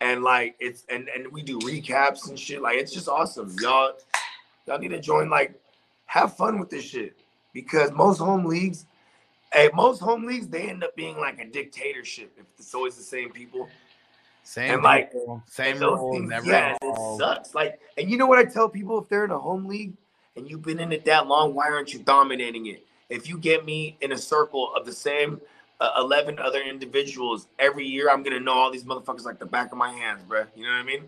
and 0.00 0.22
like 0.22 0.56
it's 0.58 0.84
and 0.88 1.08
and 1.08 1.30
we 1.30 1.42
do 1.42 1.58
recaps 1.60 2.28
and 2.28 2.38
shit. 2.38 2.62
Like 2.62 2.78
it's 2.78 2.92
just 2.92 3.08
awesome, 3.08 3.54
y'all. 3.60 3.92
Y'all 4.66 4.78
need 4.78 4.88
to 4.88 5.00
join. 5.00 5.28
Like, 5.28 5.54
have 6.06 6.36
fun 6.36 6.58
with 6.58 6.70
this 6.70 6.84
shit 6.84 7.16
because 7.52 7.90
most 7.92 8.18
home 8.18 8.46
leagues, 8.46 8.86
hey, 9.52 9.70
most 9.74 10.00
home 10.00 10.24
leagues 10.24 10.48
they 10.48 10.68
end 10.68 10.84
up 10.84 10.94
being 10.96 11.18
like 11.18 11.38
a 11.40 11.44
dictatorship 11.44 12.32
if 12.38 12.46
it's 12.58 12.74
always 12.74 12.96
the 12.96 13.02
same 13.02 13.30
people. 13.30 13.68
Same 14.44 14.74
And, 14.74 14.82
like, 14.82 15.12
people, 15.12 15.42
same 15.46 15.78
those 15.78 16.00
rules, 16.00 16.16
things- 16.16 16.30
never 16.30 16.46
yeah, 16.46 16.76
it 16.82 17.18
sucks. 17.18 17.54
Like, 17.54 17.80
and 17.96 18.10
you 18.10 18.16
know 18.16 18.26
what 18.26 18.38
I 18.38 18.44
tell 18.44 18.68
people 18.68 18.98
if 19.00 19.08
they're 19.08 19.24
in 19.24 19.30
a 19.30 19.38
home 19.38 19.66
league 19.66 19.94
and 20.36 20.48
you've 20.48 20.62
been 20.62 20.80
in 20.80 20.92
it 20.92 21.04
that 21.04 21.28
long, 21.28 21.54
why 21.54 21.70
aren't 21.70 21.92
you 21.92 22.00
dominating 22.00 22.66
it? 22.66 22.84
If 23.08 23.28
you 23.28 23.38
get 23.38 23.64
me 23.64 23.96
in 24.00 24.12
a 24.12 24.18
circle 24.18 24.74
of 24.74 24.84
the 24.84 24.92
same 24.92 25.40
uh, 25.80 25.92
eleven 25.98 26.38
other 26.38 26.60
individuals 26.62 27.48
every 27.58 27.86
year, 27.86 28.10
I'm 28.10 28.22
gonna 28.22 28.40
know 28.40 28.52
all 28.52 28.70
these 28.70 28.84
motherfuckers 28.84 29.24
like 29.24 29.38
the 29.38 29.46
back 29.46 29.70
of 29.72 29.78
my 29.78 29.92
hands, 29.92 30.22
bro. 30.26 30.44
You 30.56 30.64
know 30.64 30.70
what 30.70 30.78
I 30.78 30.82
mean? 30.82 31.04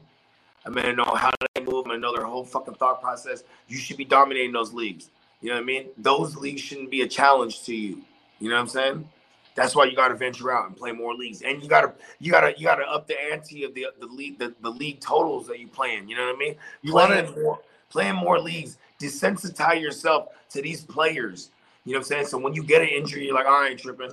I'm 0.66 0.72
gonna 0.74 0.92
know 0.92 1.04
how 1.04 1.30
they 1.54 1.62
move. 1.62 1.84
I'm 1.86 1.90
gonna 1.90 1.98
know 1.98 2.14
their 2.14 2.26
whole 2.26 2.44
fucking 2.44 2.74
thought 2.74 3.00
process. 3.00 3.42
You 3.68 3.78
should 3.78 3.96
be 3.96 4.04
dominating 4.04 4.52
those 4.52 4.72
leagues. 4.72 5.10
You 5.40 5.50
know 5.50 5.56
what 5.56 5.62
I 5.62 5.66
mean? 5.66 5.86
Those 5.98 6.36
leagues 6.36 6.60
shouldn't 6.60 6.90
be 6.90 7.02
a 7.02 7.08
challenge 7.08 7.62
to 7.64 7.74
you. 7.74 8.02
You 8.40 8.48
know 8.48 8.56
what 8.56 8.62
I'm 8.62 8.68
saying? 8.68 9.08
That's 9.54 9.76
why 9.76 9.84
you 9.84 9.94
got 9.94 10.08
to 10.08 10.16
venture 10.16 10.50
out 10.52 10.66
and 10.66 10.76
play 10.76 10.90
more 10.90 11.14
leagues, 11.14 11.42
and 11.42 11.62
you 11.62 11.68
gotta 11.68 11.92
you 12.18 12.32
gotta 12.32 12.54
you 12.58 12.64
gotta 12.64 12.84
up 12.84 13.06
the 13.06 13.14
ante 13.32 13.62
of 13.64 13.72
the 13.74 13.86
the 14.00 14.06
league 14.06 14.38
the, 14.38 14.52
the 14.62 14.70
league 14.70 15.00
totals 15.00 15.46
that 15.46 15.60
you 15.60 15.68
playing. 15.68 16.08
You 16.08 16.16
know 16.16 16.26
what 16.26 16.34
I 16.34 16.38
mean? 16.38 16.56
You 16.82 16.92
playing 16.92 17.24
wanna- 17.26 17.40
more 17.40 17.60
playing 17.90 18.16
more 18.16 18.40
leagues, 18.40 18.78
desensitize 19.00 19.80
yourself 19.80 20.28
to 20.50 20.60
these 20.60 20.84
players. 20.84 21.50
You 21.84 21.92
know 21.92 21.98
what 21.98 22.06
I'm 22.06 22.08
saying? 22.08 22.26
So 22.26 22.38
when 22.38 22.52
you 22.52 22.64
get 22.64 22.82
an 22.82 22.88
injury, 22.88 23.26
you're 23.26 23.34
like, 23.34 23.46
I 23.46 23.68
ain't 23.68 23.78
tripping. 23.78 24.10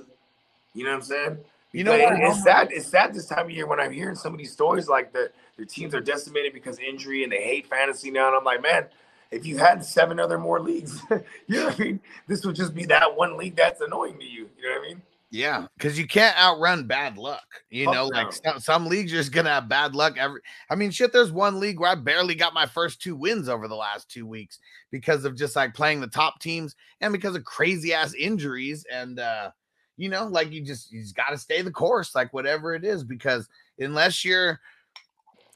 You 0.74 0.84
know 0.84 0.90
what 0.90 0.96
I'm 0.96 1.02
saying? 1.02 1.38
You 1.72 1.84
know? 1.84 1.94
It's 1.94 2.44
sad. 2.44 2.68
It's 2.70 2.86
sad 2.86 3.14
this 3.14 3.26
time 3.26 3.46
of 3.46 3.50
year 3.50 3.66
when 3.66 3.80
I'm 3.80 3.92
hearing 3.92 4.14
some 4.14 4.32
of 4.34 4.38
these 4.38 4.52
stories 4.52 4.88
like 4.88 5.12
that. 5.14 5.32
Their 5.56 5.66
teams 5.66 5.94
are 5.94 6.00
decimated 6.00 6.52
because 6.52 6.76
of 6.76 6.84
injury 6.84 7.24
and 7.24 7.32
they 7.32 7.42
hate 7.42 7.66
fantasy 7.66 8.10
now. 8.10 8.28
And 8.28 8.36
I'm 8.36 8.44
like, 8.44 8.62
man, 8.62 8.86
if 9.32 9.46
you 9.46 9.58
had 9.58 9.84
seven 9.84 10.20
other 10.20 10.38
more 10.38 10.60
leagues, 10.60 11.02
you 11.46 11.58
know 11.58 11.64
what 11.66 11.80
I 11.80 11.84
mean? 11.84 12.00
This 12.28 12.44
would 12.44 12.54
just 12.54 12.74
be 12.74 12.84
that 12.86 13.16
one 13.16 13.36
league 13.36 13.56
that's 13.56 13.80
annoying 13.80 14.18
to 14.18 14.24
you. 14.24 14.48
You 14.56 14.68
know 14.68 14.78
what 14.78 14.84
I 14.84 14.88
mean? 14.88 15.02
Yeah, 15.30 15.66
because 15.78 15.98
you 15.98 16.06
can't 16.06 16.38
outrun 16.38 16.86
bad 16.86 17.16
luck. 17.16 17.46
You 17.70 17.86
Fuck 17.86 17.94
know, 17.94 18.08
no. 18.08 18.18
like 18.18 18.32
some, 18.34 18.60
some 18.60 18.86
leagues 18.86 19.10
you're 19.10 19.22
just 19.22 19.32
gonna 19.32 19.48
have 19.48 19.66
bad 19.66 19.94
luck. 19.94 20.18
Every, 20.18 20.42
I 20.68 20.74
mean, 20.74 20.90
shit. 20.90 21.10
There's 21.10 21.32
one 21.32 21.58
league 21.58 21.80
where 21.80 21.90
I 21.90 21.94
barely 21.94 22.34
got 22.34 22.52
my 22.52 22.66
first 22.66 23.00
two 23.00 23.16
wins 23.16 23.48
over 23.48 23.66
the 23.66 23.74
last 23.74 24.10
two 24.10 24.26
weeks 24.26 24.58
because 24.90 25.24
of 25.24 25.34
just 25.34 25.56
like 25.56 25.72
playing 25.72 26.00
the 26.00 26.06
top 26.06 26.38
teams 26.38 26.76
and 27.00 27.14
because 27.14 27.34
of 27.34 27.44
crazy 27.44 27.94
ass 27.94 28.12
injuries. 28.12 28.84
And 28.92 29.18
uh, 29.18 29.52
you 29.96 30.10
know, 30.10 30.26
like 30.26 30.52
you 30.52 30.60
just 30.60 30.92
you 30.92 31.00
just 31.00 31.16
got 31.16 31.30
to 31.30 31.38
stay 31.38 31.62
the 31.62 31.70
course, 31.70 32.14
like 32.14 32.34
whatever 32.34 32.74
it 32.74 32.84
is, 32.84 33.02
because 33.02 33.48
unless 33.78 34.26
you're 34.26 34.60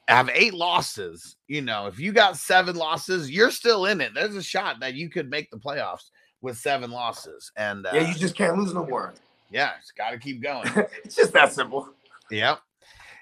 have 0.08 0.30
eight 0.32 0.54
losses, 0.54 1.36
you 1.48 1.62
know, 1.62 1.86
if 1.86 1.98
you 1.98 2.12
got 2.12 2.36
seven 2.36 2.76
losses, 2.76 3.30
you're 3.30 3.50
still 3.50 3.86
in 3.86 4.00
it. 4.00 4.14
There's 4.14 4.36
a 4.36 4.42
shot 4.42 4.80
that 4.80 4.94
you 4.94 5.10
could 5.10 5.28
make 5.30 5.50
the 5.50 5.56
playoffs 5.56 6.10
with 6.42 6.56
seven 6.58 6.90
losses. 6.90 7.50
And 7.56 7.86
uh, 7.86 7.90
Yeah, 7.92 8.08
you 8.08 8.14
just 8.14 8.36
can't 8.36 8.56
lose 8.56 8.72
no 8.72 8.86
more. 8.86 9.14
yeah, 9.50 9.72
it's 9.80 9.90
got 9.90 10.10
to 10.10 10.18
keep 10.18 10.42
going. 10.42 10.68
it's 11.04 11.16
just 11.16 11.32
that 11.32 11.52
simple. 11.52 11.88
Yep. 12.30 12.60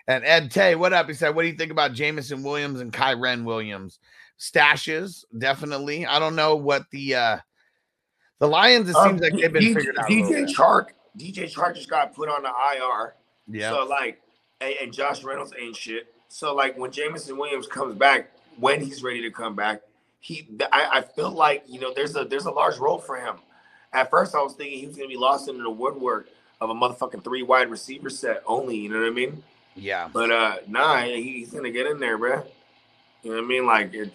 And 0.09 0.25
Ed 0.25 0.51
Tay, 0.51 0.75
what 0.75 0.93
up? 0.93 1.09
He 1.09 1.15
said, 1.15 1.35
What 1.35 1.43
do 1.43 1.49
you 1.49 1.55
think 1.57 1.71
about 1.73 1.95
Jameson 1.95 2.43
Williams 2.43 2.81
and 2.81 2.93
Kyren 2.93 3.45
Williams? 3.45 3.99
Stashes, 4.39 5.25
definitely. 5.39 6.05
I 6.05 6.19
don't 6.19 6.37
know 6.37 6.57
what 6.57 6.85
the 6.91 7.15
uh 7.15 7.39
the 8.41 8.49
Lions, 8.49 8.91
it 8.91 8.97
Um, 8.97 9.11
seems 9.11 9.21
like 9.23 9.33
they've 9.33 9.53
been 9.53 9.75
figured 9.75 9.97
out. 9.99 10.07
DJ. 10.11 10.45
Chark, 10.55 10.89
DJ 11.19 11.51
Chark 11.51 11.77
just 11.77 11.89
got 11.89 12.15
put 12.15 12.29
on 12.29 12.43
the 12.43 12.49
IR. 12.51 13.15
Yeah. 13.49 13.71
So 13.71 13.85
like, 13.87 14.21
and, 14.61 14.75
and 14.83 14.93
Josh 14.93 15.23
Reynolds 15.23 15.53
ain't 15.59 15.77
shit. 15.77 16.14
So 16.35 16.53
like, 16.53 16.77
when 16.77 16.91
Jameson 16.91 17.37
Williams 17.39 17.69
comes 17.69 17.95
back, 17.95 18.29
when 18.59 18.81
he's 18.81 19.05
ready 19.05 19.23
to 19.23 19.31
come 19.31 19.55
back, 19.55 19.83
he, 20.19 20.49
I, 20.73 20.89
I 20.95 21.01
feel 21.03 21.31
like 21.31 21.63
you 21.69 21.79
know, 21.79 21.95
there's 21.95 22.17
a 22.17 22.25
there's 22.25 22.47
a 22.47 22.51
large 22.51 22.77
role 22.79 22.99
for 22.99 23.17
him. 23.17 23.37
At 23.93 24.11
first, 24.11 24.35
I 24.35 24.43
was 24.43 24.55
thinking 24.55 24.81
he 24.81 24.87
was 24.89 24.97
gonna 24.97 25.07
be 25.09 25.17
lost 25.17 25.49
into 25.49 25.63
the 25.63 25.71
woodwork 25.71 26.27
of 26.61 26.71
a 26.71 26.75
motherfucking 26.75 27.23
three 27.23 27.45
wide 27.45 27.71
receiver 27.71 28.11
set 28.11 28.43
only. 28.47 28.77
You 28.77 28.89
know 28.89 28.99
what 28.99 29.07
I 29.07 29.11
mean? 29.11 29.45
yeah. 29.77 30.09
But 30.13 30.33
uh, 30.33 30.57
nah, 30.67 31.03
he- 31.03 31.39
he's 31.39 31.51
gonna 31.53 31.71
get 31.71 31.87
in 31.87 32.01
there, 32.01 32.19
bro. 32.19 32.45
You 33.23 33.31
know 33.31 33.37
what 33.37 33.45
I 33.45 33.47
mean? 33.47 33.67
Like 33.67 33.95
it, 33.95 34.13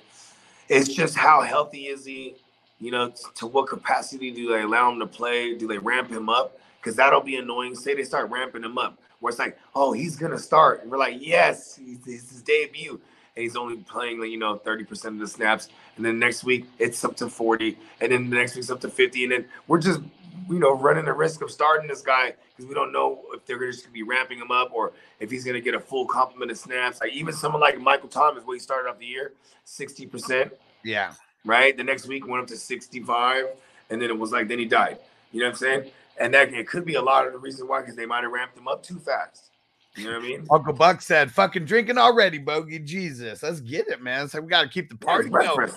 it's 0.68 0.90
just 0.90 1.16
how 1.16 1.40
healthy 1.40 1.86
is 1.86 2.04
he? 2.04 2.36
You 2.82 2.92
know, 2.92 3.14
to 3.36 3.48
what 3.48 3.70
capacity 3.70 4.32
do 4.32 4.50
they 4.50 4.64
allow 4.64 4.92
him 4.92 5.00
to 5.00 5.08
play? 5.08 5.56
Do 5.56 5.70
they 5.70 5.78
ramp 5.78 6.10
him 6.10 6.28
up? 6.28 6.60
Because 6.82 6.98
that'll 6.98 7.22
be 7.22 7.38
annoying. 7.38 7.76
Say 7.76 7.96
they 7.96 8.04
start 8.04 8.30
ramping 8.30 8.64
him 8.66 8.78
up, 8.78 8.98
where 9.20 9.30
it's 9.32 9.40
like, 9.40 9.58
oh, 9.76 9.92
he's 9.94 10.16
gonna 10.16 10.40
start. 10.40 10.82
And 10.82 10.92
we're 10.92 10.98
like, 10.98 11.18
yes, 11.20 11.76
he's, 11.76 12.00
it's 12.08 12.32
his 12.32 12.42
debut, 12.42 13.00
and 13.36 13.44
he's 13.44 13.56
only 13.56 13.78
playing 13.78 14.20
like 14.20 14.30
you 14.30 14.38
know 14.38 14.58
thirty 14.58 14.84
percent 14.84 15.16
of 15.16 15.20
the 15.22 15.28
snaps. 15.28 15.70
And 15.98 16.06
then 16.06 16.20
next 16.20 16.44
week 16.44 16.66
it's 16.80 17.04
up 17.04 17.16
to 17.18 17.30
forty, 17.30 17.78
and 18.02 18.12
then 18.12 18.30
the 18.30 18.36
next 18.36 18.56
week's 18.56 18.70
up 18.70 18.82
to 18.82 18.90
fifty, 18.90 19.24
and 19.24 19.32
then 19.32 19.46
we're 19.68 19.80
just 19.80 20.02
you 20.50 20.60
know 20.60 20.74
running 20.76 21.06
the 21.06 21.14
risk 21.14 21.42
of 21.42 21.52
starting 21.52 21.88
this 21.88 22.02
guy 22.02 22.34
because 22.56 22.66
we 22.68 22.74
don't 22.74 22.92
know 22.92 23.22
if 23.34 23.46
they're 23.46 23.58
just 23.58 23.84
gonna 23.84 23.84
just 23.84 23.94
be 23.94 24.04
ramping 24.04 24.38
him 24.40 24.52
up 24.52 24.72
or 24.74 24.92
if 25.20 25.30
he's 25.30 25.44
gonna 25.44 25.60
get 25.62 25.74
a 25.76 25.80
full 25.80 26.06
complement 26.06 26.50
of 26.52 26.58
snaps. 26.58 27.00
Like 27.02 27.14
even 27.14 27.34
someone 27.34 27.62
like 27.62 27.80
Michael 27.80 28.10
Thomas, 28.10 28.44
where 28.46 28.56
he 28.56 28.60
started 28.60 28.90
off 28.90 29.00
the 29.00 29.06
year 29.06 29.34
sixty 29.66 30.06
percent 30.08 30.52
Yeah. 30.84 31.14
right? 31.46 31.76
The 31.76 31.84
next 31.84 32.08
week 32.08 32.26
went 32.28 32.42
up 32.44 32.48
to 32.50 32.58
65, 32.58 33.46
and 33.90 34.02
then 34.02 34.10
it 34.10 34.18
was 34.18 34.32
like, 34.32 34.48
then 34.48 34.60
he 34.60 34.66
died. 34.66 34.98
You 35.32 35.42
know 35.42 35.48
what 35.48 35.52
I'm 35.52 35.58
saying? 35.58 35.92
And 36.20 36.34
that 36.34 36.54
it 36.54 36.68
could 36.68 36.86
be 36.86 36.96
a 36.96 37.02
lot 37.02 37.26
of 37.26 37.34
the 37.34 37.40
reason 37.40 37.68
why, 37.68 37.80
because 37.82 37.96
they 37.96 38.06
might 38.06 38.24
have 38.24 38.32
ramped 38.32 38.58
him 38.58 38.68
up 38.68 38.84
too 38.84 39.00
fast. 39.00 39.52
You 39.96 40.06
know 40.06 40.18
what 40.18 40.26
I 40.26 40.28
mean? 40.28 40.48
Uncle 40.52 40.74
Buck 40.74 41.02
said, 41.02 41.32
fucking 41.32 41.66
drinking 41.66 41.98
already, 41.98 42.38
Bogey. 42.38 42.80
Jesus. 42.80 43.42
Let's 43.42 43.60
get 43.60 43.88
it, 43.88 44.02
man. 44.02 44.28
So 44.28 44.42
we 44.42 44.48
gotta 44.48 44.68
keep 44.68 44.90
the 44.90 44.98
party 44.98 45.30
going. 45.30 45.72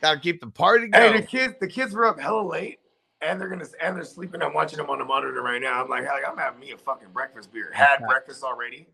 Gotta 0.00 0.20
keep 0.20 0.40
the 0.40 0.46
party 0.46 0.88
Hey, 0.92 1.08
going. 1.08 1.20
the 1.20 1.26
kids, 1.26 1.54
the 1.60 1.66
kids 1.66 1.92
were 1.92 2.06
up 2.06 2.18
hella 2.18 2.42
late, 2.42 2.78
and 3.20 3.40
they're 3.40 3.48
gonna 3.48 3.66
and 3.82 3.96
they're 3.96 4.04
sleeping. 4.04 4.42
I'm 4.42 4.54
watching 4.54 4.78
them 4.78 4.88
on 4.88 4.98
the 4.98 5.04
monitor 5.04 5.42
right 5.42 5.60
now. 5.60 5.82
I'm 5.82 5.90
like, 5.90 6.04
like 6.04 6.22
I'm 6.26 6.38
having 6.38 6.60
me 6.60 6.72
a 6.72 6.76
fucking 6.78 7.08
breakfast 7.12 7.52
beer. 7.52 7.70
Had 7.72 7.98
breakfast 8.06 8.42
already, 8.42 8.86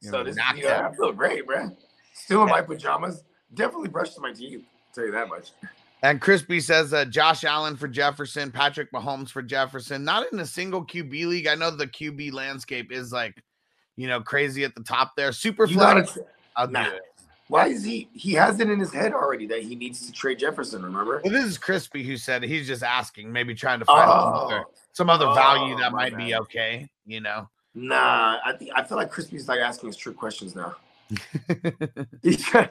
so 0.00 0.16
You're 0.16 0.24
this 0.24 0.36
yeah, 0.56 0.86
out. 0.86 0.92
I 0.92 0.94
feel 0.94 1.12
great, 1.12 1.46
bro. 1.46 1.76
Still 2.14 2.44
in 2.44 2.48
my 2.48 2.62
pajamas. 2.62 3.24
Definitely 3.52 3.88
brushed 3.88 4.18
my 4.20 4.32
teeth. 4.32 4.64
Tell 4.94 5.04
you 5.04 5.12
that 5.12 5.28
much. 5.28 5.50
And 6.04 6.20
Crispy 6.20 6.60
says 6.60 6.92
uh, 6.92 7.06
Josh 7.06 7.44
Allen 7.44 7.76
for 7.78 7.88
Jefferson, 7.88 8.52
Patrick 8.52 8.92
Mahomes 8.92 9.30
for 9.30 9.40
Jefferson. 9.40 10.04
Not 10.04 10.30
in 10.34 10.38
a 10.38 10.44
single 10.44 10.84
QB 10.84 11.26
league. 11.26 11.46
I 11.46 11.54
know 11.54 11.70
the 11.70 11.86
QB 11.86 12.34
landscape 12.34 12.92
is 12.92 13.10
like, 13.10 13.42
you 13.96 14.06
know, 14.06 14.20
crazy 14.20 14.64
at 14.64 14.74
the 14.74 14.82
top 14.82 15.12
there. 15.16 15.32
Super 15.32 15.64
You 15.64 15.76
flex. 15.76 16.18
gotta. 16.58 16.70
Nah. 16.70 16.90
Why 17.48 17.68
is 17.68 17.82
he? 17.82 18.10
He 18.12 18.34
has 18.34 18.60
it 18.60 18.68
in 18.68 18.78
his 18.78 18.92
head 18.92 19.14
already 19.14 19.46
that 19.46 19.62
he 19.62 19.74
needs 19.74 20.04
to 20.04 20.12
trade 20.12 20.40
Jefferson. 20.40 20.82
Remember? 20.82 21.22
Well, 21.24 21.32
this 21.32 21.46
is 21.46 21.56
Crispy 21.56 22.04
who 22.04 22.18
said 22.18 22.42
he's 22.42 22.66
just 22.66 22.82
asking, 22.82 23.32
maybe 23.32 23.54
trying 23.54 23.78
to 23.78 23.86
find 23.86 24.06
some 24.06 24.34
other, 24.34 24.64
Oh, 24.66 24.70
some 24.92 25.08
other 25.08 25.32
value 25.32 25.74
Oh, 25.74 25.78
that 25.78 25.92
my 25.92 26.10
might 26.10 26.18
be 26.18 26.36
okay. 26.36 26.86
You 27.06 27.22
know, 27.22 27.48
nah. 27.74 28.40
I 28.44 28.52
think 28.52 28.72
I 28.74 28.82
feel 28.82 28.98
like 28.98 29.10
Crispy's 29.10 29.48
like 29.48 29.60
asking 29.60 29.88
us 29.88 29.96
trick 29.96 30.18
questions 30.18 30.54
now. 30.54 30.76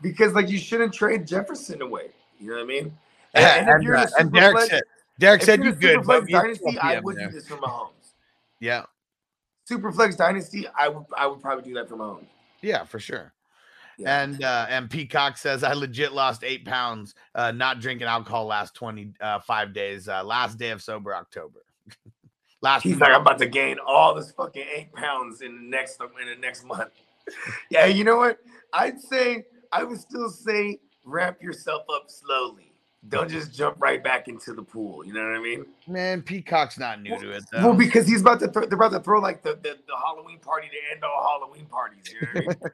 because 0.00 0.32
like 0.32 0.48
you 0.48 0.58
shouldn't 0.58 0.94
trade 0.94 1.26
Jefferson 1.26 1.82
away. 1.82 2.10
You 2.38 2.50
know 2.50 2.56
what 2.56 2.62
I 2.62 2.66
mean? 2.66 2.98
and, 3.34 3.68
if 3.68 3.74
and, 3.74 3.84
in 3.84 3.94
uh, 3.94 4.06
and 4.18 4.32
Derek 4.32 4.56
flex- 4.56 4.70
said, 4.70 4.82
Derek 5.18 5.42
said 5.42 5.62
you're 5.62 5.72
good, 5.72 6.04
but 6.04 6.26
dynasty, 6.26 6.78
I 6.78 7.00
would 7.00 7.16
there. 7.16 7.28
do 7.28 7.34
this 7.34 7.48
for 7.48 7.56
Mahomes. 7.56 7.90
Yeah, 8.60 8.84
Superflex 9.68 10.16
dynasty, 10.16 10.66
I 10.78 10.88
would 10.88 11.04
I 11.16 11.26
would 11.26 11.40
probably 11.40 11.64
do 11.64 11.74
that 11.74 11.88
for 11.88 11.96
Mahomes. 11.96 12.26
yeah, 12.62 12.84
for 12.84 12.98
sure. 12.98 13.32
Yeah. 13.98 14.22
And 14.22 14.42
uh, 14.44 14.66
and 14.68 14.88
Peacock 14.88 15.36
says 15.36 15.64
I 15.64 15.72
legit 15.72 16.12
lost 16.12 16.44
eight 16.44 16.64
pounds, 16.64 17.14
uh, 17.34 17.50
not 17.50 17.80
drinking 17.80 18.06
alcohol 18.06 18.46
last 18.46 18.74
twenty 18.74 19.12
uh, 19.20 19.40
five 19.40 19.74
days. 19.74 20.08
Uh, 20.08 20.22
last 20.22 20.56
day 20.56 20.70
of 20.70 20.80
sober 20.80 21.14
October. 21.14 21.64
last 22.62 22.84
He's 22.84 22.98
like, 22.98 23.10
I'm 23.10 23.22
about 23.22 23.38
to 23.38 23.46
gain 23.46 23.76
all 23.84 24.14
this 24.14 24.30
fucking 24.30 24.64
eight 24.74 24.92
pounds 24.92 25.42
in 25.42 25.54
the 25.56 25.62
next 25.62 26.00
in 26.00 26.28
the 26.28 26.40
next 26.40 26.64
month. 26.64 26.90
yeah, 27.70 27.86
you 27.86 28.04
know 28.04 28.16
what? 28.16 28.38
I'd 28.72 29.00
say 29.00 29.44
I 29.72 29.82
would 29.82 29.98
still 29.98 30.30
say 30.30 30.78
ramp 31.08 31.42
yourself 31.42 31.84
up 31.92 32.04
slowly. 32.08 32.72
Don't 33.08 33.30
just 33.30 33.54
jump 33.54 33.76
right 33.78 34.02
back 34.02 34.28
into 34.28 34.52
the 34.52 34.62
pool. 34.62 35.04
You 35.06 35.12
know 35.12 35.24
what 35.24 35.36
I 35.36 35.40
mean? 35.40 35.66
man, 35.86 36.20
Peacock's 36.20 36.78
not 36.78 37.00
new 37.00 37.18
to 37.18 37.30
it 37.30 37.44
though. 37.50 37.68
Well, 37.68 37.74
because 37.74 38.08
he's 38.08 38.20
about 38.20 38.40
to 38.40 38.48
throw, 38.48 38.66
they're 38.66 38.76
about 38.76 38.92
to 38.92 39.00
throw 39.00 39.20
like 39.20 39.42
the, 39.42 39.54
the, 39.54 39.78
the 39.86 39.96
Halloween 40.04 40.38
party 40.40 40.68
to 40.68 40.94
end 40.94 41.04
all 41.04 41.38
Halloween 41.38 41.66
parties. 41.66 42.04
You 42.12 42.20
know 42.20 42.28
what 42.32 42.44
I 42.44 42.48
mean? 42.48 42.72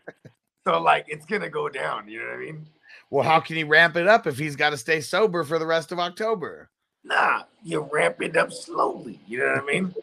so 0.67 0.81
like 0.81 1.05
it's 1.09 1.27
gonna 1.27 1.51
go 1.51 1.69
down. 1.69 2.09
You 2.09 2.21
know 2.21 2.27
what 2.27 2.35
I 2.35 2.39
mean? 2.39 2.67
Well, 3.11 3.23
how 3.23 3.39
can 3.39 3.57
he 3.57 3.65
ramp 3.65 3.97
it 3.97 4.09
up 4.09 4.27
if 4.27 4.39
he's 4.39 4.57
got 4.57 4.71
to 4.71 4.77
stay 4.77 5.01
sober 5.01 5.45
for 5.45 5.59
the 5.59 5.67
rest 5.67 5.93
of 5.93 5.99
October? 5.99 6.71
Nah, 7.05 7.43
you 7.63 7.89
ramp 7.93 8.23
it 8.23 8.37
up 8.37 8.51
slowly. 8.51 9.21
You 9.27 9.41
know 9.41 9.47
what 9.47 9.63
I 9.63 9.67
mean? 9.67 9.95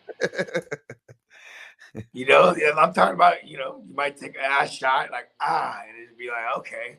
you 2.14 2.26
know, 2.28 2.56
I'm 2.78 2.94
talking 2.94 3.16
about. 3.16 3.48
You 3.48 3.58
know, 3.58 3.84
you 3.88 3.96
might 3.96 4.18
take 4.18 4.38
a 4.38 4.68
shot, 4.68 5.10
like 5.12 5.30
ah, 5.42 5.82
and 5.88 6.04
it'd 6.04 6.18
be 6.18 6.28
like 6.28 6.60
okay. 6.60 6.98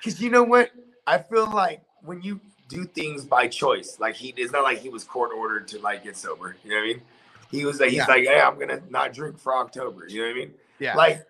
Because 0.00 0.20
you 0.20 0.30
know 0.30 0.42
what? 0.42 0.70
I 1.06 1.18
feel 1.18 1.50
like 1.50 1.82
when 2.02 2.22
you 2.22 2.40
do 2.68 2.84
things 2.84 3.24
by 3.24 3.48
choice, 3.48 3.98
like 3.98 4.14
he, 4.14 4.34
it's 4.36 4.52
not 4.52 4.62
like 4.62 4.78
he 4.78 4.88
was 4.88 5.04
court 5.04 5.30
ordered 5.36 5.66
to 5.68 5.78
like 5.80 6.04
get 6.04 6.16
sober. 6.16 6.56
You 6.64 6.70
know 6.70 6.76
what 6.76 6.82
I 6.82 6.86
mean? 6.86 7.02
He 7.50 7.64
was 7.64 7.80
like, 7.80 7.90
he's 7.90 7.98
Yeah. 7.98 8.06
like, 8.06 8.24
hey, 8.24 8.40
I'm 8.40 8.58
gonna 8.58 8.82
not 8.90 9.12
drink 9.12 9.38
for 9.38 9.56
October. 9.56 10.06
You 10.06 10.20
know 10.22 10.28
what 10.28 10.36
I 10.36 10.38
mean? 10.38 10.54
Yeah. 10.78 10.94
Like, 10.94 11.26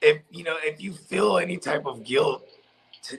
if 0.00 0.20
you 0.30 0.42
know, 0.44 0.56
if 0.62 0.80
you 0.82 0.92
feel 0.92 1.38
any 1.38 1.56
type 1.56 1.86
of 1.86 2.02
guilt 2.04 2.44
to 3.04 3.18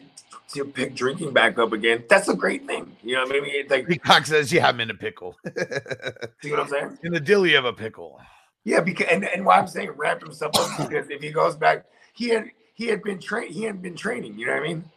to 0.54 0.66
pick 0.66 0.94
drinking 0.94 1.32
back 1.34 1.58
up 1.58 1.72
again, 1.72 2.04
that's 2.10 2.28
a 2.28 2.36
great 2.36 2.68
thing. 2.68 2.96
You 3.02 3.16
know, 3.16 3.26
maybe 3.26 3.48
it's 3.50 3.72
like, 3.72 3.88
Peacock 3.88 4.26
says, 4.26 4.52
"Yeah, 4.52 4.68
I'm 4.68 4.80
in 4.82 4.90
a 4.90 4.94
pickle, 4.94 5.38
see 6.42 6.52
what 6.52 6.60
I'm 6.60 6.68
saying? 6.68 6.98
in 7.04 7.14
the 7.14 7.20
dilly 7.20 7.56
of 7.56 7.64
a 7.66 7.74
pickle." 7.74 8.20
Yeah, 8.66 8.82
because 8.82 9.08
and, 9.10 9.24
and 9.24 9.46
why 9.46 9.58
I'm 9.58 9.68
saying 9.68 9.92
ramp 9.92 10.22
himself 10.22 10.52
up 10.56 10.90
because 10.90 11.10
if 11.10 11.22
he 11.22 11.32
goes 11.32 11.56
back, 11.56 11.86
he 12.14 12.30
had 12.30 12.50
he 12.84 12.90
had 12.90 13.02
been 13.02 13.20
trained, 13.20 13.54
he 13.54 13.64
hadn't 13.64 13.82
been 13.82 13.96
training. 13.96 14.38
You 14.38 14.48
know 14.48 14.54
what 14.54 14.64
I 14.64 14.68
mean? 14.68 14.84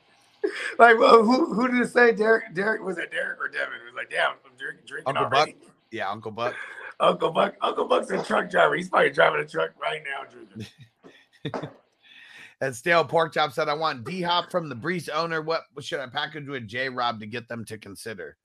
Like, 0.78 0.96
well, 0.96 1.24
who 1.24 1.52
who 1.54 1.66
did 1.66 1.80
it 1.80 1.88
say? 1.88 2.12
Derek, 2.12 2.54
Derek 2.54 2.80
was 2.80 2.98
it 2.98 3.10
Derek 3.10 3.40
or 3.40 3.48
Devin? 3.48 3.80
It 3.82 3.84
was 3.84 3.94
like, 3.96 4.10
damn, 4.10 4.30
I'm 4.30 4.56
drink, 4.56 4.86
drinking 4.86 5.16
Uncle 5.16 5.24
already. 5.24 5.56
Yeah, 5.90 6.08
Uncle 6.08 6.30
Buck. 6.30 6.54
Uncle 7.00 7.32
Buck, 7.32 7.56
Uncle 7.62 7.88
Buck's 7.88 8.10
a 8.10 8.22
truck 8.22 8.48
driver. 8.48 8.76
He's 8.76 8.88
probably 8.88 9.10
driving 9.10 9.40
a 9.40 9.44
truck 9.44 9.70
right 9.82 10.02
now 10.04 10.22
drinking. 10.30 11.68
And 12.60 12.74
stale 12.74 13.04
pork 13.04 13.34
chop 13.34 13.52
said, 13.52 13.68
"I 13.68 13.74
want 13.74 14.04
D 14.04 14.22
Hop 14.22 14.50
from 14.50 14.68
the 14.68 14.74
Breece 14.74 15.10
owner. 15.12 15.42
What 15.42 15.64
should 15.80 16.00
I 16.00 16.06
package 16.06 16.48
with 16.48 16.66
J 16.66 16.88
Rob 16.88 17.20
to 17.20 17.26
get 17.26 17.48
them 17.48 17.64
to 17.66 17.76
consider?" 17.76 18.38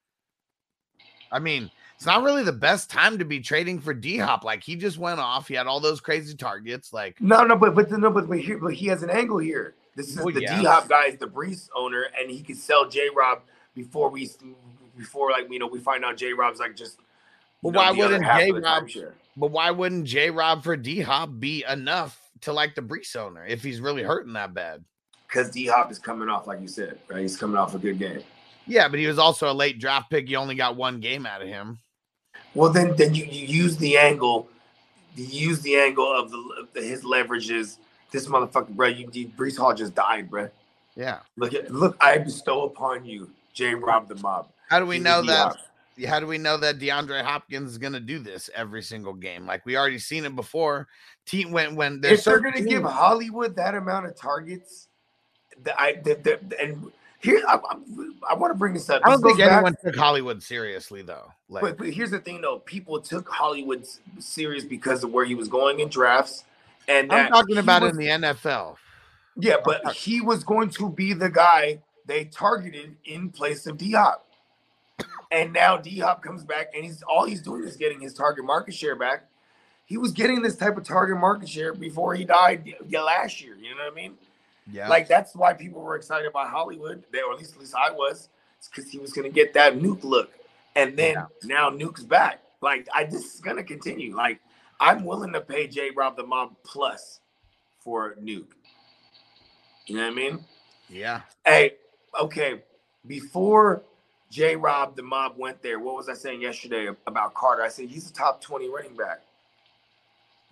I 1.32 1.40
mean, 1.40 1.72
it's 2.02 2.08
not 2.08 2.24
really 2.24 2.42
the 2.42 2.52
best 2.52 2.90
time 2.90 3.20
to 3.20 3.26
be 3.26 3.40
trading 3.40 3.80
for 3.80 3.94
D 3.94 4.18
Hop. 4.18 4.44
Like 4.44 4.64
he 4.64 4.76
just 4.76 4.98
went 4.98 5.20
off. 5.20 5.48
He 5.48 5.54
had 5.54 5.68
all 5.68 5.80
those 5.80 6.02
crazy 6.02 6.36
targets. 6.36 6.92
Like 6.92 7.22
No, 7.22 7.44
no, 7.44 7.56
but 7.56 7.76
but 7.76 7.92
no, 7.92 8.10
but 8.10 8.28
but, 8.28 8.40
here, 8.40 8.58
but 8.58 8.74
he 8.74 8.88
has 8.88 9.04
an 9.04 9.12
angle 9.12 9.38
here. 9.38 9.76
This 9.96 10.10
is 10.10 10.16
Well, 10.16 10.34
the 10.34 10.42
yeah. 10.42 10.60
D 10.60 10.66
Hop 10.66 10.90
guy 10.90 11.10
is 11.10 11.18
the 11.18 11.28
Breece 11.28 11.70
owner, 11.76 12.08
and 12.20 12.32
he 12.32 12.42
could 12.42 12.58
sell 12.58 12.90
J 12.90 13.10
Rob 13.16 13.44
before 13.76 14.10
we 14.10 14.32
before 14.98 15.30
like 15.30 15.46
you 15.52 15.60
know 15.60 15.68
we 15.68 15.78
find 15.78 16.04
out 16.04 16.18
J 16.18 16.34
Rob's 16.34 16.60
like 16.60 16.76
just. 16.76 16.98
Well, 17.62 17.72
know, 17.72 17.80
why 17.82 17.92
wouldn't 17.92 18.24
the 18.24 18.52
J-Rob- 18.52 19.14
But 19.38 19.52
why 19.52 19.70
wouldn't 19.70 20.06
J 20.06 20.32
Rob 20.32 20.64
for 20.64 20.76
D 20.76 21.02
Hop 21.02 21.30
be 21.40 21.64
enough 21.70 22.20
to 22.42 22.52
like 22.52 22.74
the 22.74 22.82
Breece 22.82 23.16
owner 23.16 23.46
if 23.46 23.62
he's 23.62 23.80
really 23.80 24.02
hurting 24.02 24.34
that 24.34 24.56
bad? 24.56 24.84
Because 25.28 25.52
D 25.52 25.68
Hop 25.68 25.92
is 25.92 26.00
coming 26.00 26.30
off, 26.30 26.48
like 26.48 26.62
you 26.62 26.68
said, 26.68 26.98
right? 27.10 27.22
He's 27.22 27.38
coming 27.38 27.58
off 27.58 27.76
a 27.76 27.78
good 27.78 28.00
game. 28.00 28.24
Yeah, 28.66 28.88
but 28.88 28.98
he 28.98 29.06
was 29.06 29.20
also 29.20 29.52
a 29.52 29.54
late 29.54 29.78
draft 29.78 30.10
pick. 30.10 30.28
You 30.30 30.38
only 30.38 30.56
got 30.56 30.76
one 30.76 31.00
game 31.00 31.28
out 31.28 31.44
of 31.44 31.48
him. 31.48 31.78
Well, 32.54 32.72
then, 32.72 32.96
then 32.98 33.16
you, 33.16 33.26
you 33.26 33.46
use 33.46 33.78
the 33.78 33.98
angle, 33.98 34.50
you 35.16 35.26
use 35.26 35.62
the 35.62 35.76
angle 35.76 36.12
of 36.12 36.32
the, 36.32 36.38
of 36.60 36.74
the 36.74 36.82
his 36.82 37.04
leverages. 37.04 37.78
This 38.12 38.28
motherfucker, 38.28 38.70
bro. 38.70 38.88
You, 38.88 39.10
you 39.14 39.30
Breece 39.30 39.58
Hall 39.58 39.74
just 39.74 39.96
died, 39.96 40.30
bro. 40.30 40.50
Yeah. 40.96 41.20
Look 41.38 41.54
at 41.54 41.72
look, 41.72 41.96
I 42.02 42.18
bestow 42.18 42.66
upon 42.66 43.06
you, 43.06 43.30
J. 43.54 43.76
Rob 43.76 44.10
the 44.10 44.16
Mob. 44.16 44.50
How 44.70 44.80
do 44.80 44.86
we 44.86 44.96
He's 44.96 45.04
know 45.04 45.22
that? 45.24 45.56
How 46.08 46.20
do 46.20 46.28
we 46.28 46.38
know 46.38 46.58
that 46.58 46.80
DeAndre 46.80 47.22
Hopkins 47.22 47.72
is 47.72 47.78
going 47.78 47.94
to 47.94 48.00
do 48.00 48.18
this 48.20 48.50
every 48.56 48.82
single 48.82 49.14
game? 49.14 49.46
Like 49.46 49.66
we 49.66 49.78
already 49.78 50.00
seen 50.00 50.26
it 50.26 50.36
before. 50.36 50.88
Team 51.26 51.52
when 51.52 51.76
when 51.76 52.02
there's 52.02 52.20
if 52.20 52.26
they're 52.26 52.36
certain 52.38 52.52
gonna 52.52 52.66
give 52.66 52.84
Hollywood 52.84 53.56
that 53.56 53.76
amount 53.76 54.08
of 54.08 54.16
targets, 54.16 54.88
the, 55.64 55.80
I 55.80 56.02
the, 56.04 56.16
the, 56.16 56.62
and 56.62 56.92
here 57.22 57.42
I, 57.48 57.60
I, 58.30 58.34
want 58.34 58.52
to 58.54 58.58
bring 58.58 58.74
this 58.74 58.90
up. 58.90 59.02
I 59.06 59.10
don't 59.10 59.22
This 59.22 59.30
think 59.32 59.38
goes 59.40 59.48
back- 59.48 59.54
anyone 59.58 59.76
took 59.84 59.96
Hollywood 59.96 60.42
seriously 60.44 61.02
though. 61.02 61.32
Like 61.50 61.62
But, 61.62 61.78
but 61.78 61.90
here's 61.90 62.12
the 62.12 62.20
thing, 62.20 62.42
though. 62.42 62.60
People 62.60 63.00
took 63.02 63.30
Hollywood 63.30 63.86
serious 64.20 64.64
because 64.64 65.04
of 65.04 65.12
where 65.12 65.26
he 65.26 65.36
was 65.36 65.48
going 65.48 65.80
in 65.80 65.90
drafts, 65.90 66.44
and 66.88 67.12
I'm 67.12 67.30
talking 67.30 67.58
about 67.58 67.82
was- 67.84 67.92
in 67.92 67.98
the 67.98 68.08
NFL. 68.08 68.76
Yeah, 69.38 69.56
but 69.64 69.94
he 69.94 70.20
was 70.22 70.44
going 70.44 70.70
to 70.72 70.90
be 70.90 71.14
the 71.14 71.30
guy 71.30 71.80
they 72.06 72.26
targeted 72.26 72.96
in 73.06 73.30
place 73.30 73.66
of 73.66 73.78
D 73.78 73.92
Hop. 73.94 74.28
And 75.32 75.54
now 75.54 75.78
D 75.78 76.00
Hop 76.00 76.22
comes 76.22 76.44
back, 76.44 76.68
and 76.76 76.84
he's 76.84 77.02
all 77.04 77.26
he's 77.26 77.42
doing 77.42 77.64
is 77.64 77.78
getting 77.78 78.02
his 78.02 78.14
target 78.14 78.44
market 78.44 78.74
share 78.74 78.96
back. 78.96 79.24
He 79.86 79.98
was 79.98 80.12
getting 80.12 80.42
this 80.42 80.56
type 80.56 80.78
of 80.78 80.84
target 80.84 81.18
market 81.18 81.48
share 81.50 81.74
before 81.74 82.14
he 82.16 82.26
died 82.26 82.74
last 82.92 83.42
year. 83.42 83.56
You 83.56 83.76
know 83.76 83.84
what 83.86 83.92
I 83.94 83.96
mean? 83.96 84.14
Yeah. 84.70 84.88
Like 84.90 85.08
that's 85.08 85.36
why 85.36 85.54
people 85.54 85.82
were 85.82 85.96
excited 85.96 86.28
about 86.28 86.50
Hollywood. 86.50 87.04
They, 87.12 87.22
or 87.22 87.34
at 87.34 87.40
least 87.40 87.54
at 87.54 87.60
least 87.60 87.76
I 87.76 87.92
was, 87.92 88.30
because 88.70 88.90
he 88.92 89.00
was 89.00 89.12
going 89.14 89.30
to 89.30 89.34
get 89.34 89.54
that 89.54 89.76
nuke 89.76 90.04
look. 90.04 90.32
And 90.76 90.98
then 90.98 91.14
Yeah. 91.16 91.26
now 91.44 91.70
nuke's 91.70 92.04
back. 92.04 92.42
Like 92.62 92.88
I 92.94 93.04
this 93.06 93.34
is 93.36 93.42
going 93.42 93.58
to 93.58 93.64
continue. 93.64 94.16
Like 94.16 94.40
I'm 94.80 95.04
willing 95.04 95.34
to 95.34 95.42
pay 95.42 95.68
J 95.68 95.90
Rob 95.96 96.16
the 96.16 96.26
Mob 96.26 96.56
plus 96.64 97.20
for 97.80 98.16
nuke. 98.22 98.54
You 99.88 99.96
know 99.98 100.04
what 100.04 100.12
I 100.12 100.16
mean? 100.16 100.46
yeah. 100.90 101.22
Hey, 101.46 101.76
okay. 102.20 102.62
Before 103.08 103.82
J 104.30 104.56
Rob 104.56 104.96
the 104.96 105.02
Mob 105.04 105.34
went 105.38 105.62
there, 105.64 105.80
what 105.80 105.96
was 105.96 106.08
I 106.08 106.14
saying 106.14 106.42
yesterday 106.42 106.88
about 107.08 107.34
Carter? 107.34 107.64
I 107.64 107.68
said 107.70 107.90
he's 107.90 108.10
a 108.10 108.14
top 108.14 108.42
20 108.42 108.70
running 108.70 108.96
back. 108.96 109.22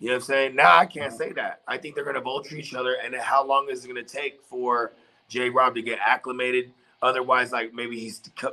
You 0.00 0.08
know 0.08 0.14
what 0.14 0.22
I'm 0.22 0.26
saying? 0.26 0.56
Now 0.56 0.76
I 0.76 0.86
can't 0.86 1.12
say 1.12 1.32
that. 1.32 1.60
I 1.68 1.76
think 1.76 1.94
they're 1.94 2.04
going 2.04 2.16
to 2.16 2.22
vulture 2.22 2.56
each 2.56 2.74
other. 2.74 2.96
And 3.04 3.14
how 3.14 3.46
long 3.46 3.68
is 3.70 3.84
it 3.84 3.88
going 3.88 4.04
to 4.04 4.10
take 4.14 4.42
for 4.42 4.92
J 5.28 5.50
Rob 5.50 5.74
to 5.76 5.82
get 5.82 5.98
acclimated? 6.04 6.72
Otherwise, 7.02 7.52
like 7.52 7.72
maybe 7.74 7.98
he 8.00 8.12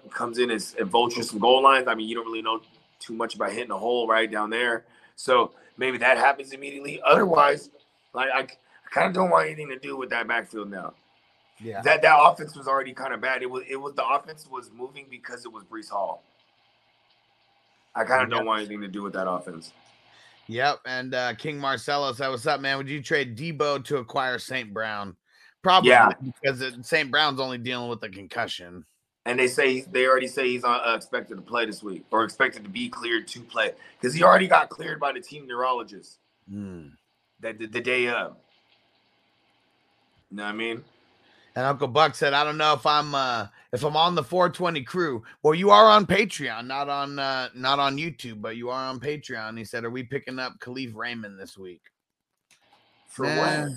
comes 0.10 0.38
in 0.40 0.52
as, 0.52 0.76
and 0.80 0.90
vultures 0.90 1.30
some 1.30 1.40
goal 1.40 1.64
lines. 1.64 1.88
I 1.88 1.96
mean, 1.96 2.08
you 2.08 2.16
don't 2.16 2.26
really 2.26 2.42
know 2.42 2.62
too 3.00 3.14
much 3.14 3.36
about 3.36 3.52
hitting 3.54 3.72
a 3.72 3.78
hole 3.78 4.08
right 4.08 4.30
down 4.30 4.50
there. 4.50 4.86
So 5.16 5.52
maybe 5.78 5.98
that 6.00 6.18
happens 6.18 6.52
immediately. 6.52 7.02
Otherwise, 7.06 7.70
like 8.14 8.30
I, 8.34 8.40
I 8.42 8.48
kind 8.92 9.08
of 9.08 9.14
don't 9.14 9.30
want 9.30 9.46
anything 9.48 9.70
to 9.70 9.80
do 9.80 9.96
with 9.98 10.10
that 10.12 10.28
backfield 10.28 10.70
now 10.70 10.94
Yeah. 11.60 11.82
that 11.82 12.02
that 12.02 12.18
offense 12.20 12.56
was 12.56 12.68
already 12.68 12.94
kind 12.94 13.14
of 13.14 13.22
bad. 13.22 13.42
It 13.42 13.50
was 13.50 13.64
it 13.70 13.78
was 13.78 13.94
the 13.96 14.06
offense 14.06 14.48
was 14.52 14.70
moving 14.76 15.06
because 15.10 15.46
it 15.46 15.52
was 15.52 15.64
Breece 15.64 15.90
Hall. 15.90 16.24
I 17.96 18.04
kind 18.04 18.24
of 18.24 18.30
don't 18.30 18.46
want 18.46 18.60
anything 18.60 18.82
to 18.82 18.88
do 18.88 19.02
with 19.02 19.14
that 19.14 19.30
offense. 19.30 19.72
Yep. 20.48 20.80
And 20.86 21.14
uh 21.14 21.34
King 21.36 21.60
Marcelo 21.60 22.14
said, 22.14 22.30
What's 22.30 22.48
up, 22.48 22.62
man? 22.62 22.78
Would 22.78 22.90
you 22.90 23.02
trade 23.02 23.38
Deebo 23.38 23.84
to 23.86 23.98
acquire 23.98 24.40
St. 24.40 24.74
Brown? 24.74 25.16
Probably 25.64 25.90
Yeah. 25.90 26.10
because 26.24 26.62
it- 26.62 26.86
St. 26.86 27.12
Brown's 27.12 27.40
only 27.40 27.58
dealing 27.58 27.90
with 27.90 28.00
the 28.02 28.10
concussion. 28.10 28.86
And 29.26 29.38
they 29.38 29.48
say 29.48 29.82
they 29.82 30.06
already 30.08 30.28
say 30.28 30.48
he's 30.48 30.64
uh, 30.64 30.94
expected 30.96 31.36
to 31.36 31.42
play 31.42 31.66
this 31.66 31.84
week 31.84 32.06
or 32.12 32.24
expected 32.24 32.64
to 32.64 32.70
be 32.70 32.88
cleared 32.88 33.28
to 33.28 33.42
play 33.42 33.72
because 34.00 34.14
he 34.16 34.24
already 34.24 34.48
got 34.48 34.70
cleared 34.70 35.02
by 35.02 35.12
the 35.12 35.20
team 35.20 35.46
neurologist 35.48 36.20
Hmm. 36.50 36.88
that 37.42 37.60
the, 37.60 37.66
the 37.66 37.82
day 37.82 38.08
of. 38.08 38.38
You 40.32 40.38
know 40.38 40.44
what 40.44 40.50
I 40.50 40.54
mean? 40.54 40.84
And 41.56 41.66
Uncle 41.66 41.88
Buck 41.90 42.16
said, 42.16 42.34
I 42.34 42.44
don't 42.46 42.58
know 42.58 42.74
if 42.74 42.86
I'm 42.86 43.14
uh 43.14 43.48
if 43.74 43.84
I'm 43.84 43.96
on 43.98 44.16
the 44.16 44.24
420 44.24 44.84
crew. 44.84 45.24
Well, 45.44 45.54
you 45.54 45.70
are 45.72 45.86
on 45.90 46.06
Patreon, 46.06 46.68
not 46.68 46.90
on 46.90 47.20
uh 47.20 47.50
not 47.56 47.80
on 47.80 47.98
YouTube, 47.98 48.42
but 48.42 48.56
you 48.58 48.70
are 48.70 48.90
on 48.90 49.00
Patreon. 49.00 49.58
He 49.58 49.66
said, 49.66 49.84
Are 49.84 49.90
we 49.90 50.04
picking 50.04 50.40
up 50.40 50.60
Kalif 50.60 50.96
Raymond 50.96 51.40
this 51.40 51.58
week? 51.58 51.82
For 53.08 53.26
Nah. 53.26 53.38
what? 53.66 53.70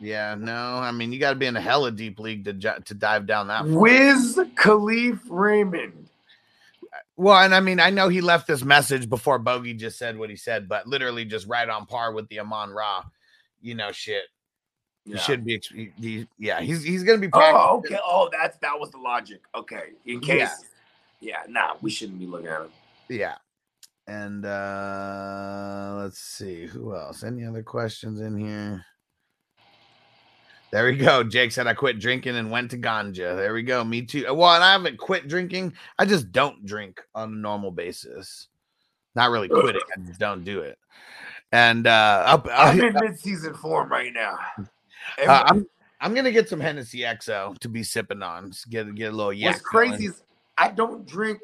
Yeah, 0.00 0.34
no. 0.36 0.78
I 0.78 0.90
mean, 0.90 1.12
you 1.12 1.20
got 1.20 1.30
to 1.30 1.36
be 1.36 1.46
in 1.46 1.56
a 1.56 1.60
hella 1.60 1.92
deep 1.92 2.18
league 2.18 2.44
to 2.46 2.52
ju- 2.52 2.80
to 2.84 2.94
dive 2.94 3.26
down 3.26 3.46
that. 3.48 3.64
far. 3.64 3.78
Wiz 3.78 4.38
Kalif 4.56 5.20
Raymond. 5.28 6.08
Well, 7.16 7.38
and 7.38 7.54
I 7.54 7.60
mean, 7.60 7.78
I 7.78 7.90
know 7.90 8.08
he 8.08 8.20
left 8.20 8.48
this 8.48 8.64
message 8.64 9.08
before 9.08 9.38
Bogey 9.38 9.74
just 9.74 9.98
said 9.98 10.18
what 10.18 10.30
he 10.30 10.36
said, 10.36 10.68
but 10.68 10.88
literally 10.88 11.24
just 11.24 11.46
right 11.46 11.68
on 11.68 11.86
par 11.86 12.12
with 12.12 12.28
the 12.28 12.40
Amon 12.40 12.70
Ra, 12.70 13.04
you 13.62 13.74
know, 13.76 13.92
shit. 13.92 14.24
He 15.04 15.12
Yeah. 15.12 15.18
should 15.20 15.44
be. 15.44 15.54
ex- 15.56 15.68
He, 15.68 15.92
he- 16.00 16.28
yeah, 16.38 16.60
he's 16.60 16.82
he's 16.82 17.02
gonna 17.04 17.18
be. 17.18 17.28
practicing. 17.28 17.56
Oh, 17.60 17.76
okay. 17.78 17.98
Oh, 18.04 18.28
that's 18.32 18.56
that 18.58 18.78
was 18.78 18.90
the 18.90 18.98
logic. 18.98 19.40
Okay, 19.54 19.90
in 20.06 20.20
case. 20.20 20.48
Yeah, 21.20 21.42
nah, 21.48 21.74
we 21.80 21.90
shouldn't 21.90 22.18
be 22.18 22.26
looking 22.26 22.48
at 22.48 22.60
him. 22.62 22.70
Yeah. 23.08 23.36
And 24.06 24.44
uh 24.44 25.94
let's 25.98 26.18
see 26.18 26.66
who 26.66 26.94
else. 26.94 27.22
Any 27.24 27.46
other 27.46 27.62
questions 27.62 28.20
in 28.20 28.36
here? 28.36 28.84
There 30.70 30.84
we 30.86 30.96
go. 30.96 31.22
Jake 31.22 31.52
said 31.52 31.66
I 31.66 31.72
quit 31.74 32.00
drinking 32.00 32.36
and 32.36 32.50
went 32.50 32.70
to 32.72 32.78
ganja. 32.78 33.36
There 33.36 33.54
we 33.54 33.62
go. 33.62 33.84
Me 33.84 34.02
too. 34.02 34.24
Well, 34.34 34.54
and 34.54 34.64
I 34.64 34.72
haven't 34.72 34.98
quit 34.98 35.28
drinking. 35.28 35.72
I 35.98 36.04
just 36.04 36.32
don't 36.32 36.66
drink 36.66 37.00
on 37.14 37.32
a 37.32 37.36
normal 37.36 37.70
basis. 37.70 38.48
Not 39.14 39.30
really 39.30 39.48
quitting. 39.48 39.80
I 39.96 40.00
just 40.00 40.18
don't 40.20 40.44
do 40.44 40.60
it. 40.60 40.78
And 41.52 41.86
uh 41.86 42.24
up, 42.26 42.48
I'm 42.52 42.80
uh, 42.80 42.86
in 42.88 42.94
mid-season 43.00 43.54
form 43.54 43.88
right 43.88 44.12
now. 44.12 44.36
Every- 45.18 45.28
I'm 45.28 45.66
I'm 46.00 46.14
gonna 46.14 46.30
get 46.30 46.48
some 46.48 46.60
Hennessy 46.60 47.00
XO 47.00 47.58
to 47.58 47.68
be 47.68 47.82
sipping 47.82 48.22
on. 48.22 48.50
Just 48.50 48.68
Get 48.68 48.94
get 48.94 49.12
a 49.12 49.16
little 49.16 49.32
yak. 49.32 49.54
What's 49.54 49.62
crazy 49.62 50.06
is 50.06 50.22
I 50.58 50.70
don't 50.70 51.06
drink 51.06 51.40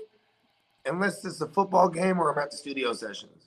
unless 0.86 1.24
it's 1.24 1.40
a 1.40 1.48
football 1.48 1.88
game 1.88 2.18
or 2.18 2.32
I'm 2.32 2.38
at 2.38 2.50
the 2.50 2.56
studio 2.56 2.92
sessions. 2.92 3.44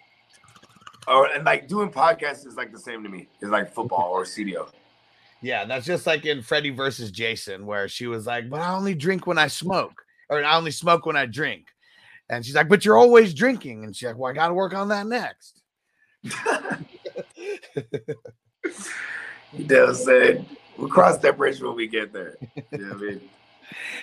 Or 1.08 1.28
and 1.28 1.44
like 1.44 1.68
doing 1.68 1.92
podcasts 1.92 2.48
is 2.48 2.56
like 2.56 2.72
the 2.72 2.80
same 2.80 3.04
to 3.04 3.10
me. 3.10 3.28
It's 3.42 3.52
like 3.52 3.74
football 3.74 4.12
or 4.12 4.26
studio. 4.26 4.70
Yeah, 5.42 5.66
that's 5.66 5.86
just 5.86 6.08
like 6.08 6.26
in 6.26 6.42
Freddy 6.42 6.70
versus 6.70 7.12
Jason, 7.12 7.66
where 7.66 7.90
she 7.90 8.08
was 8.08 8.26
like, 8.26 8.50
But 8.50 8.62
I 8.62 8.74
only 8.74 8.96
drink 8.96 9.28
when 9.28 9.38
I 9.38 9.48
smoke, 9.48 10.06
or 10.30 10.44
I 10.44 10.56
only 10.56 10.72
smoke 10.72 11.06
when 11.06 11.18
I 11.18 11.26
drink. 11.26 11.68
And 12.30 12.46
she's 12.46 12.56
like, 12.56 12.70
But 12.70 12.86
you're 12.86 12.98
always 12.98 13.34
drinking. 13.34 13.84
And 13.84 13.96
she's 13.96 14.08
like, 14.08 14.18
Well, 14.18 14.32
I 14.32 14.34
got 14.34 14.48
to 14.48 14.54
work 14.54 14.74
on 14.74 14.88
that 14.88 15.06
next. 15.06 15.62
He 19.54 19.64
does 19.64 20.04
say 20.04 20.44
we'll 20.78 20.90
cross 20.90 21.18
that 21.20 21.38
bridge 21.38 21.62
when 21.62 21.76
we 21.76 21.88
get 21.88 22.12
there. 22.12 22.38
You 22.56 22.78
know 22.78 22.94
what 22.94 22.98
I 22.98 23.02
mean? 23.02 23.22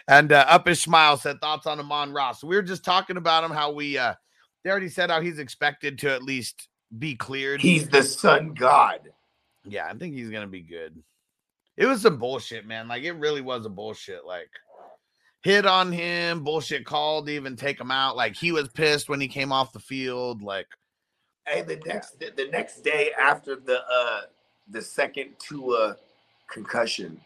And 0.08 0.32
uh, 0.32 0.46
Up 0.48 0.66
His 0.66 0.82
Smile 0.82 1.16
said, 1.16 1.40
Thoughts 1.40 1.66
on 1.66 1.78
Amon 1.78 2.12
Ross. 2.12 2.42
We 2.42 2.56
were 2.56 2.62
just 2.62 2.84
talking 2.84 3.16
about 3.16 3.44
him, 3.44 3.52
how 3.52 3.70
we, 3.70 3.96
uh, 3.98 4.14
they 4.64 4.70
already 4.70 4.88
said 4.88 5.10
how 5.10 5.20
he's 5.20 5.38
expected 5.38 5.98
to 6.00 6.12
at 6.12 6.24
least 6.24 6.68
be 6.98 7.14
cleared. 7.14 7.60
He's 7.60 7.88
the 7.88 8.02
sun 8.02 8.54
god. 8.54 9.10
yeah, 9.64 9.86
I 9.86 9.94
think 9.94 10.14
he's 10.14 10.30
going 10.30 10.42
to 10.42 10.50
be 10.50 10.62
good. 10.62 11.00
It 11.76 11.86
was 11.86 12.02
some 12.02 12.16
bullshit, 12.18 12.66
man. 12.66 12.88
Like, 12.88 13.04
it 13.04 13.12
really 13.12 13.42
was 13.42 13.64
a 13.64 13.68
bullshit. 13.70 14.24
Like, 14.26 14.50
hit 15.42 15.66
on 15.66 15.92
him, 15.92 16.42
bullshit 16.42 16.84
called 16.84 17.26
to 17.26 17.32
even 17.32 17.54
take 17.54 17.80
him 17.80 17.92
out. 17.92 18.16
Like, 18.16 18.34
he 18.34 18.50
was 18.50 18.68
pissed 18.70 19.08
when 19.08 19.20
he 19.20 19.28
came 19.28 19.52
off 19.52 19.72
the 19.72 19.78
field. 19.78 20.42
Like, 20.42 20.66
Hey, 21.46 21.62
the 21.62 21.80
next 21.86 22.18
the, 22.18 22.32
the 22.36 22.48
next 22.50 22.80
day 22.82 23.12
after 23.18 23.56
the 23.56 23.80
uh 23.80 24.20
the 24.70 24.82
second 24.82 25.30
Tua 25.38 25.96
concussion, 26.48 27.20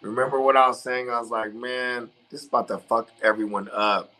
remember 0.00 0.40
what 0.40 0.56
I 0.56 0.66
was 0.68 0.82
saying? 0.82 1.10
I 1.10 1.18
was 1.20 1.30
like, 1.30 1.54
man, 1.54 2.08
this 2.30 2.42
is 2.42 2.48
about 2.48 2.68
to 2.68 2.78
fuck 2.78 3.08
everyone 3.22 3.68
up. 3.72 4.12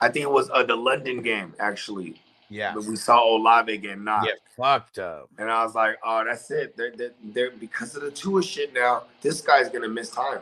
I 0.00 0.08
think 0.08 0.24
it 0.24 0.30
was 0.30 0.50
uh, 0.50 0.62
the 0.62 0.76
London 0.76 1.22
game 1.22 1.54
actually. 1.58 2.20
yeah. 2.48 2.72
But 2.74 2.84
we 2.84 2.96
saw 2.96 3.24
Olave 3.36 3.76
get 3.78 3.98
knocked, 3.98 4.26
get 4.26 4.38
fucked 4.56 4.98
up. 4.98 5.28
and 5.38 5.50
I 5.50 5.64
was 5.64 5.74
like, 5.74 5.96
oh, 6.04 6.24
that's 6.24 6.50
it. 6.50 6.76
They're, 6.76 6.92
they're, 6.94 7.12
they're 7.24 7.50
because 7.52 7.96
of 7.96 8.02
the 8.02 8.10
Tua 8.10 8.42
shit 8.42 8.72
now. 8.74 9.04
This 9.22 9.40
guy's 9.40 9.68
gonna 9.68 9.88
miss 9.88 10.10
time. 10.10 10.40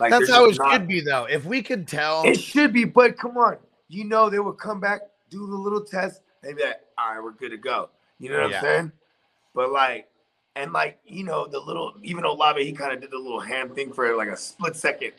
Like 0.00 0.10
That's 0.10 0.30
how 0.30 0.46
it 0.46 0.58
not- 0.58 0.72
should 0.72 0.88
be, 0.88 1.00
though. 1.00 1.24
If 1.24 1.44
we 1.44 1.62
could 1.62 1.86
tell, 1.86 2.22
It 2.24 2.40
should 2.40 2.72
be, 2.72 2.84
but 2.84 3.16
come 3.18 3.36
on, 3.36 3.58
you 3.88 4.04
know 4.04 4.28
they 4.30 4.38
would 4.40 4.58
come 4.58 4.80
back. 4.80 5.02
do 5.30 5.46
the 5.46 5.54
little 5.54 5.80
test, 5.82 6.22
they 6.42 6.52
be 6.52 6.62
like, 6.62 6.80
all 6.98 7.14
right, 7.14 7.22
we're 7.22 7.32
good 7.32 7.50
to 7.50 7.56
go. 7.56 7.88
You 8.18 8.30
know 8.30 8.42
what 8.42 8.50
Yeah. 8.50 8.56
I'm 8.58 8.62
saying? 8.64 8.92
But 9.54 9.70
like, 9.72 10.08
and 10.56 10.72
like, 10.72 10.98
you 11.04 11.24
know, 11.24 11.46
the 11.46 11.58
little, 11.58 11.94
even 12.02 12.24
Olave, 12.24 12.64
he 12.64 12.72
kind 12.72 12.92
of 12.92 13.00
did 13.00 13.10
the 13.10 13.18
little 13.18 13.40
hand 13.40 13.74
thing 13.74 13.92
for 13.92 14.14
like 14.16 14.28
a 14.28 14.36
split 14.36 14.76
second. 14.76 15.12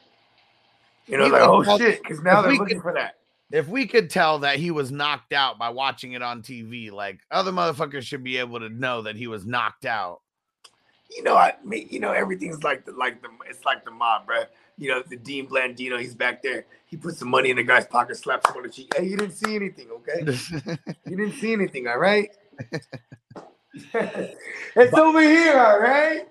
You 1.07 1.17
know, 1.17 1.25
You 1.25 1.31
like, 1.34 1.41
oh 1.41 1.77
shit, 1.77 2.01
because 2.01 2.21
now 2.21 2.41
they're 2.41 2.53
looking 2.53 2.77
could- 2.77 2.84
for 2.84 2.93
that. 2.93 3.15
If 3.51 3.67
we 3.67 3.86
could 3.86 4.09
tell 4.09 4.39
that 4.39 4.57
he 4.57 4.71
was 4.71 4.91
knocked 4.91 5.31
out 5.31 5.59
by 5.59 5.69
watching 5.69 6.13
it 6.13 6.23
on 6.23 6.41
TV, 6.41 6.91
like 6.91 7.19
other 7.29 7.51
motherfuckers 7.51 8.01
should 8.01 8.23
be 8.23 8.38
able 8.38 8.59
to 8.61 8.69
know 8.69 9.03
that 9.03 9.15
he 9.15 9.27
was 9.27 9.45
knocked 9.45 9.86
out. 9.86 10.21
You 11.15 11.21
know, 11.21 11.36
I 11.36 11.53
mean, 11.63 11.88
you 11.91 11.99
know, 11.99 12.11
everything's 12.13 12.63
like 12.63 12.84
the 12.86 12.93
like 12.93 13.21
the 13.21 13.27
it's 13.47 13.63
like 13.63 13.86
the 13.86 13.91
mob, 13.91 14.25
bro. 14.25 14.45
You 14.79 14.89
know, 14.89 15.03
the 15.07 15.17
Dean 15.17 15.47
Blandino, 15.47 15.99
he's 15.99 16.15
back 16.15 16.41
there. 16.41 16.65
He 16.88 16.97
puts 16.97 17.19
some 17.19 17.29
money 17.29 17.51
in 17.51 17.57
the 17.57 17.63
guy's 17.63 17.86
pocket, 17.86 18.17
slaps 18.17 18.49
him 18.49 18.57
on 18.57 18.63
the 18.63 18.69
cheek. 18.69 18.91
Hey, 18.97 19.05
you 19.05 19.17
didn't 19.17 19.36
see 19.36 19.55
anything, 19.55 19.89
okay? 19.91 20.77
You 21.05 21.15
didn't 21.17 21.34
see 21.34 21.53
anything, 21.53 21.88
all 21.88 21.99
right? 21.99 22.31
it's 23.93 24.93
over 24.93 25.21
here, 25.21 25.59
all 25.59 25.80
right? 25.80 26.28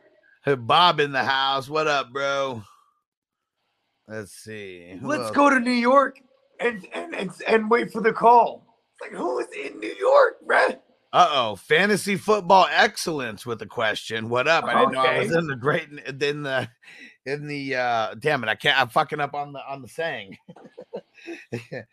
Bob 0.67 1.01
in 1.01 1.13
the 1.13 1.25
house. 1.25 1.69
What 1.69 1.89
up, 1.89 2.13
bro? 2.13 2.63
Let's 4.07 4.33
see. 4.33 4.97
Who 5.01 5.09
Let's 5.09 5.25
else? 5.25 5.37
go 5.37 5.51
to 5.51 5.59
New 5.59 5.71
York 5.71 6.19
and 6.61 6.87
and 6.93 7.15
and, 7.15 7.31
and 7.49 7.71
wait 7.71 7.93
for 7.93 8.01
the 8.01 8.13
call. 8.13 8.65
It's 8.93 9.01
like 9.01 9.19
who 9.19 9.41
is 9.41 9.49
in 9.65 9.81
New 9.81 9.95
York, 9.95 10.37
bruh? 10.47 10.79
Uh 11.13 11.29
oh, 11.31 11.57
fantasy 11.57 12.17
football 12.17 12.69
excellence 12.71 13.45
with 13.45 13.61
a 13.63 13.67
question. 13.67 14.29
What 14.29 14.49
up? 14.49 14.65
I 14.65 14.79
didn't 14.79 14.93
know 14.93 15.01
I 15.01 15.19
was 15.19 15.35
in 15.35 15.47
the 15.47 15.57
great 15.57 15.89
in 15.91 16.43
the 16.43 16.69
in 17.27 17.47
the 17.47 17.75
uh 17.75 18.15
damn 18.19 18.45
it, 18.45 18.49
I 18.49 18.55
can't 18.55 18.81
I'm 18.81 18.89
fucking 18.89 19.21
up 19.21 19.35
on 19.35 19.53
the 19.53 19.61
on 19.69 19.83
the 19.83 19.89
saying. 19.89 20.39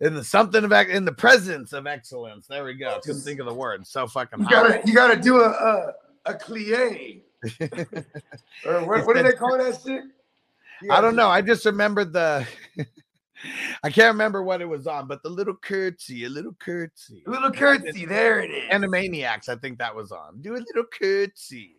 in 0.00 0.14
the 0.14 0.24
something 0.24 0.64
of 0.64 0.72
in 0.72 1.04
the 1.04 1.12
presence 1.12 1.72
of 1.72 1.86
excellence. 1.86 2.46
There 2.46 2.64
we 2.64 2.74
go. 2.74 2.98
Couldn't 3.02 3.22
think 3.22 3.40
of 3.40 3.46
the 3.46 3.54
word. 3.54 3.86
So 3.86 4.06
fucking 4.06 4.40
You 4.40 4.44
hot. 4.46 4.50
gotta 4.50 4.82
you 4.86 4.94
gotta 4.94 5.16
do 5.20 5.40
a 5.40 5.48
a, 5.50 5.92
a 6.26 6.34
clie. 6.34 7.22
or 8.66 8.84
what, 8.86 9.06
what 9.06 9.16
do 9.16 9.22
they 9.22 9.32
call 9.32 9.58
that 9.58 9.78
shit? 9.84 10.02
I 10.90 11.00
don't 11.00 11.12
do- 11.12 11.16
know. 11.18 11.28
I 11.28 11.42
just 11.42 11.64
remembered 11.64 12.12
the 12.12 12.46
I 13.82 13.90
can't 13.90 14.12
remember 14.14 14.42
what 14.42 14.62
it 14.62 14.68
was 14.68 14.86
on, 14.86 15.06
but 15.06 15.22
the 15.22 15.28
little 15.28 15.54
curtsy, 15.54 16.24
a 16.24 16.28
little 16.30 16.56
curtsy. 16.58 17.22
A 17.26 17.30
little 17.30 17.50
curtsy, 17.50 18.06
there 18.06 18.40
it 18.40 18.50
is. 18.50 18.70
Animaniacs, 18.72 19.48
I 19.50 19.56
think 19.56 19.78
that 19.78 19.94
was 19.94 20.12
on. 20.12 20.40
Do 20.40 20.54
a 20.54 20.56
little 20.64 20.84
curtsy. 20.90 21.76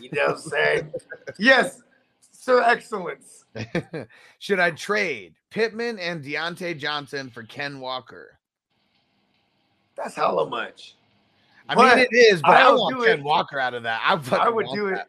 You 0.00 0.10
know 0.12 0.26
what 0.26 0.32
I'm 0.32 0.38
saying? 0.38 0.92
yes, 1.38 1.80
Sir 2.30 2.62
Excellence. 2.62 3.46
Should 4.38 4.60
I 4.60 4.70
trade 4.72 5.34
Pittman 5.50 5.98
and 5.98 6.22
Diontae 6.22 6.78
Johnson 6.78 7.30
for 7.30 7.42
Ken 7.42 7.80
Walker? 7.80 8.38
That's 9.96 10.14
hella 10.14 10.48
much. 10.48 10.94
I 11.68 11.74
But 11.74 11.96
mean, 11.96 12.06
it 12.10 12.16
is, 12.16 12.40
but 12.40 12.52
I, 12.52 12.62
I'll 12.62 12.78
want 12.78 13.04
Ken 13.04 13.18
it. 13.18 13.24
Walker 13.24 13.58
out 13.58 13.74
of 13.74 13.82
that. 13.82 14.00
I, 14.04 14.36
I 14.36 14.48
would 14.48 14.66
do 14.72 14.88
it. 14.88 15.00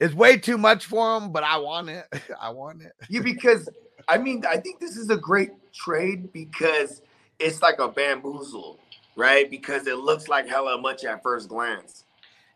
It's 0.00 0.14
way 0.14 0.36
too 0.38 0.58
much 0.58 0.86
for 0.86 1.16
him, 1.16 1.30
but 1.30 1.42
I 1.44 1.58
want 1.58 1.90
it. 1.90 2.06
I 2.40 2.50
want 2.50 2.82
it. 2.82 2.92
You 3.08 3.22
because 3.22 3.68
I 4.08 4.18
mean 4.18 4.44
I 4.48 4.56
think 4.56 4.80
this 4.80 4.96
is 4.96 5.10
a 5.10 5.16
great 5.16 5.50
trade 5.72 6.32
because 6.32 7.02
it's 7.38 7.62
like 7.62 7.78
a 7.78 7.88
bamboozle, 7.88 8.78
right? 9.16 9.50
Because 9.50 9.86
it 9.86 9.98
looks 9.98 10.28
like 10.28 10.48
hella 10.48 10.80
much 10.80 11.04
at 11.04 11.22
first 11.22 11.48
glance. 11.48 12.04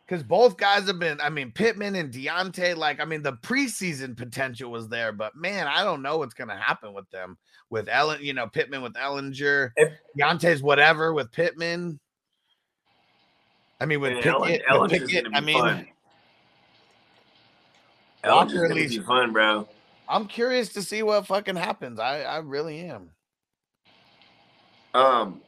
Because 0.06 0.22
both 0.22 0.58
guys 0.58 0.86
have 0.86 0.98
been, 0.98 1.18
I 1.20 1.30
mean, 1.30 1.50
Pittman 1.50 1.94
and 1.94 2.12
Diontae, 2.12 2.76
like, 2.76 3.00
I 3.00 3.06
mean, 3.06 3.22
the 3.22 3.32
preseason 3.32 4.14
potential 4.16 4.70
was 4.70 4.86
there, 4.88 5.12
but 5.12 5.34
man, 5.34 5.66
I 5.66 5.82
don't 5.82 6.02
know 6.02 6.18
what's 6.18 6.34
going 6.34 6.48
to 6.50 6.56
happen 6.56 6.92
with 6.92 7.08
them. 7.10 7.38
With 7.70 7.88
Ellen, 7.88 8.18
you 8.22 8.34
know, 8.34 8.46
Pittman 8.46 8.82
with 8.82 8.92
Ehlinger, 8.94 9.70
If- 9.76 9.92
Diontae's 10.18 10.62
whatever 10.62 11.14
with 11.14 11.32
Pittman. 11.32 11.98
I 13.80 13.86
mean, 13.86 14.00
with 14.00 14.12
Man, 14.12 14.22
Pickett, 14.22 14.62
Ellen- 14.68 14.90
with 14.90 14.90
Pickett, 15.08 15.26
I 15.34 15.40
mean, 15.40 15.58
fun. 15.58 15.86
Walker 18.24 18.64
at 18.64 18.68
gonna 18.68 18.74
least- 18.74 18.98
be 18.98 19.00
fun, 19.02 19.32
bro. 19.32 19.66
I'm 20.06 20.26
curious 20.26 20.68
to 20.74 20.82
see 20.82 21.02
what 21.02 21.26
fucking 21.26 21.56
happens. 21.56 21.98
I, 21.98 22.20
I 22.22 22.36
really 22.38 22.80
am. 22.80 23.10
Um, 24.92 25.40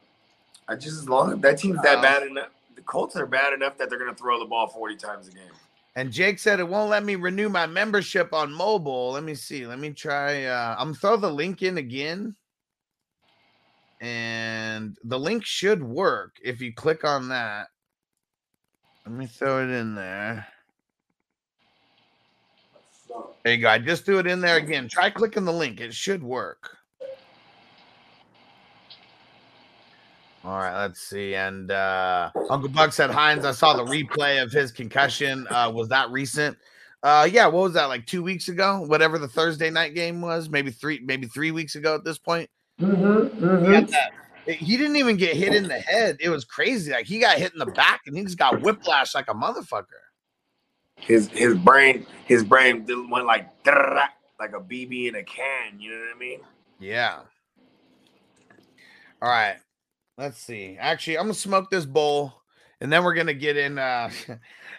I 0.67 0.75
just 0.75 0.97
as 0.97 1.07
long 1.07 1.31
as 1.33 1.39
that 1.41 1.59
team's 1.59 1.81
that 1.83 2.01
bad 2.01 2.23
enough, 2.23 2.49
Colts 2.87 3.15
are 3.15 3.25
bad 3.25 3.53
enough 3.53 3.77
that 3.77 3.89
they're 3.89 3.99
gonna 3.99 4.15
throw 4.15 4.39
the 4.39 4.45
ball 4.45 4.67
40 4.67 4.95
times 4.95 5.27
a 5.27 5.31
game. 5.31 5.51
And 5.95 6.11
Jake 6.11 6.39
said 6.39 6.59
it 6.59 6.67
won't 6.67 6.89
let 6.89 7.03
me 7.03 7.15
renew 7.15 7.49
my 7.49 7.65
membership 7.65 8.31
on 8.31 8.51
mobile. 8.53 9.11
Let 9.11 9.23
me 9.23 9.35
see. 9.35 9.65
Let 9.65 9.79
me 9.79 9.91
try. 9.91 10.45
Uh, 10.45 10.75
I'm 10.77 10.93
throw 10.93 11.17
the 11.17 11.31
link 11.31 11.63
in 11.63 11.77
again. 11.77 12.35
And 13.99 14.95
the 15.03 15.19
link 15.19 15.43
should 15.43 15.83
work 15.83 16.35
if 16.43 16.61
you 16.61 16.71
click 16.71 17.03
on 17.03 17.29
that. 17.29 17.67
Let 19.07 19.15
me 19.15 19.25
throw 19.25 19.63
it 19.63 19.71
in 19.71 19.95
there. 19.95 20.45
There 23.43 23.53
you 23.53 23.61
go. 23.61 23.69
I 23.69 23.79
just 23.79 24.05
threw 24.05 24.19
it 24.19 24.27
in 24.27 24.39
there 24.39 24.57
again. 24.57 24.87
Try 24.87 25.09
clicking 25.09 25.45
the 25.45 25.53
link. 25.53 25.81
It 25.81 25.95
should 25.95 26.21
work. 26.21 26.76
All 30.47 30.59
right, 30.59 30.79
let's 30.79 31.01
see. 31.01 31.35
And 31.35 31.69
uh 31.71 32.31
Uncle 32.49 32.69
Buck 32.69 32.93
said 32.93 33.09
Hines, 33.09 33.43
I 33.43 33.51
saw 33.51 33.73
the 33.75 33.83
replay 33.83 34.41
of 34.41 34.49
his 34.49 34.71
concussion. 34.71 35.45
Uh 35.49 35.69
was 35.73 35.89
that 35.89 36.09
recent? 36.09 36.57
Uh 37.03 37.27
yeah, 37.29 37.47
what 37.47 37.63
was 37.63 37.73
that 37.73 37.87
like 37.89 38.05
two 38.05 38.23
weeks 38.23 38.47
ago? 38.47 38.79
Whatever 38.87 39.17
the 39.17 39.27
Thursday 39.27 39.69
night 39.69 39.93
game 39.93 40.21
was, 40.21 40.49
maybe 40.49 40.71
three, 40.71 41.01
maybe 41.03 41.27
three 41.27 41.51
weeks 41.51 41.75
ago 41.75 41.95
at 41.95 42.05
this 42.05 42.17
point. 42.17 42.49
Mm-hmm, 42.79 43.65
He, 43.65 43.73
had 43.73 43.89
that- 43.89 44.11
he 44.47 44.77
didn't 44.77 44.95
even 44.95 45.17
get 45.17 45.35
hit 45.35 45.53
in 45.53 45.67
the 45.67 45.79
head. 45.79 46.15
It 46.21 46.29
was 46.29 46.45
crazy. 46.45 46.93
Like 46.93 47.07
he 47.07 47.19
got 47.19 47.37
hit 47.37 47.51
in 47.51 47.59
the 47.59 47.65
back 47.65 48.03
and 48.07 48.15
he 48.15 48.23
just 48.23 48.37
got 48.37 48.61
whiplash 48.61 49.15
like 49.15 49.29
a 49.29 49.33
motherfucker. 49.33 49.99
His 50.95 51.27
his 51.27 51.55
brain 51.55 52.05
his 52.23 52.45
brain 52.45 52.85
went 53.09 53.25
like 53.25 53.49
like 53.65 54.53
a 54.53 54.61
BB 54.61 55.09
in 55.09 55.15
a 55.15 55.23
can. 55.23 55.77
You 55.77 55.91
know 55.91 55.97
what 56.05 56.15
I 56.15 56.19
mean? 56.19 56.39
Yeah. 56.79 57.19
All 59.21 59.27
right. 59.29 59.57
Let's 60.17 60.39
see. 60.39 60.77
Actually, 60.79 61.17
I'm 61.17 61.25
gonna 61.25 61.33
smoke 61.35 61.69
this 61.69 61.85
bowl, 61.85 62.33
and 62.81 62.91
then 62.91 63.03
we're 63.03 63.13
gonna 63.13 63.33
get 63.33 63.57
in. 63.57 63.77
Uh, 63.77 64.09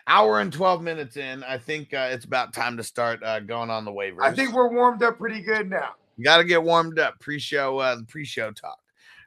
hour 0.08 0.40
and 0.40 0.52
twelve 0.52 0.82
minutes 0.82 1.16
in. 1.16 1.44
I 1.44 1.58
think 1.58 1.94
uh, 1.94 2.08
it's 2.10 2.24
about 2.24 2.52
time 2.52 2.76
to 2.76 2.82
start 2.82 3.22
uh, 3.22 3.40
going 3.40 3.70
on 3.70 3.84
the 3.84 3.92
waivers. 3.92 4.22
I 4.22 4.34
think 4.34 4.52
we're 4.52 4.72
warmed 4.72 5.02
up 5.02 5.18
pretty 5.18 5.40
good 5.40 5.70
now. 5.70 5.94
you 6.16 6.24
got 6.24 6.38
to 6.38 6.44
get 6.44 6.62
warmed 6.62 6.98
up. 6.98 7.20
Pre-show, 7.20 7.78
uh, 7.78 7.96
the 7.96 8.04
pre-show 8.04 8.50
talk 8.50 8.78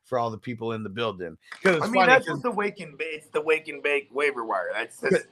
for 0.03 0.19
all 0.19 0.29
the 0.29 0.37
people 0.37 0.73
in 0.73 0.83
the 0.83 0.89
building. 0.89 1.37
Because 1.63 1.81
I 1.81 1.87
mean, 1.87 2.05
that's 2.05 2.27
what 2.27 2.43
the 2.43 2.51
wake 2.51 2.81
and 2.81 2.97
bake. 2.97 3.07
It's 3.13 3.27
the 3.27 3.41
wake 3.41 3.69
and 3.69 3.81
bake 3.81 4.09
waiver 4.11 4.43
wire. 4.43 4.71
That's, 4.73 4.97
that's 4.97 5.23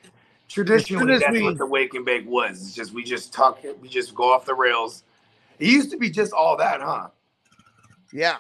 traditionally 0.47 1.17
that's 1.17 1.31
we- 1.31 1.43
what 1.43 1.57
the 1.57 1.65
wake 1.65 1.93
and 1.95 2.05
bake 2.05 2.25
was. 2.27 2.61
It's 2.61 2.75
just 2.75 2.93
we 2.93 3.03
just 3.03 3.33
talk. 3.33 3.59
We 3.81 3.89
just 3.89 4.15
go 4.15 4.31
off 4.31 4.45
the 4.45 4.55
rails. 4.55 5.03
It 5.57 5.67
used 5.67 5.91
to 5.91 5.97
be 5.97 6.09
just 6.09 6.31
all 6.31 6.55
that, 6.55 6.79
huh? 6.79 7.09
yeah, 8.13 8.37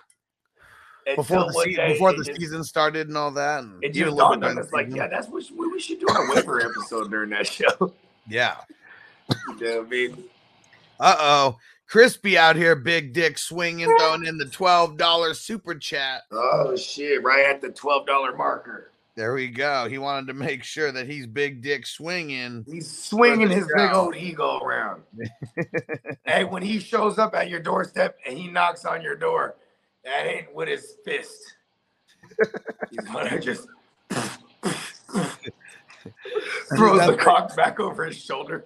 before 1.15 1.45
the 1.45 1.51
one 1.53 1.73
day 1.73 1.93
before 1.93 2.13
the 2.13 2.23
just- 2.23 2.39
season 2.39 2.63
started 2.63 3.07
and 3.07 3.17
all 3.17 3.31
that. 3.31 3.63
And 3.63 3.83
It 3.83 3.95
even 3.95 4.09
just 4.09 4.15
a 4.15 4.19
dawned 4.19 4.43
on 4.45 4.57
us 4.59 4.71
like, 4.71 4.87
yeah, 4.89 5.07
that's 5.07 5.27
what 5.27 5.43
we 5.55 5.67
we 5.67 5.79
should 5.79 5.99
do 5.99 6.07
a 6.07 6.35
waiver 6.35 6.61
episode 6.61 7.09
during 7.09 7.29
that 7.31 7.47
show. 7.47 7.93
yeah. 8.27 8.55
you 9.29 9.55
know 9.61 9.77
what 9.77 9.85
I 9.87 9.89
mean? 9.89 10.23
Uh 10.99 11.15
oh. 11.19 11.57
Crispy 11.87 12.37
out 12.37 12.55
here, 12.55 12.75
big 12.75 13.13
dick 13.13 13.37
swinging, 13.39 13.87
throwing 13.97 14.25
in 14.25 14.37
the 14.37 14.45
$12 14.45 15.35
super 15.35 15.73
chat. 15.73 16.21
Oh 16.31 16.75
shit! 16.75 17.23
Right 17.23 17.45
at 17.47 17.61
the 17.61 17.69
twelve 17.69 18.05
dollar 18.05 18.35
marker, 18.35 18.91
There 19.15 19.33
we 19.33 19.47
go. 19.47 19.87
He 19.89 19.97
wanted 19.97 20.27
to 20.27 20.33
make 20.35 20.63
sure 20.63 20.91
that 20.91 21.07
he's 21.07 21.25
big 21.25 21.63
dick 21.63 21.87
swinging. 21.87 22.63
he's 22.69 22.87
swinging 22.87 23.49
his 23.49 23.65
big 23.75 23.91
old 23.91 24.15
ego 24.15 24.59
around. 24.59 25.01
hey, 26.25 26.43
when 26.43 26.61
he 26.61 26.77
shows 26.79 27.17
up 27.17 27.33
at 27.33 27.49
your 27.49 27.59
doorstep 27.59 28.17
and 28.27 28.37
he 28.37 28.47
knocks 28.47 28.85
on 28.85 29.01
your 29.01 29.15
door, 29.15 29.55
that 30.03 30.25
ain't 30.25 30.53
with 30.53 30.67
his 30.67 30.95
fist. 31.05 31.55
He's 32.89 33.05
gonna 33.05 33.39
just 33.39 33.67
throws 36.75 37.05
the 37.05 37.17
cock 37.19 37.55
back 37.55 37.79
over 37.79 38.05
his 38.05 38.17
shoulder. 38.17 38.65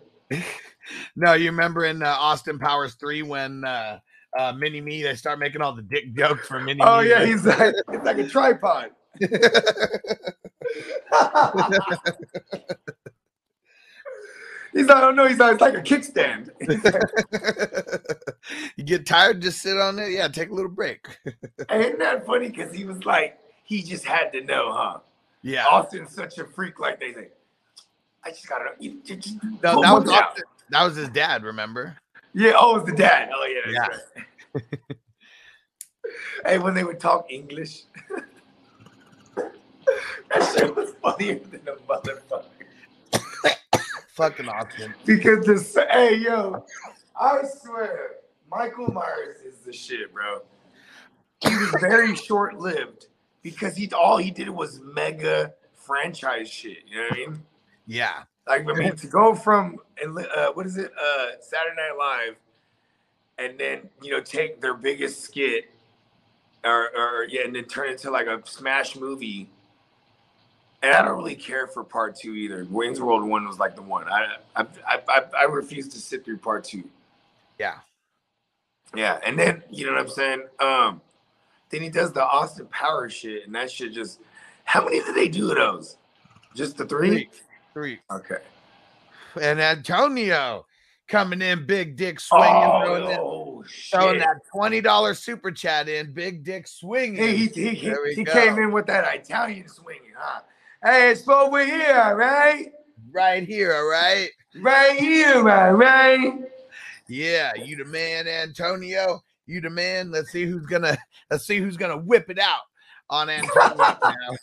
No, 1.16 1.34
you 1.34 1.50
remember 1.50 1.86
in 1.86 2.04
uh, 2.04 2.08
Austin 2.08 2.60
Powers 2.60 2.96
3 2.96 3.22
when 3.24 3.64
uh, 3.64 4.00
uh, 4.38 4.52
Mini 4.54 4.82
Me, 4.82 5.02
they 5.02 5.16
start 5.16 5.40
making 5.40 5.62
all 5.62 5.74
the 5.74 5.82
dick 5.82 6.14
jokes 6.14 6.48
for 6.48 6.60
Mini 6.60 6.82
Oh 6.84 7.00
yeah, 7.00 7.26
he's 7.26 7.46
like 7.46 7.74
it's 7.90 8.04
like 8.04 8.18
a 8.18 8.28
tripod. 8.28 8.90
he's 14.74 14.88
like, 14.88 15.04
oh 15.04 15.12
no, 15.12 15.28
he's 15.28 15.40
like, 15.40 15.54
it's 15.54 15.62
like 15.62 15.76
a 15.76 15.82
kickstand. 15.82 16.50
you 18.76 18.84
get 18.84 19.06
tired, 19.06 19.42
just 19.42 19.62
sit 19.62 19.78
on 19.78 20.00
it. 20.00 20.12
Yeah, 20.12 20.28
take 20.28 20.50
a 20.50 20.54
little 20.54 20.72
break. 20.72 21.08
Ain't 21.70 22.00
that 22.00 22.26
funny? 22.26 22.50
Because 22.50 22.74
he 22.74 22.86
was 22.86 23.06
like, 23.06 23.40
he 23.64 23.82
just 23.82 24.06
had 24.06 24.34
to 24.34 24.44
know, 24.44 24.72
huh? 24.72 25.00
Yeah. 25.42 25.66
Austin's 25.66 26.14
such 26.14 26.38
a 26.38 26.46
freak, 26.46 26.80
like 26.80 27.00
they 27.00 27.14
say. 27.14 27.30
I 28.26 28.30
just 28.30 28.48
gotta 28.48 28.66
know. 28.66 28.72
You, 28.80 29.02
you 29.04 29.16
just 29.18 29.44
No, 29.62 29.82
that, 29.82 29.92
was. 29.92 30.10
Austin- 30.10 30.44
that 30.70 30.84
was 30.84 30.96
his 30.96 31.10
dad, 31.10 31.44
remember? 31.44 31.98
Yeah, 32.34 32.54
oh, 32.58 32.78
it's 32.78 32.90
the 32.90 32.96
dad. 32.96 33.30
Oh 33.34 33.46
yeah. 33.46 33.72
Yeah. 33.72 33.88
right. 34.56 34.64
hey, 36.46 36.58
when 36.58 36.74
they 36.74 36.84
would 36.84 37.00
talk 37.00 37.28
English, 37.30 37.84
it 39.38 40.76
was 40.76 40.94
funnier 41.02 41.40
than 41.40 41.62
a 41.68 41.76
motherfucker. 41.88 42.46
Fucking 44.14 44.48
awesome. 44.48 44.94
Because 45.06 45.44
this, 45.44 45.76
hey 45.92 46.18
yo, 46.18 46.64
I 47.20 47.42
swear, 47.62 48.18
Michael 48.50 48.92
Myers 48.92 49.38
is 49.44 49.58
the 49.66 49.74
shit, 49.74 50.14
bro. 50.14 50.42
He 51.40 51.50
was 51.50 51.76
very 51.82 52.16
short 52.16 52.60
lived 52.60 53.08
because 53.42 53.76
he 53.76 53.90
all 53.92 54.18
he 54.18 54.30
did 54.30 54.50
was 54.50 54.80
mega 54.82 55.54
franchise 55.74 56.48
shit. 56.48 56.84
You 56.88 56.98
know 56.98 57.04
what 57.10 57.14
I 57.14 57.18
mean? 57.18 57.44
Yeah. 57.88 58.24
Like 58.48 58.70
I 58.70 58.74
mean, 58.74 58.96
to 58.96 59.08
go 59.08 59.34
from 59.34 59.78
and 60.00 60.16
uh, 60.18 60.52
what 60.54 60.68
is 60.68 60.78
it, 60.78 60.92
uh, 60.92 61.28
Saturday 61.42 61.76
Night 61.76 61.98
Live, 61.98 62.36
and 63.40 63.60
then 63.60 63.90
you 64.04 64.12
know 64.12 64.22
take 64.22 64.62
their 64.62 64.76
biggest 64.76 65.22
skit, 65.22 65.72
or, 66.64 66.90
or 66.96 67.26
yeah, 67.30 67.46
and 67.46 67.56
then 67.56 67.66
turn 67.66 67.90
it 67.90 67.94
into 67.94 68.12
like 68.12 68.28
a 68.28 68.42
smash 68.46 68.96
movie. 68.96 69.50
And 70.84 70.94
I 70.94 71.02
don't 71.02 71.18
really 71.18 71.36
care 71.36 71.66
for 71.68 71.84
part 71.84 72.16
two 72.16 72.34
either. 72.36 72.68
Wayne's 72.70 73.00
World 73.00 73.24
one 73.24 73.48
was 73.48 73.58
like 73.58 73.76
the 73.76 73.82
one. 73.82 74.08
I 74.10 74.36
I 74.56 74.66
I, 74.86 75.02
I, 75.08 75.22
I 75.40 75.44
refuse 75.46 75.88
to 75.88 75.98
sit 75.98 76.26
through 76.26 76.38
part 76.38 76.66
two. 76.66 76.84
Yeah. 77.58 77.78
Yeah, 78.96 79.20
and 79.26 79.40
then 79.40 79.64
you 79.72 79.86
know 79.88 79.94
what 79.94 80.02
I'm 80.02 80.10
saying. 80.10 80.44
Um, 80.60 81.02
then 81.70 81.82
he 81.82 81.90
does 81.90 82.12
the 82.12 82.24
Austin 82.24 82.68
Power 82.68 83.10
shit, 83.10 83.46
and 83.46 83.56
that 83.56 83.72
shit 83.72 83.94
just. 83.94 84.20
How 84.66 84.86
many 84.86 85.02
did 85.02 85.16
they 85.16 85.28
do 85.28 85.50
of 85.50 85.58
those? 85.58 85.98
Just 86.56 86.78
the 86.78 86.86
three. 86.86 87.10
Three. 87.10 87.30
Three. 87.74 88.00
Okay. 88.12 88.38
And 89.42 89.60
Antonio 89.60 90.66
coming 91.08 91.42
in, 91.42 91.66
big 91.66 91.96
dick 91.96 92.20
swinging, 92.20 92.50
throwing, 92.52 93.06
that- 93.10 93.20
oh 93.20 93.64
throwing 93.92 94.20
that 94.20 94.38
twenty 94.54 94.80
dollar 94.82 95.14
super 95.14 95.52
chat 95.52 95.90
in, 95.90 96.14
big 96.14 96.44
dick 96.44 96.68
swinging. 96.68 97.36
He, 97.36 97.48
he, 97.48 97.70
he, 97.70 97.94
he 98.16 98.26
came 98.26 98.58
in 98.58 98.72
with 98.72 98.86
that 98.88 99.14
Italian 99.16 99.68
swinging, 99.68 100.12
huh? 100.18 100.42
Hey, 100.84 101.12
it's 101.12 101.28
over 101.28 101.66
here, 101.66 102.16
right? 102.16 102.74
right 103.14 103.48
here, 103.48 103.74
all 103.74 103.88
right. 103.88 104.30
Right 104.60 105.00
here, 105.00 105.42
right? 105.42 105.72
right? 105.72 106.34
Yeah, 107.08 107.54
you 107.56 107.78
the 107.78 107.86
man, 107.86 108.28
Antonio. 108.28 109.24
You 109.46 109.62
the 109.62 109.70
man. 109.70 110.12
Let's 110.12 110.32
see 110.32 110.46
who's 110.46 110.66
gonna 110.66 110.98
let's 111.32 111.46
see 111.46 111.58
who's 111.58 111.78
gonna 111.78 111.98
whip 111.98 112.30
it 112.30 112.40
out 112.40 112.62
on 113.10 113.30
Antonio 113.30 113.78
now. 114.04 114.38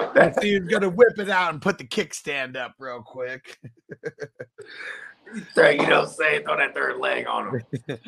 let's 0.14 0.40
see 0.40 0.58
who's 0.58 0.68
gonna 0.68 0.90
whip 0.90 1.18
it 1.18 1.30
out 1.30 1.52
and 1.52 1.62
put 1.62 1.78
the 1.78 1.84
kickstand 1.84 2.56
up 2.56 2.74
real 2.78 3.02
quick. 3.02 3.60
You 5.56 5.62
know 5.88 6.00
what 6.00 6.08
I'm 6.08 6.08
saying? 6.08 6.42
Throw 6.44 6.58
that 6.58 6.74
third 6.74 6.98
leg 6.98 7.26
on 7.26 7.54
him. 7.54 7.98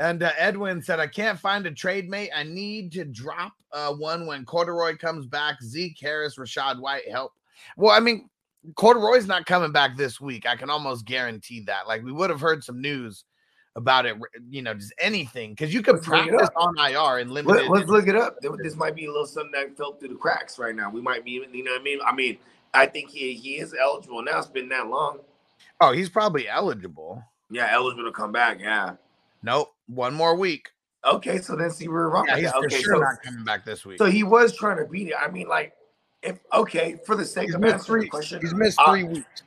And 0.00 0.22
uh, 0.22 0.32
Edwin 0.36 0.82
said, 0.82 0.98
I 0.98 1.06
can't 1.06 1.38
find 1.38 1.66
a 1.66 1.70
trade 1.70 2.08
mate. 2.08 2.30
I 2.34 2.42
need 2.42 2.92
to 2.92 3.04
drop 3.04 3.52
uh, 3.72 3.92
one 3.92 4.26
when 4.26 4.44
Corduroy 4.44 4.96
comes 4.96 5.26
back. 5.26 5.62
Zeke 5.62 5.98
Harris, 6.00 6.36
Rachaad 6.36 6.80
White, 6.80 7.08
help. 7.08 7.32
Well, 7.76 7.92
I 7.92 8.00
mean, 8.00 8.28
Corduroy's 8.74 9.26
not 9.26 9.46
coming 9.46 9.72
back 9.72 9.96
this 9.96 10.20
week. 10.20 10.46
I 10.46 10.56
can 10.56 10.68
almost 10.68 11.04
guarantee 11.04 11.60
that. 11.66 11.86
Like, 11.86 12.02
we 12.02 12.12
would 12.12 12.30
have 12.30 12.40
heard 12.40 12.64
some 12.64 12.80
news 12.80 13.24
about 13.76 14.06
it, 14.06 14.16
you 14.48 14.62
know, 14.62 14.74
just 14.74 14.94
anything 14.98 15.50
because 15.50 15.74
you 15.74 15.82
could 15.82 15.96
Let's 15.96 16.06
practice 16.06 16.48
on 16.56 16.78
IR 16.78 17.18
and 17.18 17.30
limited. 17.30 17.68
Let, 17.68 17.84
us 17.84 17.88
look 17.88 18.06
it 18.06 18.16
up. 18.16 18.36
This 18.62 18.76
might 18.76 18.94
be 18.94 19.06
a 19.06 19.10
little 19.10 19.26
something 19.26 19.52
that 19.52 19.76
fell 19.76 19.94
through 19.94 20.10
the 20.10 20.14
cracks 20.14 20.58
right 20.58 20.74
now. 20.74 20.90
We 20.90 21.00
might 21.00 21.24
be, 21.24 21.32
you 21.32 21.64
know 21.64 21.72
what 21.72 21.80
I 21.80 21.84
mean? 21.84 21.98
I 22.06 22.14
mean, 22.14 22.38
I 22.72 22.86
think 22.86 23.10
he 23.10 23.34
he 23.34 23.56
is 23.56 23.74
eligible 23.80 24.22
now. 24.22 24.38
It's 24.38 24.46
been 24.46 24.68
that 24.70 24.88
long. 24.88 25.20
oh, 25.80 25.92
he's 25.92 26.08
probably 26.08 26.48
eligible. 26.48 27.22
Yeah, 27.50 27.68
eligible 27.70 28.04
to 28.04 28.12
come 28.12 28.32
back. 28.32 28.60
Yeah. 28.60 28.94
Nope, 29.42 29.73
one 29.86 30.14
more 30.14 30.34
week. 30.36 30.70
Okay, 31.04 31.38
so 31.38 31.54
then 31.56 31.70
see 31.70 31.88
we're 31.88 32.08
wrong. 32.08 32.26
Yeah, 32.28 32.38
he's 32.38 32.50
for 32.52 32.70
sure 32.70 32.94
so, 32.94 33.00
not 33.00 33.22
coming 33.22 33.44
back 33.44 33.64
this 33.64 33.84
week. 33.84 33.98
so 33.98 34.06
he 34.06 34.22
was 34.22 34.56
trying 34.56 34.78
to 34.78 34.84
beat 34.90 35.08
it. 35.08 35.14
I 35.20 35.28
mean, 35.30 35.48
like, 35.48 35.74
if 36.22 36.38
okay, 36.54 36.96
for 37.04 37.14
the 37.14 37.24
sake 37.24 37.46
he's 37.46 37.54
of 37.54 37.60
missed 37.60 37.74
answering 37.74 38.00
three. 38.02 38.06
the 38.06 38.10
question, 38.10 38.40
He's 38.40 38.54
missed 38.54 38.80
I- 38.80 38.90
three 38.92 39.04
weeks. 39.04 39.42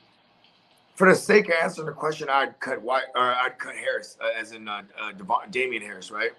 for 0.94 1.08
the 1.08 1.16
sake 1.16 1.46
of 1.48 1.54
answering 1.60 1.86
the 1.86 1.92
question, 1.94 2.28
I'd 2.30 2.58
cut 2.60 2.80
White 2.80 3.04
or 3.16 3.22
I'd 3.22 3.58
cut 3.58 3.74
Harris, 3.74 4.16
uh, 4.22 4.28
as 4.38 4.52
in 4.52 4.68
uh, 4.68 4.82
uh, 5.00 5.10
Devon, 5.12 5.50
Damien 5.50 5.82
Harris, 5.82 6.10
right? 6.12 6.30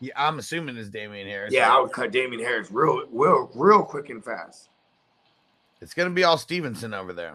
Yeah, 0.00 0.12
I'm 0.16 0.38
assuming 0.38 0.76
it's 0.76 0.90
Damien 0.90 1.26
Harris. 1.26 1.52
Yeah, 1.52 1.74
I 1.74 1.80
would 1.80 1.90
cut 1.90 2.12
Damien 2.12 2.40
Harris 2.40 2.70
real, 2.70 3.02
real, 3.10 3.50
real 3.56 3.82
quick 3.82 4.10
and 4.10 4.24
fast. 4.24 4.68
It's 5.80 5.92
gonna 5.94 6.10
be 6.10 6.22
all 6.22 6.38
Stevenson 6.38 6.94
over 6.94 7.12
there, 7.12 7.34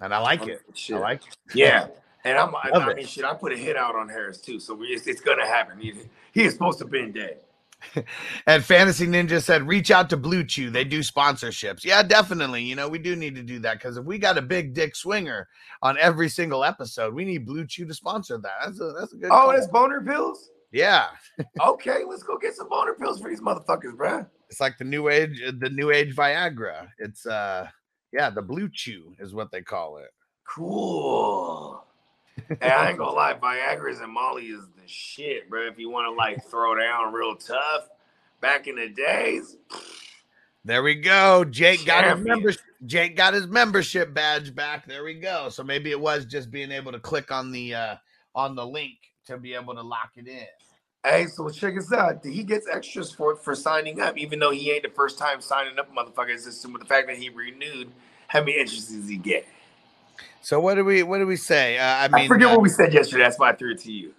and 0.00 0.14
I 0.14 0.18
like 0.18 0.46
it. 0.46 0.62
Shit. 0.74 0.96
I 0.96 1.00
like 1.00 1.26
it. 1.26 1.36
Yeah, 1.54 1.88
and 2.24 2.38
I'm, 2.38 2.54
I, 2.54 2.70
I 2.72 2.94
mean, 2.94 3.06
shit, 3.06 3.24
I 3.24 3.34
put 3.34 3.52
a 3.52 3.56
hit 3.56 3.76
out 3.76 3.94
on 3.96 4.08
Harris 4.08 4.40
too, 4.40 4.60
so 4.60 4.74
we, 4.74 4.88
it's, 4.88 5.06
it's 5.06 5.20
gonna 5.20 5.46
happen. 5.46 5.78
He, 5.78 5.94
he 6.32 6.42
is 6.44 6.52
supposed 6.52 6.78
to 6.80 6.84
be 6.84 7.00
in 7.00 7.12
dead. 7.12 7.38
And 8.46 8.64
Fantasy 8.64 9.06
Ninja 9.06 9.42
said, 9.42 9.66
reach 9.66 9.90
out 9.90 10.10
to 10.10 10.16
BlueChew. 10.16 10.72
They 10.72 10.84
do 10.84 11.00
sponsorships. 11.00 11.84
Yeah, 11.84 12.02
definitely. 12.02 12.62
You 12.62 12.76
know, 12.76 12.88
we 12.88 12.98
do 12.98 13.16
need 13.16 13.34
to 13.36 13.42
do 13.42 13.58
that 13.60 13.74
because 13.74 13.96
if 13.96 14.04
we 14.04 14.18
got 14.18 14.38
a 14.38 14.42
big 14.42 14.74
dick 14.74 14.96
swinger 14.96 15.48
on 15.82 15.96
every 15.98 16.28
single 16.28 16.64
episode, 16.64 17.14
we 17.14 17.24
need 17.24 17.46
BlueChew 17.46 17.86
to 17.86 17.94
sponsor 17.94 18.38
that. 18.38 18.52
That's 18.64 18.80
a 18.80 18.92
that's 18.98 19.12
a 19.12 19.16
good. 19.16 19.26
Oh, 19.26 19.30
call. 19.30 19.52
that's 19.52 19.66
boner 19.68 20.00
pills. 20.00 20.50
yeah. 20.72 21.08
Okay, 21.60 22.04
let's 22.08 22.22
go 22.22 22.38
get 22.38 22.54
some 22.54 22.68
boner 22.68 22.94
pills 22.94 23.20
for 23.20 23.28
these 23.28 23.40
motherfuckers, 23.40 23.96
bruh. 23.96 24.26
It's 24.48 24.60
like 24.60 24.78
the 24.78 24.84
new 24.84 25.08
age, 25.08 25.40
the 25.58 25.70
new 25.70 25.90
age 25.90 26.14
Viagra. 26.14 26.88
It's 26.98 27.26
uh, 27.26 27.68
yeah, 28.12 28.30
the 28.30 28.42
BlueChew 28.42 29.20
is 29.20 29.34
what 29.34 29.50
they 29.50 29.62
call 29.62 29.98
it. 29.98 30.10
Cool. 30.48 31.84
Hey, 32.60 32.70
I 32.70 32.90
ain't 32.90 32.98
gonna 32.98 33.12
lie, 33.12 33.34
Viagra's 33.34 34.00
and 34.00 34.12
Molly 34.12 34.46
is 34.46 34.64
the 34.76 34.86
shit, 34.86 35.48
bro. 35.48 35.66
If 35.66 35.78
you 35.78 35.90
want 35.90 36.06
to 36.06 36.12
like 36.12 36.44
throw 36.46 36.74
down 36.74 37.12
real 37.12 37.36
tough, 37.36 37.88
back 38.40 38.66
in 38.66 38.76
the 38.76 38.88
days, 38.88 39.56
There 40.64 40.82
we 40.82 40.94
go. 40.94 41.44
Jake 41.44 41.84
got 41.84 42.16
his 42.16 42.24
membership. 42.24 42.62
Jake 42.86 43.16
got 43.16 43.34
his 43.34 43.46
membership 43.46 44.12
badge 44.12 44.54
back. 44.54 44.86
There 44.86 45.04
we 45.04 45.14
go. 45.14 45.48
So 45.48 45.62
maybe 45.62 45.90
it 45.90 46.00
was 46.00 46.24
just 46.24 46.50
being 46.50 46.70
able 46.72 46.92
to 46.92 47.00
click 47.00 47.30
on 47.30 47.52
the 47.52 47.74
uh 47.74 47.96
on 48.34 48.54
the 48.54 48.66
link 48.66 48.94
to 49.26 49.38
be 49.38 49.54
able 49.54 49.74
to 49.74 49.82
lock 49.82 50.10
it 50.16 50.26
in. 50.26 50.46
Hey, 51.04 51.26
so 51.26 51.48
check 51.50 51.76
us 51.76 51.92
out. 51.92 52.24
He 52.24 52.44
gets 52.44 52.66
extras 52.72 53.12
for 53.12 53.34
for 53.36 53.54
signing 53.54 54.00
up, 54.00 54.16
even 54.16 54.38
though 54.38 54.50
he 54.50 54.70
ain't 54.70 54.84
the 54.84 54.90
first 54.90 55.18
time 55.18 55.40
signing 55.40 55.78
up, 55.78 55.92
motherfucker. 55.94 56.30
It's 56.30 56.44
just 56.44 56.64
with 56.70 56.80
the 56.80 56.88
fact 56.88 57.08
that 57.08 57.16
he 57.16 57.28
renewed. 57.28 57.90
How 58.28 58.40
many 58.40 58.58
entries 58.58 58.88
does 58.88 59.08
he 59.08 59.16
get? 59.16 59.46
So 60.42 60.60
what 60.60 60.74
do 60.74 60.84
we 60.84 61.02
what 61.02 61.18
do 61.18 61.26
we 61.26 61.36
say? 61.36 61.78
Uh, 61.78 61.84
I 61.84 62.04
I, 62.04 62.08
mean, 62.08 62.28
forget 62.28 62.48
uh, 62.48 62.52
what 62.52 62.62
we 62.62 62.68
said 62.68 62.92
yesterday. 62.92 63.22
That's 63.24 63.38
why 63.38 63.50
I 63.50 63.54
threw 63.54 63.72
it 63.72 63.80
to 63.80 63.92
you. 63.92 64.12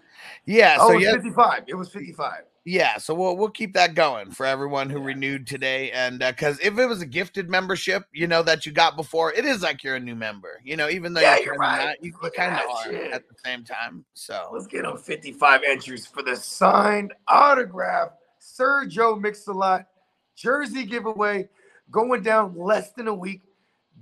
yeah. 0.45 0.77
oh, 0.79 0.87
So 0.87 0.93
it 0.93 0.95
was 0.95 1.03
yeah, 1.03 1.11
55. 1.13 1.63
It 1.67 1.75
was 1.75 1.89
55. 1.89 2.43
yeah. 2.65 2.97
So 2.97 3.13
we'll 3.13 3.35
we'll 3.37 3.49
keep 3.49 3.73
that 3.73 3.93
going 3.93 4.31
for 4.31 4.45
everyone 4.45 4.89
who 4.89 4.99
renewed 4.99 5.45
today, 5.47 5.91
and 5.91 6.19
because 6.19 6.59
if 6.61 6.77
it 6.79 6.85
was 6.85 7.01
a 7.01 7.05
gifted 7.05 7.49
membership, 7.49 8.05
you 8.13 8.27
know 8.27 8.41
that 8.43 8.65
you 8.65 8.71
got 8.71 8.95
before, 8.95 9.33
it 9.33 9.45
is 9.45 9.61
like 9.61 9.83
you're 9.83 9.95
a 9.95 9.99
new 9.99 10.15
member. 10.15 10.59
You 10.63 10.77
know, 10.77 10.89
even 10.89 11.13
though 11.13 11.21
Yeah, 11.21 11.35
you're, 11.37 11.45
you're 11.45 11.55
right. 11.55 11.85
not, 11.85 12.03
you, 12.03 12.13
kind 12.35 12.53
of 12.55 12.61
are 12.69 12.83
shit. 12.85 13.11
at 13.11 13.27
the 13.27 13.35
same 13.43 13.63
time. 13.63 14.05
So 14.13 14.49
Let's 14.53 14.67
get 14.67 14.85
him 14.85 14.97
55 14.97 15.61
entries 15.67 16.05
for 16.07 16.23
the 16.23 16.35
signed 16.35 17.13
autograph 17.27 18.09
Sir 18.39 18.85
Joe 18.85 19.15
Mix-a-Lot 19.15 19.87
jersey 20.35 20.83
giveaway 20.85 21.47
going 21.91 22.23
down 22.23 22.57
less 22.57 22.91
than 22.93 23.07
a 23.07 23.13
week 23.13 23.41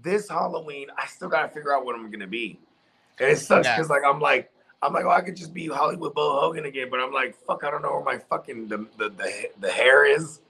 this 0.03 0.30
Halloween. 0.30 0.88
I 0.98 1.06
still 1.07 1.30
gotta 1.30 1.48
figure 1.49 1.73
out 1.76 1.86
what 1.86 1.95
I'm 1.95 2.10
gonna 2.11 2.28
be. 2.28 2.60
And 3.19 3.30
it 3.30 3.38
sucks 3.38 3.65
Yeah. 3.68 3.76
because 3.76 3.90
like 3.90 4.03
I'm 4.06 4.19
like 4.19 4.52
I'm 4.84 4.94
like, 4.94 5.06
oh, 5.06 5.10
I 5.11 5.22
could 5.22 5.36
just 5.36 5.53
be 5.53 5.68
Hollywood 5.68 6.15
Bo 6.15 6.40
Hogan 6.40 6.65
again, 6.65 6.88
but 6.90 6.99
I'm 6.99 7.11
like, 7.14 7.36
fuck, 7.45 7.64
I 7.64 7.69
don't 7.69 7.82
know 7.84 7.91
where 7.91 8.03
my 8.03 8.18
fucking 8.18 8.68
the 8.68 8.78
the 8.98 9.10
the, 9.10 9.49
the 9.60 9.69
hair 9.72 10.06
is. 10.06 10.41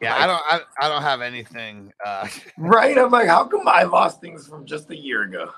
yeah, 0.00 0.12
Like, 0.14 0.22
I 0.22 0.26
don't 0.26 0.42
I, 0.80 0.86
I 0.86 0.88
don't 0.88 1.02
have 1.02 1.20
anything. 1.20 1.92
Uh, 2.04 2.26
right. 2.58 2.96
I'm 2.98 3.10
like, 3.10 3.28
how 3.28 3.44
come 3.44 3.68
I 3.68 3.84
lost 3.84 4.20
things 4.20 4.46
from 4.48 4.64
just 4.66 4.90
a 4.90 4.96
year 4.96 5.22
ago? 5.22 5.50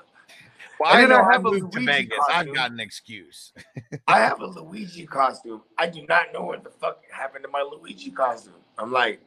well, 0.79 0.93
I 0.95 1.05
know 1.05 1.21
I 1.21 1.31
have 1.33 1.45
a 1.45 1.51
moved 1.51 1.71
to 1.73 1.79
Luigi 1.79 1.85
Vegas. 1.85 2.19
I've 2.31 2.53
got 2.53 2.71
an 2.71 2.79
excuse. 2.79 3.53
I 4.07 4.19
have 4.19 4.41
a 4.41 4.45
Luigi 4.47 5.05
costume. 5.07 5.61
I 5.77 5.87
do 5.87 6.05
not 6.07 6.33
know 6.33 6.43
what 6.43 6.63
the 6.63 6.69
fuck 6.71 6.99
happened 7.11 7.43
to 7.45 7.49
my 7.49 7.61
Luigi 7.61 8.11
costume. 8.11 8.53
I'm 8.77 8.91
like, 8.91 9.21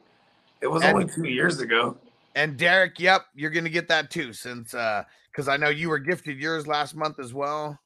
it 0.61 0.67
was 0.67 0.83
And- 0.83 0.93
only 0.97 1.11
two 1.13 1.27
years 1.27 1.59
ago. 1.59 1.97
And 2.37 2.55
Derek, 2.55 2.99
yep, 2.99 3.25
you're 3.33 3.49
gonna 3.49 3.67
get 3.67 3.87
that 3.87 4.11
too, 4.11 4.31
since 4.31 4.75
uh, 4.75 5.03
because 5.31 5.47
I 5.47 5.57
know 5.57 5.69
you 5.69 5.89
were 5.89 5.97
gifted 5.97 6.37
yours 6.37 6.67
last 6.67 6.95
month 6.95 7.17
as 7.19 7.33
well. 7.33 7.79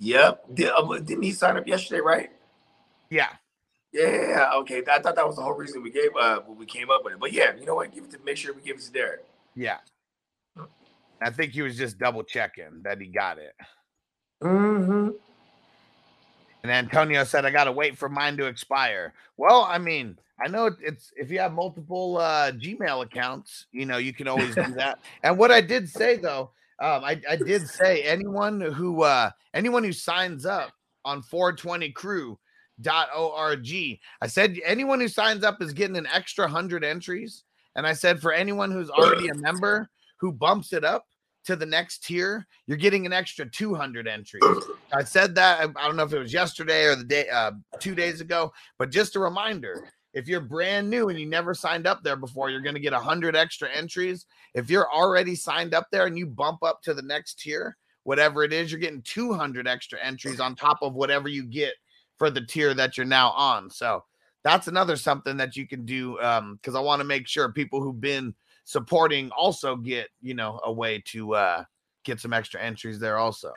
Yep. 0.00 0.54
Did, 0.54 0.70
uh, 0.76 0.98
didn't 0.98 1.22
he 1.22 1.32
sign 1.32 1.56
up 1.56 1.66
yesterday, 1.66 2.02
right? 2.02 2.30
Yeah, 3.08 3.30
Yeah. 3.90 4.50
Okay. 4.56 4.82
I 4.90 4.98
thought 4.98 5.16
that 5.16 5.26
was 5.26 5.36
the 5.36 5.42
whole 5.42 5.54
reason 5.54 5.82
we 5.82 5.90
gave 5.90 6.10
uh 6.20 6.40
we 6.46 6.66
came 6.66 6.90
up 6.90 7.04
with 7.04 7.14
it. 7.14 7.20
But 7.20 7.32
yeah, 7.32 7.56
you 7.58 7.64
know 7.64 7.74
what? 7.74 7.90
Give 7.94 8.04
it 8.04 8.10
to 8.10 8.18
make 8.22 8.36
sure 8.36 8.52
we 8.52 8.60
give 8.60 8.76
it 8.76 8.82
to 8.82 8.92
Derek. 8.92 9.24
yeah. 9.54 9.78
I 11.22 11.30
think 11.30 11.52
he 11.52 11.62
was 11.62 11.76
just 11.78 11.98
double 11.98 12.22
checking 12.22 12.82
that 12.82 13.00
he 13.00 13.06
got 13.06 13.38
it. 13.38 13.54
Mm-hmm. 14.42 15.10
And 16.62 16.72
Antonio 16.72 17.24
said, 17.24 17.44
I 17.46 17.50
got 17.50 17.64
to 17.64 17.72
wait 17.72 17.96
for 17.96 18.08
mine 18.08 18.36
to 18.38 18.46
expire. 18.46 19.14
Well, 19.36 19.62
I 19.62 19.78
mean, 19.78 20.18
I 20.42 20.48
know 20.48 20.70
it's 20.80 21.12
if 21.16 21.30
you 21.30 21.38
have 21.38 21.52
multiple 21.52 22.16
uh, 22.16 22.52
Gmail 22.52 23.04
accounts, 23.04 23.66
you 23.72 23.86
know, 23.86 23.98
you 23.98 24.12
can 24.12 24.28
always 24.28 24.54
do 24.54 24.62
that. 24.76 25.00
And 25.22 25.38
what 25.38 25.50
I 25.50 25.60
did 25.60 25.88
say 25.88 26.16
though, 26.16 26.50
um, 26.80 27.04
I, 27.04 27.20
I 27.28 27.36
did 27.36 27.68
say 27.68 28.02
anyone 28.02 28.60
who 28.60 29.02
uh, 29.02 29.30
anyone 29.52 29.84
who 29.84 29.92
signs 29.92 30.46
up 30.46 30.72
on 31.04 31.22
420crew.org, 31.22 33.98
I 34.22 34.26
said 34.26 34.58
anyone 34.64 35.00
who 35.00 35.08
signs 35.08 35.44
up 35.44 35.60
is 35.60 35.72
getting 35.72 35.96
an 35.96 36.06
extra 36.06 36.48
hundred 36.48 36.84
entries. 36.84 37.44
And 37.76 37.86
I 37.86 37.92
said, 37.92 38.20
for 38.20 38.32
anyone 38.32 38.70
who's 38.70 38.90
already 38.90 39.28
a 39.28 39.34
member 39.34 39.88
who 40.16 40.32
bumps 40.32 40.72
it 40.72 40.84
up 40.84 41.06
to 41.44 41.56
the 41.56 41.66
next 41.66 42.04
tier, 42.04 42.46
you're 42.66 42.76
getting 42.76 43.06
an 43.06 43.12
extra 43.12 43.48
200 43.48 44.08
entries. 44.08 44.42
I 44.92 45.04
said 45.04 45.34
that, 45.36 45.60
I 45.60 45.64
I 45.64 45.86
don't 45.86 45.96
know 45.96 46.02
if 46.02 46.12
it 46.12 46.18
was 46.18 46.32
yesterday 46.32 46.84
or 46.84 46.96
the 46.96 47.04
day, 47.04 47.28
uh, 47.28 47.52
two 47.78 47.94
days 47.94 48.20
ago, 48.20 48.52
but 48.78 48.90
just 48.90 49.16
a 49.16 49.20
reminder 49.20 49.84
if 50.12 50.28
you're 50.28 50.40
brand 50.40 50.90
new 50.90 51.08
and 51.08 51.18
you 51.18 51.26
never 51.26 51.54
signed 51.54 51.86
up 51.86 52.02
there 52.02 52.16
before, 52.16 52.50
you're 52.50 52.60
going 52.60 52.74
to 52.74 52.80
get 52.80 52.92
100 52.92 53.36
extra 53.36 53.68
entries. 53.70 54.26
If 54.54 54.70
you're 54.70 54.92
already 54.92 55.34
signed 55.34 55.74
up 55.74 55.86
there 55.92 56.06
and 56.06 56.18
you 56.18 56.26
bump 56.26 56.62
up 56.62 56.82
to 56.82 56.94
the 56.94 57.02
next 57.02 57.38
tier, 57.40 57.76
whatever 58.04 58.42
it 58.42 58.52
is, 58.52 58.70
you're 58.72 58.80
getting 58.80 59.02
200 59.02 59.68
extra 59.68 59.98
entries 60.02 60.40
on 60.40 60.54
top 60.56 60.78
of 60.82 60.94
whatever 60.94 61.28
you 61.28 61.44
get 61.44 61.74
for 62.18 62.30
the 62.30 62.44
tier 62.44 62.74
that 62.74 62.96
you're 62.96 63.06
now 63.06 63.30
on. 63.30 63.70
So 63.70 64.04
that's 64.42 64.68
another 64.68 64.96
something 64.96 65.36
that 65.36 65.56
you 65.56 65.66
can 65.66 65.84
do 65.84 66.18
um 66.20 66.56
because 66.56 66.74
I 66.74 66.80
want 66.80 67.00
to 67.00 67.04
make 67.04 67.28
sure 67.28 67.52
people 67.52 67.82
who've 67.82 68.00
been 68.00 68.34
supporting 68.64 69.30
also 69.30 69.76
get, 69.76 70.08
you 70.20 70.34
know, 70.34 70.60
a 70.64 70.72
way 70.72 71.02
to 71.06 71.34
uh 71.34 71.64
get 72.04 72.20
some 72.20 72.32
extra 72.32 72.60
entries 72.60 72.98
there 72.98 73.18
also. 73.18 73.52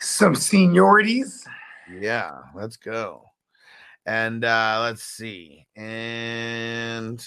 Some 0.00 0.34
seniorities. 0.34 1.46
Yeah, 1.98 2.38
let's 2.54 2.76
go. 2.76 3.29
And 4.06 4.44
uh 4.44 4.80
let's 4.82 5.02
see. 5.02 5.66
And 5.76 7.24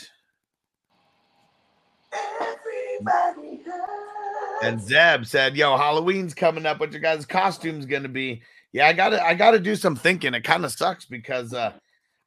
and 4.63 4.81
Zeb 4.81 5.25
said, 5.25 5.55
"Yo, 5.55 5.77
Halloween's 5.77 6.33
coming 6.33 6.65
up. 6.65 6.79
What 6.79 6.91
your 6.91 7.01
guys' 7.01 7.25
costumes 7.25 7.85
gonna 7.85 8.09
be?" 8.09 8.41
Yeah, 8.71 8.87
I 8.87 8.93
gotta, 8.93 9.23
I 9.23 9.35
gotta 9.35 9.59
do 9.59 9.75
some 9.75 9.95
thinking. 9.95 10.33
It 10.33 10.43
kind 10.43 10.65
of 10.65 10.71
sucks 10.71 11.05
because 11.05 11.53
uh 11.53 11.73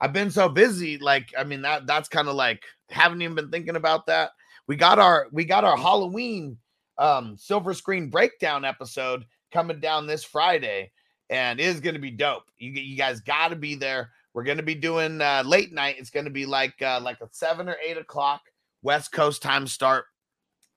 I've 0.01 0.12
been 0.12 0.31
so 0.31 0.48
busy. 0.48 0.98
Like, 0.98 1.32
I 1.36 1.44
mean, 1.44 1.62
that 1.62 1.86
that's 1.86 2.09
kind 2.09 2.28
of 2.28 2.35
like 2.35 2.62
haven't 2.90 3.23
even 3.23 3.35
been 3.35 3.51
thinking 3.51 3.77
about 3.77 4.06
that. 4.06 4.31
We 4.68 4.77
got 4.77 4.98
our, 4.98 5.28
we 5.32 5.44
got 5.44 5.64
our 5.64 5.77
Halloween 5.77 6.59
um 6.98 7.36
silver 7.36 7.74
screen 7.74 8.09
breakdown 8.09 8.64
episode 8.64 9.24
coming 9.52 9.81
down 9.81 10.06
this 10.06 10.24
Friday, 10.24 10.93
and 11.31 11.59
it 11.60 11.64
is 11.64 11.81
gonna 11.81 11.98
be 11.98 12.10
dope. 12.10 12.44
You 12.59 12.73
you 12.73 12.97
guys 12.97 13.20
got 13.20 13.48
to 13.48 13.56
be 13.56 13.74
there. 13.74 14.10
We're 14.37 14.45
gonna 14.45 14.63
be 14.63 14.75
doing 14.75 15.23
uh, 15.23 15.43
late 15.47 15.73
night. 15.73 15.97
It's 15.99 16.11
gonna 16.11 16.29
be 16.29 16.45
like 16.45 16.75
uh, 16.83 17.01
like 17.01 17.23
a 17.23 17.29
seven 17.33 17.71
or 17.71 17.77
eight 17.83 17.97
o'clock 17.97 18.43
West 18.83 19.11
Coast 19.11 19.41
time 19.41 19.67
start. 19.67 20.05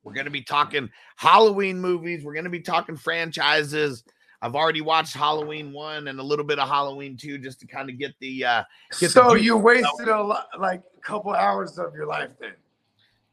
We're 0.02 0.14
going 0.14 0.28
to 0.28 0.32
be 0.32 0.44
talking 0.44 0.90
Halloween 1.18 1.78
movies. 1.78 2.24
We're 2.24 2.34
going 2.34 2.46
to 2.46 2.50
be 2.50 2.62
talking 2.62 2.96
franchises. 2.96 4.06
I've 4.42 4.56
already 4.56 4.80
watched 4.80 5.14
Halloween 5.14 5.74
1 5.74 6.08
and 6.08 6.18
a 6.22 6.24
little 6.24 6.46
bit 6.46 6.58
of 6.58 6.70
Halloween 6.70 7.18
2 7.18 7.38
just 7.40 7.60
to 7.60 7.68
kind 7.68 7.90
of 7.90 8.00
get 8.00 8.14
the 8.22 8.46
uh 8.46 8.64
get 8.98 9.12
So 9.12 9.36
juice 9.36 9.44
you 9.44 9.58
out. 9.58 9.64
wasted 9.64 10.08
a 10.08 10.24
lot, 10.24 10.48
like 10.58 10.82
a 10.98 11.02
couple 11.02 11.34
hours 11.34 11.78
of 11.78 11.94
your 11.94 12.06
life 12.06 12.32
then. 12.40 12.54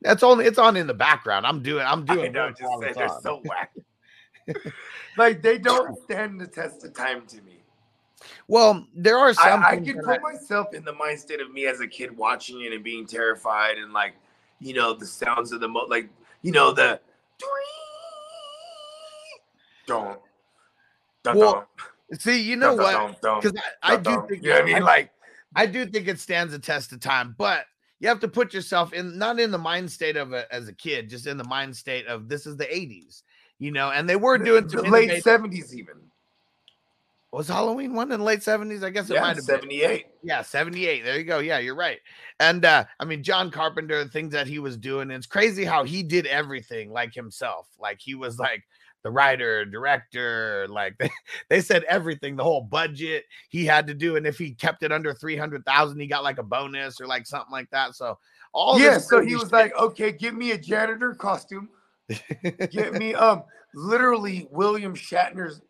That's 0.02 0.24
only 0.24 0.46
it's 0.46 0.58
on 0.58 0.76
in 0.76 0.88
the 0.88 0.94
background. 0.94 1.46
I'm 1.46 1.62
doing 1.62 1.86
I'm 1.86 2.04
I 2.08 2.14
doing 2.14 2.32
know, 2.32 2.50
just 2.50 2.80
say 2.80 2.92
they're 2.92 3.08
so 3.22 3.40
whack. 3.44 3.72
like 5.16 5.40
they 5.40 5.58
don't 5.58 5.96
stand 6.02 6.40
the 6.40 6.48
test 6.48 6.84
of 6.84 6.94
time 6.94 7.26
to 7.28 7.40
me. 7.42 7.55
Well, 8.48 8.86
there 8.94 9.18
are 9.18 9.34
some 9.34 9.62
I, 9.64 9.70
I 9.70 9.76
can 9.76 9.98
put 10.00 10.20
I- 10.20 10.32
myself 10.32 10.72
in 10.72 10.84
the 10.84 10.92
mind 10.92 11.18
state 11.18 11.40
of 11.40 11.52
me 11.52 11.66
as 11.66 11.80
a 11.80 11.86
kid 11.86 12.16
watching 12.16 12.60
it 12.62 12.72
and 12.72 12.84
being 12.84 13.06
terrified 13.06 13.78
and 13.78 13.92
like, 13.92 14.14
you 14.60 14.74
know, 14.74 14.94
the 14.94 15.06
sounds 15.06 15.52
of 15.52 15.60
the 15.60 15.68
mo 15.68 15.80
like, 15.88 16.08
you 16.42 16.52
know, 16.52 16.72
the 16.72 17.00
don't 19.86 20.18
don't 21.24 21.36
Well, 21.36 21.68
see, 22.18 22.40
you 22.40 22.56
know 22.56 22.74
what? 22.74 23.20
Because 23.20 23.52
I, 23.82 23.94
I 23.94 23.96
do 23.96 24.24
think 24.28 24.42
you 24.42 24.50
know 24.50 24.56
what 24.56 24.62
I 24.62 24.74
mean? 24.74 24.82
Like 24.82 25.10
I 25.54 25.66
do 25.66 25.86
think 25.86 26.06
it 26.08 26.20
stands 26.20 26.54
a 26.54 26.58
test 26.58 26.92
of 26.92 27.00
time, 27.00 27.34
but 27.38 27.64
you 27.98 28.08
have 28.08 28.20
to 28.20 28.28
put 28.28 28.52
yourself 28.52 28.92
in 28.92 29.18
not 29.18 29.40
in 29.40 29.50
the 29.50 29.58
mind 29.58 29.90
state 29.90 30.16
of 30.16 30.32
a, 30.32 30.52
as 30.54 30.68
a 30.68 30.72
kid, 30.72 31.08
just 31.08 31.26
in 31.26 31.36
the 31.36 31.44
mind 31.48 31.74
state 31.76 32.06
of 32.06 32.28
this 32.28 32.46
is 32.46 32.56
the 32.56 32.66
80s, 32.66 33.22
you 33.58 33.70
know, 33.72 33.90
and 33.90 34.08
they 34.08 34.16
were 34.16 34.38
doing 34.38 34.66
the 34.66 34.82
late 34.82 35.04
innovative- 35.04 35.22
seventies 35.24 35.74
even. 35.74 35.94
Was 37.36 37.48
Halloween 37.48 37.94
one 37.94 38.10
in 38.12 38.18
the 38.20 38.24
late 38.24 38.40
70s? 38.40 38.82
I 38.82 38.90
guess 38.90 39.10
it 39.10 39.14
Yeah, 39.14 39.20
might 39.22 39.36
have 39.36 39.46
been. 39.46 39.56
seventy 39.56 39.82
eight. 39.82 40.06
Yeah, 40.22 40.42
78. 40.42 41.04
There 41.04 41.18
you 41.18 41.24
go. 41.24 41.38
Yeah, 41.38 41.58
you're 41.58 41.76
right. 41.76 41.98
And 42.40 42.64
uh, 42.64 42.84
I 42.98 43.04
mean, 43.04 43.22
John 43.22 43.50
Carpenter, 43.50 44.02
the 44.02 44.10
things 44.10 44.32
that 44.32 44.46
he 44.48 44.58
was 44.58 44.76
doing, 44.76 45.10
it's 45.10 45.26
crazy 45.26 45.64
how 45.64 45.84
he 45.84 46.02
did 46.02 46.26
everything 46.26 46.90
like 46.90 47.14
himself. 47.14 47.68
Like 47.78 47.98
he 48.00 48.14
was 48.16 48.38
like 48.38 48.64
the 49.04 49.10
writer, 49.10 49.64
director, 49.64 50.66
like 50.68 50.96
they, 50.98 51.10
they 51.48 51.60
said 51.60 51.84
everything, 51.84 52.34
the 52.34 52.42
whole 52.42 52.62
budget 52.62 53.24
he 53.50 53.64
had 53.64 53.86
to 53.86 53.94
do. 53.94 54.16
And 54.16 54.26
if 54.26 54.36
he 54.38 54.52
kept 54.52 54.82
it 54.82 54.90
under 54.90 55.14
300,000, 55.14 56.00
he 56.00 56.06
got 56.08 56.24
like 56.24 56.38
a 56.38 56.42
bonus 56.42 57.00
or 57.00 57.06
like 57.06 57.26
something 57.26 57.52
like 57.52 57.70
that. 57.70 57.94
So 57.94 58.18
all 58.52 58.78
Yeah, 58.80 58.98
so 58.98 59.20
he 59.20 59.34
was 59.34 59.44
shit- 59.44 59.52
like, 59.52 59.76
okay, 59.78 60.10
give 60.10 60.34
me 60.34 60.50
a 60.52 60.58
janitor 60.58 61.14
costume. 61.14 61.68
Get 62.70 62.94
me 62.94 63.14
um 63.14 63.42
literally 63.74 64.48
William 64.50 64.94
Shatner's 64.94 65.60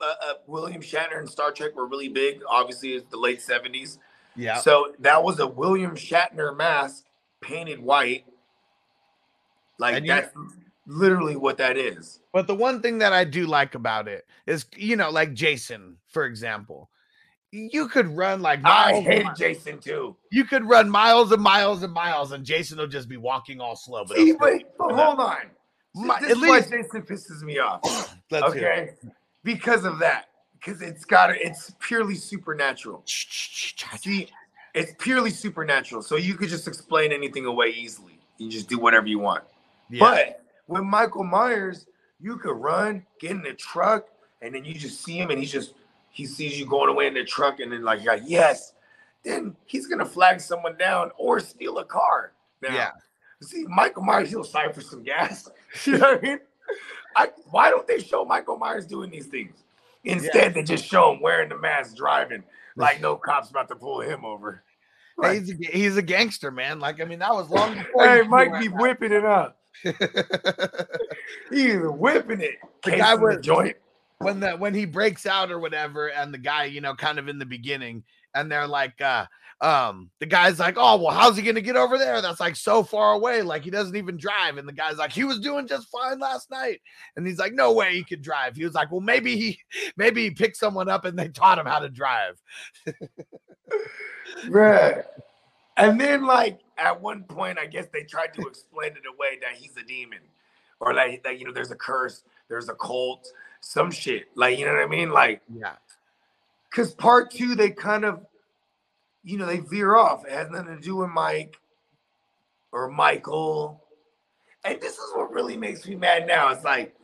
uh, 0.00 0.14
uh, 0.30 0.34
William 0.46 0.80
Shatner 0.82 1.18
and 1.18 1.28
Star 1.28 1.50
Trek 1.52 1.74
were 1.76 1.86
really 1.86 2.08
big. 2.08 2.40
Obviously, 2.48 2.94
it's 2.94 3.08
the 3.10 3.16
late 3.18 3.40
seventies. 3.42 3.98
yeah. 4.36 4.56
So 4.58 4.92
that 5.00 5.22
was 5.22 5.38
a 5.40 5.46
William 5.46 5.92
Shatner 5.96 6.56
mask 6.56 7.04
painted 7.40 7.80
white. 7.80 8.24
Like 9.78 9.94
And 9.96 10.06
you- 10.06 10.12
that's 10.12 10.34
literally 10.86 11.36
what 11.36 11.56
that 11.58 11.76
is. 11.76 12.20
But 12.32 12.46
the 12.46 12.54
one 12.54 12.80
thing 12.82 12.98
that 12.98 13.12
I 13.12 13.24
do 13.24 13.46
like 13.46 13.74
about 13.74 14.08
it 14.08 14.26
is, 14.46 14.66
you 14.76 14.96
know, 14.96 15.10
like 15.10 15.34
Jason, 15.34 15.96
for 16.08 16.24
example, 16.24 16.90
you 17.52 17.88
could 17.88 18.06
run 18.08 18.42
like 18.42 18.60
I 18.64 19.00
hated. 19.00 19.34
Jason 19.36 19.78
too. 19.80 20.16
You 20.30 20.44
could 20.44 20.64
run 20.64 20.88
miles 20.88 21.32
and 21.32 21.42
miles 21.42 21.82
and 21.82 21.92
miles, 21.92 22.30
and 22.30 22.44
Jason 22.44 22.78
will 22.78 22.86
just 22.86 23.08
be 23.08 23.16
walking 23.16 23.60
all 23.60 23.74
slow. 23.74 24.04
But 24.04 24.18
See, 24.18 24.26
he'll 24.26 24.38
but, 24.38 24.62
hold 24.78 25.18
on. 25.18 25.36
My- 25.94 26.20
this 26.20 26.30
at 26.30 26.36
least- 26.36 26.70
Jason 26.70 27.02
pisses 27.02 27.42
me 27.42 27.58
off. 27.58 28.14
okay, 28.32 28.90
because 29.44 29.84
of 29.84 29.98
that. 30.00 30.26
Because 30.58 30.82
it's 30.82 31.04
got 31.04 31.30
it's 31.30 31.72
purely 31.80 32.14
supernatural. 32.14 33.02
See, 33.06 34.28
it's 34.74 34.92
purely 34.98 35.30
supernatural. 35.30 36.02
So 36.02 36.16
you 36.16 36.34
could 36.34 36.50
just 36.50 36.68
explain 36.68 37.12
anything 37.12 37.46
away 37.46 37.68
easily. 37.68 38.18
You 38.36 38.50
just 38.50 38.68
do 38.68 38.78
whatever 38.78 39.06
you 39.06 39.18
want. 39.18 39.44
Yeah. 39.88 40.00
But 40.00 40.44
with 40.68 40.82
Michael 40.82 41.24
Myers, 41.24 41.86
you 42.20 42.36
could 42.36 42.56
run, 42.56 43.04
get 43.18 43.32
in 43.32 43.42
the 43.42 43.54
truck, 43.54 44.08
and 44.42 44.54
then 44.54 44.64
you 44.64 44.74
just 44.74 45.02
see 45.02 45.18
him 45.18 45.30
and 45.30 45.38
he's 45.38 45.50
just 45.50 45.74
he 46.10 46.26
sees 46.26 46.58
you 46.58 46.66
going 46.66 46.90
away 46.90 47.06
in 47.06 47.14
the 47.14 47.24
truck, 47.24 47.60
and 47.60 47.72
then 47.72 47.82
like 47.82 48.04
like, 48.04 48.22
yes, 48.26 48.74
then 49.24 49.56
he's 49.64 49.86
gonna 49.86 50.04
flag 50.04 50.40
someone 50.40 50.76
down 50.76 51.10
or 51.16 51.40
steal 51.40 51.78
a 51.78 51.84
car. 51.84 52.32
Now, 52.62 52.74
Yeah. 52.74 52.90
See, 53.42 53.64
Michael 53.68 54.02
Myers, 54.02 54.28
he'll 54.28 54.44
sign 54.44 54.70
for 54.74 54.82
some 54.82 55.02
gas. 55.02 55.48
you 55.86 55.96
know 55.96 56.12
what 56.12 56.18
I 56.18 56.20
mean? 56.20 56.40
I, 57.16 57.28
why 57.50 57.70
don't 57.70 57.86
they 57.86 57.98
show 58.00 58.24
Michael 58.24 58.56
Myers 58.56 58.86
doing 58.86 59.10
these 59.10 59.26
things? 59.26 59.54
Instead, 60.04 60.54
they 60.54 60.62
just 60.62 60.84
show 60.84 61.12
him 61.12 61.20
wearing 61.20 61.48
the 61.50 61.58
mask, 61.58 61.96
driving 61.96 62.42
like 62.76 63.00
no 63.00 63.16
cops 63.16 63.50
about 63.50 63.68
to 63.68 63.74
pull 63.76 64.00
him 64.00 64.24
over. 64.24 64.62
Hey, 65.20 65.38
he's, 65.40 65.50
a, 65.50 65.54
he's 65.70 65.96
a 65.98 66.02
gangster, 66.02 66.50
man. 66.50 66.80
Like, 66.80 67.00
I 67.00 67.04
mean, 67.04 67.18
that 67.18 67.32
was 67.34 67.50
long 67.50 67.74
before. 67.76 68.06
Hey, 68.06 68.22
he 68.22 68.28
Mike 68.28 68.58
be 68.58 68.68
whipping 68.68 69.12
it 69.12 69.24
up. 69.24 69.58
He's 71.50 71.76
whipping 71.82 72.40
it. 72.40 72.56
The 72.84 72.90
The 72.92 72.96
guy 72.96 72.98
guy 72.98 73.14
was- 73.14 73.38
joint. 73.44 73.76
when 74.18 74.40
the 74.40 74.52
when 74.52 74.74
he 74.74 74.84
breaks 74.84 75.26
out 75.26 75.50
or 75.50 75.58
whatever, 75.58 76.08
and 76.08 76.32
the 76.32 76.38
guy, 76.38 76.64
you 76.64 76.80
know, 76.80 76.94
kind 76.94 77.18
of 77.18 77.28
in 77.28 77.38
the 77.38 77.46
beginning, 77.46 78.02
and 78.34 78.50
they're 78.50 78.66
like, 78.66 79.00
uh, 79.00 79.26
um, 79.60 80.10
the 80.20 80.26
guy's 80.26 80.58
like, 80.58 80.76
oh, 80.78 80.96
well, 80.96 81.14
how's 81.14 81.36
he 81.36 81.42
gonna 81.42 81.60
get 81.60 81.76
over 81.76 81.98
there? 81.98 82.22
That's 82.22 82.40
like 82.40 82.56
so 82.56 82.82
far 82.82 83.12
away, 83.12 83.42
like 83.42 83.62
he 83.62 83.70
doesn't 83.70 83.96
even 83.96 84.16
drive. 84.16 84.56
And 84.56 84.66
the 84.66 84.72
guy's 84.72 84.96
like, 84.96 85.12
he 85.12 85.24
was 85.24 85.38
doing 85.38 85.66
just 85.66 85.88
fine 85.88 86.18
last 86.18 86.50
night, 86.50 86.80
and 87.16 87.26
he's 87.26 87.38
like, 87.38 87.52
no 87.52 87.72
way 87.72 87.94
he 87.94 88.04
could 88.04 88.22
drive. 88.22 88.56
He 88.56 88.64
was 88.64 88.74
like, 88.74 88.90
well, 88.90 89.00
maybe 89.00 89.36
he 89.36 89.58
maybe 89.96 90.24
he 90.24 90.30
picked 90.30 90.56
someone 90.56 90.88
up 90.88 91.04
and 91.04 91.18
they 91.18 91.28
taught 91.28 91.58
him 91.58 91.66
how 91.66 91.80
to 91.80 91.88
drive. 91.88 92.40
Bruh. 94.46 95.04
And 95.76 96.00
then, 96.00 96.26
like, 96.26 96.60
at 96.76 97.00
one 97.00 97.24
point, 97.24 97.58
I 97.58 97.66
guess 97.66 97.86
they 97.92 98.02
tried 98.02 98.34
to 98.34 98.42
explain 98.42 98.92
it 98.92 99.04
away 99.08 99.38
that 99.40 99.52
he's 99.56 99.76
a 99.76 99.82
demon. 99.82 100.18
Or 100.80 100.94
like 100.94 101.22
that, 101.24 101.38
you 101.38 101.46
know, 101.46 101.52
there's 101.52 101.70
a 101.70 101.76
curse, 101.76 102.22
there's 102.48 102.68
a 102.68 102.74
cult, 102.74 103.26
some 103.60 103.90
shit. 103.90 104.26
Like, 104.34 104.58
you 104.58 104.64
know 104.64 104.72
what 104.72 104.82
I 104.82 104.86
mean? 104.86 105.10
Like, 105.10 105.42
Yeah, 105.52 105.74
because 106.70 106.94
part 106.94 107.30
two, 107.30 107.54
they 107.54 107.70
kind 107.70 108.04
of, 108.04 108.26
you 109.22 109.36
know, 109.36 109.46
they 109.46 109.58
veer 109.58 109.96
off. 109.96 110.24
It 110.24 110.32
has 110.32 110.50
nothing 110.50 110.76
to 110.76 110.80
do 110.80 110.96
with 110.96 111.10
Mike 111.10 111.58
or 112.72 112.90
Michael. 112.90 113.82
And 114.64 114.80
this 114.80 114.94
is 114.94 115.12
what 115.14 115.32
really 115.32 115.56
makes 115.56 115.86
me 115.86 115.94
mad 115.94 116.26
now. 116.26 116.50
It's 116.50 116.64
like 116.64 116.94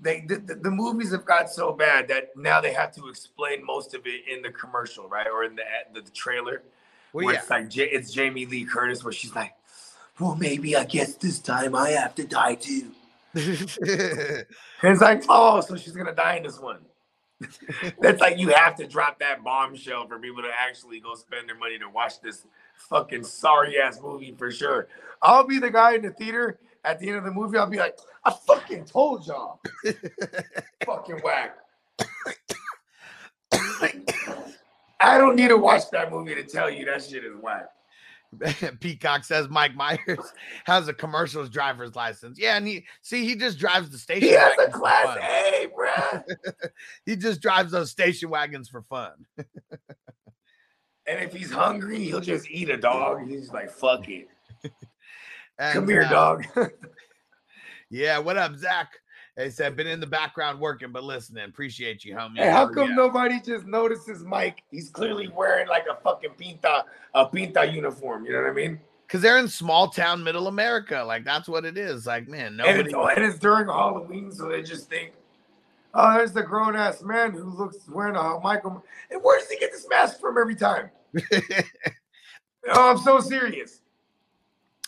they 0.00 0.24
the, 0.26 0.36
the, 0.36 0.54
the 0.56 0.70
movies 0.70 1.12
have 1.12 1.24
got 1.24 1.50
so 1.50 1.72
bad 1.72 2.08
that 2.08 2.30
now 2.36 2.60
they 2.60 2.72
have 2.72 2.92
to 2.96 3.08
explain 3.08 3.64
most 3.64 3.94
of 3.94 4.06
it 4.06 4.22
in 4.28 4.42
the 4.42 4.50
commercial, 4.50 5.08
right? 5.08 5.26
Or 5.26 5.44
in 5.44 5.56
the 5.56 5.62
the, 5.92 6.00
the 6.00 6.10
trailer. 6.10 6.62
well, 7.12 7.26
where 7.26 7.34
yeah. 7.34 7.40
it's 7.40 7.50
like 7.50 7.76
it's 7.76 8.12
Jamie 8.12 8.46
Lee 8.46 8.64
Curtis 8.64 9.04
where 9.04 9.12
she's 9.12 9.34
like, 9.34 9.54
Well, 10.18 10.34
maybe 10.34 10.76
I 10.76 10.84
guess 10.84 11.14
this 11.14 11.38
time 11.38 11.74
I 11.76 11.90
have 11.90 12.14
to 12.16 12.24
die 12.24 12.56
too. 12.56 12.90
And 14.84 14.92
it's 14.92 15.00
like, 15.00 15.24
oh, 15.30 15.62
so 15.62 15.76
she's 15.76 15.94
gonna 15.94 16.14
die 16.14 16.36
in 16.36 16.42
this 16.42 16.60
one. 16.60 16.78
That's 18.00 18.20
like 18.20 18.38
you 18.38 18.48
have 18.50 18.76
to 18.76 18.86
drop 18.86 19.18
that 19.18 19.42
bombshell 19.42 20.06
for 20.06 20.18
people 20.18 20.42
to 20.42 20.50
actually 20.58 21.00
go 21.00 21.14
spend 21.14 21.48
their 21.48 21.56
money 21.56 21.78
to 21.78 21.88
watch 21.88 22.20
this 22.20 22.46
fucking 22.76 23.24
sorry 23.24 23.80
ass 23.80 24.00
movie 24.02 24.34
for 24.36 24.50
sure. 24.50 24.88
I'll 25.22 25.46
be 25.46 25.58
the 25.58 25.70
guy 25.70 25.94
in 25.94 26.02
the 26.02 26.10
theater 26.10 26.58
at 26.84 26.98
the 26.98 27.08
end 27.08 27.18
of 27.18 27.24
the 27.24 27.32
movie. 27.32 27.58
I'll 27.58 27.68
be 27.68 27.78
like, 27.78 27.98
I 28.24 28.32
fucking 28.46 28.84
told 28.86 29.26
y'all. 29.26 29.60
fucking 30.86 31.20
whack. 31.22 31.56
I 35.00 35.18
don't 35.18 35.36
need 35.36 35.48
to 35.48 35.58
watch 35.58 35.90
that 35.90 36.10
movie 36.10 36.34
to 36.34 36.44
tell 36.44 36.70
you 36.70 36.84
that 36.86 37.02
shit 37.02 37.24
is 37.24 37.36
whack. 37.36 37.68
Peacock 38.80 39.24
says 39.24 39.48
Mike 39.48 39.74
Myers 39.74 40.32
has 40.64 40.88
a 40.88 40.94
commercials 40.94 41.50
driver's 41.50 41.94
license. 41.94 42.38
Yeah, 42.38 42.56
and 42.56 42.66
he 42.66 42.84
see 43.02 43.24
he 43.24 43.36
just 43.36 43.58
drives 43.58 43.90
the 43.90 43.98
station. 43.98 44.28
He 44.28 44.34
has 44.34 44.52
a 44.58 44.70
class. 44.70 45.16
A, 45.20 45.68
bruh. 45.76 46.22
He 47.06 47.16
just 47.16 47.40
drives 47.40 47.72
those 47.72 47.90
station 47.90 48.30
wagons 48.30 48.68
for 48.68 48.82
fun. 48.82 49.12
And 51.06 51.22
if 51.22 51.34
he's 51.34 51.50
hungry, 51.50 52.04
he'll 52.04 52.20
just 52.20 52.50
eat 52.50 52.70
a 52.70 52.78
dog. 52.78 53.28
He's 53.28 53.52
like, 53.52 53.70
fuck 53.70 54.08
it. 54.08 54.28
And, 55.58 55.74
Come 55.74 55.88
here, 55.88 56.02
uh, 56.02 56.08
dog. 56.08 56.46
Yeah, 57.90 58.18
what 58.18 58.36
up, 58.36 58.56
Zach? 58.56 58.88
They 59.36 59.50
said 59.50 59.76
been 59.76 59.88
in 59.88 59.98
the 59.98 60.06
background 60.06 60.60
working, 60.60 60.92
but 60.92 61.02
listening. 61.02 61.44
Appreciate 61.44 62.04
you, 62.04 62.14
homie. 62.14 62.38
Hey, 62.38 62.50
how 62.50 62.68
come 62.68 62.90
yeah. 62.90 62.94
nobody 62.94 63.40
just 63.40 63.66
notices 63.66 64.22
Mike? 64.22 64.62
He's 64.70 64.90
clearly 64.90 65.28
wearing 65.28 65.66
like 65.66 65.86
a 65.90 65.96
fucking 66.02 66.30
pinta, 66.38 66.84
a 67.14 67.26
pinta 67.26 67.64
uniform. 67.66 68.24
You 68.24 68.32
know 68.32 68.42
what 68.42 68.50
I 68.50 68.54
mean? 68.54 68.80
Because 69.06 69.22
they're 69.22 69.38
in 69.38 69.48
small 69.48 69.88
town, 69.88 70.22
middle 70.22 70.46
America. 70.46 71.02
Like 71.04 71.24
that's 71.24 71.48
what 71.48 71.64
it 71.64 71.76
is. 71.76 72.06
Like 72.06 72.28
man, 72.28 72.46
And 72.46 72.56
nobody. 72.58 72.80
it's, 72.80 72.94
and 72.94 73.24
it's 73.24 73.38
during 73.40 73.66
Halloween, 73.66 74.30
so 74.30 74.48
they 74.48 74.62
just 74.62 74.88
think, 74.88 75.12
oh, 75.94 76.14
there's 76.14 76.32
the 76.32 76.42
grown 76.42 76.76
ass 76.76 77.02
man 77.02 77.32
who 77.32 77.50
looks 77.50 77.78
wearing 77.88 78.14
a 78.14 78.38
Michael. 78.40 78.84
And 79.10 79.20
where 79.22 79.40
does 79.40 79.50
he 79.50 79.58
get 79.58 79.72
this 79.72 79.86
mask 79.88 80.20
from 80.20 80.38
every 80.38 80.56
time? 80.56 80.90
Oh, 82.72 82.90
I'm 82.90 82.98
so 82.98 83.20
serious. 83.20 83.80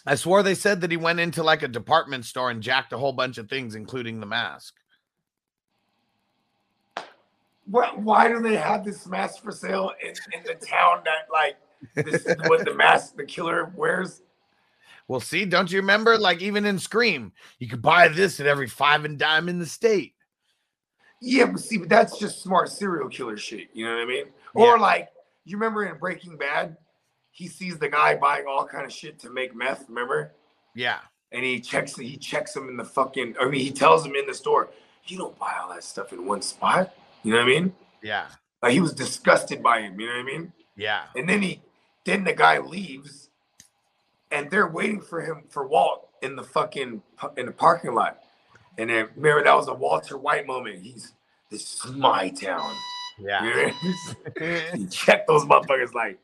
I 0.06 0.14
swore 0.14 0.42
they 0.42 0.54
said 0.54 0.80
that 0.80 0.90
he 0.90 0.96
went 0.96 1.18
into 1.18 1.42
like 1.42 1.62
a 1.62 1.68
department 1.68 2.24
store 2.24 2.50
and 2.50 2.62
jacked 2.62 2.92
a 2.92 2.98
whole 2.98 3.12
bunch 3.12 3.38
of 3.38 3.48
things, 3.48 3.74
including 3.74 4.20
the 4.20 4.26
mask. 4.26 4.74
What, 7.68 7.98
why 7.98 8.28
do 8.28 8.40
they 8.40 8.56
have 8.56 8.84
this 8.84 9.08
mask 9.08 9.42
for 9.42 9.50
sale 9.50 9.92
in, 10.00 10.10
in 10.32 10.44
the 10.44 10.54
town 10.54 11.02
that 11.04 11.26
like 11.32 11.56
this 11.94 12.24
is 12.24 12.36
what 12.48 12.64
the 12.64 12.74
mask 12.74 13.16
the 13.16 13.24
killer 13.24 13.72
wears? 13.74 14.22
Well, 15.08 15.20
see, 15.20 15.44
don't 15.44 15.70
you 15.70 15.80
remember? 15.80 16.16
Like 16.16 16.40
even 16.40 16.64
in 16.64 16.78
Scream, 16.78 17.32
you 17.58 17.68
could 17.68 17.82
buy 17.82 18.06
this 18.06 18.38
at 18.38 18.46
every 18.46 18.68
five 18.68 19.04
and 19.04 19.18
dime 19.18 19.48
in 19.48 19.58
the 19.58 19.66
state. 19.66 20.14
Yeah, 21.20 21.46
but 21.46 21.60
see, 21.60 21.78
but 21.78 21.88
that's 21.88 22.18
just 22.18 22.42
smart 22.42 22.68
serial 22.68 23.08
killer 23.08 23.36
shit. 23.36 23.68
You 23.72 23.86
know 23.86 23.94
what 23.94 24.02
I 24.02 24.06
mean? 24.06 24.26
Or 24.54 24.78
like 24.78 25.08
you 25.44 25.56
remember 25.56 25.86
in 25.86 25.98
Breaking 25.98 26.36
Bad, 26.36 26.76
he 27.36 27.48
sees 27.48 27.78
the 27.78 27.88
guy 27.90 28.16
buying 28.16 28.46
all 28.48 28.64
kind 28.66 28.86
of 28.86 28.92
shit 28.92 29.18
to 29.20 29.30
make 29.30 29.54
meth. 29.54 29.84
Remember? 29.88 30.32
Yeah, 30.74 31.00
And 31.32 31.44
he 31.44 31.60
checks 31.60 31.94
he 31.96 32.16
checks 32.16 32.56
him 32.56 32.68
in 32.70 32.76
the 32.78 32.84
fucking. 32.84 33.36
I 33.38 33.44
mean, 33.46 33.60
he 33.60 33.70
tells 33.70 34.04
him 34.06 34.14
in 34.14 34.26
the 34.26 34.32
store, 34.32 34.70
you 35.06 35.18
don't 35.18 35.38
buy 35.38 35.54
all 35.60 35.68
that 35.68 35.84
stuff 35.84 36.12
in 36.14 36.26
one 36.26 36.40
spot. 36.40 36.94
You 37.22 37.32
know 37.32 37.38
what 37.38 37.44
I 37.44 37.48
mean? 37.48 37.74
yeah, 38.02 38.26
Like 38.62 38.72
he 38.72 38.80
was 38.80 38.92
disgusted 38.94 39.62
by 39.62 39.80
him. 39.82 40.00
You 40.00 40.06
know 40.06 40.14
what 40.14 40.20
I 40.20 40.24
mean? 40.24 40.52
yeah, 40.76 41.04
And 41.14 41.28
then 41.28 41.42
he, 41.42 41.60
then 42.04 42.24
the 42.24 42.32
guy 42.32 42.58
leaves, 42.58 43.28
and 44.30 44.50
they're 44.50 44.68
waiting 44.68 45.00
for 45.00 45.20
him 45.20 45.44
for 45.48 45.66
Walt 45.66 46.08
in 46.22 46.36
the 46.36 46.42
fucking 46.42 47.02
in 47.36 47.46
the 47.46 47.52
parking 47.52 47.94
lot. 47.94 48.18
And 48.78 48.88
then 48.90 49.08
remember 49.14 49.44
that 49.44 49.56
was 49.56 49.68
a 49.68 49.74
Walter 49.74 50.16
White 50.16 50.46
moment. 50.46 50.82
He's 50.82 51.12
this 51.50 51.84
is 51.84 51.92
my 51.92 52.28
town. 52.30 52.74
yeah. 53.18 53.44
You 53.44 53.50
know 53.54 53.72
I 54.36 54.40
mean? 54.40 54.62
he 54.74 54.86
checked 54.86 55.26
those 55.26 55.44
motherfuckers 55.44 55.94
like, 55.94 56.18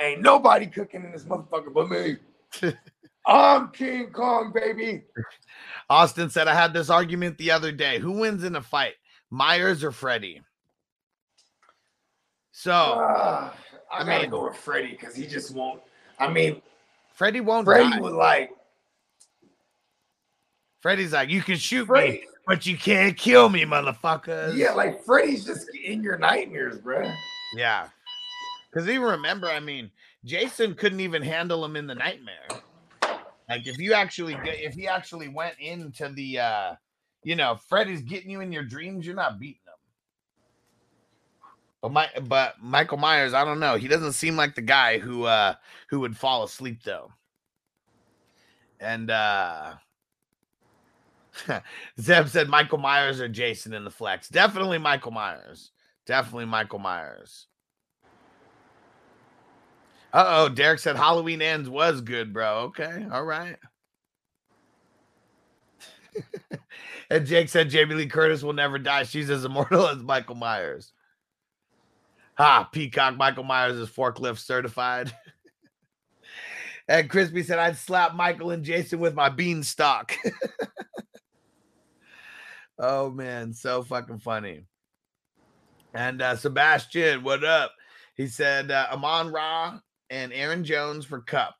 ain't 0.00 0.20
nobody 0.22 0.66
cooking 0.66 1.04
in 1.04 1.12
this 1.12 1.24
motherfucker 1.24 1.72
but 1.72 1.88
me. 1.90 2.16
I'm 3.26 3.68
King 3.68 4.10
Kong, 4.12 4.52
baby. 4.54 5.04
Austin 5.90 6.28
said, 6.30 6.48
I 6.48 6.54
had 6.54 6.72
this 6.72 6.90
argument 6.90 7.38
the 7.38 7.50
other 7.52 7.70
day. 7.72 7.98
Who 8.00 8.12
wins 8.12 8.42
in 8.44 8.56
a 8.56 8.62
fight, 8.62 8.94
Myers 9.30 9.84
or 9.84 9.92
Freddy? 9.92 10.42
So 12.50 12.72
Ah, 12.72 13.54
I, 13.92 13.96
I 14.02 14.04
gotta 14.04 14.20
mean- 14.22 14.30
go 14.30 14.44
with 14.46 14.56
Freddy 14.56 14.90
because 14.98 15.14
he 15.14 15.26
just 15.26 15.54
won't. 15.54 15.80
I 16.18 16.28
mean, 16.28 16.60
Freddy 17.14 17.40
won't 17.40 17.64
Freddy 17.64 17.90
die. 17.90 18.00
was 18.00 18.12
like, 18.12 18.50
Freddy's 20.80 21.12
like, 21.12 21.28
you 21.30 21.42
can 21.42 21.56
shoot 21.56 21.88
me, 21.88 22.24
but 22.46 22.66
you 22.66 22.76
can't 22.76 23.16
kill 23.16 23.48
me, 23.48 23.64
motherfuckers. 23.64 24.56
yeah, 24.56 24.72
like 24.72 25.02
Freddy's 25.04 25.44
just 25.44 25.68
in 25.76 26.02
your 26.02 26.18
nightmares, 26.18 26.78
bruh. 26.78 27.14
Yeah. 27.56 27.88
Because 28.72 28.88
even 28.88 29.02
remember, 29.02 29.48
I 29.48 29.60
mean, 29.60 29.90
Jason 30.24 30.74
couldn't 30.74 31.00
even 31.00 31.22
handle 31.22 31.64
him 31.64 31.76
in 31.76 31.86
the 31.86 31.94
nightmare. 31.94 32.48
Like 33.48 33.66
if 33.66 33.78
you 33.78 33.92
actually 33.92 34.34
get 34.44 34.60
if 34.60 34.72
he 34.74 34.88
actually 34.88 35.28
went 35.28 35.56
into 35.58 36.08
the 36.08 36.38
uh 36.38 36.74
you 37.22 37.36
know, 37.36 37.58
Freddy's 37.68 38.00
getting 38.02 38.30
you 38.30 38.40
in 38.40 38.50
your 38.50 38.64
dreams, 38.64 39.06
you're 39.06 39.14
not 39.14 39.38
beating 39.38 39.60
him. 39.66 39.72
But 41.82 41.92
my 41.92 42.08
but 42.28 42.54
Michael 42.62 42.96
Myers, 42.96 43.34
I 43.34 43.44
don't 43.44 43.60
know. 43.60 43.76
He 43.76 43.88
doesn't 43.88 44.12
seem 44.12 44.36
like 44.36 44.54
the 44.54 44.62
guy 44.62 44.98
who 44.98 45.24
uh 45.24 45.54
who 45.90 46.00
would 46.00 46.16
fall 46.16 46.44
asleep 46.44 46.82
though. 46.82 47.12
And 48.80 49.10
uh 49.10 49.74
Zeb 52.00 52.28
said 52.28 52.48
Michael 52.48 52.78
Myers 52.78 53.20
or 53.20 53.28
Jason 53.28 53.74
in 53.74 53.84
the 53.84 53.90
flex. 53.90 54.28
Definitely 54.28 54.78
Michael 54.78 55.12
Myers. 55.12 55.72
Definitely 56.06 56.46
Michael 56.46 56.78
Myers. 56.78 57.48
Uh 60.12 60.24
oh, 60.28 60.48
Derek 60.50 60.78
said 60.78 60.96
Halloween 60.96 61.40
ends 61.40 61.70
was 61.70 62.02
good, 62.02 62.34
bro. 62.34 62.64
Okay, 62.64 63.06
all 63.10 63.24
right. 63.24 63.56
and 67.10 67.26
Jake 67.26 67.48
said 67.48 67.70
Jamie 67.70 67.94
Lee 67.94 68.06
Curtis 68.06 68.42
will 68.42 68.52
never 68.52 68.78
die. 68.78 69.04
She's 69.04 69.30
as 69.30 69.46
immortal 69.46 69.88
as 69.88 70.02
Michael 70.02 70.34
Myers. 70.34 70.92
Ha, 72.34 72.68
Peacock 72.72 73.16
Michael 73.16 73.44
Myers 73.44 73.76
is 73.76 73.88
forklift 73.88 74.38
certified. 74.38 75.14
and 76.88 77.08
Crispy 77.08 77.42
said 77.42 77.58
I'd 77.58 77.76
slap 77.78 78.14
Michael 78.14 78.50
and 78.50 78.64
Jason 78.64 79.00
with 79.00 79.14
my 79.14 79.30
beanstalk. 79.30 80.14
oh 82.78 83.10
man, 83.10 83.54
so 83.54 83.82
fucking 83.82 84.18
funny. 84.18 84.66
And 85.94 86.20
uh, 86.20 86.36
Sebastian, 86.36 87.22
what 87.22 87.44
up? 87.44 87.72
He 88.14 88.26
said 88.26 88.70
uh, 88.70 88.88
Amon 88.92 89.32
Ra 89.32 89.78
and 90.12 90.30
Aaron 90.34 90.62
Jones 90.62 91.06
for 91.06 91.22
Kupp. 91.22 91.54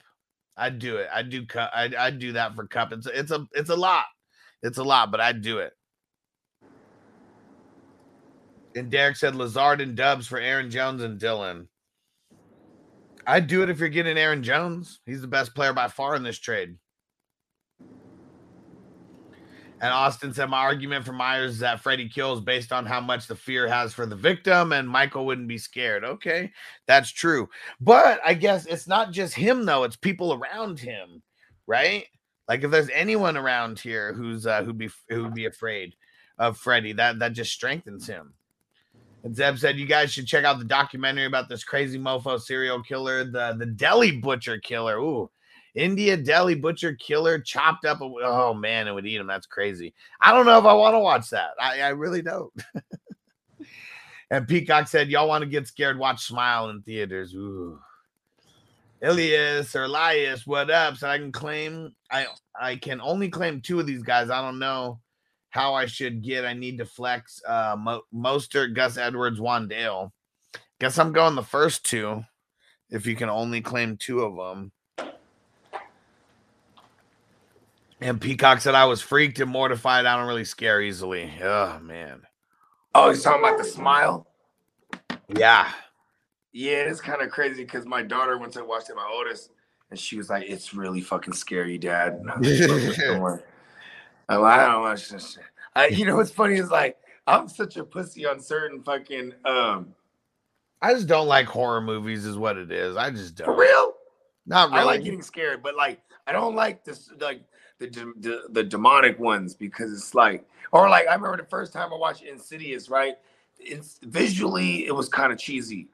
I'd 0.56 0.78
do 0.78 0.98
it. 0.98 1.08
I'd 1.12 1.30
do 1.30 1.46
Kupp. 1.46 1.70
I'd, 1.74 1.94
I'd 1.94 2.18
do 2.18 2.32
that 2.32 2.54
for 2.54 2.66
Kupp. 2.66 2.92
It's 2.92 3.06
it's 3.06 3.32
a 3.32 3.48
it's 3.52 3.70
a 3.70 3.76
lot. 3.76 4.04
It's 4.62 4.78
a 4.78 4.84
lot, 4.84 5.10
but 5.10 5.20
I'd 5.20 5.42
do 5.42 5.58
it. 5.58 5.72
And 8.76 8.90
Derek 8.90 9.16
said 9.16 9.34
Lazard 9.34 9.80
and 9.80 9.96
Dubs 9.96 10.26
for 10.26 10.38
Aaron 10.38 10.70
Jones 10.70 11.02
and 11.02 11.18
Dylan. 11.18 11.66
I'd 13.26 13.46
do 13.46 13.62
it 13.62 13.70
if 13.70 13.80
you're 13.80 13.88
getting 13.88 14.18
Aaron 14.18 14.42
Jones. 14.42 15.00
He's 15.06 15.20
the 15.20 15.28
best 15.28 15.54
player 15.54 15.72
by 15.72 15.88
far 15.88 16.14
in 16.14 16.22
this 16.22 16.38
trade. 16.38 16.76
And 19.82 19.92
Austin 19.92 20.32
said, 20.32 20.48
My 20.48 20.60
argument 20.60 21.04
for 21.04 21.12
Myers 21.12 21.54
is 21.54 21.58
that 21.58 21.80
Freddy 21.80 22.08
kills 22.08 22.40
based 22.40 22.72
on 22.72 22.86
how 22.86 23.00
much 23.00 23.26
the 23.26 23.34
fear 23.34 23.66
has 23.66 23.92
for 23.92 24.06
the 24.06 24.14
victim, 24.14 24.72
and 24.72 24.88
Michael 24.88 25.26
wouldn't 25.26 25.48
be 25.48 25.58
scared. 25.58 26.04
Okay, 26.04 26.52
that's 26.86 27.10
true. 27.10 27.48
But 27.80 28.20
I 28.24 28.34
guess 28.34 28.64
it's 28.64 28.86
not 28.86 29.10
just 29.10 29.34
him, 29.34 29.64
though, 29.64 29.82
it's 29.82 29.96
people 29.96 30.34
around 30.34 30.78
him, 30.78 31.20
right? 31.66 32.06
Like 32.48 32.62
if 32.62 32.70
there's 32.70 32.90
anyone 32.90 33.36
around 33.36 33.80
here 33.80 34.12
who's 34.12 34.46
uh 34.46 34.62
who'd 34.62 34.78
be 34.78 34.90
who'd 35.08 35.34
be 35.34 35.46
afraid 35.46 35.94
of 36.38 36.56
Freddy, 36.56 36.92
that 36.92 37.18
that 37.18 37.32
just 37.32 37.52
strengthens 37.52 38.06
him. 38.06 38.34
And 39.24 39.34
Zeb 39.34 39.58
said, 39.58 39.78
You 39.78 39.86
guys 39.86 40.12
should 40.12 40.26
check 40.26 40.44
out 40.44 40.58
the 40.60 40.64
documentary 40.64 41.26
about 41.26 41.48
this 41.48 41.64
crazy 41.64 41.98
mofo 41.98 42.40
serial 42.40 42.82
killer, 42.82 43.24
the 43.24 43.56
the 43.58 43.66
deli 43.66 44.12
butcher 44.12 44.58
killer. 44.58 44.98
Ooh, 44.98 45.28
India 45.74 46.16
deli 46.16 46.54
butcher 46.54 46.94
killer 46.94 47.38
chopped 47.38 47.84
up. 47.84 48.00
A, 48.00 48.04
oh 48.04 48.54
man, 48.54 48.86
it 48.86 48.92
would 48.92 49.06
eat 49.06 49.20
him. 49.20 49.26
That's 49.26 49.46
crazy. 49.46 49.94
I 50.20 50.32
don't 50.32 50.46
know 50.46 50.58
if 50.58 50.64
I 50.64 50.74
want 50.74 50.94
to 50.94 51.00
watch 51.00 51.30
that. 51.30 51.50
I, 51.60 51.80
I 51.80 51.88
really 51.90 52.22
don't. 52.22 52.52
and 54.30 54.46
Peacock 54.46 54.88
said, 54.88 55.08
Y'all 55.08 55.28
want 55.28 55.42
to 55.42 55.48
get 55.48 55.66
scared? 55.66 55.98
Watch 55.98 56.26
Smile 56.26 56.70
in 56.70 56.82
theaters. 56.82 57.34
Ooh. 57.34 57.78
Elias 59.02 59.74
or 59.74 59.84
Elias, 59.84 60.46
what 60.46 60.70
up? 60.70 60.96
So 60.96 61.08
I 61.08 61.18
can 61.18 61.32
claim 61.32 61.94
I 62.10 62.26
I 62.58 62.76
can 62.76 63.00
only 63.00 63.28
claim 63.28 63.60
two 63.60 63.80
of 63.80 63.86
these 63.86 64.02
guys. 64.02 64.30
I 64.30 64.40
don't 64.42 64.60
know 64.60 65.00
how 65.50 65.74
I 65.74 65.86
should 65.86 66.22
get. 66.22 66.44
I 66.44 66.52
need 66.52 66.78
to 66.78 66.84
flex 66.84 67.42
uh 67.46 67.76
Mo- 67.78 68.04
Mostert, 68.14 68.74
Gus 68.74 68.98
Edwards, 68.98 69.40
Wan'Dale. 69.40 70.12
Guess 70.80 70.98
I'm 70.98 71.12
going 71.12 71.34
the 71.34 71.42
first 71.42 71.84
two 71.84 72.24
if 72.90 73.06
you 73.06 73.16
can 73.16 73.28
only 73.28 73.60
claim 73.60 73.96
two 73.96 74.20
of 74.20 74.36
them. 74.36 74.70
And 78.02 78.20
Peacock 78.20 78.60
said 78.60 78.74
I 78.74 78.84
was 78.84 79.00
freaked 79.00 79.38
and 79.40 79.50
mortified. 79.50 80.06
I 80.06 80.16
don't 80.16 80.26
really 80.26 80.44
scare 80.44 80.80
easily. 80.80 81.30
Oh 81.42 81.78
man. 81.80 82.22
Oh, 82.94 83.10
he's 83.10 83.22
talking 83.22 83.44
about 83.44 83.58
the 83.58 83.64
smile. 83.64 84.26
Yeah. 85.28 85.70
Yeah, 86.52 86.80
it's 86.80 87.00
kind 87.00 87.22
of 87.22 87.30
crazy 87.30 87.64
because 87.64 87.86
my 87.86 88.02
daughter 88.02 88.36
went 88.36 88.52
to 88.54 88.64
watch 88.64 88.90
it, 88.90 88.96
my 88.96 89.08
oldest, 89.10 89.50
and 89.90 89.98
she 89.98 90.18
was 90.18 90.28
like, 90.28 90.44
"It's 90.46 90.74
really 90.74 91.00
fucking 91.00 91.32
scary, 91.32 91.78
Dad." 91.78 92.14
And 92.14 92.30
I 92.30 92.34
like, 92.34 92.86
"What's 92.86 92.98
going 92.98 93.22
on?" 93.22 93.42
I'm 94.28 94.40
like, 94.42 94.60
I 94.60 94.72
don't 94.72 94.82
watch 94.82 95.08
this 95.08 95.32
shit. 95.32 95.44
I, 95.74 95.86
you 95.86 96.04
know 96.04 96.16
what's 96.16 96.30
funny 96.30 96.56
is 96.56 96.70
like 96.70 96.98
I'm 97.26 97.48
such 97.48 97.76
a 97.76 97.84
pussy 97.84 98.26
on 98.26 98.40
certain 98.40 98.82
fucking 98.82 99.32
um 99.44 99.94
I 100.82 100.92
just 100.92 101.06
don't 101.06 101.28
like 101.28 101.46
horror 101.46 101.80
movies, 101.80 102.26
is 102.26 102.36
what 102.36 102.58
it 102.58 102.72
is. 102.72 102.96
I 102.96 103.10
just 103.10 103.36
don't. 103.36 103.46
for 103.46 103.56
real. 103.56 103.94
Not 104.46 104.70
really. 104.70 104.80
I 104.80 104.84
like 104.84 105.04
getting 105.04 105.22
scared, 105.22 105.62
but 105.62 105.76
like 105.76 106.02
I 106.26 106.32
don't 106.32 106.54
like 106.54 106.84
this 106.84 107.10
like 107.20 107.42
the 107.88 108.42
the, 108.50 108.64
demonic 108.64 109.18
ones 109.18 109.54
because 109.54 109.92
it's 109.92 110.14
like 110.14 110.46
or 110.72 110.88
like 110.88 111.06
I 111.08 111.14
remember 111.14 111.36
the 111.36 111.44
first 111.44 111.72
time 111.72 111.92
I 111.92 111.96
watched 111.96 112.22
Insidious, 112.24 112.88
right? 112.88 113.14
It's 113.58 113.98
visually 114.02 114.86
it 114.86 114.94
was 114.94 115.08
kind 115.08 115.32
of 115.32 115.38
cheesy, 115.38 115.88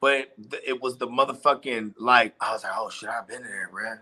but 0.00 0.32
th- 0.50 0.62
it 0.66 0.80
was 0.82 0.98
the 0.98 1.08
motherfucking 1.08 1.94
like 1.98 2.34
I 2.40 2.52
was 2.52 2.64
like, 2.64 2.72
oh 2.76 2.90
shit, 2.90 3.08
I've 3.10 3.28
been 3.28 3.42
there, 3.42 3.70
bruh. 3.72 3.98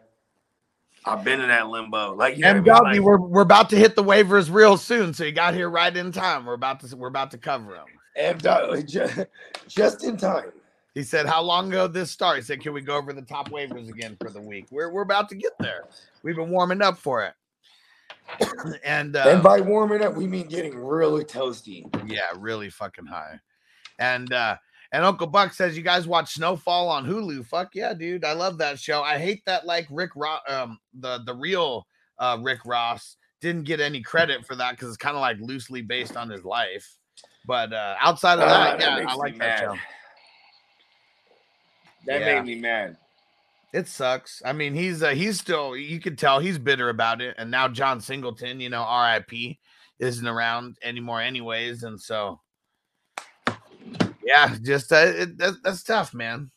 I've 1.04 1.24
been 1.24 1.40
in 1.40 1.48
that 1.48 1.68
limbo. 1.68 2.14
Like 2.14 2.36
you 2.36 2.46
know, 2.46 2.50
and 2.50 2.66
what 2.66 2.86
I 2.86 2.92
mean? 2.92 3.02
Like, 3.02 3.02
we're 3.02 3.20
we're 3.20 3.42
about 3.42 3.70
to 3.70 3.76
hit 3.76 3.96
the 3.96 4.04
waivers 4.04 4.52
real 4.52 4.76
soon, 4.76 5.14
so 5.14 5.24
you 5.24 5.32
got 5.32 5.54
here 5.54 5.70
right 5.70 5.96
in 5.96 6.12
time. 6.12 6.44
We're 6.46 6.54
about 6.54 6.80
to 6.80 6.96
we're 6.96 7.08
about 7.08 7.30
to 7.32 7.38
cover 7.38 7.72
them. 7.74 7.88
and 8.16 8.46
uh, 8.46 8.80
ju- 8.86 9.26
just 9.68 10.04
in 10.04 10.16
time. 10.16 10.52
He 11.00 11.04
said, 11.04 11.24
"How 11.24 11.40
long 11.40 11.68
ago 11.68 11.86
did 11.86 11.94
this 11.94 12.10
start?" 12.10 12.36
He 12.36 12.42
said, 12.42 12.60
"Can 12.60 12.74
we 12.74 12.82
go 12.82 12.94
over 12.94 13.14
the 13.14 13.22
top 13.22 13.48
waivers 13.48 13.88
again 13.88 14.18
for 14.20 14.28
the 14.28 14.42
week?" 14.42 14.66
We're 14.70 14.92
we're 14.92 15.00
about 15.00 15.30
to 15.30 15.34
get 15.34 15.52
there. 15.58 15.88
We've 16.22 16.36
been 16.36 16.50
warming 16.50 16.82
up 16.82 16.98
for 16.98 17.24
it, 17.24 17.32
and 18.84 19.16
uh, 19.16 19.24
and 19.26 19.42
by 19.42 19.62
warming 19.62 20.02
up, 20.02 20.14
we 20.14 20.26
mean 20.26 20.46
getting 20.46 20.76
really 20.76 21.24
toasty. 21.24 21.86
yeah, 22.06 22.26
really 22.36 22.68
fucking 22.68 23.06
high. 23.06 23.40
And 23.98 24.30
uh 24.34 24.58
and 24.92 25.02
Uncle 25.02 25.26
Buck 25.26 25.54
says, 25.54 25.74
"You 25.74 25.82
guys 25.82 26.06
watch 26.06 26.34
Snowfall 26.34 26.90
on 26.90 27.06
Hulu?" 27.06 27.46
Fuck 27.46 27.74
yeah, 27.74 27.94
dude! 27.94 28.22
I 28.22 28.34
love 28.34 28.58
that 28.58 28.78
show. 28.78 29.00
I 29.02 29.16
hate 29.16 29.42
that 29.46 29.64
like 29.64 29.86
Rick 29.88 30.10
Ross, 30.16 30.42
um, 30.48 30.78
the 30.92 31.22
the 31.24 31.34
real 31.34 31.86
uh 32.18 32.36
Rick 32.42 32.66
Ross 32.66 33.16
didn't 33.40 33.64
get 33.64 33.80
any 33.80 34.02
credit 34.02 34.44
for 34.44 34.54
that 34.56 34.72
because 34.72 34.88
it's 34.88 34.98
kind 34.98 35.16
of 35.16 35.22
like 35.22 35.38
loosely 35.40 35.80
based 35.80 36.18
on 36.18 36.28
his 36.28 36.44
life. 36.44 36.94
But 37.46 37.72
uh 37.72 37.94
outside 38.02 38.34
of 38.34 38.50
that, 38.50 38.80
that 38.80 39.00
yeah, 39.00 39.08
I 39.08 39.14
like 39.14 39.38
that 39.38 39.60
show. 39.60 39.76
Mad. 42.06 42.20
That 42.20 42.26
Yeah. 42.26 42.40
made 42.42 42.54
me 42.56 42.60
mad. 42.60 42.96
It 43.72 43.86
sucks. 43.86 44.42
I 44.44 44.52
mean, 44.52 44.74
he's 44.74 45.02
uh, 45.02 45.10
he's 45.10 45.38
still 45.38 45.76
you 45.76 46.00
could 46.00 46.18
tell 46.18 46.40
he's 46.40 46.58
bitter 46.58 46.88
about 46.88 47.20
it. 47.20 47.36
And 47.38 47.50
now 47.50 47.68
John 47.68 48.00
Singleton, 48.00 48.58
you 48.60 48.68
know, 48.68 48.82
RIP, 48.82 49.58
isn't 50.00 50.26
around 50.26 50.76
anymore, 50.82 51.20
anyways. 51.20 51.84
And 51.84 52.00
so, 52.00 52.40
yeah, 54.24 54.56
just 54.62 54.90
uh, 54.92 54.96
it, 55.06 55.38
that, 55.38 55.54
that's 55.62 55.82
tough, 55.84 56.12
man. 56.14 56.50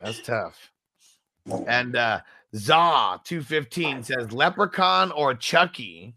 That's 0.00 0.20
tough. 0.22 0.56
And 1.66 1.94
uh 1.96 2.20
Zaw 2.56 3.18
two 3.24 3.42
fifteen 3.42 4.02
says 4.02 4.32
Leprechaun 4.32 5.12
or 5.12 5.34
Chucky, 5.34 6.14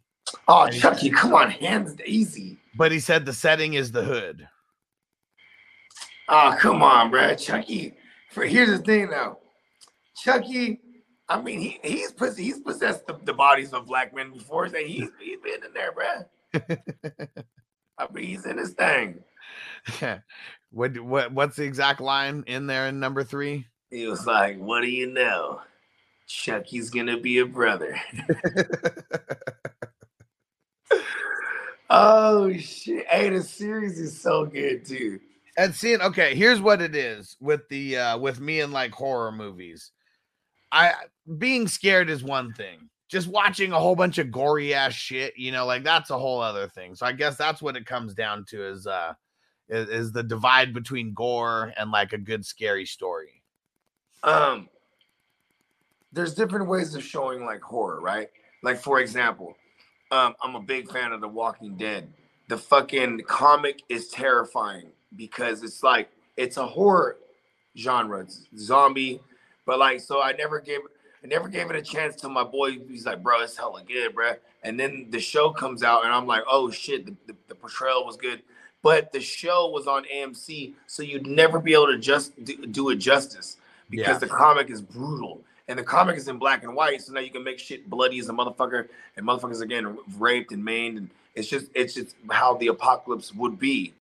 Oh, 0.48 0.68
Chucky, 0.70 1.10
come 1.10 1.34
on, 1.34 1.52
hands 1.52 1.95
easy. 2.06 2.58
but 2.76 2.91
he 2.91 2.99
said 2.99 3.26
the 3.26 3.34
setting 3.34 3.74
is 3.76 3.91
the 3.91 4.03
hood. 4.03 4.48
Oh, 6.30 6.56
come 6.60 6.82
on, 6.82 7.12
bro. 7.12 7.36
Chucky. 7.36 7.94
For 8.32 8.45
here's 8.45 8.70
the 8.70 8.84
thing 8.84 9.10
now. 9.12 9.38
Chucky, 10.16 10.80
I 11.28 11.41
mean, 11.41 11.60
he 11.60 11.80
he's 11.84 12.14
he's 12.38 12.60
possessed 12.60 13.06
the, 13.06 13.18
the 13.24 13.34
bodies 13.34 13.74
of 13.74 13.86
black 13.86 14.16
men 14.16 14.32
before, 14.32 14.70
so 14.70 14.78
he's 14.78 15.10
he's 15.20 15.40
been 15.40 15.64
in 15.66 15.74
there, 15.74 15.91
bro. 15.91 16.26
I 17.98 18.08
mean, 18.12 18.26
he's 18.26 18.45
in 18.45 18.58
his 18.58 18.72
thing. 18.72 19.20
Yeah. 20.02 20.20
what 20.72 20.98
what 20.99 21.34
what's 21.34 21.58
the 21.58 21.64
exact 21.64 21.99
line 21.99 22.45
in 22.48 22.68
there 22.68 22.88
in 22.88 22.99
number 22.99 23.24
three? 23.24 23.68
He 23.90 24.08
was 24.08 24.26
like, 24.26 24.58
"What 24.58 24.82
do 24.82 24.90
you 24.90 25.08
know? 25.08 25.62
Chucky's 26.28 26.90
gonna 26.90 27.18
be 27.18 27.40
a 27.40 27.45
brother." 27.45 27.99
oh 31.90 32.53
shit! 32.53 33.06
Hey, 33.08 33.30
the 33.30 33.44
series 33.44 33.99
is 33.99 34.22
so 34.22 34.45
good 34.45 34.86
too. 34.86 35.20
And 35.57 35.76
seeing 35.76 36.02
okay 36.02 36.36
here's 36.36 36.61
what 36.61 36.82
it 36.82 36.95
is 36.95 37.36
with 37.40 37.68
the 37.69 37.98
uh 37.98 38.18
with 38.18 38.40
me 38.40 38.61
and 38.61 38.73
like 38.73 38.91
horror 38.91 39.32
movies. 39.32 39.91
I 40.72 40.94
being 41.38 41.68
scared 41.68 42.10
is 42.10 42.23
one 42.23 42.53
thing 42.53 42.90
just 43.10 43.28
watching 43.28 43.73
a 43.73 43.80
whole 43.80 43.95
bunch 43.95 44.18
of 44.18 44.32
gory 44.32 44.73
ass 44.73 44.94
shit 44.94 45.38
you 45.38 45.52
know 45.52 45.65
like 45.65 45.84
that's 45.84 46.10
a 46.10 46.18
whole 46.18 46.41
other 46.41 46.68
thing. 46.68 46.95
So 46.95 47.06
i 47.06 47.11
guess 47.11 47.36
that's 47.36 47.61
what 47.61 47.76
it 47.76 47.86
comes 47.86 48.14
down 48.14 48.45
to 48.49 48.65
is 48.65 48.88
uh 48.88 49.14
is, 49.69 49.90
is 49.90 50.11
the 50.11 50.23
divide 50.23 50.73
between 50.73 51.14
gore 51.14 51.73
and 51.78 51.91
like 51.91 52.14
a 52.14 52.18
good 52.18 52.45
scary 52.45 52.86
story. 52.86 53.44
Um 54.23 54.69
there's 56.14 56.34
different 56.34 56.68
ways 56.68 56.94
of 56.95 57.03
showing 57.03 57.45
like 57.45 57.61
horror 57.61 57.99
right? 57.99 58.30
Like 58.64 58.80
for 58.82 58.99
example 58.99 59.56
um 60.11 60.36
i'm 60.41 60.56
a 60.56 60.61
big 60.61 60.91
fan 60.91 61.11
of 61.11 61.22
the 61.22 61.28
walking 61.28 61.76
dead. 61.76 62.14
The 62.48 62.57
fucking 62.57 63.22
comic 63.28 63.82
is 63.88 64.10
terrifying 64.10 64.91
because 65.15 65.63
it's 65.63 65.83
like 65.83 66.09
it's 66.38 66.57
a 66.57 66.65
horror 66.65 67.17
genre 67.77 68.19
it's 68.21 68.45
zombie. 68.57 69.19
But 69.65 69.79
like 69.79 69.99
so 70.01 70.21
i 70.21 70.31
never 70.33 70.59
gave 70.59 70.79
i 71.23 71.27
never 71.27 71.47
gave 71.47 71.69
it 71.69 71.75
a 71.75 71.81
chance 71.81 72.15
to 72.17 72.29
my 72.29 72.43
boy 72.43 72.79
he's 72.89 73.05
like 73.05 73.21
bro 73.23 73.41
it's 73.41 73.55
hella 73.57 73.83
good 73.88 74.13
bro 74.15 74.33
and 74.63 74.79
then 74.79 75.07
the 75.09 75.19
show 75.19 75.51
comes 75.51 75.83
out 75.83 76.03
and 76.03 76.13
i'm 76.13 76.25
like 76.27 76.43
oh 76.49 76.69
shit 76.71 77.05
the, 77.05 77.15
the, 77.27 77.35
the 77.47 77.55
portrayal 77.55 78.05
was 78.05 78.17
good. 78.17 78.41
But 78.83 79.11
the 79.11 79.21
show 79.21 79.69
was 79.69 79.85
on 79.85 80.05
amc 80.13 80.73
so 80.88 81.03
you'd 81.03 81.27
never 81.27 81.59
be 81.59 81.73
able 81.73 81.88
to 81.88 81.99
just 81.99 82.43
do, 82.43 82.57
do 82.65 82.89
it 82.89 82.95
justice 82.95 83.57
because 83.89 84.15
Yeah. 84.15 84.19
the 84.19 84.27
comic 84.27 84.69
is 84.69 84.81
brutal. 84.81 85.41
And 85.67 85.77
the 85.77 85.83
comic 85.83 86.17
is 86.17 86.27
in 86.27 86.38
black 86.39 86.63
and 86.63 86.75
white 86.75 87.01
so 87.01 87.13
now 87.13 87.19
you 87.21 87.29
can 87.29 87.43
make 87.43 87.59
shit 87.59 87.89
bloody 87.89 88.19
as 88.19 88.27
a 88.29 88.33
motherfucker 88.33 88.88
and 89.15 89.25
motherfuckers 89.25 89.61
again 89.61 89.95
raped 90.17 90.51
and 90.51 90.65
maimed 90.65 90.97
and 90.97 91.09
it's 91.35 91.47
just 91.47 91.67
it's 91.75 91.93
just 91.93 92.15
how 92.31 92.55
the 92.55 92.67
apocalypse 92.67 93.33
would 93.35 93.59
be 93.59 93.93